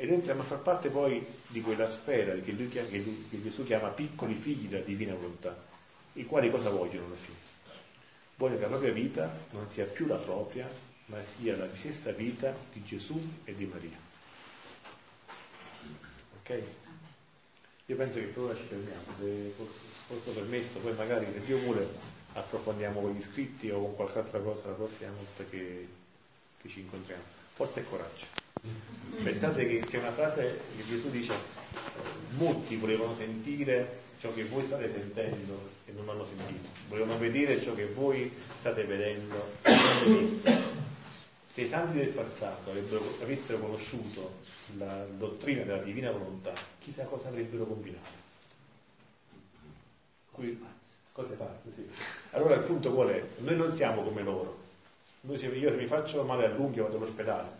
E 0.00 0.06
noi 0.06 0.14
entriamo 0.14 0.40
a 0.40 0.44
far 0.44 0.60
parte 0.60 0.88
poi 0.88 1.22
di 1.48 1.60
quella 1.60 1.86
sfera 1.86 2.32
che, 2.32 2.68
chiama, 2.70 2.88
che, 2.88 3.42
Gesù 3.42 3.64
chiama 3.64 3.88
piccoli 3.88 4.34
figli 4.34 4.66
della 4.66 4.82
divina 4.82 5.12
volontà, 5.12 5.54
i 6.14 6.24
quali 6.24 6.50
cosa 6.50 6.70
vogliono 6.70 7.04
alla 7.04 7.16
fine? 7.16 7.36
Vogliono 8.36 8.56
che 8.56 8.62
la 8.62 8.68
propria 8.68 8.92
vita 8.92 9.30
non 9.50 9.68
sia 9.68 9.84
più 9.84 10.06
la 10.06 10.16
propria, 10.16 10.66
ma 11.04 11.22
sia 11.22 11.54
la 11.54 11.68
stessa 11.74 12.12
vita 12.12 12.56
di 12.72 12.82
Gesù 12.82 13.20
e 13.44 13.54
di 13.54 13.66
Maria. 13.66 13.98
Ok? 16.40 16.62
Io 17.84 17.96
penso 17.96 18.20
che 18.20 18.24
per 18.24 18.42
ora 18.42 18.56
ci 18.56 18.62
fermiamo, 18.62 19.02
se 19.18 19.52
fosse 20.06 20.30
permesso, 20.30 20.78
poi 20.78 20.94
magari 20.94 21.26
se 21.30 21.44
Dio 21.44 21.58
vuole 21.58 21.86
approfondiamo 22.32 23.02
con 23.02 23.12
gli 23.12 23.18
iscritti 23.18 23.68
o 23.68 23.82
con 23.82 23.96
qualche 23.96 24.18
altra 24.20 24.38
cosa 24.38 24.68
la 24.68 24.76
prossima 24.76 25.10
volta 25.10 25.44
che, 25.50 25.86
che 26.58 26.68
ci 26.70 26.80
incontriamo. 26.80 27.22
Forza 27.52 27.80
e 27.80 27.84
coraggio. 27.86 28.39
Pensate 29.22 29.66
che 29.66 29.80
c'è 29.80 29.98
una 29.98 30.12
frase 30.12 30.60
che 30.76 30.84
Gesù 30.86 31.10
dice, 31.10 31.34
molti 32.36 32.76
volevano 32.76 33.14
sentire 33.14 33.98
ciò 34.18 34.32
che 34.32 34.44
voi 34.44 34.62
state 34.62 34.90
sentendo 34.90 35.68
e 35.84 35.92
non 35.92 36.08
hanno 36.08 36.24
sentito, 36.24 36.68
volevano 36.88 37.18
vedere 37.18 37.60
ciò 37.60 37.74
che 37.74 37.86
voi 37.86 38.32
state 38.58 38.84
vedendo 38.84 39.52
e 39.62 39.74
non 39.74 40.18
visto. 40.18 40.50
Se 41.50 41.62
i 41.62 41.68
santi 41.68 41.98
del 41.98 42.08
passato 42.08 42.70
avessero 43.20 43.58
conosciuto 43.58 44.38
la 44.78 45.04
dottrina 45.04 45.64
della 45.64 45.82
divina 45.82 46.10
volontà, 46.12 46.52
chissà 46.78 47.04
cosa 47.04 47.28
avrebbero 47.28 47.66
combinato. 47.66 48.18
Qui, 50.30 50.64
cose 51.12 51.34
pazze, 51.34 51.72
sì. 51.74 51.86
Allora 52.30 52.54
il 52.54 52.62
punto 52.62 52.92
qual 52.92 53.08
è? 53.08 53.22
Noi 53.38 53.56
non 53.56 53.72
siamo 53.72 54.02
come 54.02 54.22
loro. 54.22 54.58
Noi, 55.22 55.38
io 55.38 55.70
se 55.70 55.76
mi 55.76 55.86
faccio 55.86 56.22
male 56.22 56.46
all'unghia 56.46 56.84
vado 56.84 56.96
all'ospedale 56.96 57.59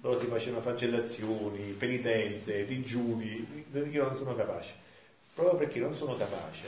loro 0.00 0.18
si 0.18 0.26
facevano 0.26 0.62
flagellazioni, 0.62 1.72
penitenze, 1.72 2.64
digiuni, 2.64 3.64
io 3.72 4.04
non 4.04 4.14
sono 4.14 4.34
capace. 4.34 4.74
Proprio 5.34 5.56
perché 5.56 5.78
non 5.78 5.94
sono 5.94 6.14
capace, 6.14 6.66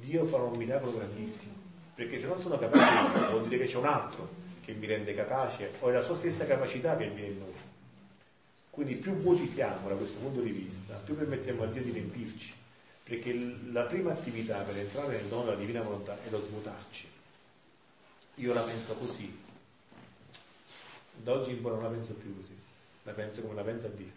Dio 0.00 0.24
farà 0.24 0.44
un 0.44 0.56
miracolo 0.56 0.96
grandissimo. 0.96 1.52
Perché 1.94 2.18
se 2.18 2.26
non 2.26 2.40
sono 2.40 2.58
capace 2.58 3.30
vuol 3.30 3.46
dire 3.48 3.64
che 3.64 3.70
c'è 3.70 3.76
un 3.76 3.86
altro 3.86 4.28
che 4.64 4.72
mi 4.72 4.86
rende 4.86 5.14
capace, 5.14 5.72
o 5.80 5.88
è 5.88 5.92
la 5.92 6.02
sua 6.02 6.14
stessa 6.14 6.46
capacità 6.46 6.96
che 6.96 7.08
viene 7.08 7.28
in 7.28 7.38
noi. 7.38 7.52
Quindi 8.70 8.94
più 8.94 9.12
vuoti 9.16 9.46
siamo 9.46 9.88
da 9.88 9.94
questo 9.94 10.18
punto 10.18 10.40
di 10.40 10.50
vista, 10.50 10.94
più 10.94 11.16
permettiamo 11.16 11.64
a 11.64 11.66
Dio 11.66 11.82
di 11.82 11.90
riempirci. 11.90 12.54
Perché 13.04 13.34
la 13.72 13.82
prima 13.82 14.12
attività 14.12 14.62
per 14.62 14.78
entrare 14.78 15.16
nel 15.16 15.26
dono 15.26 15.44
della 15.44 15.56
divina 15.56 15.82
volontà 15.82 16.16
è 16.24 16.30
lo 16.30 16.40
svuotarci. 16.40 17.06
Io 18.36 18.54
la 18.54 18.62
penso 18.62 18.94
così, 18.94 19.41
da 21.22 21.32
oggi 21.32 21.50
in 21.50 21.60
poi 21.60 21.72
non 21.72 21.82
la 21.82 21.88
penso 21.88 22.14
più 22.14 22.34
così, 22.36 22.54
la 23.04 23.12
penso 23.12 23.42
come 23.42 23.54
la 23.54 23.62
pensa 23.62 23.88
Dio. 23.88 24.10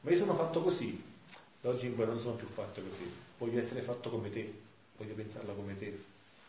Ma 0.00 0.10
io 0.10 0.18
sono 0.18 0.34
fatto 0.34 0.60
così, 0.62 1.02
da 1.60 1.68
oggi 1.68 1.86
in 1.86 1.94
poi 1.94 2.06
non 2.06 2.18
sono 2.18 2.34
più 2.34 2.48
fatto 2.48 2.80
così, 2.80 3.10
voglio 3.38 3.60
essere 3.60 3.82
fatto 3.82 4.10
come 4.10 4.30
te, 4.30 4.52
voglio 4.96 5.14
pensarla 5.14 5.52
come 5.52 5.78
te, 5.78 5.98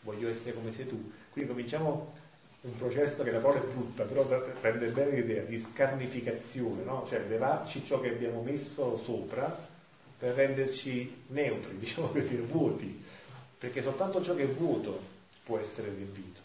voglio 0.00 0.28
essere 0.28 0.54
come 0.54 0.72
sei 0.72 0.88
tu. 0.88 1.12
Quindi 1.30 1.50
cominciamo 1.50 2.14
un 2.62 2.76
processo 2.76 3.22
che 3.22 3.30
la 3.30 3.38
parola 3.38 3.60
è 3.60 3.66
brutta, 3.66 4.04
però 4.04 4.24
prende 4.60 4.88
bene 4.88 5.20
l'idea 5.20 5.42
di 5.42 5.58
scarnificazione, 5.58 6.82
no? 6.82 7.06
cioè 7.08 7.24
levarci 7.28 7.84
ciò 7.84 8.00
che 8.00 8.10
abbiamo 8.10 8.42
messo 8.42 9.00
sopra 9.04 9.70
per 10.18 10.34
renderci 10.34 11.24
neutri, 11.28 11.78
diciamo 11.78 12.08
così, 12.08 12.36
vuoti, 12.36 13.04
perché 13.58 13.82
soltanto 13.82 14.22
ciò 14.22 14.34
che 14.34 14.44
è 14.44 14.48
vuoto 14.48 15.00
può 15.44 15.58
essere 15.58 15.90
riempito. 15.90 16.40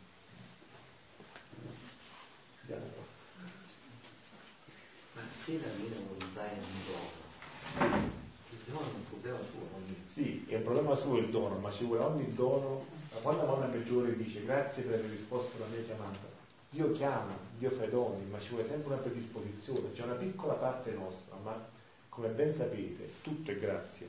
Se 5.30 5.60
la 5.60 5.68
mia 5.78 5.98
volontà 6.08 6.50
è 6.50 6.58
un 6.58 6.80
dono, 6.88 8.10
il 8.50 8.58
dono 8.66 8.80
è 8.80 8.94
un 8.96 9.10
problema 9.10 9.38
suo, 9.40 9.60
non. 9.72 9.96
Sì, 10.06 10.46
è 10.48 10.56
un 10.56 10.64
problema 10.64 10.96
suo 10.96 11.18
il 11.18 11.30
dono, 11.30 11.58
ma 11.58 11.70
ci 11.72 11.84
vuole 11.84 12.04
ogni 12.04 12.34
dono. 12.34 12.86
Quando 13.22 13.42
la 13.42 13.52
donna 13.52 13.66
peggiore 13.66 14.16
dice 14.16 14.44
grazie 14.44 14.84
per 14.84 15.00
aver 15.00 15.10
risposto 15.10 15.58
alla 15.58 15.66
mia 15.68 15.84
chiamata, 15.84 16.28
Dio 16.70 16.92
chiama, 16.92 17.36
Dio 17.58 17.72
fa 17.72 17.86
i 17.86 17.90
doni, 17.90 18.24
ma 18.26 18.40
ci 18.40 18.50
vuole 18.50 18.68
sempre 18.68 18.94
una 18.94 19.02
predisposizione, 19.02 19.92
c'è 19.94 20.04
una 20.04 20.14
piccola 20.14 20.54
parte 20.54 20.92
nostra, 20.92 21.36
ma 21.44 21.68
come 22.10 22.30
ben 22.30 22.56
sapete, 22.56 23.12
tutto 23.22 23.52
è 23.52 23.58
grazia. 23.58 24.08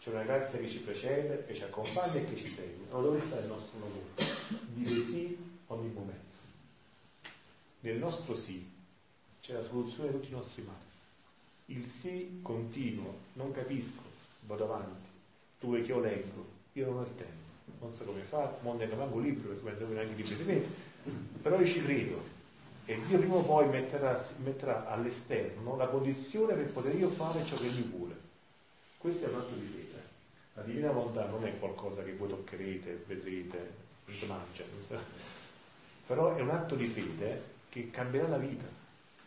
C'è 0.00 0.10
una 0.10 0.22
grazia 0.22 0.58
che 0.58 0.68
ci 0.68 0.78
precede, 0.78 1.44
che 1.46 1.54
ci 1.54 1.62
accompagna 1.62 2.14
e 2.14 2.24
che 2.24 2.36
ci 2.36 2.48
segue. 2.48 2.86
Allora 2.90 3.08
dove 3.08 3.20
sta 3.20 3.38
il 3.38 3.46
nostro 3.46 3.78
lavoro? 3.80 4.32
Dire 4.74 5.04
sì 5.04 5.36
ogni 5.66 5.90
momento. 5.92 6.30
Nel 7.80 7.96
nostro 7.96 8.36
sì 8.36 8.80
c'è 9.42 9.54
la 9.54 9.64
soluzione 9.64 10.10
di 10.10 10.14
tutti 10.14 10.28
i 10.28 10.36
nostri 10.36 10.62
mali. 10.62 11.76
Il 11.76 11.84
sì 11.84 12.38
continuo, 12.42 13.18
non 13.32 13.50
capisco, 13.50 14.02
vado 14.46 14.64
avanti, 14.64 15.08
tu 15.58 15.66
vuoi 15.66 15.82
che 15.82 15.90
io 15.90 15.98
leggo, 15.98 16.46
io 16.74 16.86
non 16.86 16.98
ho 16.98 17.02
il 17.02 17.14
tempo, 17.16 17.80
non 17.80 17.94
so 17.96 18.04
come 18.04 18.20
fare, 18.20 18.58
non 18.62 18.76
ne 18.76 18.86
manco 18.86 19.16
un 19.16 19.22
libro, 19.22 19.48
perché 19.48 19.62
prendo 19.62 19.94
neanche 19.94 20.14
libri 20.14 20.36
di 20.36 20.44
me, 20.44 20.62
però 21.42 21.58
io 21.58 21.66
ci 21.66 21.82
credo 21.82 22.22
e 22.84 23.00
Dio 23.06 23.18
prima 23.18 23.34
o 23.34 23.42
poi 23.42 23.68
metterà, 23.68 24.24
metterà 24.44 24.88
all'esterno 24.88 25.76
la 25.76 25.88
condizione 25.88 26.54
per 26.54 26.66
poter 26.66 26.94
io 26.94 27.08
fare 27.08 27.44
ciò 27.44 27.56
che 27.56 27.68
Lui 27.68 27.82
vuole. 27.82 28.14
Questo 28.98 29.26
è 29.26 29.28
un 29.28 29.40
atto 29.40 29.54
di 29.54 29.66
fede. 29.66 30.02
La 30.54 30.62
divina 30.62 30.92
volontà 30.92 31.26
non 31.26 31.44
è 31.44 31.58
qualcosa 31.58 32.04
che 32.04 32.12
voi 32.12 32.28
toccherete, 32.28 33.04
vedrete, 33.08 33.70
non 34.04 34.16
si 34.16 34.26
mangia, 34.26 34.64
però 36.06 36.36
è 36.36 36.40
un 36.40 36.50
atto 36.50 36.76
di 36.76 36.86
fede 36.86 37.42
che 37.68 37.90
cambierà 37.90 38.28
la 38.28 38.36
vita. 38.36 38.81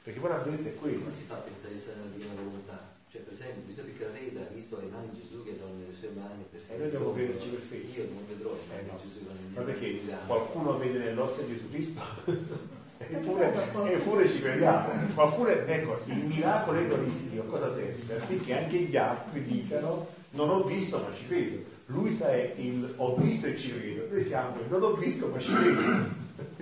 Perché 0.06 0.20
poi 0.20 0.30
la 0.30 0.38
bellezza 0.38 0.70
è 0.70 0.76
quella. 0.76 1.00
Come 1.02 1.12
si 1.12 1.24
fa 1.26 1.34
a 1.34 1.38
pensare 1.50 1.74
di 1.74 1.80
essere 1.82 1.96
nella 1.98 2.14
divina 2.14 2.34
volontà? 2.38 2.94
Cioè 3.10 3.22
per 3.26 3.34
esempio, 3.34 3.62
questo 3.66 3.82
piccarreta 3.90 4.40
ha 4.46 4.54
visto 4.54 4.78
le 4.78 4.86
mani 4.94 5.10
di 5.10 5.22
Gesù 5.26 5.42
che 5.44 5.56
erano 5.58 5.74
nelle 5.82 5.96
sue 5.98 6.12
mani 6.14 6.46
perché 6.52 6.70
E 6.70 6.78
noi 6.78 6.92
dobbiamo 6.92 7.14
crederci 7.14 7.48
per 7.50 7.60
fede. 7.66 7.88
io 7.90 8.04
non 8.14 8.22
vedrò 8.30 8.52
le 8.54 8.60
Eh, 8.62 8.70
mani 8.70 8.86
no. 8.86 8.94
di 8.94 9.02
Gesù 9.02 9.18
che 9.18 9.26
erano 9.34 9.50
Ma 9.56 9.62
perché 9.66 9.88
qualcuno 10.28 10.78
vede 10.78 10.98
nell'ossa 11.00 11.42
Gesù 11.48 11.66
Cristo? 11.74 12.02
eppure, 13.02 13.54
eppure 13.94 14.30
ci 14.30 14.40
crediamo. 14.42 14.88
Oppure, 15.16 15.66
ecco, 15.66 16.00
il 16.06 16.24
miracolo 16.26 16.78
eucaristico 16.78 17.44
cosa 17.50 17.74
serve? 17.74 18.16
Affinché 18.16 18.58
anche 18.58 18.78
gli 18.78 18.96
altri 18.98 19.42
dicano 19.42 20.06
non 20.38 20.50
ho 20.50 20.64
visto 20.66 21.00
ma 21.00 21.12
ci 21.14 21.26
credo. 21.26 21.64
Lui 21.88 22.12
sa 22.12 22.30
è 22.32 22.54
il 22.58 22.94
ho 22.98 23.16
visto 23.16 23.48
e 23.48 23.58
ci 23.58 23.74
credo. 23.74 24.06
Noi 24.12 24.24
siamo 24.24 24.60
il 24.60 24.68
non 24.70 24.84
ho 24.84 24.94
visto 24.94 25.28
ma 25.30 25.40
ci 25.40 25.52
credo. 25.52 25.82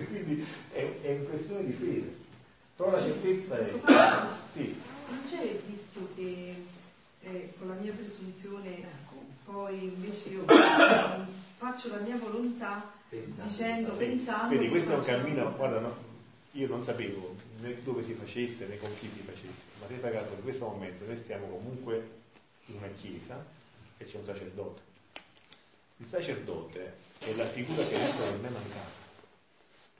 Quindi 0.08 0.46
è, 0.72 0.88
è 1.02 1.22
questione 1.28 1.66
di 1.66 1.72
fede. 1.72 2.22
Però 2.76 2.90
la 2.90 3.02
certezza 3.02 3.58
è... 3.58 3.70
Sì, 4.52 4.80
Non 5.08 5.20
c'è 5.26 5.42
il 5.42 5.60
rischio 5.68 6.08
che 6.16 6.54
eh, 7.20 7.52
con 7.58 7.68
la 7.68 7.74
mia 7.74 7.92
presunzione 7.92 9.02
poi 9.44 9.84
invece 9.84 10.30
io 10.30 10.44
faccio 11.58 11.88
la 11.90 11.98
mia 11.98 12.16
volontà 12.16 12.92
Pensando. 13.08 13.48
dicendo, 13.48 13.92
Sì, 13.92 14.04
pensando... 14.04 14.48
Vedi, 14.48 14.68
questo 14.68 14.92
è 14.92 14.96
un 14.96 15.02
cammino, 15.02 15.54
guarda, 15.54 15.78
no, 15.80 15.96
io 16.52 16.66
non 16.68 16.82
sapevo 16.82 17.36
né 17.60 17.82
dove 17.82 18.02
si 18.02 18.14
facesse 18.14 18.66
né 18.66 18.78
con 18.78 18.90
chi 18.98 19.08
si 19.14 19.20
facesse, 19.20 19.62
ma 19.80 19.86
se 19.86 19.94
fai 19.96 20.12
caso 20.12 20.32
in 20.34 20.42
questo 20.42 20.66
momento 20.66 21.04
noi 21.04 21.16
stiamo 21.16 21.46
comunque 21.46 22.10
in 22.66 22.76
una 22.76 22.88
chiesa 23.00 23.44
e 23.98 24.04
c'è 24.04 24.16
un 24.16 24.24
sacerdote. 24.24 24.80
Il 25.98 26.08
sacerdote 26.08 26.94
è 27.18 27.34
la 27.34 27.46
figura 27.46 27.84
che 27.86 27.94
adesso 27.94 28.24
non 28.24 28.44
è 28.44 28.48
mancata. 28.48 29.03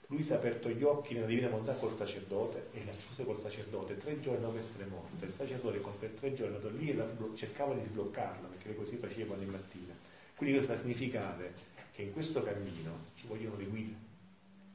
Lui 0.07 0.21
si 0.21 0.31
è 0.33 0.35
aperto 0.35 0.69
gli 0.69 0.83
occhi 0.83 1.15
nella 1.15 1.25
divina 1.25 1.47
volontà 1.47 1.73
col 1.73 1.95
sacerdote 1.95 2.67
e 2.73 2.85
l'ha 2.85 2.91
chiuso 2.91 3.23
col 3.23 3.39
sacerdote 3.39 3.97
tre 3.97 4.19
giorni 4.19 4.41
dopo 4.41 4.59
essere 4.59 4.85
morto. 4.85 5.25
Il 5.25 5.33
sacerdote 5.35 5.81
con 5.81 5.97
per 5.97 6.11
tre 6.11 6.33
giorni 6.35 6.53
è 6.53 6.57
andato 6.57 6.75
lì 6.75 6.91
e 6.91 6.95
la 6.95 7.07
sblo- 7.07 7.35
cercava 7.35 7.73
di 7.73 7.83
sbloccarla 7.83 8.47
perché 8.49 8.75
così 8.75 8.97
faceva 8.97 9.33
ogni 9.33 9.45
mattina. 9.45 9.93
Quindi 10.35 10.55
questo 10.55 10.73
sta 10.73 10.73
a 10.73 10.83
significare 10.83 11.53
che 11.91 12.03
in 12.03 12.13
questo 12.13 12.43
cammino 12.43 13.05
ci 13.15 13.25
vogliono 13.25 13.55
le 13.57 13.65
guide, 13.65 13.95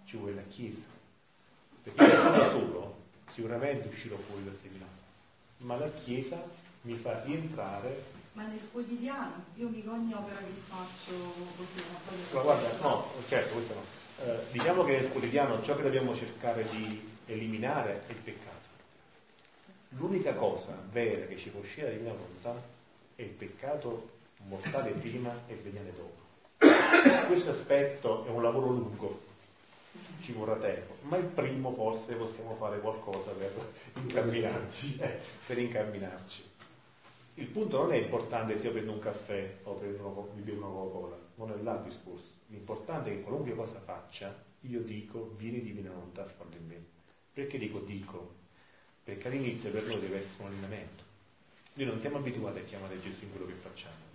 ci 0.05 0.17
vuole 0.17 0.35
la 0.35 0.43
Chiesa. 0.43 0.87
Perché 1.83 2.05
se 2.05 2.17
vado 2.17 2.39
da 2.39 2.51
solo 2.51 2.97
sicuramente 3.31 3.87
uscirò 3.87 4.17
fuori 4.17 4.45
dal 4.45 4.57
seminato, 4.57 5.01
ma 5.59 5.77
la 5.77 5.91
Chiesa 5.93 6.43
mi 6.83 6.97
fa 6.97 7.23
rientrare 7.23 8.03
Ma 8.33 8.47
nel 8.47 8.69
quotidiano, 8.73 9.45
io 9.57 9.69
mica 9.69 9.93
ogni 9.93 10.13
opera 10.13 10.39
che 10.39 10.61
faccio 10.67 11.13
così. 11.57 11.85
Ma 12.33 12.41
guarda, 12.41 12.77
no, 12.81 13.05
certo, 13.29 13.55
questo 13.55 13.75
no. 13.75 14.00
Eh, 14.23 14.39
diciamo 14.51 14.85
che 14.85 15.01
nel 15.01 15.09
quotidiano 15.09 15.63
ciò 15.63 15.75
che 15.77 15.83
dobbiamo 15.83 16.15
cercare 16.15 16.67
di 16.71 17.09
eliminare 17.25 18.03
è 18.07 18.11
il 18.11 18.19
peccato. 18.23 18.69
L'unica 19.97 20.35
cosa 20.35 20.77
vera 20.91 21.25
che 21.25 21.39
ci 21.39 21.49
può 21.49 21.61
uscire 21.61 21.87
dalla 21.87 21.97
divina 21.97 22.13
volontà 22.13 22.63
è 23.17 23.23
il 23.23 23.31
peccato 23.31 24.11
mortale 24.47 24.91
prima 24.91 25.33
e 25.47 25.55
veniale 25.55 25.93
dopo. 25.97 27.27
Questo 27.29 27.51
aspetto 27.51 28.27
è 28.27 28.29
un 28.29 28.43
lavoro 28.43 28.67
lungo, 28.69 29.21
ci 30.21 30.33
vorrà 30.33 30.57
tempo, 30.57 30.97
ma 31.03 31.17
il 31.17 31.25
primo 31.25 31.73
forse 31.73 32.13
possiamo 32.13 32.57
fare 32.57 32.79
qualcosa 32.81 33.31
per 33.31 33.51
incamminarci, 33.95 34.99
eh, 35.01 35.19
per 35.47 35.57
incamminarci. 35.57 36.45
Il 37.37 37.47
punto 37.47 37.79
non 37.79 37.93
è 37.95 37.97
importante 37.97 38.59
se 38.59 38.67
io 38.67 38.73
prendo 38.73 38.93
un 38.93 38.99
caffè 38.99 39.51
o 39.63 39.73
prendo 39.77 40.31
bevo 40.35 40.59
una 40.59 40.67
Coca-Cola, 40.67 41.17
non 41.37 41.53
è 41.53 41.63
là 41.63 41.75
il 41.77 41.85
discorso. 41.85 42.40
L'importante 42.51 43.11
è 43.11 43.15
che 43.15 43.23
qualunque 43.23 43.55
cosa 43.55 43.81
faccia, 43.81 44.45
io 44.63 44.81
dico, 44.81 45.35
vieni 45.37 45.63
divina 45.63 45.91
volontà 45.91 46.23
a 46.23 46.27
farlo 46.27 46.57
in 46.57 46.67
me. 46.67 46.85
Perché 47.33 47.59
dico 47.59 47.79
dico? 47.81 48.35
Perché 49.05 49.29
all'inizio 49.29 49.71
per 49.71 49.85
noi 49.87 50.01
deve 50.01 50.19
essere 50.19 50.43
un 50.43 50.49
allenamento. 50.49 51.05
Noi 51.75 51.87
non 51.87 51.99
siamo 51.99 52.19
abituati 52.19 52.59
a 52.59 52.65
chiamare 52.65 53.01
Gesù 53.01 53.23
in 53.23 53.31
quello 53.31 53.47
che 53.47 53.55
facciamo. 53.55 54.09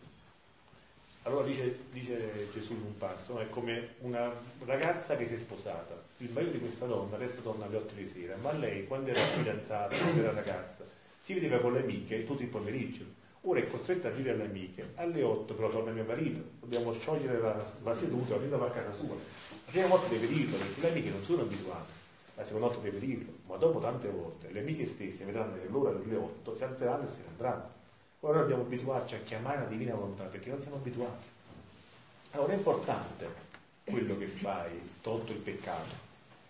Allora 1.23 1.45
dice, 1.47 1.79
dice 1.91 2.49
Gesù 2.53 2.73
in 2.73 2.81
un 2.81 2.97
passo, 2.97 3.39
è 3.39 3.49
come 3.49 3.95
una 4.01 4.31
ragazza 4.65 5.15
che 5.15 5.25
si 5.25 5.33
è 5.33 5.37
sposata. 5.37 5.99
Il 6.17 6.29
marito 6.31 6.51
di 6.51 6.59
questa 6.59 6.85
donna 6.85 7.15
adesso 7.15 7.41
torna 7.41 7.65
alle 7.65 7.77
8 7.77 7.93
di 7.95 8.07
sera, 8.07 8.35
ma 8.35 8.51
lei 8.51 8.85
quando 8.85 9.09
era 9.09 9.21
fidanzata, 9.21 9.95
quando 9.95 10.21
era 10.21 10.33
ragazza, 10.33 10.85
si 11.19 11.33
vedeva 11.33 11.59
con 11.59 11.73
le 11.73 11.81
amiche 11.81 12.25
tutto 12.27 12.43
il 12.43 12.49
pomeriggio. 12.49 13.05
Ora 13.47 13.59
è 13.59 13.67
costretta 13.69 14.07
a 14.07 14.11
dire 14.11 14.31
alle 14.31 14.45
amiche, 14.45 14.93
alle 14.95 15.21
8 15.21 15.53
però 15.53 15.69
torna 15.69 15.91
mio 15.91 16.03
marito, 16.03 16.41
dobbiamo 16.61 16.91
sciogliere 16.93 17.39
la, 17.39 17.63
la 17.83 17.93
seduta, 17.93 18.33
andiamo 18.33 18.65
a 18.65 18.71
casa 18.71 18.91
sua. 18.91 19.13
La 19.13 19.71
prima 19.71 19.85
volta 19.85 20.07
deve 20.07 20.25
dirlo 20.25 20.57
perché 20.57 20.81
le 20.81 20.89
amiche 20.89 21.09
non 21.11 21.21
sono 21.21 21.43
abituate, 21.43 21.91
la 22.33 22.43
seconda 22.43 22.67
volta 22.67 22.81
deve 22.81 22.99
dirlo, 22.99 23.31
ma 23.45 23.57
dopo 23.57 23.79
tante 23.79 24.09
volte 24.09 24.49
le 24.49 24.61
amiche 24.61 24.87
stesse 24.87 25.25
vedranno 25.25 25.59
che 25.61 25.67
l'ora 25.67 25.91
delle 25.91 26.15
8 26.15 26.55
si 26.55 26.63
alzeranno 26.63 27.03
e 27.03 27.07
se 27.07 27.17
ne 27.21 27.27
andranno. 27.27 27.69
Ora 28.21 28.39
dobbiamo 28.39 28.63
abituarci 28.63 29.13
a 29.13 29.19
chiamare 29.19 29.59
la 29.59 29.65
divina 29.65 29.93
volontà 29.93 30.23
perché 30.23 30.49
non 30.49 30.61
siamo 30.61 30.77
abituati. 30.77 31.25
Allora 32.31 32.51
è 32.51 32.55
importante 32.55 33.27
quello 33.83 34.17
che 34.17 34.25
fai, 34.25 34.71
tolto 35.01 35.31
il 35.31 35.37
peccato, 35.37 35.93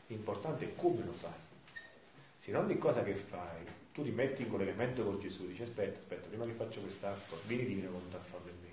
l'importante 0.08 0.64
è 0.64 0.76
come 0.78 1.04
lo 1.04 1.12
fai. 1.12 1.32
Se 2.40 2.52
in 2.52 2.56
ogni 2.56 2.78
cosa 2.78 3.04
che 3.04 3.16
fai 3.16 3.84
tu 3.96 4.04
ti 4.04 4.12
metti 4.12 4.42
in 4.42 4.50
collegamento 4.50 5.06
con 5.06 5.22
Gesù, 5.22 5.48
dici 5.48 5.64
aspetta, 5.64 5.98
aspetta, 5.98 6.28
prima 6.28 6.44
che 6.44 6.52
faccio 6.52 6.82
quest'atto, 6.82 7.40
vieni 7.46 7.66
divina 7.66 7.88
volontà 7.88 8.18
a 8.18 8.24
farlo 8.30 8.50
in 8.50 8.56
me. 8.62 8.70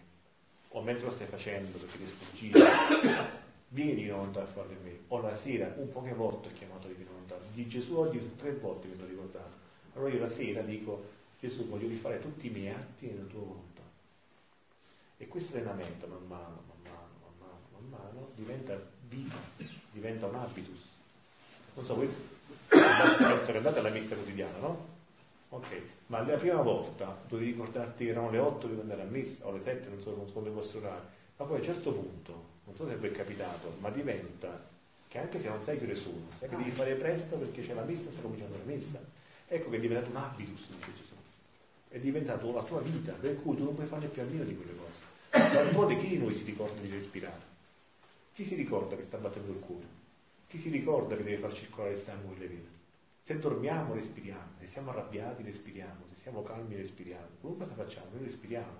O 0.70 0.82
mentre 0.82 1.04
lo 1.04 1.12
stai 1.12 1.28
facendo 1.28 1.78
perché 1.78 1.98
ti 1.98 2.02
è 2.02 2.06
sfuggito, 2.08 2.58
vieni 3.70 3.94
divina 3.94 4.16
volontà 4.16 4.42
a 4.42 4.46
farlo 4.46 4.72
in 4.72 4.82
me. 4.82 4.98
O 5.06 5.20
la 5.20 5.36
sera, 5.36 5.72
un 5.76 5.92
poche 5.92 6.12
volte 6.12 6.48
ho 6.48 6.52
chiamato 6.54 6.88
divina 6.88 7.10
volontà. 7.10 7.38
Di 7.52 7.68
Gesù 7.68 7.98
oggi 7.98 8.32
tre 8.36 8.50
volte 8.54 8.88
mi 8.88 8.96
sono 8.96 9.06
ricordato. 9.06 9.50
Allora 9.94 10.12
io 10.12 10.18
la 10.18 10.28
sera 10.28 10.60
dico, 10.62 11.08
Gesù 11.38 11.68
voglio 11.68 11.86
rifare 11.86 12.18
tutti 12.18 12.48
i 12.48 12.50
miei 12.50 12.74
atti 12.74 13.06
nella 13.06 13.26
tua 13.26 13.42
volontà. 13.42 13.82
E 15.18 15.28
questo 15.28 15.56
allenamento 15.56 16.08
man 16.08 16.26
mano, 16.26 16.62
man 16.66 16.78
mano, 16.82 17.10
man 17.22 17.34
mano, 17.38 17.68
man 17.70 17.88
mano 17.90 18.30
diventa 18.34 18.76
vita, 19.06 19.36
diventa 19.92 20.26
un 20.26 20.34
habitus. 20.34 20.88
Non 21.74 21.84
so, 21.84 21.94
voi 21.94 22.08
penso 22.66 23.52
che 23.52 23.56
andate 23.56 23.78
alla 23.78 23.90
messa 23.90 24.16
quotidiana, 24.16 24.58
no? 24.58 24.92
Ok, 25.54 25.68
ma 26.06 26.26
la 26.26 26.38
prima 26.38 26.62
volta 26.62 27.14
dovevi 27.28 27.50
ricordarti 27.50 28.06
che 28.06 28.10
erano 28.10 28.30
le 28.30 28.38
8 28.38 28.68
devi 28.68 28.80
andare 28.80 29.02
a 29.02 29.04
messa, 29.04 29.46
o 29.46 29.52
le 29.52 29.60
7, 29.60 29.86
non 29.90 30.00
so 30.00 30.24
secondo 30.26 30.48
il 30.48 30.54
vostro 30.54 30.78
orario, 30.78 31.04
ma 31.36 31.44
poi 31.44 31.56
a 31.56 31.58
un 31.58 31.64
certo 31.66 31.92
punto, 31.92 32.44
non 32.64 32.74
so 32.74 32.88
se 32.88 32.96
vi 32.96 33.08
è 33.08 33.12
capitato, 33.12 33.74
ma 33.80 33.90
diventa 33.90 34.66
che 35.08 35.18
anche 35.18 35.38
se 35.38 35.50
non 35.50 35.62
sai 35.62 35.76
che 35.76 35.84
ore 35.84 35.96
sono, 35.96 36.24
sai 36.38 36.48
che 36.48 36.56
devi 36.56 36.70
fare 36.70 36.94
presto 36.94 37.36
perché 37.36 37.60
c'è 37.60 37.74
la 37.74 37.82
messa, 37.82 38.10
sta 38.10 38.22
cominciando 38.22 38.56
la 38.56 38.64
messa. 38.64 38.98
Ecco 39.46 39.68
che 39.68 39.76
è 39.76 39.80
diventato 39.80 40.08
un 40.08 40.16
habitus, 40.16 40.68
dice 40.68 40.92
Gesù. 40.96 41.14
È 41.88 41.98
diventato 41.98 42.50
la 42.50 42.62
tua 42.62 42.80
vita, 42.80 43.12
per 43.12 43.42
cui 43.42 43.54
tu 43.54 43.64
non 43.64 43.74
puoi 43.74 43.86
fare 43.86 44.06
più 44.06 44.22
a 44.22 44.24
meno 44.24 44.44
di 44.44 44.56
quelle 44.56 44.72
cose. 44.74 45.52
D'altronde 45.52 45.98
chi 45.98 46.08
di 46.08 46.16
noi 46.16 46.34
si 46.34 46.44
ricorda 46.44 46.80
di 46.80 46.88
respirare? 46.88 47.42
Chi 48.32 48.46
si 48.46 48.54
ricorda 48.54 48.96
che 48.96 49.02
sta 49.02 49.18
battendo 49.18 49.52
il 49.52 49.58
cuore? 49.58 49.84
Chi 50.46 50.58
si 50.58 50.70
ricorda 50.70 51.14
che 51.14 51.24
deve 51.24 51.36
far 51.36 51.52
circolare 51.52 51.92
il 51.92 52.00
sangue 52.00 52.32
nelle 52.32 52.46
vene? 52.46 52.80
Se 53.24 53.38
dormiamo 53.38 53.94
respiriamo, 53.94 54.50
se 54.58 54.66
siamo 54.66 54.90
arrabbiati 54.90 55.44
respiriamo, 55.44 56.06
se 56.08 56.16
siamo 56.20 56.42
calmi 56.42 56.74
respiriamo, 56.74 57.26
qualunque 57.40 57.68
cosa 57.68 57.84
facciamo, 57.84 58.06
noi 58.14 58.24
respiriamo, 58.24 58.78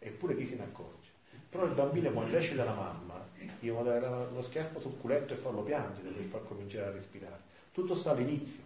eppure 0.00 0.36
chi 0.36 0.44
se 0.44 0.56
ne 0.56 0.64
accorge? 0.64 1.10
Però 1.48 1.64
il 1.64 1.72
bambino 1.72 2.10
quando 2.10 2.36
esce 2.36 2.56
dalla 2.56 2.74
mamma, 2.74 3.24
vado 3.60 3.90
a 3.90 3.98
dare 3.98 4.32
lo 4.32 4.42
schiaffo 4.42 4.80
sul 4.80 4.98
culetto 5.00 5.34
e 5.34 5.36
farlo 5.36 5.62
piangere 5.62 6.08
per 6.08 6.24
far 6.24 6.48
cominciare 6.48 6.86
a 6.86 6.90
respirare. 6.90 7.38
Tutto 7.70 7.94
sta 7.94 8.10
all'inizio, 8.10 8.62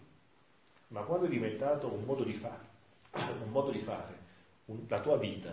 ma 0.88 1.02
quando 1.02 1.26
è 1.26 1.28
diventato 1.28 1.92
un 1.92 2.04
modo 2.04 2.24
di 2.24 2.32
fare, 2.32 2.64
un 3.44 3.50
modo 3.50 3.70
di 3.72 3.80
fare, 3.80 4.14
un- 4.66 4.86
la 4.88 5.00
tua 5.00 5.18
vita, 5.18 5.50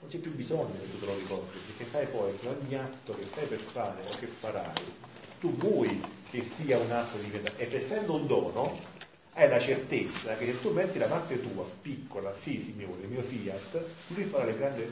non 0.00 0.08
c'è 0.08 0.18
più 0.18 0.32
bisogno 0.36 0.70
che 0.78 0.88
tu 0.88 1.00
te 1.00 1.06
lo 1.06 1.16
ricordi, 1.16 1.58
perché 1.66 1.84
sai 1.84 2.06
poi 2.06 2.38
che 2.38 2.46
ogni 2.46 2.76
atto 2.76 3.14
che 3.16 3.24
stai 3.24 3.46
per 3.48 3.60
fare 3.60 4.02
o 4.06 4.16
che 4.20 4.26
farai, 4.28 4.84
tu 5.40 5.50
vuoi 5.56 6.00
che 6.30 6.42
sia 6.42 6.78
un 6.78 6.92
atto 6.92 7.18
di 7.18 7.28
verità. 7.28 7.56
Ed 7.56 7.74
essendo 7.74 8.14
un 8.14 8.26
dono, 8.28 8.89
hai 9.34 9.48
la 9.48 9.58
certezza 9.60 10.36
che 10.36 10.46
se 10.46 10.60
tu 10.60 10.70
metti 10.72 10.98
la 10.98 11.06
parte 11.06 11.40
tua, 11.40 11.64
piccola, 11.80 12.34
sì 12.34 12.58
signore, 12.58 13.02
il 13.02 13.08
mio 13.08 13.22
fiat, 13.22 13.84
lui 14.08 14.24
farà 14.24 14.50
il 14.50 14.56
grande 14.56 14.90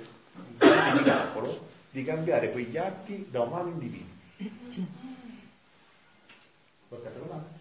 miracolo 0.58 1.66
di 1.90 2.04
cambiare 2.04 2.52
quegli 2.52 2.76
atti 2.76 3.26
da 3.30 3.40
umano 3.40 3.70
in 3.70 3.78
divino. 3.78 4.16
Toccate 6.88 7.18
la 7.18 7.26
mano. 7.26 7.56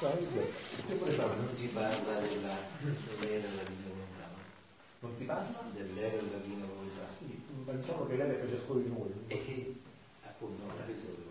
Beh, 0.00 0.94
vuole 0.94 1.12
fare? 1.12 1.34
Non 1.36 1.54
si 1.54 1.66
parla 1.66 2.20
della, 2.20 2.56
dell'era 2.80 3.48
della 3.48 3.62
divina 3.62 3.88
volontà, 3.88 4.26
no? 4.30 4.38
Non 5.00 5.16
si 5.16 5.24
parla? 5.24 5.70
dell'era 5.72 6.16
della 6.16 6.38
divina 6.38 6.64
volontà. 6.66 7.06
Sì, 7.18 7.40
diciamo 7.76 8.06
che 8.06 8.16
lei 8.16 8.30
è 8.30 8.34
per 8.34 8.50
ciascuno 8.50 8.80
di 8.80 8.88
noi. 8.88 9.12
E 9.26 9.36
che, 9.38 9.74
appunto, 10.38 10.62
non 10.62 10.76
la 10.78 10.84
domanda. 10.86 11.26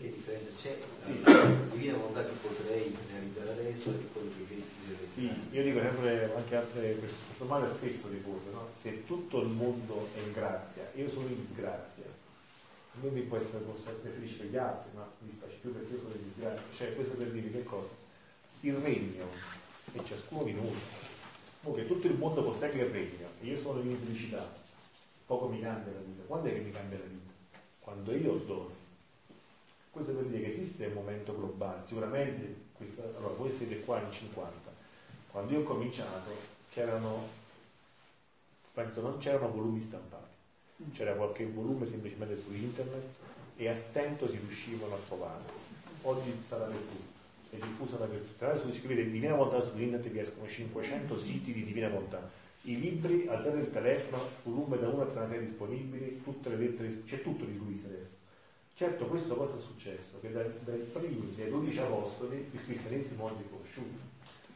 Che 0.00 0.08
differenza 0.08 0.50
c'è 0.56 0.78
Sì. 1.04 1.20
tra 1.20 1.34
la 1.44 1.54
divina 1.70 1.96
volontà 1.96 2.24
che 2.24 2.32
potrei 2.40 2.96
realizzare 3.12 3.50
adesso 3.50 3.90
e 3.90 4.06
quello 4.12 4.30
che 4.36 4.54
desidero 4.54 4.98
Sì, 5.12 5.26
realizzare? 5.26 5.56
io 5.56 5.62
dico 5.62 5.80
sempre 5.80 6.34
anche 6.34 6.56
altre, 6.56 6.94
questo 6.96 7.44
male 7.44 7.68
spesso 7.68 8.08
ricordo, 8.08 8.50
no? 8.50 8.68
Se 8.80 9.04
tutto 9.04 9.40
il 9.42 9.48
mondo 9.48 10.08
è 10.14 10.20
in 10.20 10.32
grazia, 10.32 10.90
io 10.94 11.10
sono 11.10 11.26
in 11.28 11.46
disgrazia, 11.46 12.04
non 13.02 13.12
mi 13.12 13.20
può 13.22 13.36
essere, 13.36 13.62
posso 13.64 13.90
essere 13.90 14.14
felice 14.14 14.36
per 14.36 14.46
gli 14.46 14.56
altri, 14.56 14.90
ma 14.94 15.06
mi 15.20 15.30
dispiace 15.30 15.56
più 15.60 15.72
perché 15.74 15.92
io 15.92 16.00
sono 16.00 16.14
in 16.14 16.24
disgrazia. 16.32 16.62
Cioè, 16.74 16.94
questo 16.94 17.14
per 17.14 17.30
dire 17.30 17.50
che 17.50 17.62
cosa? 17.64 17.98
il 18.62 18.74
regno 18.74 19.26
è 19.92 20.02
ciascuno 20.02 20.42
di 20.44 20.52
noi. 20.52 20.76
Che 21.74 21.86
tutto 21.86 22.06
il 22.06 22.14
mondo 22.14 22.42
possegga 22.42 22.82
il 22.82 22.90
regno 22.90 23.28
e 23.42 23.46
io 23.46 23.58
sono 23.58 23.80
in 23.80 23.98
felicità, 24.02 24.50
poco 25.26 25.48
mi 25.48 25.60
cambia 25.60 25.92
la 25.92 26.00
vita. 26.00 26.22
Quando 26.26 26.48
è 26.48 26.52
che 26.54 26.60
mi 26.60 26.70
cambia 26.72 26.98
la 26.98 27.04
vita? 27.04 27.29
Quando 27.80 28.12
io 28.14 28.34
dono. 28.46 28.78
Questo 29.90 30.12
per 30.12 30.24
dire 30.24 30.44
che 30.44 30.52
esiste 30.52 30.86
un 30.86 30.92
momento 30.92 31.36
globale, 31.36 31.82
sicuramente 31.84 32.68
questa, 32.72 33.02
allora 33.02 33.34
voi 33.34 33.52
siete 33.52 33.80
qua 33.80 34.00
in 34.00 34.12
50, 34.12 34.70
quando 35.32 35.52
io 35.52 35.60
ho 35.60 35.64
cominciato 35.64 36.30
c'erano, 36.70 37.26
penso 38.72 39.00
non 39.00 39.18
c'erano 39.18 39.50
volumi 39.50 39.80
stampati, 39.80 40.36
c'era 40.92 41.14
qualche 41.14 41.44
volume 41.46 41.86
semplicemente 41.86 42.40
su 42.40 42.52
internet 42.52 43.04
e 43.56 43.68
a 43.68 43.76
stento 43.76 44.28
si 44.28 44.36
riuscivano 44.36 44.94
a 44.94 44.98
trovare. 45.08 45.42
Oggi 46.02 46.32
sarà 46.48 46.66
per 46.66 46.76
tutti 46.76 47.18
è 47.50 47.56
diffusa 47.56 47.96
dappertutto. 47.96 48.38
Tra 48.38 48.48
l'altro, 48.48 48.72
se 48.72 48.78
scrivete 48.78 49.10
Divina 49.10 49.34
Volontà 49.34 49.62
su 49.62 49.76
internet 49.76 50.08
vi 50.08 50.18
escono 50.20 50.48
500 50.48 51.18
siti 51.18 51.52
di 51.52 51.64
Divina 51.64 51.88
Volontà. 51.88 52.30
I 52.62 52.78
libri, 52.78 53.26
alzate 53.26 53.58
il 53.58 53.70
telefono, 53.70 54.22
volume 54.42 54.78
da 54.78 54.88
1 54.88 55.00
a 55.00 55.06
33 55.06 55.46
disponibili, 55.46 56.20
tutte 56.22 56.50
le 56.50 56.56
lettere, 56.56 57.02
c'è 57.06 57.22
tutto 57.22 57.46
di 57.46 57.56
Luisa 57.56 57.86
adesso. 57.86 58.18
Certo, 58.74 59.06
questo 59.06 59.34
cosa 59.34 59.56
è 59.56 59.60
successo? 59.60 60.18
Che 60.20 60.30
dai, 60.30 60.46
dai 60.64 60.78
primi, 60.78 61.34
dai 61.36 61.48
12 61.48 61.78
apostoli, 61.78 62.48
il 62.50 62.60
cristianesimo 62.60 63.24
oggi 63.24 63.42
è 63.42 63.50
conosciuto. 63.50 63.98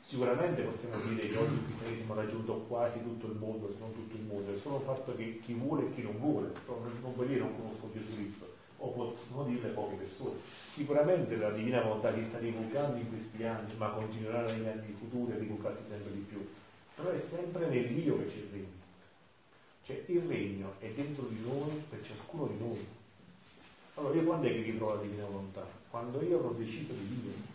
Sicuramente 0.02 0.62
possiamo 0.62 0.96
dire 1.08 1.28
che 1.28 1.36
oggi 1.36 1.54
il 1.54 1.64
cristianesimo 1.64 2.12
ha 2.12 2.16
raggiunto 2.16 2.54
quasi 2.68 3.02
tutto 3.02 3.26
il 3.26 3.36
mondo, 3.36 3.72
se 3.72 3.78
non 3.78 3.94
tutto 3.94 4.16
il 4.16 4.26
mondo, 4.26 4.54
è 4.54 4.58
solo 4.58 4.76
il 4.76 4.82
fatto 4.82 5.16
che 5.16 5.40
chi 5.42 5.54
vuole 5.54 5.86
e 5.86 5.94
chi 5.94 6.02
non 6.02 6.18
vuole, 6.18 6.52
non 6.66 7.14
vuol 7.14 7.26
dire 7.26 7.40
non 7.40 7.56
conosco 7.56 7.90
Gesù 7.90 8.14
Cristo, 8.14 8.52
o 8.76 8.90
possono 8.90 9.44
dirle 9.44 9.70
poche 9.70 9.96
persone. 9.96 10.36
Sicuramente 10.68 11.36
la 11.36 11.50
divina 11.50 11.80
volontà 11.80 12.12
che 12.12 12.22
sta 12.22 12.38
divulgando 12.38 12.98
in 12.98 13.08
questi 13.08 13.44
anni, 13.44 13.72
ma 13.78 13.88
continuerà 13.88 14.44
negli 14.44 14.66
anni 14.66 14.94
futuri 14.98 15.32
a 15.32 15.36
divulgarsi 15.36 15.84
sempre 15.88 16.12
di 16.12 16.24
più, 16.28 16.46
però 16.94 17.10
è 17.10 17.18
sempre 17.18 17.68
nell'io 17.68 18.18
che 18.18 18.26
c'è 18.26 18.36
il 18.36 18.48
regno. 18.50 18.82
Cioè 19.84 20.04
il 20.06 20.22
regno 20.22 20.74
è 20.78 20.88
dentro 20.88 21.24
di 21.24 21.40
noi 21.42 21.82
per 21.88 22.02
ciascuno 22.02 22.46
di 22.46 22.58
noi. 22.58 22.86
Allora 23.94 24.14
io 24.14 24.22
quando 24.24 24.46
è 24.46 24.52
che 24.52 24.62
ritrovo 24.62 24.94
la 24.94 25.02
divina 25.02 25.24
volontà? 25.24 25.66
Quando 25.90 26.22
io 26.22 26.38
avrò 26.38 26.50
deciso 26.50 26.92
di 26.92 27.04
vivere. 27.04 27.52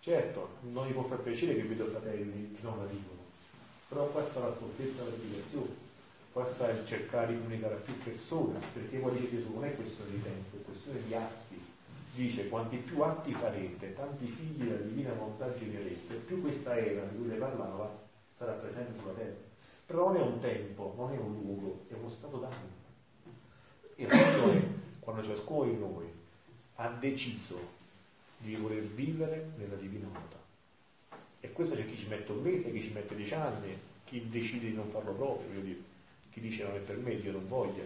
Certo, 0.00 0.56
non 0.72 0.86
mi 0.86 0.92
può 0.92 1.02
far 1.04 1.18
piacere 1.18 1.54
che 1.54 1.62
vedo 1.62 1.86
fratelli 1.86 2.52
che 2.54 2.62
non 2.62 2.78
la 2.78 2.84
vivono, 2.84 3.20
però 3.88 4.06
qua 4.06 4.24
sta 4.24 4.40
la 4.40 4.54
stoltezza 4.54 5.02
della 5.02 5.16
spiegazione 5.16 5.88
qua 6.32 6.46
sta 6.46 6.70
il 6.70 6.86
cercare 6.86 7.32
di 7.32 7.38
comunicare 7.40 7.74
a 7.74 7.78
più 7.78 7.98
persone, 7.98 8.58
perché 8.72 8.98
poi 8.98 9.12
dice 9.18 9.30
Gesù 9.30 9.52
non 9.54 9.64
è 9.64 9.74
questione 9.74 10.10
di 10.12 10.22
tempo, 10.22 10.56
è 10.56 10.62
questione 10.62 11.02
di 11.06 11.14
atti. 11.14 11.68
Dice 12.14 12.48
quanti 12.48 12.76
più 12.76 13.00
atti 13.02 13.32
farete, 13.32 13.94
tanti 13.94 14.26
figli 14.26 14.64
della 14.64 14.80
divina 14.80 15.12
volontà 15.12 15.52
genererete, 15.56 16.14
più 16.14 16.40
questa 16.40 16.76
era 16.76 17.02
di 17.04 17.16
cui 17.16 17.28
le 17.28 17.36
parlava 17.36 18.08
sarà 18.40 18.52
presente 18.52 18.98
sulla 18.98 19.12
terra. 19.12 19.36
Però 19.84 20.06
non 20.06 20.16
è 20.16 20.26
un 20.26 20.40
tempo, 20.40 20.94
non 20.96 21.12
è 21.12 21.18
un 21.18 21.40
luogo, 21.42 21.84
è 21.88 21.92
uno 21.92 22.08
stato 22.08 22.38
d'animo. 22.38 22.78
Il 23.96 24.08
resto 24.08 24.50
è 24.50 24.62
quando 24.98 25.22
ciascuno 25.22 25.70
di 25.70 25.76
noi 25.76 26.06
ha 26.76 26.88
deciso 26.88 27.58
di 28.38 28.56
voler 28.56 28.82
vivere 28.84 29.50
nella 29.56 29.74
divina 29.74 30.06
volontà. 30.06 30.38
E 31.40 31.52
questo 31.52 31.74
c'è 31.74 31.84
chi 31.84 31.98
ci 31.98 32.06
mette 32.06 32.32
un 32.32 32.40
mese, 32.40 32.72
chi 32.72 32.80
ci 32.80 32.92
mette 32.92 33.14
dieci 33.14 33.34
anni, 33.34 33.78
chi 34.04 34.26
decide 34.30 34.70
di 34.70 34.74
non 34.74 34.88
farlo 34.88 35.12
proprio, 35.12 35.48
voglio 35.48 35.60
dire 35.60 35.82
chi 36.30 36.40
dice 36.40 36.62
non 36.62 36.76
è 36.76 36.78
per 36.78 36.96
me, 36.96 37.20
Dio 37.20 37.32
non 37.32 37.46
voglia. 37.46 37.82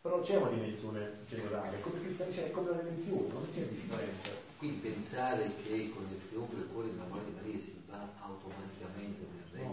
Però 0.00 0.20
c'è 0.20 0.36
una 0.36 0.50
dimensione 0.50 1.24
generale, 1.28 1.80
come 1.80 2.00
cristiano 2.00 2.30
c'è 2.30 2.52
come 2.52 2.70
una 2.70 2.82
dimensione, 2.82 3.32
non 3.32 3.46
c'è 3.52 3.66
differenza. 3.66 4.30
Quindi 4.56 4.88
pensare 4.88 5.50
che 5.64 5.90
con 5.90 6.06
il 6.08 6.28
trionfo 6.28 6.54
del 6.54 6.68
cuore 6.72 6.90
della 6.90 7.06
Madre 7.08 7.32
Maria 7.34 7.58
si 7.58 7.82
va 7.88 8.06
automaticamente 8.20 8.67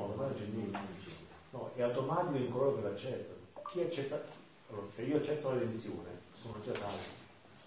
No, 0.05 0.15
non 0.15 0.33
c'è 0.35 0.45
niente. 0.45 0.79
No, 1.51 1.71
è 1.75 1.81
automatico 1.81 2.37
in 2.37 2.51
coloro 2.51 2.75
che 2.75 2.81
l'accettano. 2.81 3.39
Chi 3.71 3.81
accetta, 3.81 4.21
allora, 4.69 4.87
se 4.95 5.01
io 5.01 5.17
accetto 5.17 5.49
la 5.49 5.59
redenzione, 5.59 6.09
sono 6.41 6.55
già 6.63 6.73
salvo, 6.73 6.97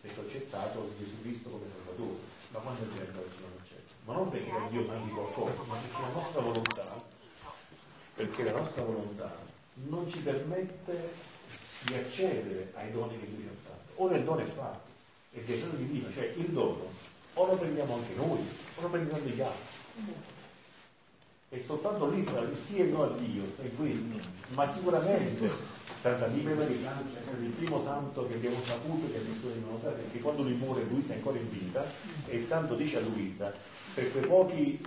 perché 0.01 0.21
ho 0.21 0.23
accettato 0.23 0.93
Gesù 0.99 1.23
Cristo 1.23 1.49
come 1.51 1.65
Salvatore, 1.75 2.19
ma 2.51 2.59
quando 2.61 2.93
gente 2.95 3.19
oggi 3.19 3.41
non 3.41 3.51
accetta? 3.61 3.93
Ma 4.05 4.13
non 4.15 4.31
perché 4.31 4.53
Dio 4.71 4.83
manchi 4.83 5.11
qualcosa, 5.11 5.63
ma 5.67 5.75
perché 5.75 6.01
la 6.01 6.21
nostra 6.21 6.41
volontà, 6.41 7.03
perché 8.15 8.43
la 8.45 8.53
nostra 8.53 8.83
volontà 8.83 9.37
non 9.75 10.09
ci 10.09 10.19
permette 10.19 11.11
di 11.83 11.95
accedere 11.95 12.73
ai 12.75 12.93
doni 12.93 13.19
che 13.19 13.27
Dio 13.27 13.41
ci 13.41 13.49
ha 13.49 13.69
fatto. 13.69 14.03
Ora 14.03 14.17
il 14.17 14.25
dono 14.25 14.41
è 14.41 14.47
fatto, 14.47 14.89
è 15.33 15.41
decreto 15.41 15.77
divino, 15.77 16.11
cioè 16.13 16.33
il 16.37 16.51
dono 16.51 17.07
o 17.35 17.47
lo 17.47 17.57
prendiamo 17.57 17.95
anche 17.95 18.15
noi, 18.15 18.39
o 18.77 18.81
lo 18.81 18.89
prendiamo 18.89 19.25
gli 19.25 19.41
altri. 19.41 20.37
E 21.51 21.63
soltanto 21.63 22.11
lì 22.11 22.23
sarà 22.23 22.47
il 22.47 22.57
sì 22.59 22.77
e 22.77 22.85
no 22.85 23.05
a 23.05 23.17
Dio, 23.17 23.45
sai 23.57 23.75
questo. 23.75 24.19
Ma 24.51 24.71
sicuramente 24.71 25.49
Santa 25.99 26.27
Libera 26.27 26.65
di 26.65 26.75
Francia 26.75 27.19
è 27.21 27.43
il 27.43 27.51
primo 27.51 27.83
santo 27.83 28.29
che 28.29 28.35
abbiamo 28.35 28.61
saputo 28.61 29.11
che 29.11 29.17
ha 29.17 29.21
vissuto 29.21 29.55
in 29.55 29.65
volontà, 29.65 29.89
perché 29.89 30.19
quando 30.21 30.43
lui 30.43 30.53
muore 30.53 30.85
Luisa 30.85 31.15
è 31.15 31.17
ancora 31.17 31.39
in 31.39 31.49
vita 31.49 31.87
e 32.27 32.37
il 32.37 32.47
santo 32.47 32.75
dice 32.75 32.99
a 32.99 33.01
Luisa, 33.01 33.51
per 33.95 34.13
quei 34.13 34.27
pochi 34.27 34.79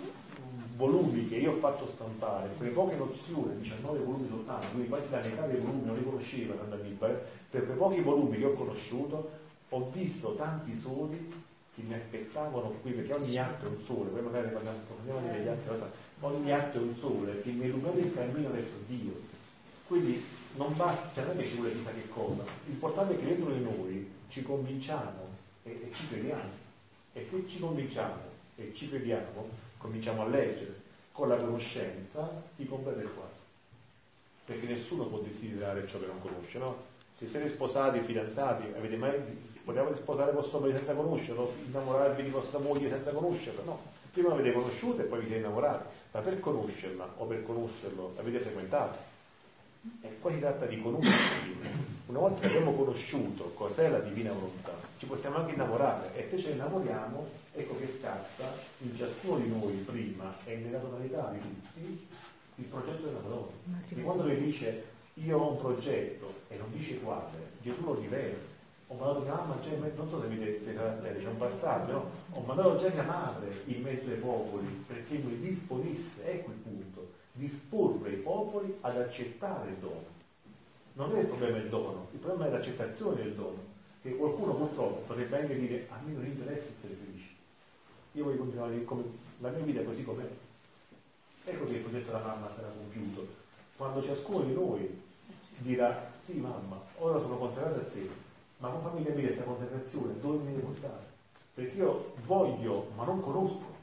volumi 0.77 1.27
che 1.27 1.38
io 1.38 1.53
ho 1.53 1.57
fatto 1.57 1.88
stampare, 1.88 2.49
quelle 2.57 2.71
poche 2.71 2.95
nozioni, 2.95 3.59
19 3.59 3.99
volumi 3.99 4.27
soltanto, 4.29 4.67
quindi 4.67 4.88
quasi 4.88 5.09
la 5.09 5.19
metà 5.19 5.47
dei 5.47 5.59
volumi 5.59 5.85
non 5.85 5.95
li 5.95 6.03
conosceva 6.03 6.55
Santa 6.57 6.75
Bibbia, 6.75 7.09
eh, 7.09 7.21
per 7.49 7.65
quei 7.65 7.77
pochi 7.77 8.01
volumi 8.01 8.38
che 8.38 8.45
ho 8.45 8.53
conosciuto 8.53 9.29
ho 9.69 9.89
visto 9.91 10.35
tanti 10.35 10.75
soli 10.75 11.49
che 11.73 11.81
mi 11.81 11.93
aspettavano 11.93 12.73
qui, 12.81 12.91
perché 12.91 13.13
ogni 13.13 13.38
atto 13.38 13.65
è 13.65 13.69
un 13.69 13.81
sole, 13.81 14.09
poi 14.09 14.21
magari 14.21 14.49
parliamo, 14.49 14.77
degli 15.31 15.47
altri 15.47 15.67
cose, 15.67 15.85
ogni 16.27 16.52
atto 16.52 16.77
è 16.77 16.81
un 16.81 16.95
sole 16.95 17.41
che 17.41 17.49
mi 17.49 17.65
illumina 17.65 18.06
il 18.06 18.14
cammino 18.14 18.52
verso 18.52 18.77
Dio. 18.88 19.14
Quindi 19.88 20.23
non 20.56 20.76
basta, 20.76 21.10
cioè 21.14 21.26
non 21.26 21.38
è 21.38 21.41
che 21.41 21.49
ci 21.49 21.56
vuole 21.56 21.73
chissà 21.73 21.91
che 21.91 22.07
cosa, 22.10 22.43
l'importante 22.65 23.15
è 23.15 23.19
che 23.19 23.26
dentro 23.26 23.52
di 23.52 23.61
noi 23.61 24.10
ci 24.30 24.43
convinciamo 24.43 25.27
e, 25.64 25.72
e 25.72 25.91
ci 25.93 26.07
crediamo. 26.07 26.60
E 27.14 27.23
se 27.23 27.43
ci 27.48 27.60
convinciamo 27.60 28.22
e 28.56 28.72
ci 28.73 28.89
crediamo, 28.89 29.49
cominciamo 29.77 30.22
a 30.22 30.27
leggere, 30.27 30.80
con 31.11 31.27
la 31.27 31.35
conoscenza 31.35 32.30
si 32.56 32.65
completa 32.65 33.02
il 33.02 33.10
quadro. 33.14 33.39
Perché 34.45 34.68
nessuno 34.68 35.06
può 35.06 35.19
desiderare 35.19 35.88
ciò 35.88 35.99
che 35.99 36.06
non 36.06 36.22
conosce, 36.22 36.57
no? 36.57 36.89
Se 37.11 37.27
siete 37.27 37.49
sposati, 37.49 37.99
fidanzati, 37.99 38.73
avete 38.76 38.95
mai, 38.95 39.19
potevate 39.64 39.95
sposare 39.95 40.31
vostro 40.31 40.60
marito 40.60 40.77
senza 40.77 40.93
conoscerlo, 40.93 41.53
innamorarvi 41.68 42.23
di 42.23 42.30
vostra 42.30 42.60
moglie 42.60 42.89
senza 42.89 43.11
conoscerla? 43.11 43.64
No. 43.64 43.80
Prima 44.11 44.33
avete 44.33 44.51
conosciuto 44.51 45.01
e 45.01 45.05
poi 45.05 45.19
vi 45.19 45.25
siete 45.25 45.39
innamorati, 45.39 45.85
ma 46.11 46.19
per 46.19 46.39
conoscerla 46.39 47.13
o 47.17 47.25
per 47.25 47.43
conoscerlo 47.43 48.13
l'avete 48.15 48.39
frequentato. 48.39 48.97
E 50.01 50.19
qua 50.19 50.31
si 50.31 50.39
tratta 50.39 50.65
di 50.65 50.81
conoscerli. 50.81 51.57
Una 52.07 52.19
volta 52.19 52.41
che 52.41 52.47
abbiamo 52.47 52.73
conosciuto 52.73 53.51
cos'è 53.55 53.89
la 53.89 53.99
divina 53.99 54.33
volontà, 54.33 54.73
ci 54.97 55.05
possiamo 55.05 55.38
anche 55.38 55.53
innamorare 55.53 56.13
e 56.13 56.27
se 56.29 56.38
ci 56.39 56.51
innamoriamo, 56.51 57.27
ecco 57.53 57.77
che 57.77 57.88
scatta 57.88 58.53
in 58.79 58.95
ciascuno 58.97 59.38
di 59.38 59.47
noi 59.47 59.73
prima 59.77 60.35
e 60.43 60.55
nella 60.57 60.79
totalità 60.79 61.29
di 61.31 61.39
tutti 61.39 62.07
il 62.55 62.65
progetto 62.65 63.05
della 63.05 63.19
Madonna. 63.19 63.81
E 63.88 64.01
quando 64.01 64.23
lui 64.23 64.35
dice 64.35 64.83
io 65.15 65.38
ho 65.38 65.51
un 65.51 65.57
progetto 65.57 66.33
e 66.49 66.57
non 66.57 66.69
dice 66.71 66.99
quale, 66.99 67.51
Gesù 67.61 67.83
lo 67.83 67.95
rivela. 67.95 68.49
Ho 68.91 68.95
mandato 68.95 69.22
mia 69.22 69.35
mamma, 69.35 69.61
cioè, 69.61 69.77
non 69.95 70.09
so 70.09 70.19
se 70.19 70.27
vedete 70.27 70.51
questi 70.51 70.73
caratteri, 70.73 71.23
c'è 71.23 71.30
un 71.30 71.38
passaggio? 71.38 72.11
Ho 72.34 72.41
mandato 72.41 72.76
già 72.76 72.89
mia 72.89 73.03
madre 73.03 73.61
in 73.65 73.81
mezzo 73.81 74.09
ai 74.09 74.18
popoli 74.18 74.68
perché 74.85 75.15
mi 75.15 75.39
disponesse, 75.39 76.30
ecco 76.30 76.51
il 76.51 76.57
punto 76.57 77.19
disporre 77.31 78.11
i 78.11 78.18
popoli 78.18 78.77
ad 78.81 78.97
accettare 78.97 79.69
il 79.69 79.77
dono. 79.77 80.19
Non 80.93 81.15
è 81.15 81.19
il 81.22 81.27
problema 81.27 81.57
il 81.57 81.69
dono, 81.69 82.07
il 82.11 82.19
problema 82.19 82.47
è 82.47 82.51
l'accettazione 82.51 83.23
del 83.23 83.34
dono. 83.34 83.69
Che 84.01 84.15
qualcuno 84.15 84.55
purtroppo 84.55 85.01
potrebbe 85.07 85.39
anche 85.39 85.57
dire 85.57 85.88
a 85.89 85.99
me 86.03 86.11
non 86.11 86.26
interessa 86.26 86.73
essere 86.76 86.95
felice. 86.95 87.30
Io 88.13 88.26
voglio 88.26 88.38
continuare 88.39 88.84
come 88.84 89.03
la 89.38 89.49
mia 89.51 89.63
vita 89.63 89.84
così 89.84 90.03
com'è. 90.03 90.27
Ecco 91.45 91.65
che 91.65 91.73
il 91.73 91.80
progetto 91.80 92.07
della 92.07 92.26
mamma 92.26 92.51
sarà 92.53 92.68
compiuto. 92.68 93.26
Quando 93.77 94.03
ciascuno 94.03 94.43
di 94.43 94.53
noi 94.53 95.01
dirà 95.59 96.11
sì 96.19 96.34
mamma, 96.34 96.80
ora 96.97 97.19
sono 97.19 97.38
consacrato 97.38 97.80
a 97.80 97.84
te, 97.84 98.09
ma 98.61 98.69
non 98.69 98.81
fammi 98.81 99.03
capire 99.03 99.27
questa 99.27 99.43
consacrazione 99.43 100.19
dove 100.19 100.38
mi 100.38 100.51
devi 100.51 100.61
portare. 100.61 101.09
Perché 101.55 101.77
io 101.77 102.13
voglio, 102.25 102.91
ma 102.95 103.03
non 103.03 103.19
conosco. 103.19 103.79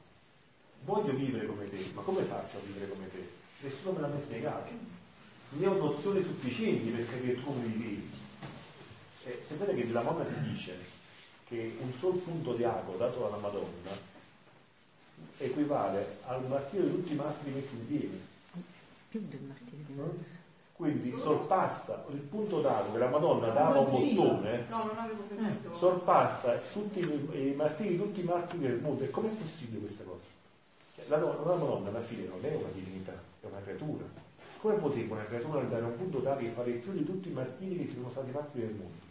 Voglio 0.85 1.13
vivere 1.15 1.47
come 1.47 1.69
te, 1.69 1.85
ma 1.95 2.03
come 2.03 2.23
faccio 2.23 2.59
a 2.59 2.61
vivere 2.65 2.89
come 2.89 3.11
te? 3.11 3.29
Nessuno 3.61 3.93
me 3.93 4.01
l'ha 4.01 4.07
mai 4.07 4.21
spiegato. 4.21 4.71
Ne 5.51 5.67
ho 5.67 5.75
nozioni 5.75 6.23
sufficienti 6.23 6.91
per 6.91 7.11
capire 7.11 7.35
tu 7.35 7.45
come 7.45 7.65
vivi. 7.65 8.09
Eh, 9.25 9.45
pensate 9.49 9.75
che 9.75 9.87
della 9.87 10.03
Madonna 10.03 10.25
si 10.25 10.41
dice 10.43 10.77
che 11.49 11.77
un 11.81 11.93
sol 11.99 12.19
punto 12.19 12.55
di 12.55 12.63
ago 12.63 12.95
dato 12.97 13.19
dalla 13.19 13.37
Madonna 13.37 14.17
equivale 15.39 16.19
al 16.25 16.47
martirio 16.47 16.87
di 16.87 16.93
tutti 16.93 17.13
i 17.13 17.17
martiri 17.17 17.51
messi 17.51 17.77
insieme. 17.77 18.19
Più 19.09 19.27
del 19.29 19.41
martirio. 19.41 20.05
Eh? 20.05 20.38
Quindi 20.79 21.13
sorpassa 21.19 22.05
il 22.11 22.21
punto 22.21 22.61
d'ago 22.61 22.93
che 22.93 22.99
la 22.99 23.09
Madonna 23.09 23.49
dava 23.49 23.75
a 23.75 23.81
un 23.81 23.91
bottone, 23.91 24.67
no, 24.69 25.75
sorpassa 25.75 26.57
tutti 26.73 27.01
i, 27.01 27.49
i 27.49 27.55
martiri, 27.57 27.97
tutti 27.97 28.21
i 28.21 28.23
martiri 28.23 28.63
del 28.63 28.79
mondo. 28.79 29.03
E 29.03 29.11
com'è 29.11 29.29
possibile 29.29 29.81
questa 29.81 30.05
cosa? 30.05 30.37
la 31.09 31.17
donna, 31.17 31.45
la 31.45 31.57
donna 31.57 31.89
alla 31.89 32.01
fine 32.01 32.29
non 32.29 32.39
è 32.45 32.55
una 32.55 32.69
divinità, 32.73 33.13
è 33.41 33.47
una 33.47 33.61
creatura. 33.61 34.05
Come 34.61 34.75
poteva 34.75 35.15
una 35.15 35.25
creatura 35.25 35.59
andare 35.59 35.83
a 35.83 35.89
un 35.89 35.97
punto 35.97 36.23
tale 36.23 36.43
di 36.43 36.49
fare 36.51 36.71
più 36.71 36.93
di 36.93 37.05
tutti 37.05 37.29
i 37.29 37.33
martiri 37.33 37.79
che 37.79 37.89
ci 37.89 37.95
sono 37.95 38.11
stati 38.11 38.31
fatti 38.31 38.59
nel 38.61 38.71
mondo? 38.71 39.07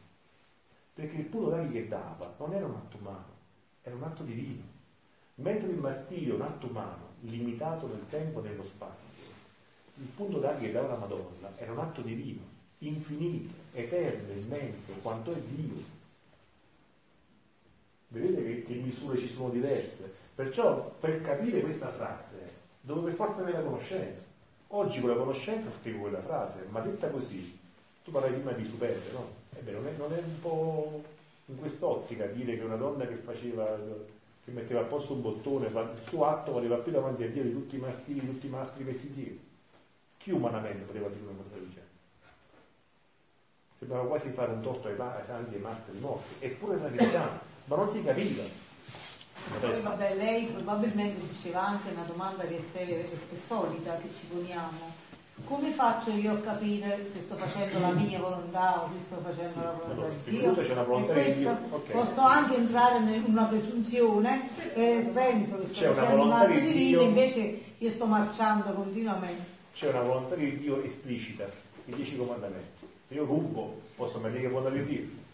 Perché 0.94 1.18
il 1.18 1.26
punto 1.26 1.50
tale 1.50 1.70
che 1.70 1.90
dava 1.90 2.34
non 2.38 2.54
era 2.54 2.66
un 2.66 2.76
atto 2.76 2.96
umano, 2.98 3.34
era 3.82 3.94
un 3.94 4.04
atto 4.04 4.24
divino. 4.24 4.64
Mentre 5.36 5.68
il 5.70 5.80
martirio 5.80 6.32
è 6.32 6.36
un 6.36 6.44
atto 6.44 6.68
umano, 6.68 7.08
limitato 7.24 7.88
nel 7.88 8.06
tempo 8.10 8.40
e 8.40 8.48
nello 8.48 8.64
spazio, 8.64 9.24
il 10.00 10.08
punto 10.16 10.40
che 10.60 10.72
dava 10.72 10.90
la 10.90 10.98
Madonna 10.98 11.52
era 11.58 11.72
un 11.72 11.80
atto 11.80 12.02
divino, 12.02 12.42
infinito, 12.80 13.54
eterno, 13.74 14.34
immenso, 14.34 14.94
quanto 15.02 15.32
è 15.32 15.40
Dio. 15.40 15.96
Vedete 18.10 18.44
che, 18.44 18.64
che 18.64 18.74
misure 18.76 19.18
ci 19.18 19.28
sono 19.28 19.50
diverse. 19.50 20.26
Perciò 20.36 20.94
per 21.00 21.22
capire 21.22 21.62
questa 21.62 21.92
frase 21.92 22.36
devo 22.82 23.02
per 23.02 23.14
forza 23.14 23.42
avere 23.42 23.58
la 23.58 23.64
conoscenza. 23.64 24.24
Oggi 24.70 25.00
con 25.00 25.10
la 25.10 25.16
conoscenza 25.16 25.72
scrivo 25.72 26.02
quella 26.02 26.22
frase, 26.22 26.66
ma 26.70 26.82
detta 26.82 27.10
così, 27.10 27.58
tu 28.04 28.12
parlavi 28.12 28.36
prima 28.36 28.52
di 28.52 28.66
superbe, 28.66 29.12
no? 29.12 29.28
Ebbene, 29.58 29.78
non 29.78 29.88
è, 29.88 29.92
non 29.98 30.14
è 30.14 30.18
un 30.20 30.40
po' 30.42 31.04
in 31.46 31.58
quest'ottica 31.58 32.26
dire 32.28 32.58
che 32.58 32.64
una 32.64 32.76
donna 32.76 33.08
che 33.08 33.16
faceva, 33.16 33.78
che 34.44 34.52
metteva 34.52 34.82
a 34.82 34.84
posto 34.84 35.14
un 35.14 35.22
bottone, 35.22 35.68
il 35.68 36.02
suo 36.08 36.26
atto 36.26 36.52
valeva 36.52 36.78
più 36.78 36.92
davanti 36.92 37.24
a 37.24 37.30
Dio 37.30 37.44
di 37.44 37.54
tutti 37.54 37.78
i 37.78 37.80
martiri, 37.80 38.26
tutti 38.26 38.46
i 38.46 38.50
mastri 38.50 38.84
messi 38.84 39.08
insieme. 39.08 39.47
Chi 40.28 40.34
umanamente 40.34 40.84
poteva 40.84 41.08
dire 41.08 41.24
una 41.24 41.38
cosa 41.42 41.56
del 41.56 41.70
genere? 41.70 41.88
Sembrava 43.80 44.08
quasi 44.08 44.30
fare 44.32 44.52
un 44.52 44.62
torto 44.62 44.90
ai 44.90 45.24
santi 45.24 45.54
e 45.54 45.56
ai 45.56 45.62
mastri 45.62 45.98
morti, 46.00 46.34
eppure 46.40 46.76
la 46.82 46.90
verità, 46.90 47.40
ma 47.64 47.76
non 47.78 47.90
si 47.90 48.04
capiva. 48.04 48.44
Poi, 49.62 49.80
vabbè, 49.80 50.16
lei 50.16 50.48
probabilmente 50.48 51.22
diceva 51.30 51.68
anche 51.68 51.92
una 51.92 52.04
domanda 52.04 52.44
che 52.44 52.58
è, 52.58 52.62
seria, 52.62 52.98
è 52.98 53.38
solita, 53.38 53.96
che 54.02 54.10
ci 54.20 54.26
poniamo. 54.26 55.06
Come 55.46 55.72
faccio 55.72 56.10
io 56.10 56.34
a 56.34 56.40
capire 56.40 57.08
se 57.10 57.22
sto 57.22 57.36
facendo 57.38 57.80
la 57.80 57.92
mia 57.92 58.20
volontà 58.20 58.84
o 58.84 58.90
se 58.92 59.00
sto 59.00 59.22
facendo 59.24 59.54
sì, 59.54 59.60
la 59.62 59.72
volontà 59.72 60.08
di 60.26 60.30
Dio? 60.30 60.54
C'è 60.56 60.72
una 60.74 60.84
volontà 60.84 61.14
di 61.14 61.34
Dio. 61.36 61.58
Okay. 61.70 61.92
Posso 61.94 62.20
anche 62.20 62.56
entrare 62.58 62.98
in 62.98 63.24
una 63.28 63.46
presunzione 63.46 64.50
e 64.74 65.10
penso 65.14 65.58
che 65.60 65.68
sto 65.68 65.74
c'è 65.74 65.94
facendo 65.94 66.24
un 66.24 66.32
atto 66.34 66.52
di 66.52 66.60
divino, 66.60 67.02
invece 67.04 67.62
io 67.78 67.90
sto 67.92 68.06
marciando 68.06 68.74
continuamente. 68.74 69.56
C'è 69.78 69.90
una 69.90 70.02
volontà 70.02 70.34
di 70.34 70.58
Dio 70.58 70.82
esplicita, 70.82 71.46
i 71.86 71.94
dieci 71.94 72.18
comandamenti. 72.18 72.88
Se 73.08 73.14
io 73.14 73.26
rubo, 73.26 73.80
posso 73.96 74.18
mettere 74.18 74.42
che 74.42 74.48
volontà 74.48 74.76
di 74.76 74.84
Dio 74.84 75.26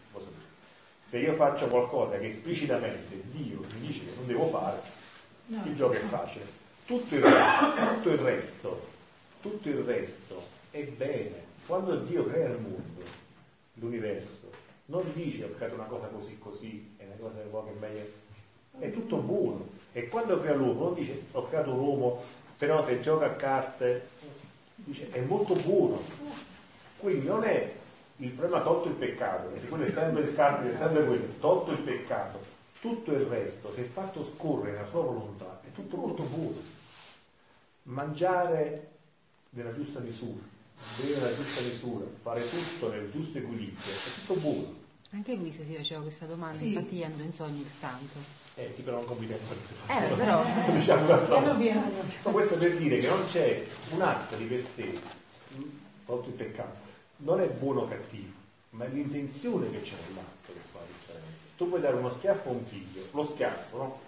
se 1.14 1.20
io 1.20 1.34
faccio 1.34 1.68
qualcosa 1.68 2.18
che 2.18 2.26
esplicitamente 2.26 3.22
Dio 3.30 3.60
mi 3.60 3.86
dice 3.86 3.99
che 3.99 4.15
non 4.15 4.26
devo 4.26 4.48
fare, 4.48 4.82
no, 5.45 5.61
il 5.64 5.76
gioco 5.76 5.94
è 5.94 5.99
facile. 5.99 6.44
Tutto 6.88 7.14
il, 7.14 7.22
resto, 7.22 7.86
tutto 7.86 8.10
il 8.10 8.18
resto, 8.18 8.88
tutto 9.40 9.70
il 9.70 9.78
resto 9.84 10.44
è 10.72 10.82
bene. 10.86 11.44
Quando 11.68 11.98
Dio 11.98 12.26
crea 12.26 12.49
il 12.49 12.60
mondo, 12.60 13.03
l'universo, 13.76 14.49
non 14.88 15.03
dice 15.14 15.44
ho 15.44 15.53
creato 15.56 15.76
una 15.76 15.84
cosa 15.84 16.07
così 16.07 16.36
così, 16.40 16.95
è 16.98 17.06
una 17.06 17.15
cosa 17.52 17.68
che 17.68 17.70
è 17.70 17.80
meglio. 17.80 18.06
È 18.80 18.91
tutto 18.91 19.18
buono. 19.18 19.70
E 19.91 20.07
quando 20.07 20.41
crea 20.41 20.56
l'uomo, 20.56 20.86
non 20.86 20.94
dice 20.95 21.26
ho 21.34 21.48
creato 21.48 21.74
un 21.74 21.80
uomo, 21.80 22.24
però 22.64 22.81
se 22.81 23.02
gioca 23.02 23.26
a 23.26 23.35
carte, 23.35 24.07
dice 24.76 25.10
è 25.11 25.19
molto 25.19 25.53
buono. 25.56 26.02
Quindi 26.98 27.26
non 27.26 27.44
è 27.44 27.73
il 28.15 28.30
problema 28.30 28.64
tolto 28.64 28.88
il 28.88 28.94
peccato, 28.94 29.49
perché 29.49 29.68
quello 29.68 29.84
è 29.84 29.91
sempre 29.91 30.22
il 30.22 30.34
cardine, 30.34 30.73
è 30.73 30.77
sempre 30.77 31.06
quello, 31.06 31.26
tolto 31.41 31.72
il 31.72 31.80
peccato, 31.80 32.40
tutto 32.80 33.11
il 33.11 33.26
resto, 33.26 33.73
se 33.73 33.84
fatto 33.84 34.23
scorrere 34.34 34.77
nella 34.77 34.88
sua 34.88 35.02
volontà, 35.02 35.60
è 35.61 35.73
tutto 35.73 35.98
molto 35.98 36.23
buono. 36.23 36.61
Mangiare 37.84 38.91
nella 39.49 39.73
giusta 39.73 39.99
misura, 39.99 40.44
bere 41.02 41.15
nella 41.15 41.35
giusta 41.35 41.61
misura, 41.64 42.06
fare 42.22 42.49
tutto 42.49 42.90
nel 42.91 43.11
giusto 43.11 43.40
equilibrio, 43.40 43.91
è 43.91 44.22
tutto 44.22 44.40
buono. 44.40 44.81
Anche 45.10 45.35
lui 45.35 45.52
se 45.52 45.65
si 45.65 45.76
faceva 45.76 46.02
questa 46.02 46.26
domanda, 46.26 46.60
sì. 46.60 46.72
infatti 46.72 46.95
gli 46.95 47.03
andò 47.03 47.23
in 47.23 47.34
sogno 47.34 47.60
il 47.60 47.69
santo. 47.77 48.43
Eh 48.55 48.71
sì, 48.71 48.84
però 48.84 48.97
non 48.97 49.05
compitente. 49.05 49.55
Eh, 49.88 50.13
però. 50.15 50.43
diciamo, 50.71 51.07
no. 51.07 51.57
Ma 52.23 52.31
questo 52.31 52.55
per 52.55 52.77
dire 52.77 52.99
che 52.99 53.07
non 53.07 53.25
c'è 53.25 53.65
un 53.91 54.01
atto 54.01 54.35
di 54.35 54.45
per 54.45 54.61
sé, 54.61 54.99
tolto 56.05 56.30
il 56.30 56.35
peccato, 56.35 56.77
non 57.17 57.41
è 57.41 57.47
buono 57.47 57.81
o 57.81 57.88
cattivo, 57.88 58.31
ma 58.71 58.85
è 58.85 58.89
l'intenzione 58.89 59.71
che 59.71 59.81
c'è 59.81 59.95
nell'atto 60.07 60.53
che 60.53 60.59
fa 60.71 60.80
la 60.80 60.85
differenza. 60.85 61.41
Tu 61.57 61.67
puoi 61.67 61.81
dare 61.81 61.95
uno 61.95 62.09
schiaffo 62.09 62.49
a 62.49 62.51
un 62.51 62.63
figlio, 62.63 63.01
lo 63.11 63.23
schiaffo, 63.23 63.77
no? 63.77 63.99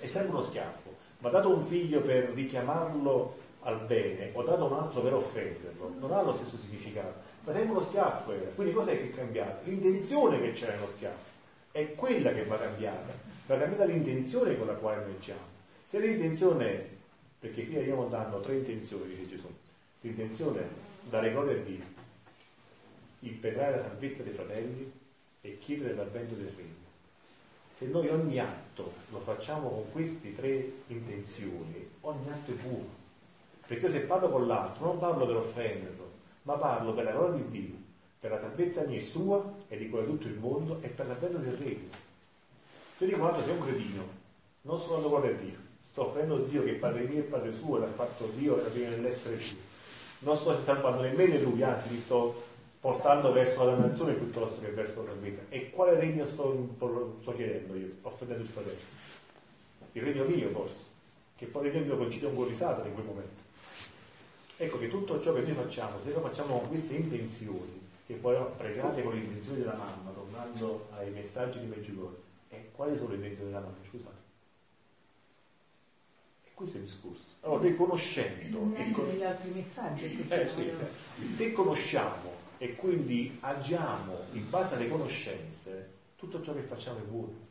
È 0.00 0.06
sempre 0.06 0.30
uno 0.30 0.42
schiaffo, 0.42 0.94
ma 1.18 1.28
dato 1.28 1.54
un 1.54 1.66
figlio 1.66 2.00
per 2.00 2.30
richiamarlo 2.34 3.36
al 3.62 3.80
bene 3.80 4.30
o 4.32 4.42
dato 4.42 4.64
un 4.64 4.72
altro 4.72 5.00
per 5.00 5.14
offenderlo, 5.14 5.96
non 5.98 6.12
ha 6.12 6.22
lo 6.22 6.32
stesso 6.32 6.56
significato, 6.56 7.14
ma 7.44 7.52
sempre 7.52 7.72
uno 7.72 7.80
schiaffo 7.80 8.32
era. 8.32 8.50
Quindi 8.54 8.72
cos'è 8.72 8.96
che 8.96 9.10
è 9.10 9.14
cambiato? 9.14 9.68
L'intenzione 9.68 10.40
che 10.40 10.52
c'è 10.52 10.70
nello 10.70 10.88
schiaffo 10.88 11.34
è 11.72 11.94
quella 11.94 12.32
che 12.32 12.44
va 12.44 12.58
cambiata, 12.58 13.25
va 13.46 13.58
cambiata 13.58 13.84
l'intenzione 13.84 14.56
con 14.56 14.66
la 14.66 14.74
quale 14.74 15.04
noi 15.04 15.14
agiamo. 15.14 15.54
Se 15.84 16.00
l'intenzione, 16.00 16.88
perché 17.38 17.60
i 17.60 17.64
figli 17.64 17.78
di 17.78 17.84
Dio 17.84 18.04
danno 18.06 18.40
tre 18.40 18.56
intenzioni, 18.56 19.08
dice 19.08 19.28
Gesù, 19.28 19.48
l'intenzione 20.00 20.68
dare 21.08 21.30
gloria 21.30 21.54
a 21.54 21.62
Dio, 21.62 21.84
impetrare 23.20 23.76
la 23.76 23.82
salvezza 23.82 24.22
dei 24.24 24.32
fratelli 24.32 24.92
e 25.40 25.58
chiedere 25.58 25.94
l'avvento 25.94 26.34
del 26.34 26.52
regno. 26.56 26.84
Se 27.72 27.86
noi 27.86 28.08
ogni 28.08 28.38
atto 28.38 28.92
lo 29.10 29.20
facciamo 29.20 29.68
con 29.68 29.92
queste 29.92 30.34
tre 30.34 30.72
intenzioni, 30.88 31.88
ogni 32.00 32.28
atto 32.28 32.50
è 32.50 32.54
buono. 32.54 33.04
Perché 33.66 33.88
se 33.90 34.00
parlo 34.00 34.30
con 34.30 34.46
l'altro 34.46 34.86
non 34.86 34.98
parlo 34.98 35.26
per 35.26 35.36
offenderlo, 35.36 36.10
ma 36.42 36.54
parlo 36.54 36.94
per 36.94 37.04
la 37.04 37.12
gloria 37.12 37.42
di 37.42 37.50
Dio, 37.50 37.74
per 38.18 38.30
la 38.30 38.40
salvezza 38.40 38.84
mia 38.84 38.96
e 38.96 39.02
sua 39.02 39.54
e 39.68 39.76
di 39.76 39.88
quella 39.88 40.06
di 40.06 40.12
tutto 40.12 40.26
il 40.26 40.38
mondo 40.38 40.78
e 40.80 40.88
per 40.88 41.06
l'avvento 41.06 41.38
del 41.38 41.52
regno. 41.52 42.05
Se 42.96 43.04
io 43.04 43.10
dico 43.10 43.20
un 43.20 43.28
altro 43.28 43.44
sei 43.44 43.52
un 43.52 43.62
cretino, 43.62 44.08
non 44.62 44.80
sto 44.80 44.92
dando 44.94 45.10
gloria 45.10 45.30
a 45.30 45.34
Dio, 45.34 45.58
sto 45.82 46.06
offendendo 46.06 46.44
Dio 46.44 46.64
che 46.64 46.72
Padre 46.72 47.02
mio 47.02 47.18
e 47.18 47.24
Padre 47.24 47.52
suo, 47.52 47.76
l'ha 47.76 47.88
fatto 47.88 48.30
Dio 48.34 48.58
e 48.58 48.62
la 48.62 48.88
nell'essere 48.88 49.36
Dio. 49.36 49.56
Non 50.20 50.34
sto 50.34 50.62
salvando 50.62 51.02
nemmeno 51.02 51.38
lui, 51.42 51.62
anzi 51.62 51.90
li 51.90 51.98
sto 51.98 52.42
portando 52.80 53.32
verso 53.32 53.64
la 53.64 53.74
dannazione 53.74 54.14
piuttosto 54.14 54.62
che 54.62 54.70
verso 54.70 55.02
la 55.02 55.10
salvezza. 55.10 55.42
E 55.50 55.68
quale 55.68 56.00
regno 56.00 56.24
sto, 56.24 56.68
sto 57.20 57.34
chiedendo 57.34 57.74
io, 57.74 57.90
offendendo 58.00 58.42
il 58.42 58.48
fratello? 58.48 58.78
Il 59.92 60.02
regno 60.02 60.24
mio 60.24 60.48
forse, 60.48 60.84
che 61.36 61.44
poi 61.44 61.66
il 61.66 61.72
regno 61.72 61.96
mio 61.96 62.28
un 62.28 62.34
buon 62.34 62.48
risato 62.48 62.86
in 62.86 62.94
quel 62.94 63.04
momento. 63.04 63.42
Ecco 64.56 64.78
che 64.78 64.88
tutto 64.88 65.20
ciò 65.20 65.34
che 65.34 65.42
noi 65.42 65.52
facciamo, 65.52 66.00
se 66.02 66.14
lo 66.14 66.20
facciamo 66.20 66.60
con 66.60 66.68
queste 66.70 66.94
intenzioni, 66.94 67.78
che 68.06 68.14
poi 68.14 68.38
pregate 68.56 69.02
con 69.02 69.12
le 69.12 69.20
intenzioni 69.20 69.58
della 69.58 69.74
mamma, 69.74 70.12
tornando 70.14 70.86
ai 70.96 71.10
messaggi 71.10 71.60
di 71.60 71.66
Meggiugorje, 71.66 72.25
e 72.48 72.70
quali 72.72 72.96
sono 72.96 73.10
le 73.10 73.16
intenzioni 73.16 73.50
della 73.50 73.60
mamma? 73.60 73.76
Scusate. 73.88 74.24
E 76.44 76.50
questo 76.54 76.76
è 76.76 76.80
il 76.80 76.86
discorso. 76.86 77.22
Allora, 77.40 77.60
noi 77.62 77.76
conoscendo... 77.76 78.72
E 78.74 78.90
con... 78.92 79.08
gli 79.08 79.22
altri 79.22 79.50
messaggi. 79.50 80.26
Eh, 80.28 80.48
sì, 80.48 80.70
se 81.34 81.52
conosciamo 81.52 82.44
e 82.58 82.74
quindi 82.74 83.36
agiamo 83.40 84.16
in 84.32 84.48
base 84.48 84.74
alle 84.74 84.88
conoscenze, 84.88 85.90
tutto 86.16 86.42
ciò 86.42 86.54
che 86.54 86.62
facciamo 86.62 86.98
è 86.98 87.02
buono. 87.02 87.44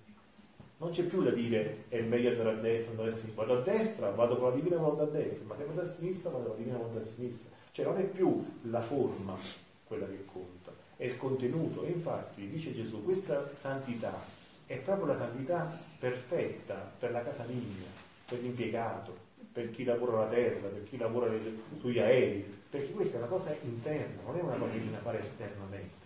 Non 0.78 0.92
c'è 0.92 1.04
più 1.04 1.24
da 1.24 1.30
dire 1.30 1.86
è 1.88 2.02
meglio 2.02 2.32
andare 2.32 2.50
a 2.50 2.56
destra, 2.56 2.92
andare 2.92 3.10
a 3.10 3.14
sinistra. 3.14 3.46
Vado 3.46 3.60
a 3.60 3.64
destra, 3.64 4.10
vado 4.10 4.38
con 4.38 4.50
la 4.50 4.56
divina 4.56 4.78
volontà 4.78 5.04
a 5.04 5.06
destra, 5.06 5.46
ma 5.46 5.56
se 5.56 5.64
vado 5.64 5.82
a 5.82 5.86
sinistra, 5.86 6.30
vado 6.32 6.44
con 6.44 6.52
la 6.52 6.58
divina 6.58 6.78
volontà 6.78 7.00
a 7.00 7.06
sinistra. 7.06 7.50
Cioè 7.72 7.86
non 7.86 7.98
è 7.98 8.04
più 8.04 8.46
la 8.64 8.82
forma 8.82 9.38
quella 9.86 10.06
che 10.08 10.26
conta, 10.26 10.74
è 10.98 11.06
il 11.06 11.18
contenuto. 11.18 11.84
E 11.84 11.92
infatti 11.92 12.50
dice 12.50 12.74
Gesù, 12.74 13.04
questa 13.04 13.50
santità 13.58 14.22
è 14.66 14.78
proprio 14.78 15.06
la 15.08 15.18
santità 15.18 15.80
perfetta 16.00 16.92
per 17.00 17.12
la 17.12 17.24
casa 17.24 17.44
mia, 17.44 17.88
per 18.26 18.40
l'impiegato, 18.40 19.16
per 19.52 19.72
chi 19.72 19.84
lavora 19.84 20.26
la 20.26 20.28
terra, 20.28 20.68
per 20.68 20.84
chi 20.84 20.98
lavora 20.98 21.32
sugli 21.80 22.00
aerei, 22.00 22.42
perché 22.70 22.92
questa 22.92 23.18
è 23.18 23.20
una 23.20 23.30
cosa 23.30 23.56
interna, 23.62 24.22
non 24.26 24.38
è 24.38 24.42
una 24.42 24.56
cosa 24.56 24.72
che 24.72 24.80
bisogna 24.80 25.00
fare 25.00 25.20
esternamente. 25.20 26.04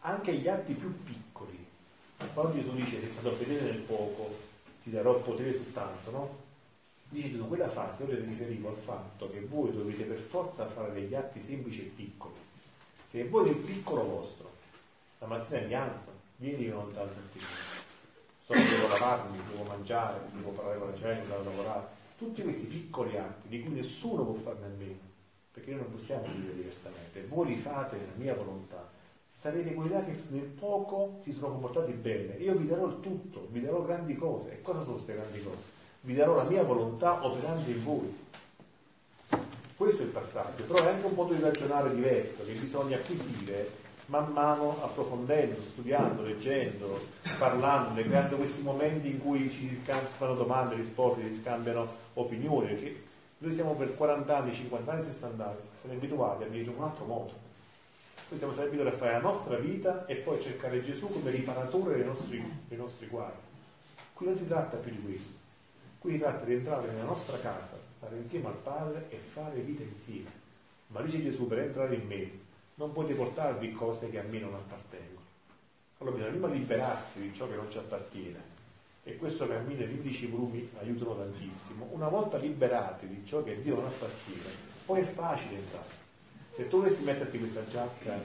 Anche 0.00 0.34
gli 0.34 0.48
atti 0.48 0.74
più 0.74 1.02
piccoli, 1.02 1.66
quando 2.34 2.54
Gesù 2.54 2.72
dice 2.74 3.00
sei 3.00 3.08
stato 3.08 3.32
fedele 3.32 3.62
nel 3.62 3.80
poco, 3.80 4.36
ti 4.82 4.90
darò 4.90 5.18
potere 5.20 5.52
su 5.52 5.72
tanto, 5.72 6.10
no? 6.10 6.38
Dice 7.08 7.30
Gesù, 7.30 7.46
quella 7.46 7.68
frase 7.68 8.02
io 8.02 8.10
le 8.10 8.20
riferivo 8.20 8.68
al 8.68 8.76
fatto 8.76 9.30
che 9.30 9.40
voi 9.40 9.72
dovete 9.72 10.04
per 10.04 10.18
forza 10.18 10.66
fare 10.66 10.92
degli 10.92 11.14
atti 11.14 11.42
semplici 11.42 11.82
e 11.82 11.92
piccoli. 11.94 12.34
Se 13.06 13.24
voi 13.28 13.44
del 13.44 13.56
piccolo 13.56 14.04
vostro, 14.04 14.50
la 15.18 15.26
mattina 15.26 15.60
mi 15.60 15.74
alzo, 15.74 16.21
vieni 16.42 16.64
che 16.64 16.70
non 16.70 16.92
tanto. 16.92 17.14
So 18.44 18.52
che 18.52 18.68
devo 18.68 18.88
lavarmi, 18.88 19.38
devo 19.50 19.62
mangiare, 19.62 20.18
devo 20.32 20.50
parlare 20.50 20.78
con 20.78 20.88
la 20.88 20.98
gente, 20.98 21.26
devo 21.28 21.44
lavorare. 21.44 21.86
Tutti 22.18 22.42
questi 22.42 22.66
piccoli 22.66 23.16
atti 23.16 23.48
di 23.48 23.62
cui 23.62 23.72
nessuno 23.72 24.24
può 24.24 24.34
farne 24.34 24.66
a 24.66 24.70
meno 24.76 25.10
perché 25.52 25.70
noi 25.70 25.80
non 25.80 25.92
possiamo 25.92 26.26
vivere 26.32 26.54
diversamente. 26.54 27.24
Voi 27.28 27.46
li 27.46 27.56
fate 27.56 27.96
nella 27.96 28.16
mia 28.16 28.34
volontà. 28.34 28.90
Sarete 29.30 29.74
quelli 29.74 29.90
là 29.90 30.04
che 30.04 30.16
nel 30.28 30.42
poco 30.42 31.20
si 31.24 31.32
sono 31.32 31.52
comportati 31.52 31.92
bene. 31.92 32.34
Io 32.34 32.54
vi 32.54 32.66
darò 32.66 32.86
il 32.86 33.00
tutto, 33.00 33.48
vi 33.50 33.60
darò 33.60 33.82
grandi 33.82 34.14
cose. 34.16 34.52
E 34.52 34.62
cosa 34.62 34.82
sono 34.82 34.94
queste 34.94 35.14
grandi 35.14 35.42
cose? 35.42 35.80
vi 36.04 36.14
darò 36.14 36.34
la 36.34 36.44
mia 36.44 36.64
volontà 36.64 37.24
operando 37.24 37.70
in 37.70 37.84
voi. 37.84 38.20
Questo 39.76 40.02
è 40.02 40.04
il 40.04 40.10
passaggio, 40.10 40.64
però 40.64 40.84
è 40.84 40.88
anche 40.88 41.06
un 41.06 41.14
modo 41.14 41.34
di 41.34 41.40
ragionare 41.40 41.94
diverso 41.94 42.44
che 42.44 42.52
bisogna 42.52 42.96
acquisire 42.96 43.80
man 44.12 44.30
mano 44.30 44.76
approfondendo, 44.84 45.62
studiando, 45.62 46.22
leggendo, 46.22 47.00
parlando, 47.38 47.98
creando 48.02 48.36
questi 48.36 48.60
momenti 48.60 49.08
in 49.08 49.22
cui 49.22 49.50
ci 49.50 49.66
si 49.68 49.80
fanno 49.86 50.34
domande, 50.34 50.74
risposte, 50.74 51.32
si 51.32 51.40
scambiano 51.40 51.88
opinioni, 52.12 52.66
perché 52.66 53.02
noi 53.38 53.52
siamo 53.52 53.72
per 53.72 53.94
40 53.94 54.36
anni, 54.36 54.52
50 54.52 54.92
anni, 54.92 55.02
60 55.02 55.44
anni, 55.46 55.56
siamo 55.80 55.96
abituati 55.96 56.42
a 56.42 56.46
vivere 56.46 56.70
in 56.70 56.76
un 56.76 56.84
altro 56.84 57.06
modo. 57.06 57.32
Noi 58.28 58.36
siamo 58.36 58.52
stati 58.52 58.68
abituati 58.68 58.94
a 58.94 58.98
fare 58.98 59.12
la 59.12 59.20
nostra 59.20 59.56
vita 59.56 60.04
e 60.04 60.16
poi 60.16 60.42
cercare 60.42 60.84
Gesù 60.84 61.08
come 61.08 61.30
riparatore 61.30 61.94
dei 61.94 62.04
nostri, 62.04 62.44
dei 62.68 62.76
nostri 62.76 63.06
guai. 63.06 63.32
Qui 64.12 64.26
non 64.26 64.34
si 64.34 64.46
tratta 64.46 64.76
più 64.76 64.92
di 64.92 65.00
questo. 65.00 65.38
Qui 65.98 66.12
si 66.12 66.18
tratta 66.18 66.44
di 66.44 66.52
entrare 66.52 66.86
nella 66.88 67.04
nostra 67.04 67.38
casa, 67.38 67.78
stare 67.96 68.16
insieme 68.16 68.48
al 68.48 68.58
Padre 68.62 69.06
e 69.08 69.16
fare 69.16 69.58
vita 69.60 69.82
insieme. 69.82 70.30
Ma 70.88 71.00
dice 71.00 71.22
Gesù, 71.22 71.48
per 71.48 71.60
entrare 71.60 71.94
in 71.94 72.06
me, 72.06 72.30
non 72.82 72.92
potete 72.92 73.14
portarvi 73.14 73.72
cose 73.72 74.10
che 74.10 74.18
a 74.18 74.24
me 74.24 74.40
non 74.40 74.54
appartengono. 74.54 75.20
Allora 75.98 76.16
bisogna 76.16 76.32
prima 76.32 76.48
liberarsi 76.48 77.20
di 77.20 77.32
ciò 77.32 77.48
che 77.48 77.54
non 77.54 77.70
ci 77.70 77.78
appartiene. 77.78 78.50
E 79.04 79.16
questo 79.16 79.46
cammino 79.46 79.82
e 79.82 79.84
i 79.84 79.88
15 79.88 80.26
volumi 80.26 80.68
aiutano 80.80 81.16
tantissimo. 81.16 81.86
Una 81.92 82.08
volta 82.08 82.38
liberati 82.38 83.06
di 83.06 83.24
ciò 83.24 83.42
che 83.44 83.52
a 83.52 83.56
Dio 83.56 83.76
non 83.76 83.84
appartiene, 83.84 84.50
poi 84.84 85.00
è 85.00 85.04
facile 85.04 85.58
entrare. 85.58 86.00
Se 86.54 86.68
tu 86.68 86.78
dovessi 86.78 87.02
metterti 87.04 87.38
questa 87.38 87.66
giacca 87.68 88.20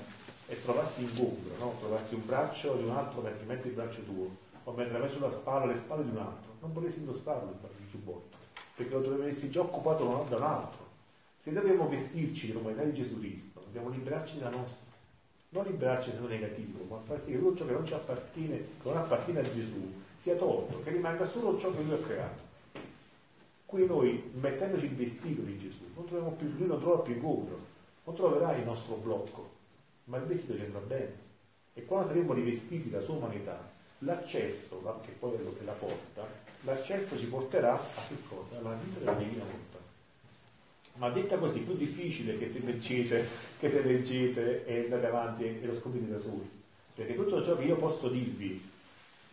e 0.48 0.62
trovassi 0.64 1.04
ingombro, 1.04 1.56
no? 1.60 1.76
trovassi 1.80 2.16
un 2.16 2.26
braccio 2.26 2.74
di 2.76 2.84
un 2.84 2.92
altro 2.92 3.22
mentre 3.22 3.46
metti 3.46 3.68
il 3.68 3.74
braccio 3.74 4.02
tuo, 4.02 4.36
o 4.64 4.72
mentre 4.72 4.98
metti 4.98 5.14
sulla 5.14 5.32
spalla 5.32 5.66
le 5.66 5.78
spalle 5.78 6.04
di 6.04 6.10
un 6.10 6.18
altro, 6.18 6.56
non 6.62 6.74
potresti 6.74 7.00
indossarlo 7.00 7.52
il 7.52 7.90
giubbotto, 7.92 8.38
perché 8.76 8.92
lo 8.92 9.02
dovresti 9.02 9.52
già 9.52 9.62
occupato 9.62 10.26
da 10.28 10.36
un 10.36 10.44
altro. 10.44 10.87
Se 11.48 11.54
dobbiamo 11.54 11.88
vestirci 11.88 12.48
dell'umanità 12.48 12.84
di 12.84 12.92
Gesù 12.92 13.20
Cristo, 13.20 13.62
dobbiamo 13.62 13.88
liberarci 13.88 14.38
da 14.38 14.50
nostro. 14.50 14.86
Non 15.52 15.64
liberarci 15.64 16.12
da 16.12 16.28
negativo, 16.28 16.84
ma 16.90 17.00
far 17.06 17.22
sì 17.22 17.32
che 17.32 17.40
tutto 17.40 17.56
ciò 17.56 17.66
che 17.66 17.72
non 17.72 17.86
ci 17.86 17.94
appartiene, 17.94 18.58
che 18.58 18.90
non 18.90 18.98
appartiene 18.98 19.40
a 19.40 19.54
Gesù, 19.54 19.94
sia 20.18 20.36
tolto, 20.36 20.84
che 20.84 20.90
rimanga 20.90 21.26
solo 21.26 21.58
ciò 21.58 21.74
che 21.74 21.84
Lui 21.84 21.94
ha 21.94 22.06
creato. 22.06 22.42
Qui 23.66 23.86
noi, 23.86 24.30
mettendoci 24.34 24.88
il 24.88 24.96
vestito 24.96 25.42
di 25.42 25.58
Gesù, 25.58 25.86
non 25.96 26.04
troviamo 26.04 26.34
più, 26.34 26.52
Lui 26.58 26.68
non 26.68 26.82
trova 26.82 27.00
più 27.00 27.14
incontro, 27.14 27.60
non 28.04 28.14
troverà 28.14 28.54
il 28.58 28.66
nostro 28.66 28.96
blocco, 28.96 29.50
ma 30.04 30.18
il 30.18 30.24
vestito 30.24 30.54
ci 30.54 30.64
andrà 30.64 30.80
bene. 30.80 31.14
E 31.76 31.86
quando 31.86 32.08
saremo 32.08 32.34
rivestiti 32.34 32.90
da 32.90 33.00
sua 33.00 33.14
umanità, 33.14 33.72
l'accesso, 34.00 34.82
che 35.02 35.12
poi 35.12 35.32
è 35.32 35.36
quello 35.36 35.54
che 35.58 35.64
la 35.64 35.72
porta, 35.72 36.28
l'accesso 36.64 37.18
ci 37.18 37.28
porterà 37.28 37.76
a 37.76 38.06
che 38.06 38.16
cosa? 38.28 38.58
Alla 38.58 38.74
vita 38.84 39.00
della 39.00 39.14
divina 39.14 39.46
volontà 39.46 39.67
ma 40.98 41.10
detta 41.10 41.38
così 41.38 41.60
più 41.60 41.76
difficile 41.76 42.38
che 42.38 42.50
se 42.50 42.60
leggete, 42.60 43.28
che 43.60 43.70
se 43.70 43.82
leggete 43.84 44.66
e 44.66 44.84
andate 44.84 45.06
avanti 45.06 45.44
e 45.44 45.66
lo 45.66 45.74
scoprite 45.74 46.10
da 46.10 46.20
soli. 46.20 46.50
Perché 46.96 47.16
tutto 47.16 47.44
ciò 47.44 47.56
che 47.56 47.66
io 47.66 47.76
posso 47.76 48.10
dirvi 48.10 48.62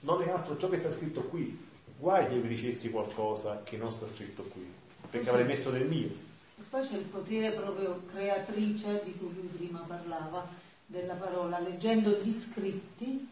non 0.00 0.22
è 0.22 0.28
altro 0.28 0.58
ciò 0.58 0.68
che 0.68 0.76
sta 0.76 0.90
scritto 0.90 1.22
qui. 1.22 1.72
Guai 1.98 2.32
io 2.34 2.40
vi 2.40 2.48
dicessi 2.48 2.90
qualcosa 2.90 3.62
che 3.64 3.76
non 3.76 3.90
sta 3.90 4.06
scritto 4.06 4.42
qui, 4.44 4.66
perché 5.10 5.28
avrei 5.28 5.46
messo 5.46 5.70
del 5.70 5.86
mio. 5.86 6.08
E 6.56 6.62
poi 6.68 6.86
c'è 6.86 6.96
il 6.96 7.04
potere 7.04 7.52
proprio 7.52 8.02
creatrice 8.12 9.02
di 9.04 9.14
cui 9.16 9.32
lui 9.34 9.48
prima 9.56 9.78
parlava, 9.86 10.46
della 10.86 11.14
parola. 11.14 11.58
Leggendo 11.60 12.20
gli 12.22 12.32
scritti, 12.32 13.26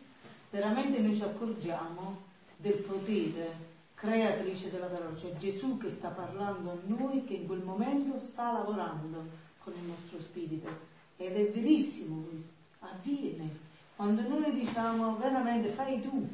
veramente 0.50 1.00
noi 1.00 1.14
ci 1.14 1.22
accorgiamo 1.22 2.22
del 2.56 2.76
potere 2.76 3.70
creatrice 4.02 4.68
della 4.68 4.86
parola, 4.86 5.16
cioè 5.16 5.32
Gesù 5.36 5.78
che 5.78 5.88
sta 5.88 6.08
parlando 6.08 6.72
a 6.72 6.78
noi, 6.86 7.22
che 7.24 7.34
in 7.34 7.46
quel 7.46 7.62
momento 7.62 8.18
sta 8.18 8.50
lavorando 8.50 9.24
con 9.62 9.72
il 9.74 9.84
nostro 9.86 10.18
spirito. 10.18 10.68
Ed 11.16 11.36
è 11.36 11.52
verissimo 11.52 12.26
questo, 12.28 12.52
avviene. 12.80 13.48
Quando 13.94 14.26
noi 14.26 14.52
diciamo 14.54 15.16
veramente 15.18 15.68
fai 15.68 16.02
tu, 16.02 16.28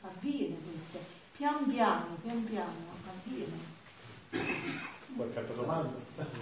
avviene 0.00 0.56
questo, 0.70 0.98
pian 1.36 1.66
piano, 1.66 2.16
pian 2.22 2.44
piano, 2.44 2.72
avviene. 3.06 3.60
Qualche 5.14 5.38
altra 5.38 5.54
domanda? 5.54 5.92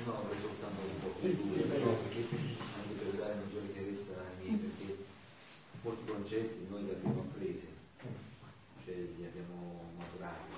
No, 0.05 0.18
avrei 0.18 0.40
soltanto 0.40 0.80
un 0.86 1.01
po' 1.02 1.18
di 1.20 1.34
due 1.34 1.68
che 1.68 1.82
anche 1.82 2.94
per 2.97 3.12
dare 3.18 3.34
maggiore 3.34 3.72
chiarezza 3.72 4.12
a 4.12 4.40
me, 4.40 4.56
perché 4.56 5.05
molti 5.82 6.05
concetti 6.05 6.66
noi 6.70 6.84
li 6.84 6.90
abbiamo 6.90 7.22
appresi, 7.22 7.66
cioè 8.84 8.94
li 8.94 9.26
abbiamo 9.26 9.90
maturati. 9.98 10.51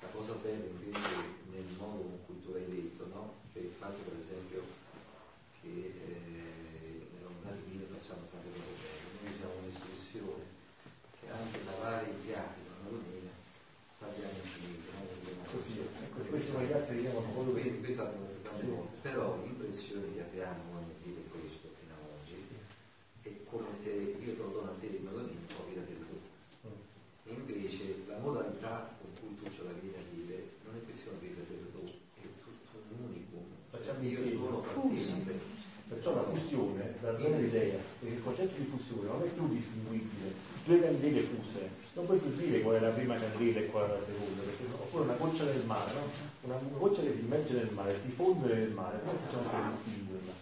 La 0.00 0.08
cosa 0.08 0.34
bella 0.34 0.64
invece 0.64 1.42
nel 1.50 1.66
modo 1.78 2.02
con 2.02 2.18
cui 2.26 2.42
tu 2.42 2.52
hai 2.52 2.66
detto, 2.66 3.06
no? 3.12 3.34
Cioè 3.52 3.62
il 3.62 3.74
fatto 3.78 3.98
per 4.04 4.16
esempio 4.20 4.62
che 5.60 5.68
eh, 5.68 7.08
nella 7.12 7.28
volontà 7.28 7.50
divina 7.64 7.84
facciamo 7.90 8.28
tante 8.30 8.48
cose 8.52 8.72
belle. 8.78 9.10
Noi 9.24 9.32
usiamo 9.32 9.54
un'espressione 9.58 10.44
che 11.18 11.26
anche 11.30 11.58
lavare 11.64 12.04
i 12.08 12.18
piatti 12.24 12.60
con 12.62 12.74
una 12.78 12.90
domenica 12.94 13.32
sappiamo 13.98 14.38
in 14.38 14.46
cinese, 14.48 14.90
no? 14.94 15.02
Così, 15.50 15.80
ecco, 15.80 16.18
questo 16.28 16.60
gli 16.60 16.72
altri 16.72 17.00
chiamano 17.00 17.32
quello 17.32 17.52
che... 17.54 17.80
Questo 17.80 18.02
abbiamo 18.02 18.28
tante 18.42 18.66
volte, 18.66 18.94
però 19.02 19.38
l'impressione 19.42 20.14
che 20.14 20.20
abbiamo 20.20 20.60
quando 20.70 20.92
dire 21.02 21.20
questo 21.30 21.68
fino 21.78 21.92
ad 21.94 22.04
oggi 22.12 22.36
è 23.22 23.30
come 23.48 23.70
se 23.72 23.90
io 23.92 24.32
te 24.36 24.42
lo 24.42 24.50
dono 24.50 24.70
a 24.70 24.74
te 24.80 24.88
di 24.88 24.98
una 25.00 25.12
domenica 25.12 25.54
ho 25.58 25.64
vita 25.68 25.80
per 25.80 25.96
tutti. 25.96 26.32
Invece 27.24 28.04
la 28.06 28.18
modalità 28.18 28.94
con 29.00 29.10
cui 29.18 29.34
tu 29.40 29.50
ce 29.50 29.64
la 29.64 29.72
vieni 29.72 29.96
a 29.96 30.04
dire 30.12 30.60
non 30.64 30.76
è 30.76 30.84
questione 30.84 31.18
di 31.20 31.28
vedere 31.28 31.72
tu, 31.72 31.82
è 31.84 32.26
tutto 32.42 32.84
un 32.92 33.08
unicum. 33.08 33.44
Facciamo 33.70 34.02
io 34.02 34.20
insieme. 34.20 34.38
sono 34.38 34.60
partecipe. 34.60 35.40
Perciò 35.88 36.14
la 36.14 37.12
fusione, 37.24 37.28
la 37.28 37.28
bella 37.28 37.46
idea, 37.46 37.78
perché 37.98 38.14
il 38.14 38.22
concetto 38.22 38.54
di 38.58 38.64
fusione 38.64 39.08
non 39.08 39.22
è 39.22 39.26
più 39.26 39.48
distinguibile. 39.48 40.52
Due 40.64 40.80
candele 40.80 41.20
fuse, 41.20 41.70
non 41.94 42.06
puoi 42.06 42.18
più 42.18 42.34
dire 42.36 42.60
qual 42.60 42.76
è 42.76 42.80
la 42.80 42.90
prima 42.90 43.18
candela 43.18 43.60
e 43.60 43.66
qual 43.66 43.88
è 43.88 43.92
la 43.92 44.04
seconda, 44.04 44.42
perché, 44.42 44.64
oppure 44.72 45.04
una 45.04 45.14
goccia 45.14 45.44
nel 45.44 45.64
mare, 45.64 45.92
no? 45.92 46.00
una, 46.42 46.58
goccia 46.78 47.02
che 47.02 47.12
si 47.12 47.20
immerge 47.20 47.54
nel 47.54 47.72
mare, 47.72 48.00
si 48.00 48.08
fonde 48.08 48.54
nel 48.54 48.70
mare, 48.70 49.00
come 49.04 49.18
facciamo 49.24 49.48
per 49.48 49.72
distinguerla? 49.72 50.32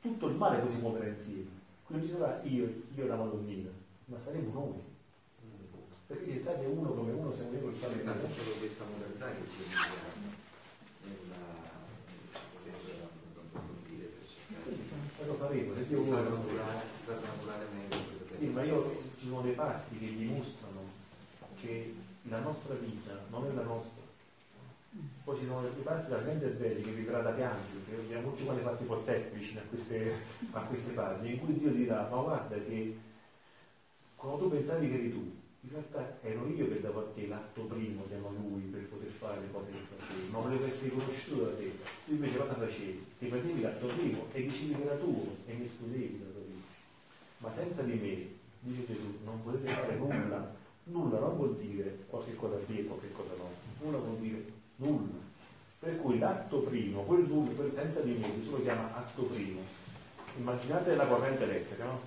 Tutto 0.00 0.26
il 0.26 0.34
mare 0.34 0.58
poi 0.58 0.70
si 0.72 0.78
muoverà 0.78 1.06
insieme. 1.06 1.62
Quindi 1.84 2.06
ci 2.06 2.12
sarà 2.12 2.40
io, 2.44 2.82
io 2.94 3.04
e 3.04 3.06
la 3.06 3.16
Madonnina, 3.16 3.70
ma 4.06 4.18
saremo 4.22 4.52
noi. 4.52 4.92
Perché 6.06 6.40
state 6.40 6.66
uno 6.66 6.90
come 6.90 7.12
uno 7.12 7.32
siamo 7.34 7.52
io 7.52 7.60
col 7.60 7.74
fare 7.74 7.94
proprio 7.94 8.52
questa 8.58 8.84
modalità 8.84 9.26
che 9.26 9.50
ci 9.50 9.56
aiuta 9.64 10.12
nella 11.00 11.62
nella- 12.62 13.08
approfondire 13.40 14.04
per 14.04 14.28
cercare 14.28 14.74
di 14.76 15.04
lo 15.26 15.32
faremo, 15.46 15.74
far 15.74 15.84
vuole. 15.84 16.28
maturare, 16.28 16.82
far 17.04 17.20
maturare 17.20 17.66
meglio 17.72 18.24
che 18.28 18.36
Sì, 18.38 18.46
ma 18.46 18.62
io 18.62 19.02
ci 19.18 19.26
sono 19.26 19.42
dei 19.42 19.52
passi 19.52 19.98
che 19.98 20.16
dimostrano 20.16 20.80
che 21.60 21.94
la 22.22 22.40
nostra 22.40 22.74
vita 22.74 23.24
non 23.28 23.46
è 23.46 23.52
la 23.52 23.62
nostra. 23.62 24.02
Poi 25.24 25.38
ci 25.38 25.46
sono 25.46 25.62
dei 25.62 25.82
passi 25.82 26.08
talmente 26.08 26.46
belli 26.48 26.82
che 26.82 26.90
vi 26.90 27.02
verrà 27.02 27.20
da 27.20 27.30
piangere, 27.30 27.78
perché 27.84 28.02
abbiamo 28.02 28.30
tutti 28.30 28.44
quanti 28.44 28.62
fatti 28.62 28.84
pozzetti 28.84 29.36
vicino 29.36 29.60
a 29.60 29.64
queste, 29.64 30.12
a 30.52 30.60
queste 30.60 30.92
pagine, 30.92 31.30
in 31.30 31.40
cui 31.40 31.58
Dio 31.58 31.70
dirà, 31.70 32.08
ma 32.10 32.20
guarda 32.20 32.56
che 32.56 32.96
quando 34.14 34.38
tu 34.38 34.50
pensavi 34.50 34.88
che 34.88 34.94
eri 34.94 35.10
tu, 35.10 35.36
in 35.64 35.70
realtà 35.70 36.18
ero 36.20 36.46
io 36.46 36.68
che 36.68 36.80
davo 36.80 37.00
a 37.00 37.10
te 37.14 37.26
l'atto 37.26 37.62
primo, 37.62 38.04
chiamo 38.08 38.30
lui, 38.36 38.60
per 38.62 38.82
poter 38.82 39.08
fare 39.08 39.40
le 39.40 39.50
cose 39.50 39.70
che 39.70 39.96
facevi, 39.96 40.28
ma 40.30 40.38
volevo 40.40 40.66
essere 40.66 40.90
conosciuto 40.90 41.44
da 41.44 41.56
te. 41.56 41.72
Tu 42.04 42.12
invece 42.12 42.36
cosa 42.36 42.54
facevi? 42.54 43.06
Ti 43.18 43.26
prendevi 43.26 43.60
l'atto 43.62 43.86
primo 43.86 44.26
e 44.32 44.42
dicevi 44.42 44.74
che 44.74 44.82
era 44.82 44.96
tuo 44.96 45.36
e 45.46 45.52
mi 45.54 45.64
escludevi 45.64 46.18
tua 46.18 46.42
vita. 46.44 46.66
Ma 47.38 47.52
senza 47.54 47.82
di 47.82 47.94
me, 47.94 48.28
dice 48.60 48.86
Gesù, 48.86 49.18
non 49.24 49.42
potete 49.42 49.72
fare 49.72 49.96
nulla. 49.96 50.54
Nulla 50.84 51.18
non 51.18 51.36
vuol 51.36 51.56
dire 51.56 52.04
qualche 52.08 52.34
cosa 52.36 52.58
sì 52.66 52.80
e 52.80 52.84
qualche 52.84 53.10
cosa 53.12 53.32
no. 53.38 53.48
Nulla 53.80 53.98
vuol 53.98 54.18
dire 54.18 54.44
nulla. 54.76 55.22
Per 55.78 55.96
cui 55.96 56.18
l'atto 56.18 56.58
primo, 56.58 57.04
quel 57.04 57.24
nulla, 57.24 57.52
quel 57.52 57.72
senza 57.72 58.00
di 58.00 58.12
me, 58.12 58.38
Gesù 58.38 58.50
lo 58.50 58.60
chiama 58.62 58.94
atto 58.94 59.22
primo. 59.22 59.60
Immaginate 60.36 60.94
la 60.94 61.06
corrente 61.06 61.44
elettrica, 61.44 61.84
no? 61.84 62.00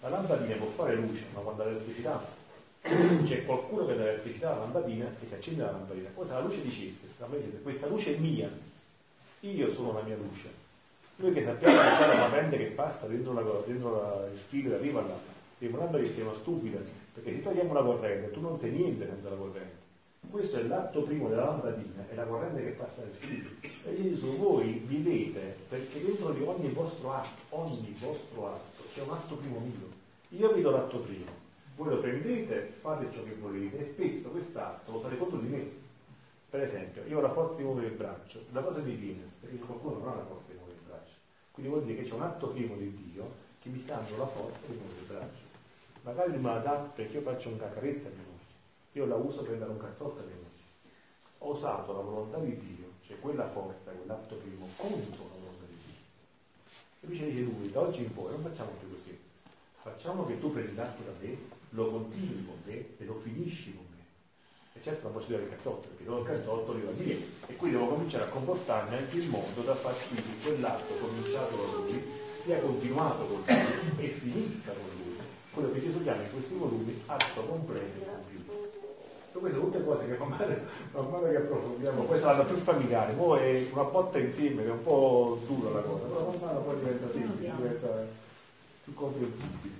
La 0.00 0.08
lampadina 0.08 0.56
può 0.56 0.68
fare 0.68 0.96
luce, 0.96 1.26
ma 1.34 1.40
quando 1.40 1.62
ha 1.62 1.66
l'elettricità 1.66 2.40
c'è 2.82 3.44
qualcuno 3.44 3.86
che 3.86 3.96
dà 3.96 4.04
l'elettricità 4.04 4.50
alla 4.52 4.60
lampadina 4.60 5.06
e 5.20 5.26
si 5.26 5.34
accende 5.34 5.62
la 5.62 5.70
lampadina. 5.70 6.08
Poi 6.12 6.26
se 6.26 6.32
la 6.32 6.40
luce 6.40 6.62
dicesse, 6.62 7.06
la 7.18 7.26
dicesse, 7.26 7.62
questa 7.62 7.86
luce 7.86 8.16
è 8.16 8.18
mia, 8.18 8.50
io 9.40 9.72
sono 9.72 9.92
la 9.92 10.02
mia 10.02 10.16
luce. 10.16 10.48
Noi 11.16 11.32
che 11.32 11.44
sappiamo 11.44 11.80
che 11.80 11.88
c'è 11.88 12.14
una 12.14 12.28
corrente 12.28 12.56
che 12.56 12.64
passa 12.66 13.06
dentro, 13.06 13.32
la, 13.32 13.42
dentro 13.64 14.00
la, 14.00 14.26
il 14.32 14.38
filo 14.38 14.72
e 14.72 14.76
arriva 14.76 15.00
là, 15.02 15.16
dimostra 15.58 15.98
che 15.98 16.12
siamo 16.12 16.34
stupidi, 16.34 16.76
perché 17.14 17.34
se 17.34 17.42
togliamo 17.42 17.72
la 17.72 17.82
corrente, 17.82 18.30
tu 18.32 18.40
non 18.40 18.58
sei 18.58 18.72
niente 18.72 19.06
senza 19.06 19.28
la 19.30 19.36
corrente. 19.36 19.80
Questo 20.30 20.58
è 20.58 20.62
l'atto 20.62 21.02
primo 21.02 21.28
della 21.28 21.44
lampadina, 21.44 22.06
è 22.08 22.14
la 22.14 22.24
corrente 22.24 22.62
che 22.62 22.70
passa 22.70 23.02
nel 23.02 23.14
filo. 23.14 23.50
E 23.60 24.02
Gesù, 24.02 24.36
voi 24.38 24.82
vivete 24.86 25.56
perché 25.68 26.02
dentro 26.02 26.30
di 26.30 26.42
ogni 26.42 26.68
vostro 26.70 27.12
atto, 27.12 27.56
ogni 27.56 27.94
vostro 27.98 28.46
atto, 28.48 28.82
c'è 28.92 29.02
un 29.02 29.12
atto 29.12 29.34
primo 29.34 29.58
mio. 29.58 29.90
Io 30.30 30.52
vi 30.52 30.62
do 30.62 30.70
l'atto 30.70 30.98
primo, 30.98 31.30
voi 31.76 31.88
lo 31.88 31.98
prendete, 31.98 32.72
fate 32.80 33.12
ciò 33.12 33.22
che 33.24 33.34
volete 33.34 33.78
e 33.78 33.84
spesso 33.84 34.30
quest'atto 34.30 34.92
lo 34.92 35.00
fate 35.00 35.16
contro 35.16 35.38
di 35.38 35.48
me. 35.48 35.80
Per 36.50 36.60
esempio, 36.60 37.02
io 37.06 37.18
ho 37.18 37.20
la 37.20 37.30
forza 37.30 37.54
di 37.54 37.62
muovere 37.62 37.86
il 37.86 37.94
braccio, 37.94 38.44
da 38.50 38.60
cosa 38.60 38.80
mi 38.80 38.94
viene? 38.94 39.22
Perché 39.40 39.56
qualcuno 39.56 39.98
non 39.98 40.08
ha 40.08 40.16
la 40.16 40.24
forza 40.24 40.52
di 40.52 40.58
muovere 40.58 40.76
il 40.76 40.86
braccio. 40.86 41.14
Quindi 41.50 41.72
vuol 41.72 41.84
dire 41.84 42.02
che 42.02 42.08
c'è 42.08 42.14
un 42.14 42.22
atto 42.22 42.48
primo 42.48 42.76
di 42.76 43.10
Dio 43.10 43.32
che 43.60 43.68
mi 43.70 43.78
sta 43.78 43.94
dando 43.96 44.16
la 44.18 44.26
forza 44.26 44.66
di 44.66 44.76
muovere 44.76 45.00
il 45.00 45.06
braccio. 45.06 45.50
Magari 46.02 46.36
me 46.36 46.62
la 46.62 46.90
perché 46.94 47.16
io 47.16 47.22
faccio 47.22 47.48
una 47.48 47.70
carezza 47.70 48.08
a 48.08 48.10
mia 48.10 48.24
moglie, 48.24 48.52
io 48.92 49.06
la 49.06 49.14
uso 49.14 49.42
per 49.42 49.56
dare 49.56 49.70
un 49.70 49.78
cazzotto 49.78 50.20
a 50.20 50.24
mia 50.24 50.34
moglie. 50.34 50.50
Ho 51.38 51.52
usato 51.52 51.92
la 51.92 52.00
volontà 52.00 52.38
di 52.38 52.58
Dio, 52.58 52.86
cioè 53.06 53.18
quella 53.18 53.48
forza, 53.48 53.90
quell'atto 53.92 54.34
primo, 54.34 54.68
contro 54.76 55.24
la 55.24 55.38
volontà 55.38 55.64
di 55.66 55.76
Dio. 55.84 55.94
E 57.00 57.06
invece 57.06 57.24
dice 57.30 57.40
lui, 57.40 57.70
da 57.70 57.80
oggi 57.80 58.02
in 58.02 58.12
poi 58.12 58.30
non 58.32 58.42
facciamo 58.42 58.70
più 58.78 58.90
così. 58.90 59.18
Facciamo 59.80 60.26
che 60.26 60.38
tu 60.38 60.52
prendi 60.52 60.74
l'atto 60.74 61.02
da 61.02 61.12
me, 61.20 61.36
lo 61.72 61.90
continui 61.90 62.44
con 62.44 62.56
me 62.64 62.96
e 62.98 63.04
lo 63.04 63.14
finisci 63.22 63.74
con 63.74 63.84
me. 63.90 64.04
E 64.74 64.82
certo 64.82 65.06
la 65.06 65.12
possibilità 65.12 65.44
del 65.46 65.56
cazzotto, 65.56 65.88
perché 65.88 66.04
solo 66.04 66.20
il 66.20 66.26
cazzotto 66.26 66.72
arriva 66.72 66.90
a 66.90 66.94
me. 66.96 67.16
E 67.46 67.56
quindi 67.56 67.76
devo 67.76 67.88
cominciare 67.90 68.24
a 68.24 68.28
comportarmi 68.28 68.96
anche 68.96 69.16
in 69.18 69.28
modo 69.28 69.60
da 69.62 69.74
far 69.74 69.94
sì 69.96 70.14
che 70.14 70.32
quell'atto 70.42 70.94
cominciato 70.94 71.56
da 71.56 71.76
lui 71.76 72.02
sia 72.34 72.58
continuato 72.58 73.24
con 73.24 73.42
lui 73.46 74.04
e 74.04 74.08
finisca 74.08 74.72
con 74.72 74.88
lui. 74.98 75.16
Quello 75.52 75.72
che 75.72 75.80
Gesù 75.82 76.02
chiama 76.02 76.22
in 76.22 76.32
questi 76.32 76.54
volumi 76.54 77.02
atto 77.06 77.40
completo 77.42 78.00
e 78.00 78.06
compiuto. 78.06 78.70
Queste 79.32 79.58
sono 79.58 79.70
tutte 79.70 79.84
cose 79.84 80.06
che 80.06 80.16
man 80.18 80.28
mano, 80.28 80.56
man 80.92 81.10
mano 81.10 81.28
che 81.28 81.36
approfondiamo, 81.36 82.02
poi 82.02 82.20
saranno 82.20 82.44
più 82.44 82.56
familiari, 82.56 83.14
poi 83.14 83.40
è 83.40 83.68
una 83.72 83.84
botta 83.84 84.18
insieme 84.18 84.62
che 84.62 84.68
è 84.68 84.72
un 84.72 84.82
po' 84.82 85.40
dura 85.46 85.70
la 85.70 85.80
cosa, 85.80 86.04
però 86.04 86.30
man 86.30 86.38
mano 86.38 86.60
poi 86.60 86.78
diventa 86.78 87.10
semplice, 87.10 87.52
diventa 87.56 88.06
più 88.84 88.94
comprensibile. 88.94 89.74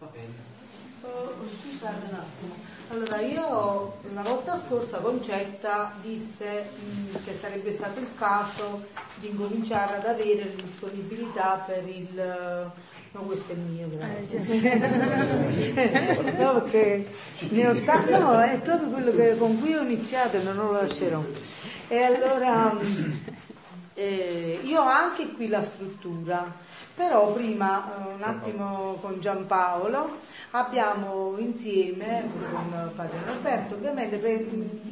Va 0.00 0.06
bene. 0.06 0.63
Oh, 1.04 1.32
scusate 1.60 2.06
un 2.10 2.14
attimo. 2.18 2.54
Allora, 2.88 3.20
io 3.20 3.94
la 4.14 4.22
volta 4.22 4.56
scorsa 4.56 4.98
Concetta 4.98 5.92
disse 6.02 6.70
mh, 6.78 7.24
che 7.24 7.32
sarebbe 7.32 7.72
stato 7.72 7.98
il 8.00 8.08
caso 8.18 8.86
di 9.16 9.28
incominciare 9.30 9.96
ad 9.96 10.04
avere 10.06 10.54
disponibilità 10.54 11.62
per 11.66 11.86
il... 11.88 12.72
No, 13.12 13.20
questo 13.22 13.52
è 13.52 13.54
mio, 13.54 13.88
grazie. 13.96 14.40
no, 16.38 16.62
perché 16.62 17.08
ne 17.50 17.68
ho 17.68 17.80
ta- 17.84 18.04
no, 18.18 18.40
è 18.42 18.60
proprio 18.60 18.88
quello 18.88 19.12
che- 19.12 19.36
con 19.38 19.60
cui 19.60 19.74
ho 19.74 19.82
iniziato 19.82 20.36
e 20.36 20.42
non 20.42 20.56
lo 20.56 20.72
lascerò. 20.72 21.22
E 21.88 22.02
allora 22.02 22.72
mh, 22.72 23.20
eh, 23.94 24.60
io 24.64 24.80
ho 24.80 24.88
anche 24.88 25.28
qui 25.32 25.48
la 25.48 25.62
struttura, 25.62 26.44
però 26.94 27.32
prima 27.32 27.84
eh, 27.86 28.14
un 28.14 28.22
attimo 28.22 28.98
con 29.00 29.20
Giampaolo 29.20 30.18
abbiamo 30.56 31.34
insieme 31.38 32.30
con 32.52 32.92
padre 32.94 33.18
Roberto 33.26 33.74
ovviamente 33.74 34.18
pe- 34.18 34.46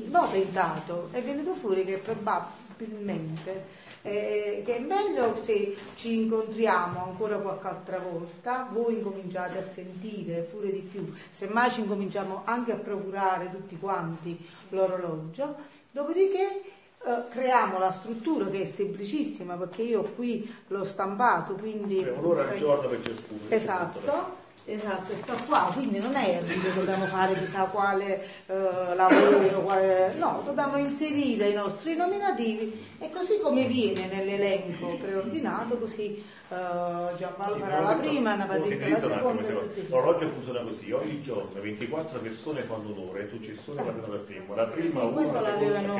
no, 0.08 0.28
pensato, 0.28 1.08
è 1.12 1.22
venuto 1.22 1.54
fuori 1.54 1.84
che 1.84 1.98
probabilmente 1.98 3.80
eh, 4.02 4.62
che 4.66 4.76
è 4.76 4.80
meglio 4.80 5.36
se 5.36 5.76
ci 5.94 6.22
incontriamo 6.22 7.04
ancora 7.04 7.36
qualche 7.36 7.68
altra 7.68 7.98
volta, 8.00 8.68
voi 8.72 8.94
incominciate 8.94 9.58
a 9.58 9.62
sentire 9.62 10.40
pure 10.40 10.72
di 10.72 10.80
più, 10.80 11.12
semmai 11.30 11.70
ci 11.70 11.80
incominciamo 11.80 12.42
anche 12.44 12.72
a 12.72 12.76
procurare 12.76 13.48
tutti 13.52 13.78
quanti 13.78 14.44
l'orologio, 14.70 15.54
dopodiché 15.92 16.62
eh, 17.04 17.28
creiamo 17.30 17.78
la 17.78 17.92
struttura 17.92 18.46
che 18.46 18.62
è 18.62 18.64
semplicissima 18.64 19.54
perché 19.54 19.82
io 19.82 20.02
qui 20.16 20.52
l'ho 20.66 20.84
stampato, 20.84 21.54
quindi... 21.54 21.98
Un'ora 21.98 22.48
al 22.48 22.56
giorno 22.56 22.88
per 22.88 23.04
ciascuno. 23.04 23.40
Esatto, 23.50 24.40
esatto, 24.64 25.14
sta 25.14 25.34
qua, 25.46 25.70
quindi 25.72 25.98
non 25.98 26.14
è 26.14 26.40
che 26.46 26.74
dobbiamo 26.74 27.06
fare 27.06 27.34
chissà 27.34 27.64
quale 27.64 28.24
eh, 28.46 28.94
lavoro, 28.94 29.60
quale... 29.62 30.14
no, 30.14 30.42
dobbiamo 30.44 30.76
inserire 30.76 31.48
i 31.48 31.54
nostri 31.54 31.96
nominativi 31.96 32.86
e 32.98 33.10
così 33.10 33.38
come 33.40 33.64
viene 33.64 34.06
nell'elenco 34.06 34.96
preordinato, 34.96 35.78
così 35.78 36.22
eh, 36.52 37.16
Giampaolo 37.16 37.56
farà 37.56 37.80
la 37.80 37.94
prima, 37.94 38.32
Anna 38.32 38.44
Patrizia 38.44 38.88
la 38.88 39.00
seconda 39.00 39.48
L'orologio 39.88 40.28
funziona 40.28 40.60
così, 40.60 40.92
ogni 40.92 41.22
giorno 41.22 41.60
24 41.60 42.18
persone 42.20 42.62
fanno 42.62 42.92
un'ora 42.92 43.20
e 43.20 43.28
successione 43.28 43.82
vanno 43.82 44.02
per 44.02 44.20
primo. 44.20 44.54
La 44.54 44.66
prima 44.66 44.88
Sì, 44.88 44.96
una, 44.96 45.40
la 45.40 45.58
seconda. 45.58 45.92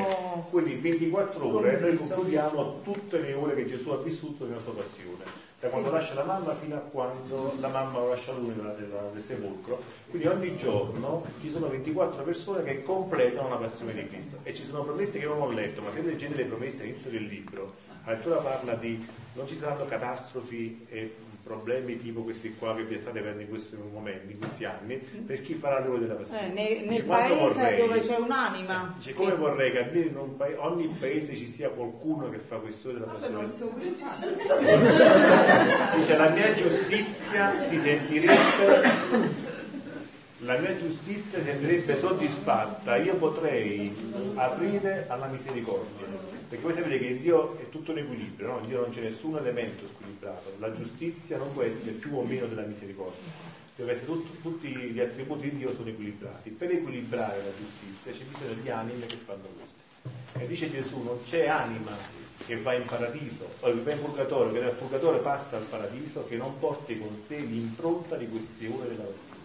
Quindi 0.49 0.71
in 0.73 0.81
24 0.81 1.47
ore 1.47 1.79
noi 1.79 1.95
concludiamo 1.95 2.81
tutte 2.83 3.19
le 3.19 3.33
ore 3.33 3.55
che 3.55 3.65
Gesù 3.65 3.89
ha 3.89 3.97
vissuto 3.97 4.45
nella 4.45 4.61
sua 4.61 4.73
passione. 4.73 5.42
Da 5.63 5.69
quando 5.69 5.91
lascia 5.91 6.13
la 6.15 6.25
mamma 6.25 6.53
fino 6.55 6.75
a 6.75 6.79
quando 6.79 7.55
la 7.57 7.69
mamma 7.69 7.99
lo 7.99 8.09
lascia 8.09 8.33
lui 8.33 8.53
nel 8.53 9.21
sepolcro. 9.21 9.81
Quindi 10.09 10.27
ogni 10.27 10.57
giorno 10.57 11.25
ci 11.39 11.49
sono 11.49 11.69
24 11.69 12.21
persone 12.23 12.63
che 12.65 12.83
completano 12.83 13.47
la 13.47 13.55
passione 13.55 13.93
di 13.93 14.05
Cristo. 14.09 14.39
E 14.43 14.53
ci 14.53 14.65
sono 14.65 14.83
promesse 14.83 15.19
che 15.19 15.25
non 15.25 15.41
ho 15.41 15.49
letto, 15.49 15.81
ma 15.81 15.89
se 15.89 16.01
leggete 16.01 16.35
le 16.35 16.43
promesse 16.43 16.81
all'inizio 16.81 17.11
del 17.11 17.23
libro, 17.23 17.75
la 18.03 18.11
lettura 18.11 18.39
parla 18.39 18.73
di 18.73 19.07
non 19.35 19.47
ci 19.47 19.55
saranno 19.55 19.85
catastrofi 19.85 20.85
e 20.89 21.15
problemi 21.43 21.97
tipo 21.97 22.21
questi 22.21 22.55
qua 22.57 22.73
che 22.75 22.83
vi 22.83 22.97
state 22.99 23.19
avendo 23.19 23.41
in 23.41 23.49
questi 23.49 23.75
momenti, 23.75 24.31
in 24.31 24.39
questi 24.39 24.63
anni, 24.65 24.95
per 24.97 25.41
chi 25.41 25.53
farà 25.55 25.83
l'ora 25.85 25.99
della 25.99 26.13
passione. 26.15 26.45
Eh, 26.45 26.53
nel, 26.53 26.85
nel 26.87 27.03
paese 27.03 27.35
vorrei- 27.35 27.77
dove 27.77 27.99
c'è 27.99 28.15
un'anima. 28.17 28.93
Dice, 28.97 29.13
come 29.13 29.35
vorrei 29.35 29.71
che 29.71 29.83
almeno 29.83 30.07
in 30.09 30.15
un 30.15 30.37
paese, 30.37 30.57
ogni 30.59 30.87
paese 30.99 31.35
ci 31.35 31.47
sia 31.49 31.69
qualcuno 31.69 32.29
che 32.29 32.37
fa 32.37 32.55
quest'ora 32.57 32.99
della 32.99 33.11
non 33.29 33.45
passione. 33.45 33.51
so. 33.51 33.71
Dice 35.97 36.17
la 36.17 36.29
mia 36.29 36.53
giustizia 36.53 37.65
si 37.67 37.79
sentirebbe 37.79 39.41
la 40.39 40.57
mia 40.57 40.75
giustizia 40.75 41.39
si 41.39 41.45
sentirebbe 41.45 41.97
soddisfatta, 41.99 42.97
io 42.97 43.15
potrei 43.15 43.95
aprire 44.35 45.05
alla 45.07 45.27
misericordia. 45.27 46.32
Perché 46.53 46.67
voi 46.67 46.75
sapete 46.75 46.99
che 46.99 47.19
Dio 47.19 47.57
è 47.57 47.69
tutto 47.69 47.93
un 47.93 47.97
equilibrio, 47.97 48.47
no? 48.49 48.59
In 48.59 48.67
Dio 48.67 48.81
non 48.81 48.91
c'è 48.91 49.01
nessun 49.01 49.35
elemento 49.37 49.87
squilibrato. 49.87 50.51
La 50.59 50.71
giustizia 50.71 51.37
non 51.39 51.51
può 51.51 51.63
essere 51.63 51.93
più 51.93 52.15
o 52.15 52.21
meno 52.21 52.45
della 52.45 52.61
misericordia. 52.61 53.31
Deve 53.75 53.93
essere 53.93 54.05
tutto- 54.05 54.37
tutti 54.39 54.67
gli 54.67 54.99
attributi 54.99 55.49
di 55.49 55.57
Dio 55.57 55.73
sono 55.73 55.89
equilibrati. 55.89 56.51
Per 56.51 56.69
equilibrare 56.69 57.37
la 57.37 57.51
giustizia 57.57 58.11
c'è 58.11 58.23
bisogno 58.25 58.61
di 58.61 58.69
anime 58.69 59.07
che 59.07 59.15
fanno 59.15 59.47
questo. 59.57 60.43
E 60.43 60.45
dice 60.45 60.69
Gesù, 60.69 61.01
non 61.01 61.23
c'è 61.23 61.47
anima 61.47 61.97
che 62.45 62.55
va 62.57 62.73
in 62.75 62.85
paradiso, 62.85 63.49
o 63.59 63.73
che 63.73 63.81
va 63.81 63.91
in 63.93 64.01
purgatorio, 64.01 64.53
che 64.53 64.59
dal 64.59 64.75
purgatorio 64.75 65.21
passa 65.21 65.57
al 65.57 65.63
paradiso, 65.63 66.27
che 66.27 66.35
non 66.35 66.59
porti 66.59 66.99
con 66.99 67.19
sé 67.19 67.39
l'impronta 67.39 68.15
di 68.15 68.27
queste 68.27 68.67
ore 68.67 68.89
della 68.89 69.05
passione. 69.05 69.41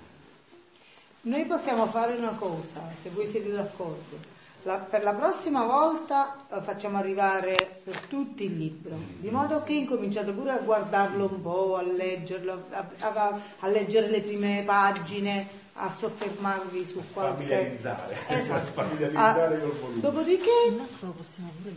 Noi 1.23 1.47
possiamo 1.47 1.87
fare 1.87 2.17
una 2.17 2.33
cosa, 2.33 2.83
se 3.01 3.09
voi 3.09 3.27
siete 3.27 3.51
d'accordo. 3.51 4.37
La- 4.65 4.77
per 4.79 5.03
la 5.03 5.15
prossima 5.15 5.63
volta 5.65 6.45
eh, 6.51 6.61
facciamo 6.63 6.99
arrivare 6.99 7.81
per 7.85 7.97
tutti 8.01 8.45
il 8.45 8.57
libro, 8.59 8.97
di 9.19 9.31
modo 9.31 9.63
che 9.63 9.73
incominciate 9.75 10.33
pure 10.33 10.51
a 10.51 10.59
guardarlo 10.59 11.27
un 11.31 11.41
po', 11.41 11.77
a 11.77 11.83
leggerlo, 11.83 12.65
a, 12.71 12.87
a- 12.99 13.41
a 13.61 13.67
leggere 13.69 14.09
le 14.09 14.21
prime 14.21 14.63
pagine, 14.67 15.47
a 15.75 15.89
soffermarvi 15.97 16.85
su 16.85 17.01
qualche... 17.13 17.45
Familiarizzare. 17.45 18.17
Esatto. 18.29 18.67
Familiarizzare 18.75 19.57
Ah, 19.57 19.59
col 19.61 19.73
volume. 19.79 20.01
dopodiché 20.01 20.51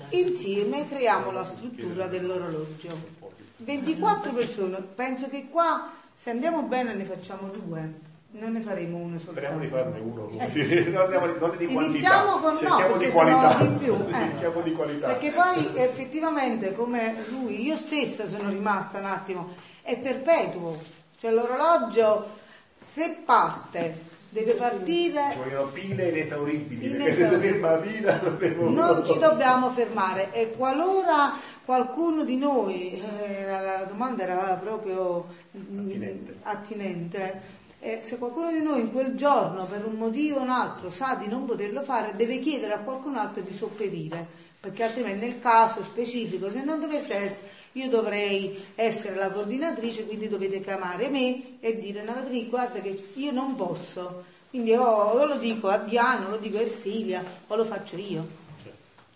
insieme 0.10 0.88
creiamo 0.90 1.32
la 1.32 1.45
struttura 1.45 2.08
dell'orologio. 2.08 3.20
24 3.58 4.32
persone, 4.34 4.78
penso 4.95 5.30
che 5.30 5.48
qua 5.49 5.91
se 6.16 6.32
andiamo 6.32 6.64
bene 6.64 6.95
ne 6.95 7.03
facciamo 7.06 7.49
due, 7.49 7.94
non 8.34 8.53
ne 8.53 8.62
faremo 8.62 8.98
uno 8.98 9.20
Speriamo 9.20 9.60
di 9.60 9.68
farne 9.68 9.99
uno, 9.99 10.30
dire, 10.52 10.84
non, 10.90 11.02
andiamo, 11.02 11.26
non 11.26 11.58
di 11.58 11.66
quantità, 11.66 11.90
Iniziamo 11.90 12.40
con 12.40 12.53
no, 12.53 12.60
cerchiamo 12.60 12.91
perché 12.94 13.06
di 13.06 13.12
qualità. 13.12 13.64
di 13.64 13.76
più. 13.76 13.94
eh. 14.08 14.64
Di 14.64 14.72
qualità. 14.72 15.08
Perché 15.08 15.32
poi 15.32 15.72
effettivamente 15.76 16.74
come 16.74 17.16
lui, 17.30 17.62
io 17.64 17.76
stessa 17.76 18.28
sono 18.28 18.49
rimasta 18.49 18.99
un 18.99 19.06
attimo, 19.06 19.53
è 19.82 19.98
perpetuo. 19.98 20.80
Cioè 21.20 21.32
l'orologio 21.32 22.40
se 22.80 23.18
parte 23.26 24.10
deve 24.30 24.52
Ci 24.52 24.58
partire, 24.58 25.36
vogliono 25.36 25.68
pile 25.68 26.10
inesauribili, 26.10 26.90
Inesauribili. 26.90 27.60
pila 27.82 28.14
dovremo... 28.14 28.70
non 28.70 29.06
ci 29.06 29.20
dobbiamo 29.20 29.70
fermare 29.72 30.32
e 30.32 30.52
qualora 30.52 31.34
qualcuno 31.66 32.24
di 32.24 32.38
noi, 32.38 33.02
eh, 33.02 33.45
la, 33.45 33.84
domanda 33.84 34.24
era 34.24 34.60
proprio 34.62 35.28
Attinente. 35.53 36.36
attinente, 36.44 37.41
eh, 37.84 37.99
se 38.03 38.20
qualcuno 38.20 38.52
di 38.52 38.62
noi 38.62 38.82
in 38.82 38.91
quel 38.91 39.16
giorno 39.16 39.66
per 39.66 39.84
un 39.86 39.95
motivo 39.95 40.38
o 40.38 40.44
un 40.44 40.49
altro 40.49 40.91
sa 40.91 41.16
di 41.16 41.28
non 41.28 41.45
poterlo 41.45 41.82
fare, 41.82 42.14
deve 42.16 42.38
chiedere 42.38 42.74
a 42.74 42.80
qualcun 42.80 43.18
altro 43.18 43.41
di 43.41 43.52
sopperire, 43.52 44.26
perché 44.60 44.84
altrimenti 44.84 45.26
nel 45.26 45.40
caso 45.40 45.84
specifico, 45.84 46.52
se 46.52 46.64
non 46.64 46.80
dovesse 46.80 47.16
essere, 47.16 47.49
io 47.74 47.90
dovrei 47.90 48.66
essere 48.76 49.16
la 49.16 49.32
coordinatrice, 49.32 50.06
quindi 50.06 50.30
dovete 50.30 50.62
chiamare 50.62 51.10
me 51.10 51.60
e 51.60 51.80
dire 51.80 52.03
Navadri, 52.03 52.48
guarda 52.48 52.80
che 52.80 53.10
io 53.16 53.32
non 53.32 53.56
posso, 53.56 54.26
quindi 54.52 54.74
o, 54.74 55.26
lo 55.26 55.38
dico 55.38 55.68
a 55.68 55.78
Diana, 55.78 56.30
lo 56.30 56.38
dico 56.38 56.58
a 56.58 56.62
Ersilia, 56.62 57.24
o 57.48 57.56
lo 57.56 57.66
faccio 57.66 57.98
io 57.98 58.40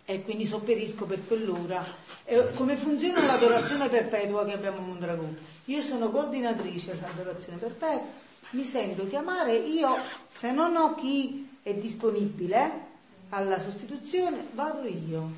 e 0.08 0.22
quindi 0.22 0.46
sopperisco 0.46 1.06
per 1.06 1.26
quell'ora. 1.26 1.84
E 2.24 2.52
come 2.54 2.76
funziona 2.76 3.26
l'adorazione 3.26 3.90
perpetua 3.90 4.46
che 4.46 4.54
abbiamo 4.54 4.78
a 4.78 4.82
Mondragone? 4.82 5.54
Io 5.66 5.82
sono 5.82 6.12
coordinatrice 6.12 6.94
dell'adorazione 6.94 7.58
perpetua, 7.58 8.24
mi 8.52 8.64
sento 8.64 9.08
chiamare, 9.08 9.56
io 9.56 9.96
se 10.30 10.52
non 10.52 10.76
ho 10.76 10.96
chi 10.96 11.50
è 11.64 11.74
disponibile, 11.74 12.84
alla 13.30 13.60
sostituzione 13.60 14.46
vado 14.54 14.88
io, 14.88 15.30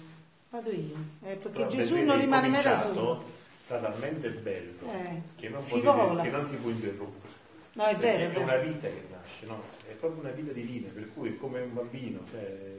vado 0.50 0.70
io, 0.72 0.96
eh, 1.24 1.36
perché 1.36 1.50
Però 1.50 1.70
Gesù 1.70 2.04
non 2.04 2.20
rimane 2.20 2.48
mai 2.48 2.64
da 2.64 2.82
solo. 2.82 3.36
Sta 3.64 3.80
talmente 3.80 4.30
bello 4.30 4.90
Eh, 4.92 5.22
che, 5.36 5.50
non 5.50 5.64
si 5.64 5.82
vola. 5.82 6.22
che 6.22 6.30
non 6.30 6.46
si 6.46 6.56
può 6.56 6.70
interrompere. 6.70 7.34
No, 7.74 7.84
è 7.86 7.96
Perché 7.98 8.18
vero, 8.18 8.32
è 8.32 8.34
è 8.34 8.44
una 8.44 8.56
vero. 8.56 8.68
vita 8.72 8.88
che 8.88 9.04
nasce, 9.12 9.46
no? 9.46 9.62
È 9.88 9.92
proprio 9.94 10.22
una 10.22 10.32
vita 10.32 10.52
divina, 10.52 10.88
per 10.94 11.10
cui 11.14 11.30
è 11.30 11.38
come 11.38 11.62
un 11.62 11.74
bambino, 11.74 12.20
cioè, 12.32 12.76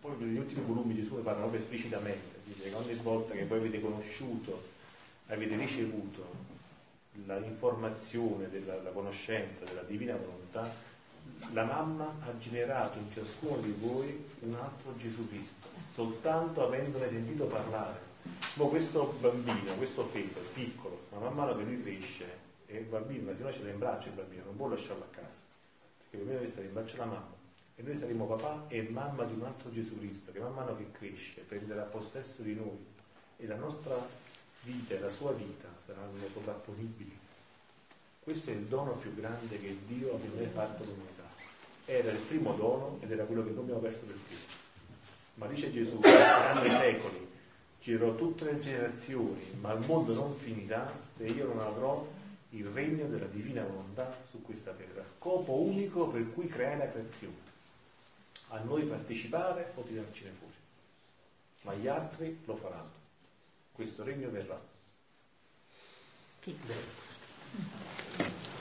poi 0.00 0.12
negli 0.18 0.36
ultimi 0.38 0.62
volumi 0.64 0.94
Gesù 0.94 1.16
ne 1.16 1.22
parla 1.22 1.40
proprio 1.40 1.60
esplicitamente, 1.60 2.40
dice 2.44 2.68
che 2.68 2.74
ogni 2.74 2.94
volta 3.02 3.32
che 3.34 3.44
voi 3.46 3.58
avete 3.58 3.80
conosciuto, 3.80 4.62
avete 5.28 5.56
ricevuto 5.56 6.35
la 7.24 7.38
informazione, 7.38 8.48
della, 8.48 8.80
la 8.82 8.90
conoscenza 8.90 9.64
della 9.64 9.82
divina 9.82 10.16
volontà, 10.16 10.70
la 11.52 11.64
mamma 11.64 12.14
ha 12.20 12.36
generato 12.38 12.98
in 12.98 13.10
ciascuno 13.10 13.56
di 13.58 13.74
voi 13.78 14.24
un 14.40 14.54
altro 14.54 14.96
Gesù 14.96 15.28
Cristo, 15.28 15.68
soltanto 15.90 16.64
avendone 16.64 17.08
sentito 17.08 17.44
parlare. 17.44 18.04
Ma 18.54 18.64
questo 18.64 19.16
bambino, 19.20 19.74
questo 19.74 20.04
feto, 20.06 20.40
piccolo, 20.52 21.06
ma 21.12 21.18
man 21.18 21.34
mano 21.34 21.56
che 21.56 21.62
lui 21.62 21.82
cresce, 21.82 22.24
è 22.66 22.76
un 22.78 22.90
bambino, 22.90 23.34
se 23.36 23.42
no 23.42 23.52
ce 23.52 23.62
l'ha 23.62 23.70
in 23.70 23.78
braccio 23.78 24.08
il 24.08 24.14
bambino, 24.14 24.44
non 24.44 24.56
può 24.56 24.68
lasciarlo 24.68 25.04
a 25.04 25.14
casa, 25.14 25.38
perché 25.98 26.16
il 26.16 26.18
bambino 26.18 26.38
deve 26.38 26.50
stare 26.50 26.66
in 26.66 26.72
braccio 26.72 26.94
alla 26.96 27.04
mamma. 27.04 27.34
E 27.78 27.82
noi 27.82 27.94
saremo 27.94 28.26
papà 28.26 28.64
e 28.68 28.82
mamma 28.82 29.24
di 29.24 29.34
un 29.34 29.44
altro 29.44 29.70
Gesù 29.70 29.98
Cristo, 29.98 30.32
che 30.32 30.40
man 30.40 30.54
mano 30.54 30.76
che 30.76 30.90
cresce 30.92 31.42
prenderà 31.42 31.82
possesso 31.82 32.42
di 32.42 32.54
noi 32.54 32.84
e 33.36 33.46
la 33.46 33.56
nostra 33.56 34.24
vita 34.66 34.94
e 34.94 34.98
la 34.98 35.10
sua 35.10 35.32
vita 35.32 35.68
saranno 35.84 36.26
sovrapponibili. 36.32 37.16
Questo 38.20 38.50
è 38.50 38.54
il 38.54 38.64
dono 38.64 38.94
più 38.94 39.14
grande 39.14 39.60
che 39.60 39.78
Dio 39.86 40.14
ha 40.14 40.18
mai 40.34 40.48
fatto 40.52 40.82
all'umanità. 40.82 41.22
Era 41.84 42.10
il 42.10 42.18
primo 42.18 42.52
dono 42.54 42.98
ed 43.00 43.12
era 43.12 43.22
quello 43.24 43.44
che 43.44 43.50
noi 43.50 43.60
abbiamo 43.60 43.80
perso 43.80 44.04
per 44.04 44.16
primo. 44.26 44.40
Ma 45.34 45.46
dice 45.46 45.70
Gesù, 45.70 46.00
saranno 46.02 46.66
i 46.66 46.70
secoli, 46.70 47.28
girerò 47.80 48.16
tutte 48.16 48.44
le 48.44 48.58
generazioni, 48.58 49.40
ma 49.60 49.72
il 49.72 49.86
mondo 49.86 50.12
non 50.12 50.34
finirà 50.34 50.92
se 51.08 51.26
io 51.26 51.46
non 51.46 51.60
avrò 51.60 52.04
il 52.50 52.66
regno 52.66 53.06
della 53.06 53.26
divina 53.26 53.62
volontà 53.62 54.18
su 54.28 54.42
questa 54.42 54.72
terra. 54.72 55.04
Scopo 55.04 55.52
unico 55.52 56.08
per 56.08 56.32
cui 56.32 56.48
creare 56.48 56.78
la 56.78 56.90
creazione. 56.90 57.54
A 58.48 58.58
noi 58.58 58.84
partecipare 58.84 59.72
o 59.76 59.82
tirarcene 59.82 60.30
fuori. 60.30 60.54
Ma 61.62 61.74
gli 61.74 61.86
altri 61.86 62.40
lo 62.44 62.56
faranno 62.56 62.95
questo 63.76 64.02
regno 64.04 64.30
verrà. 64.30 64.58
Bene. 66.44 67.04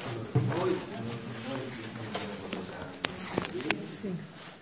Allora, 0.04 0.76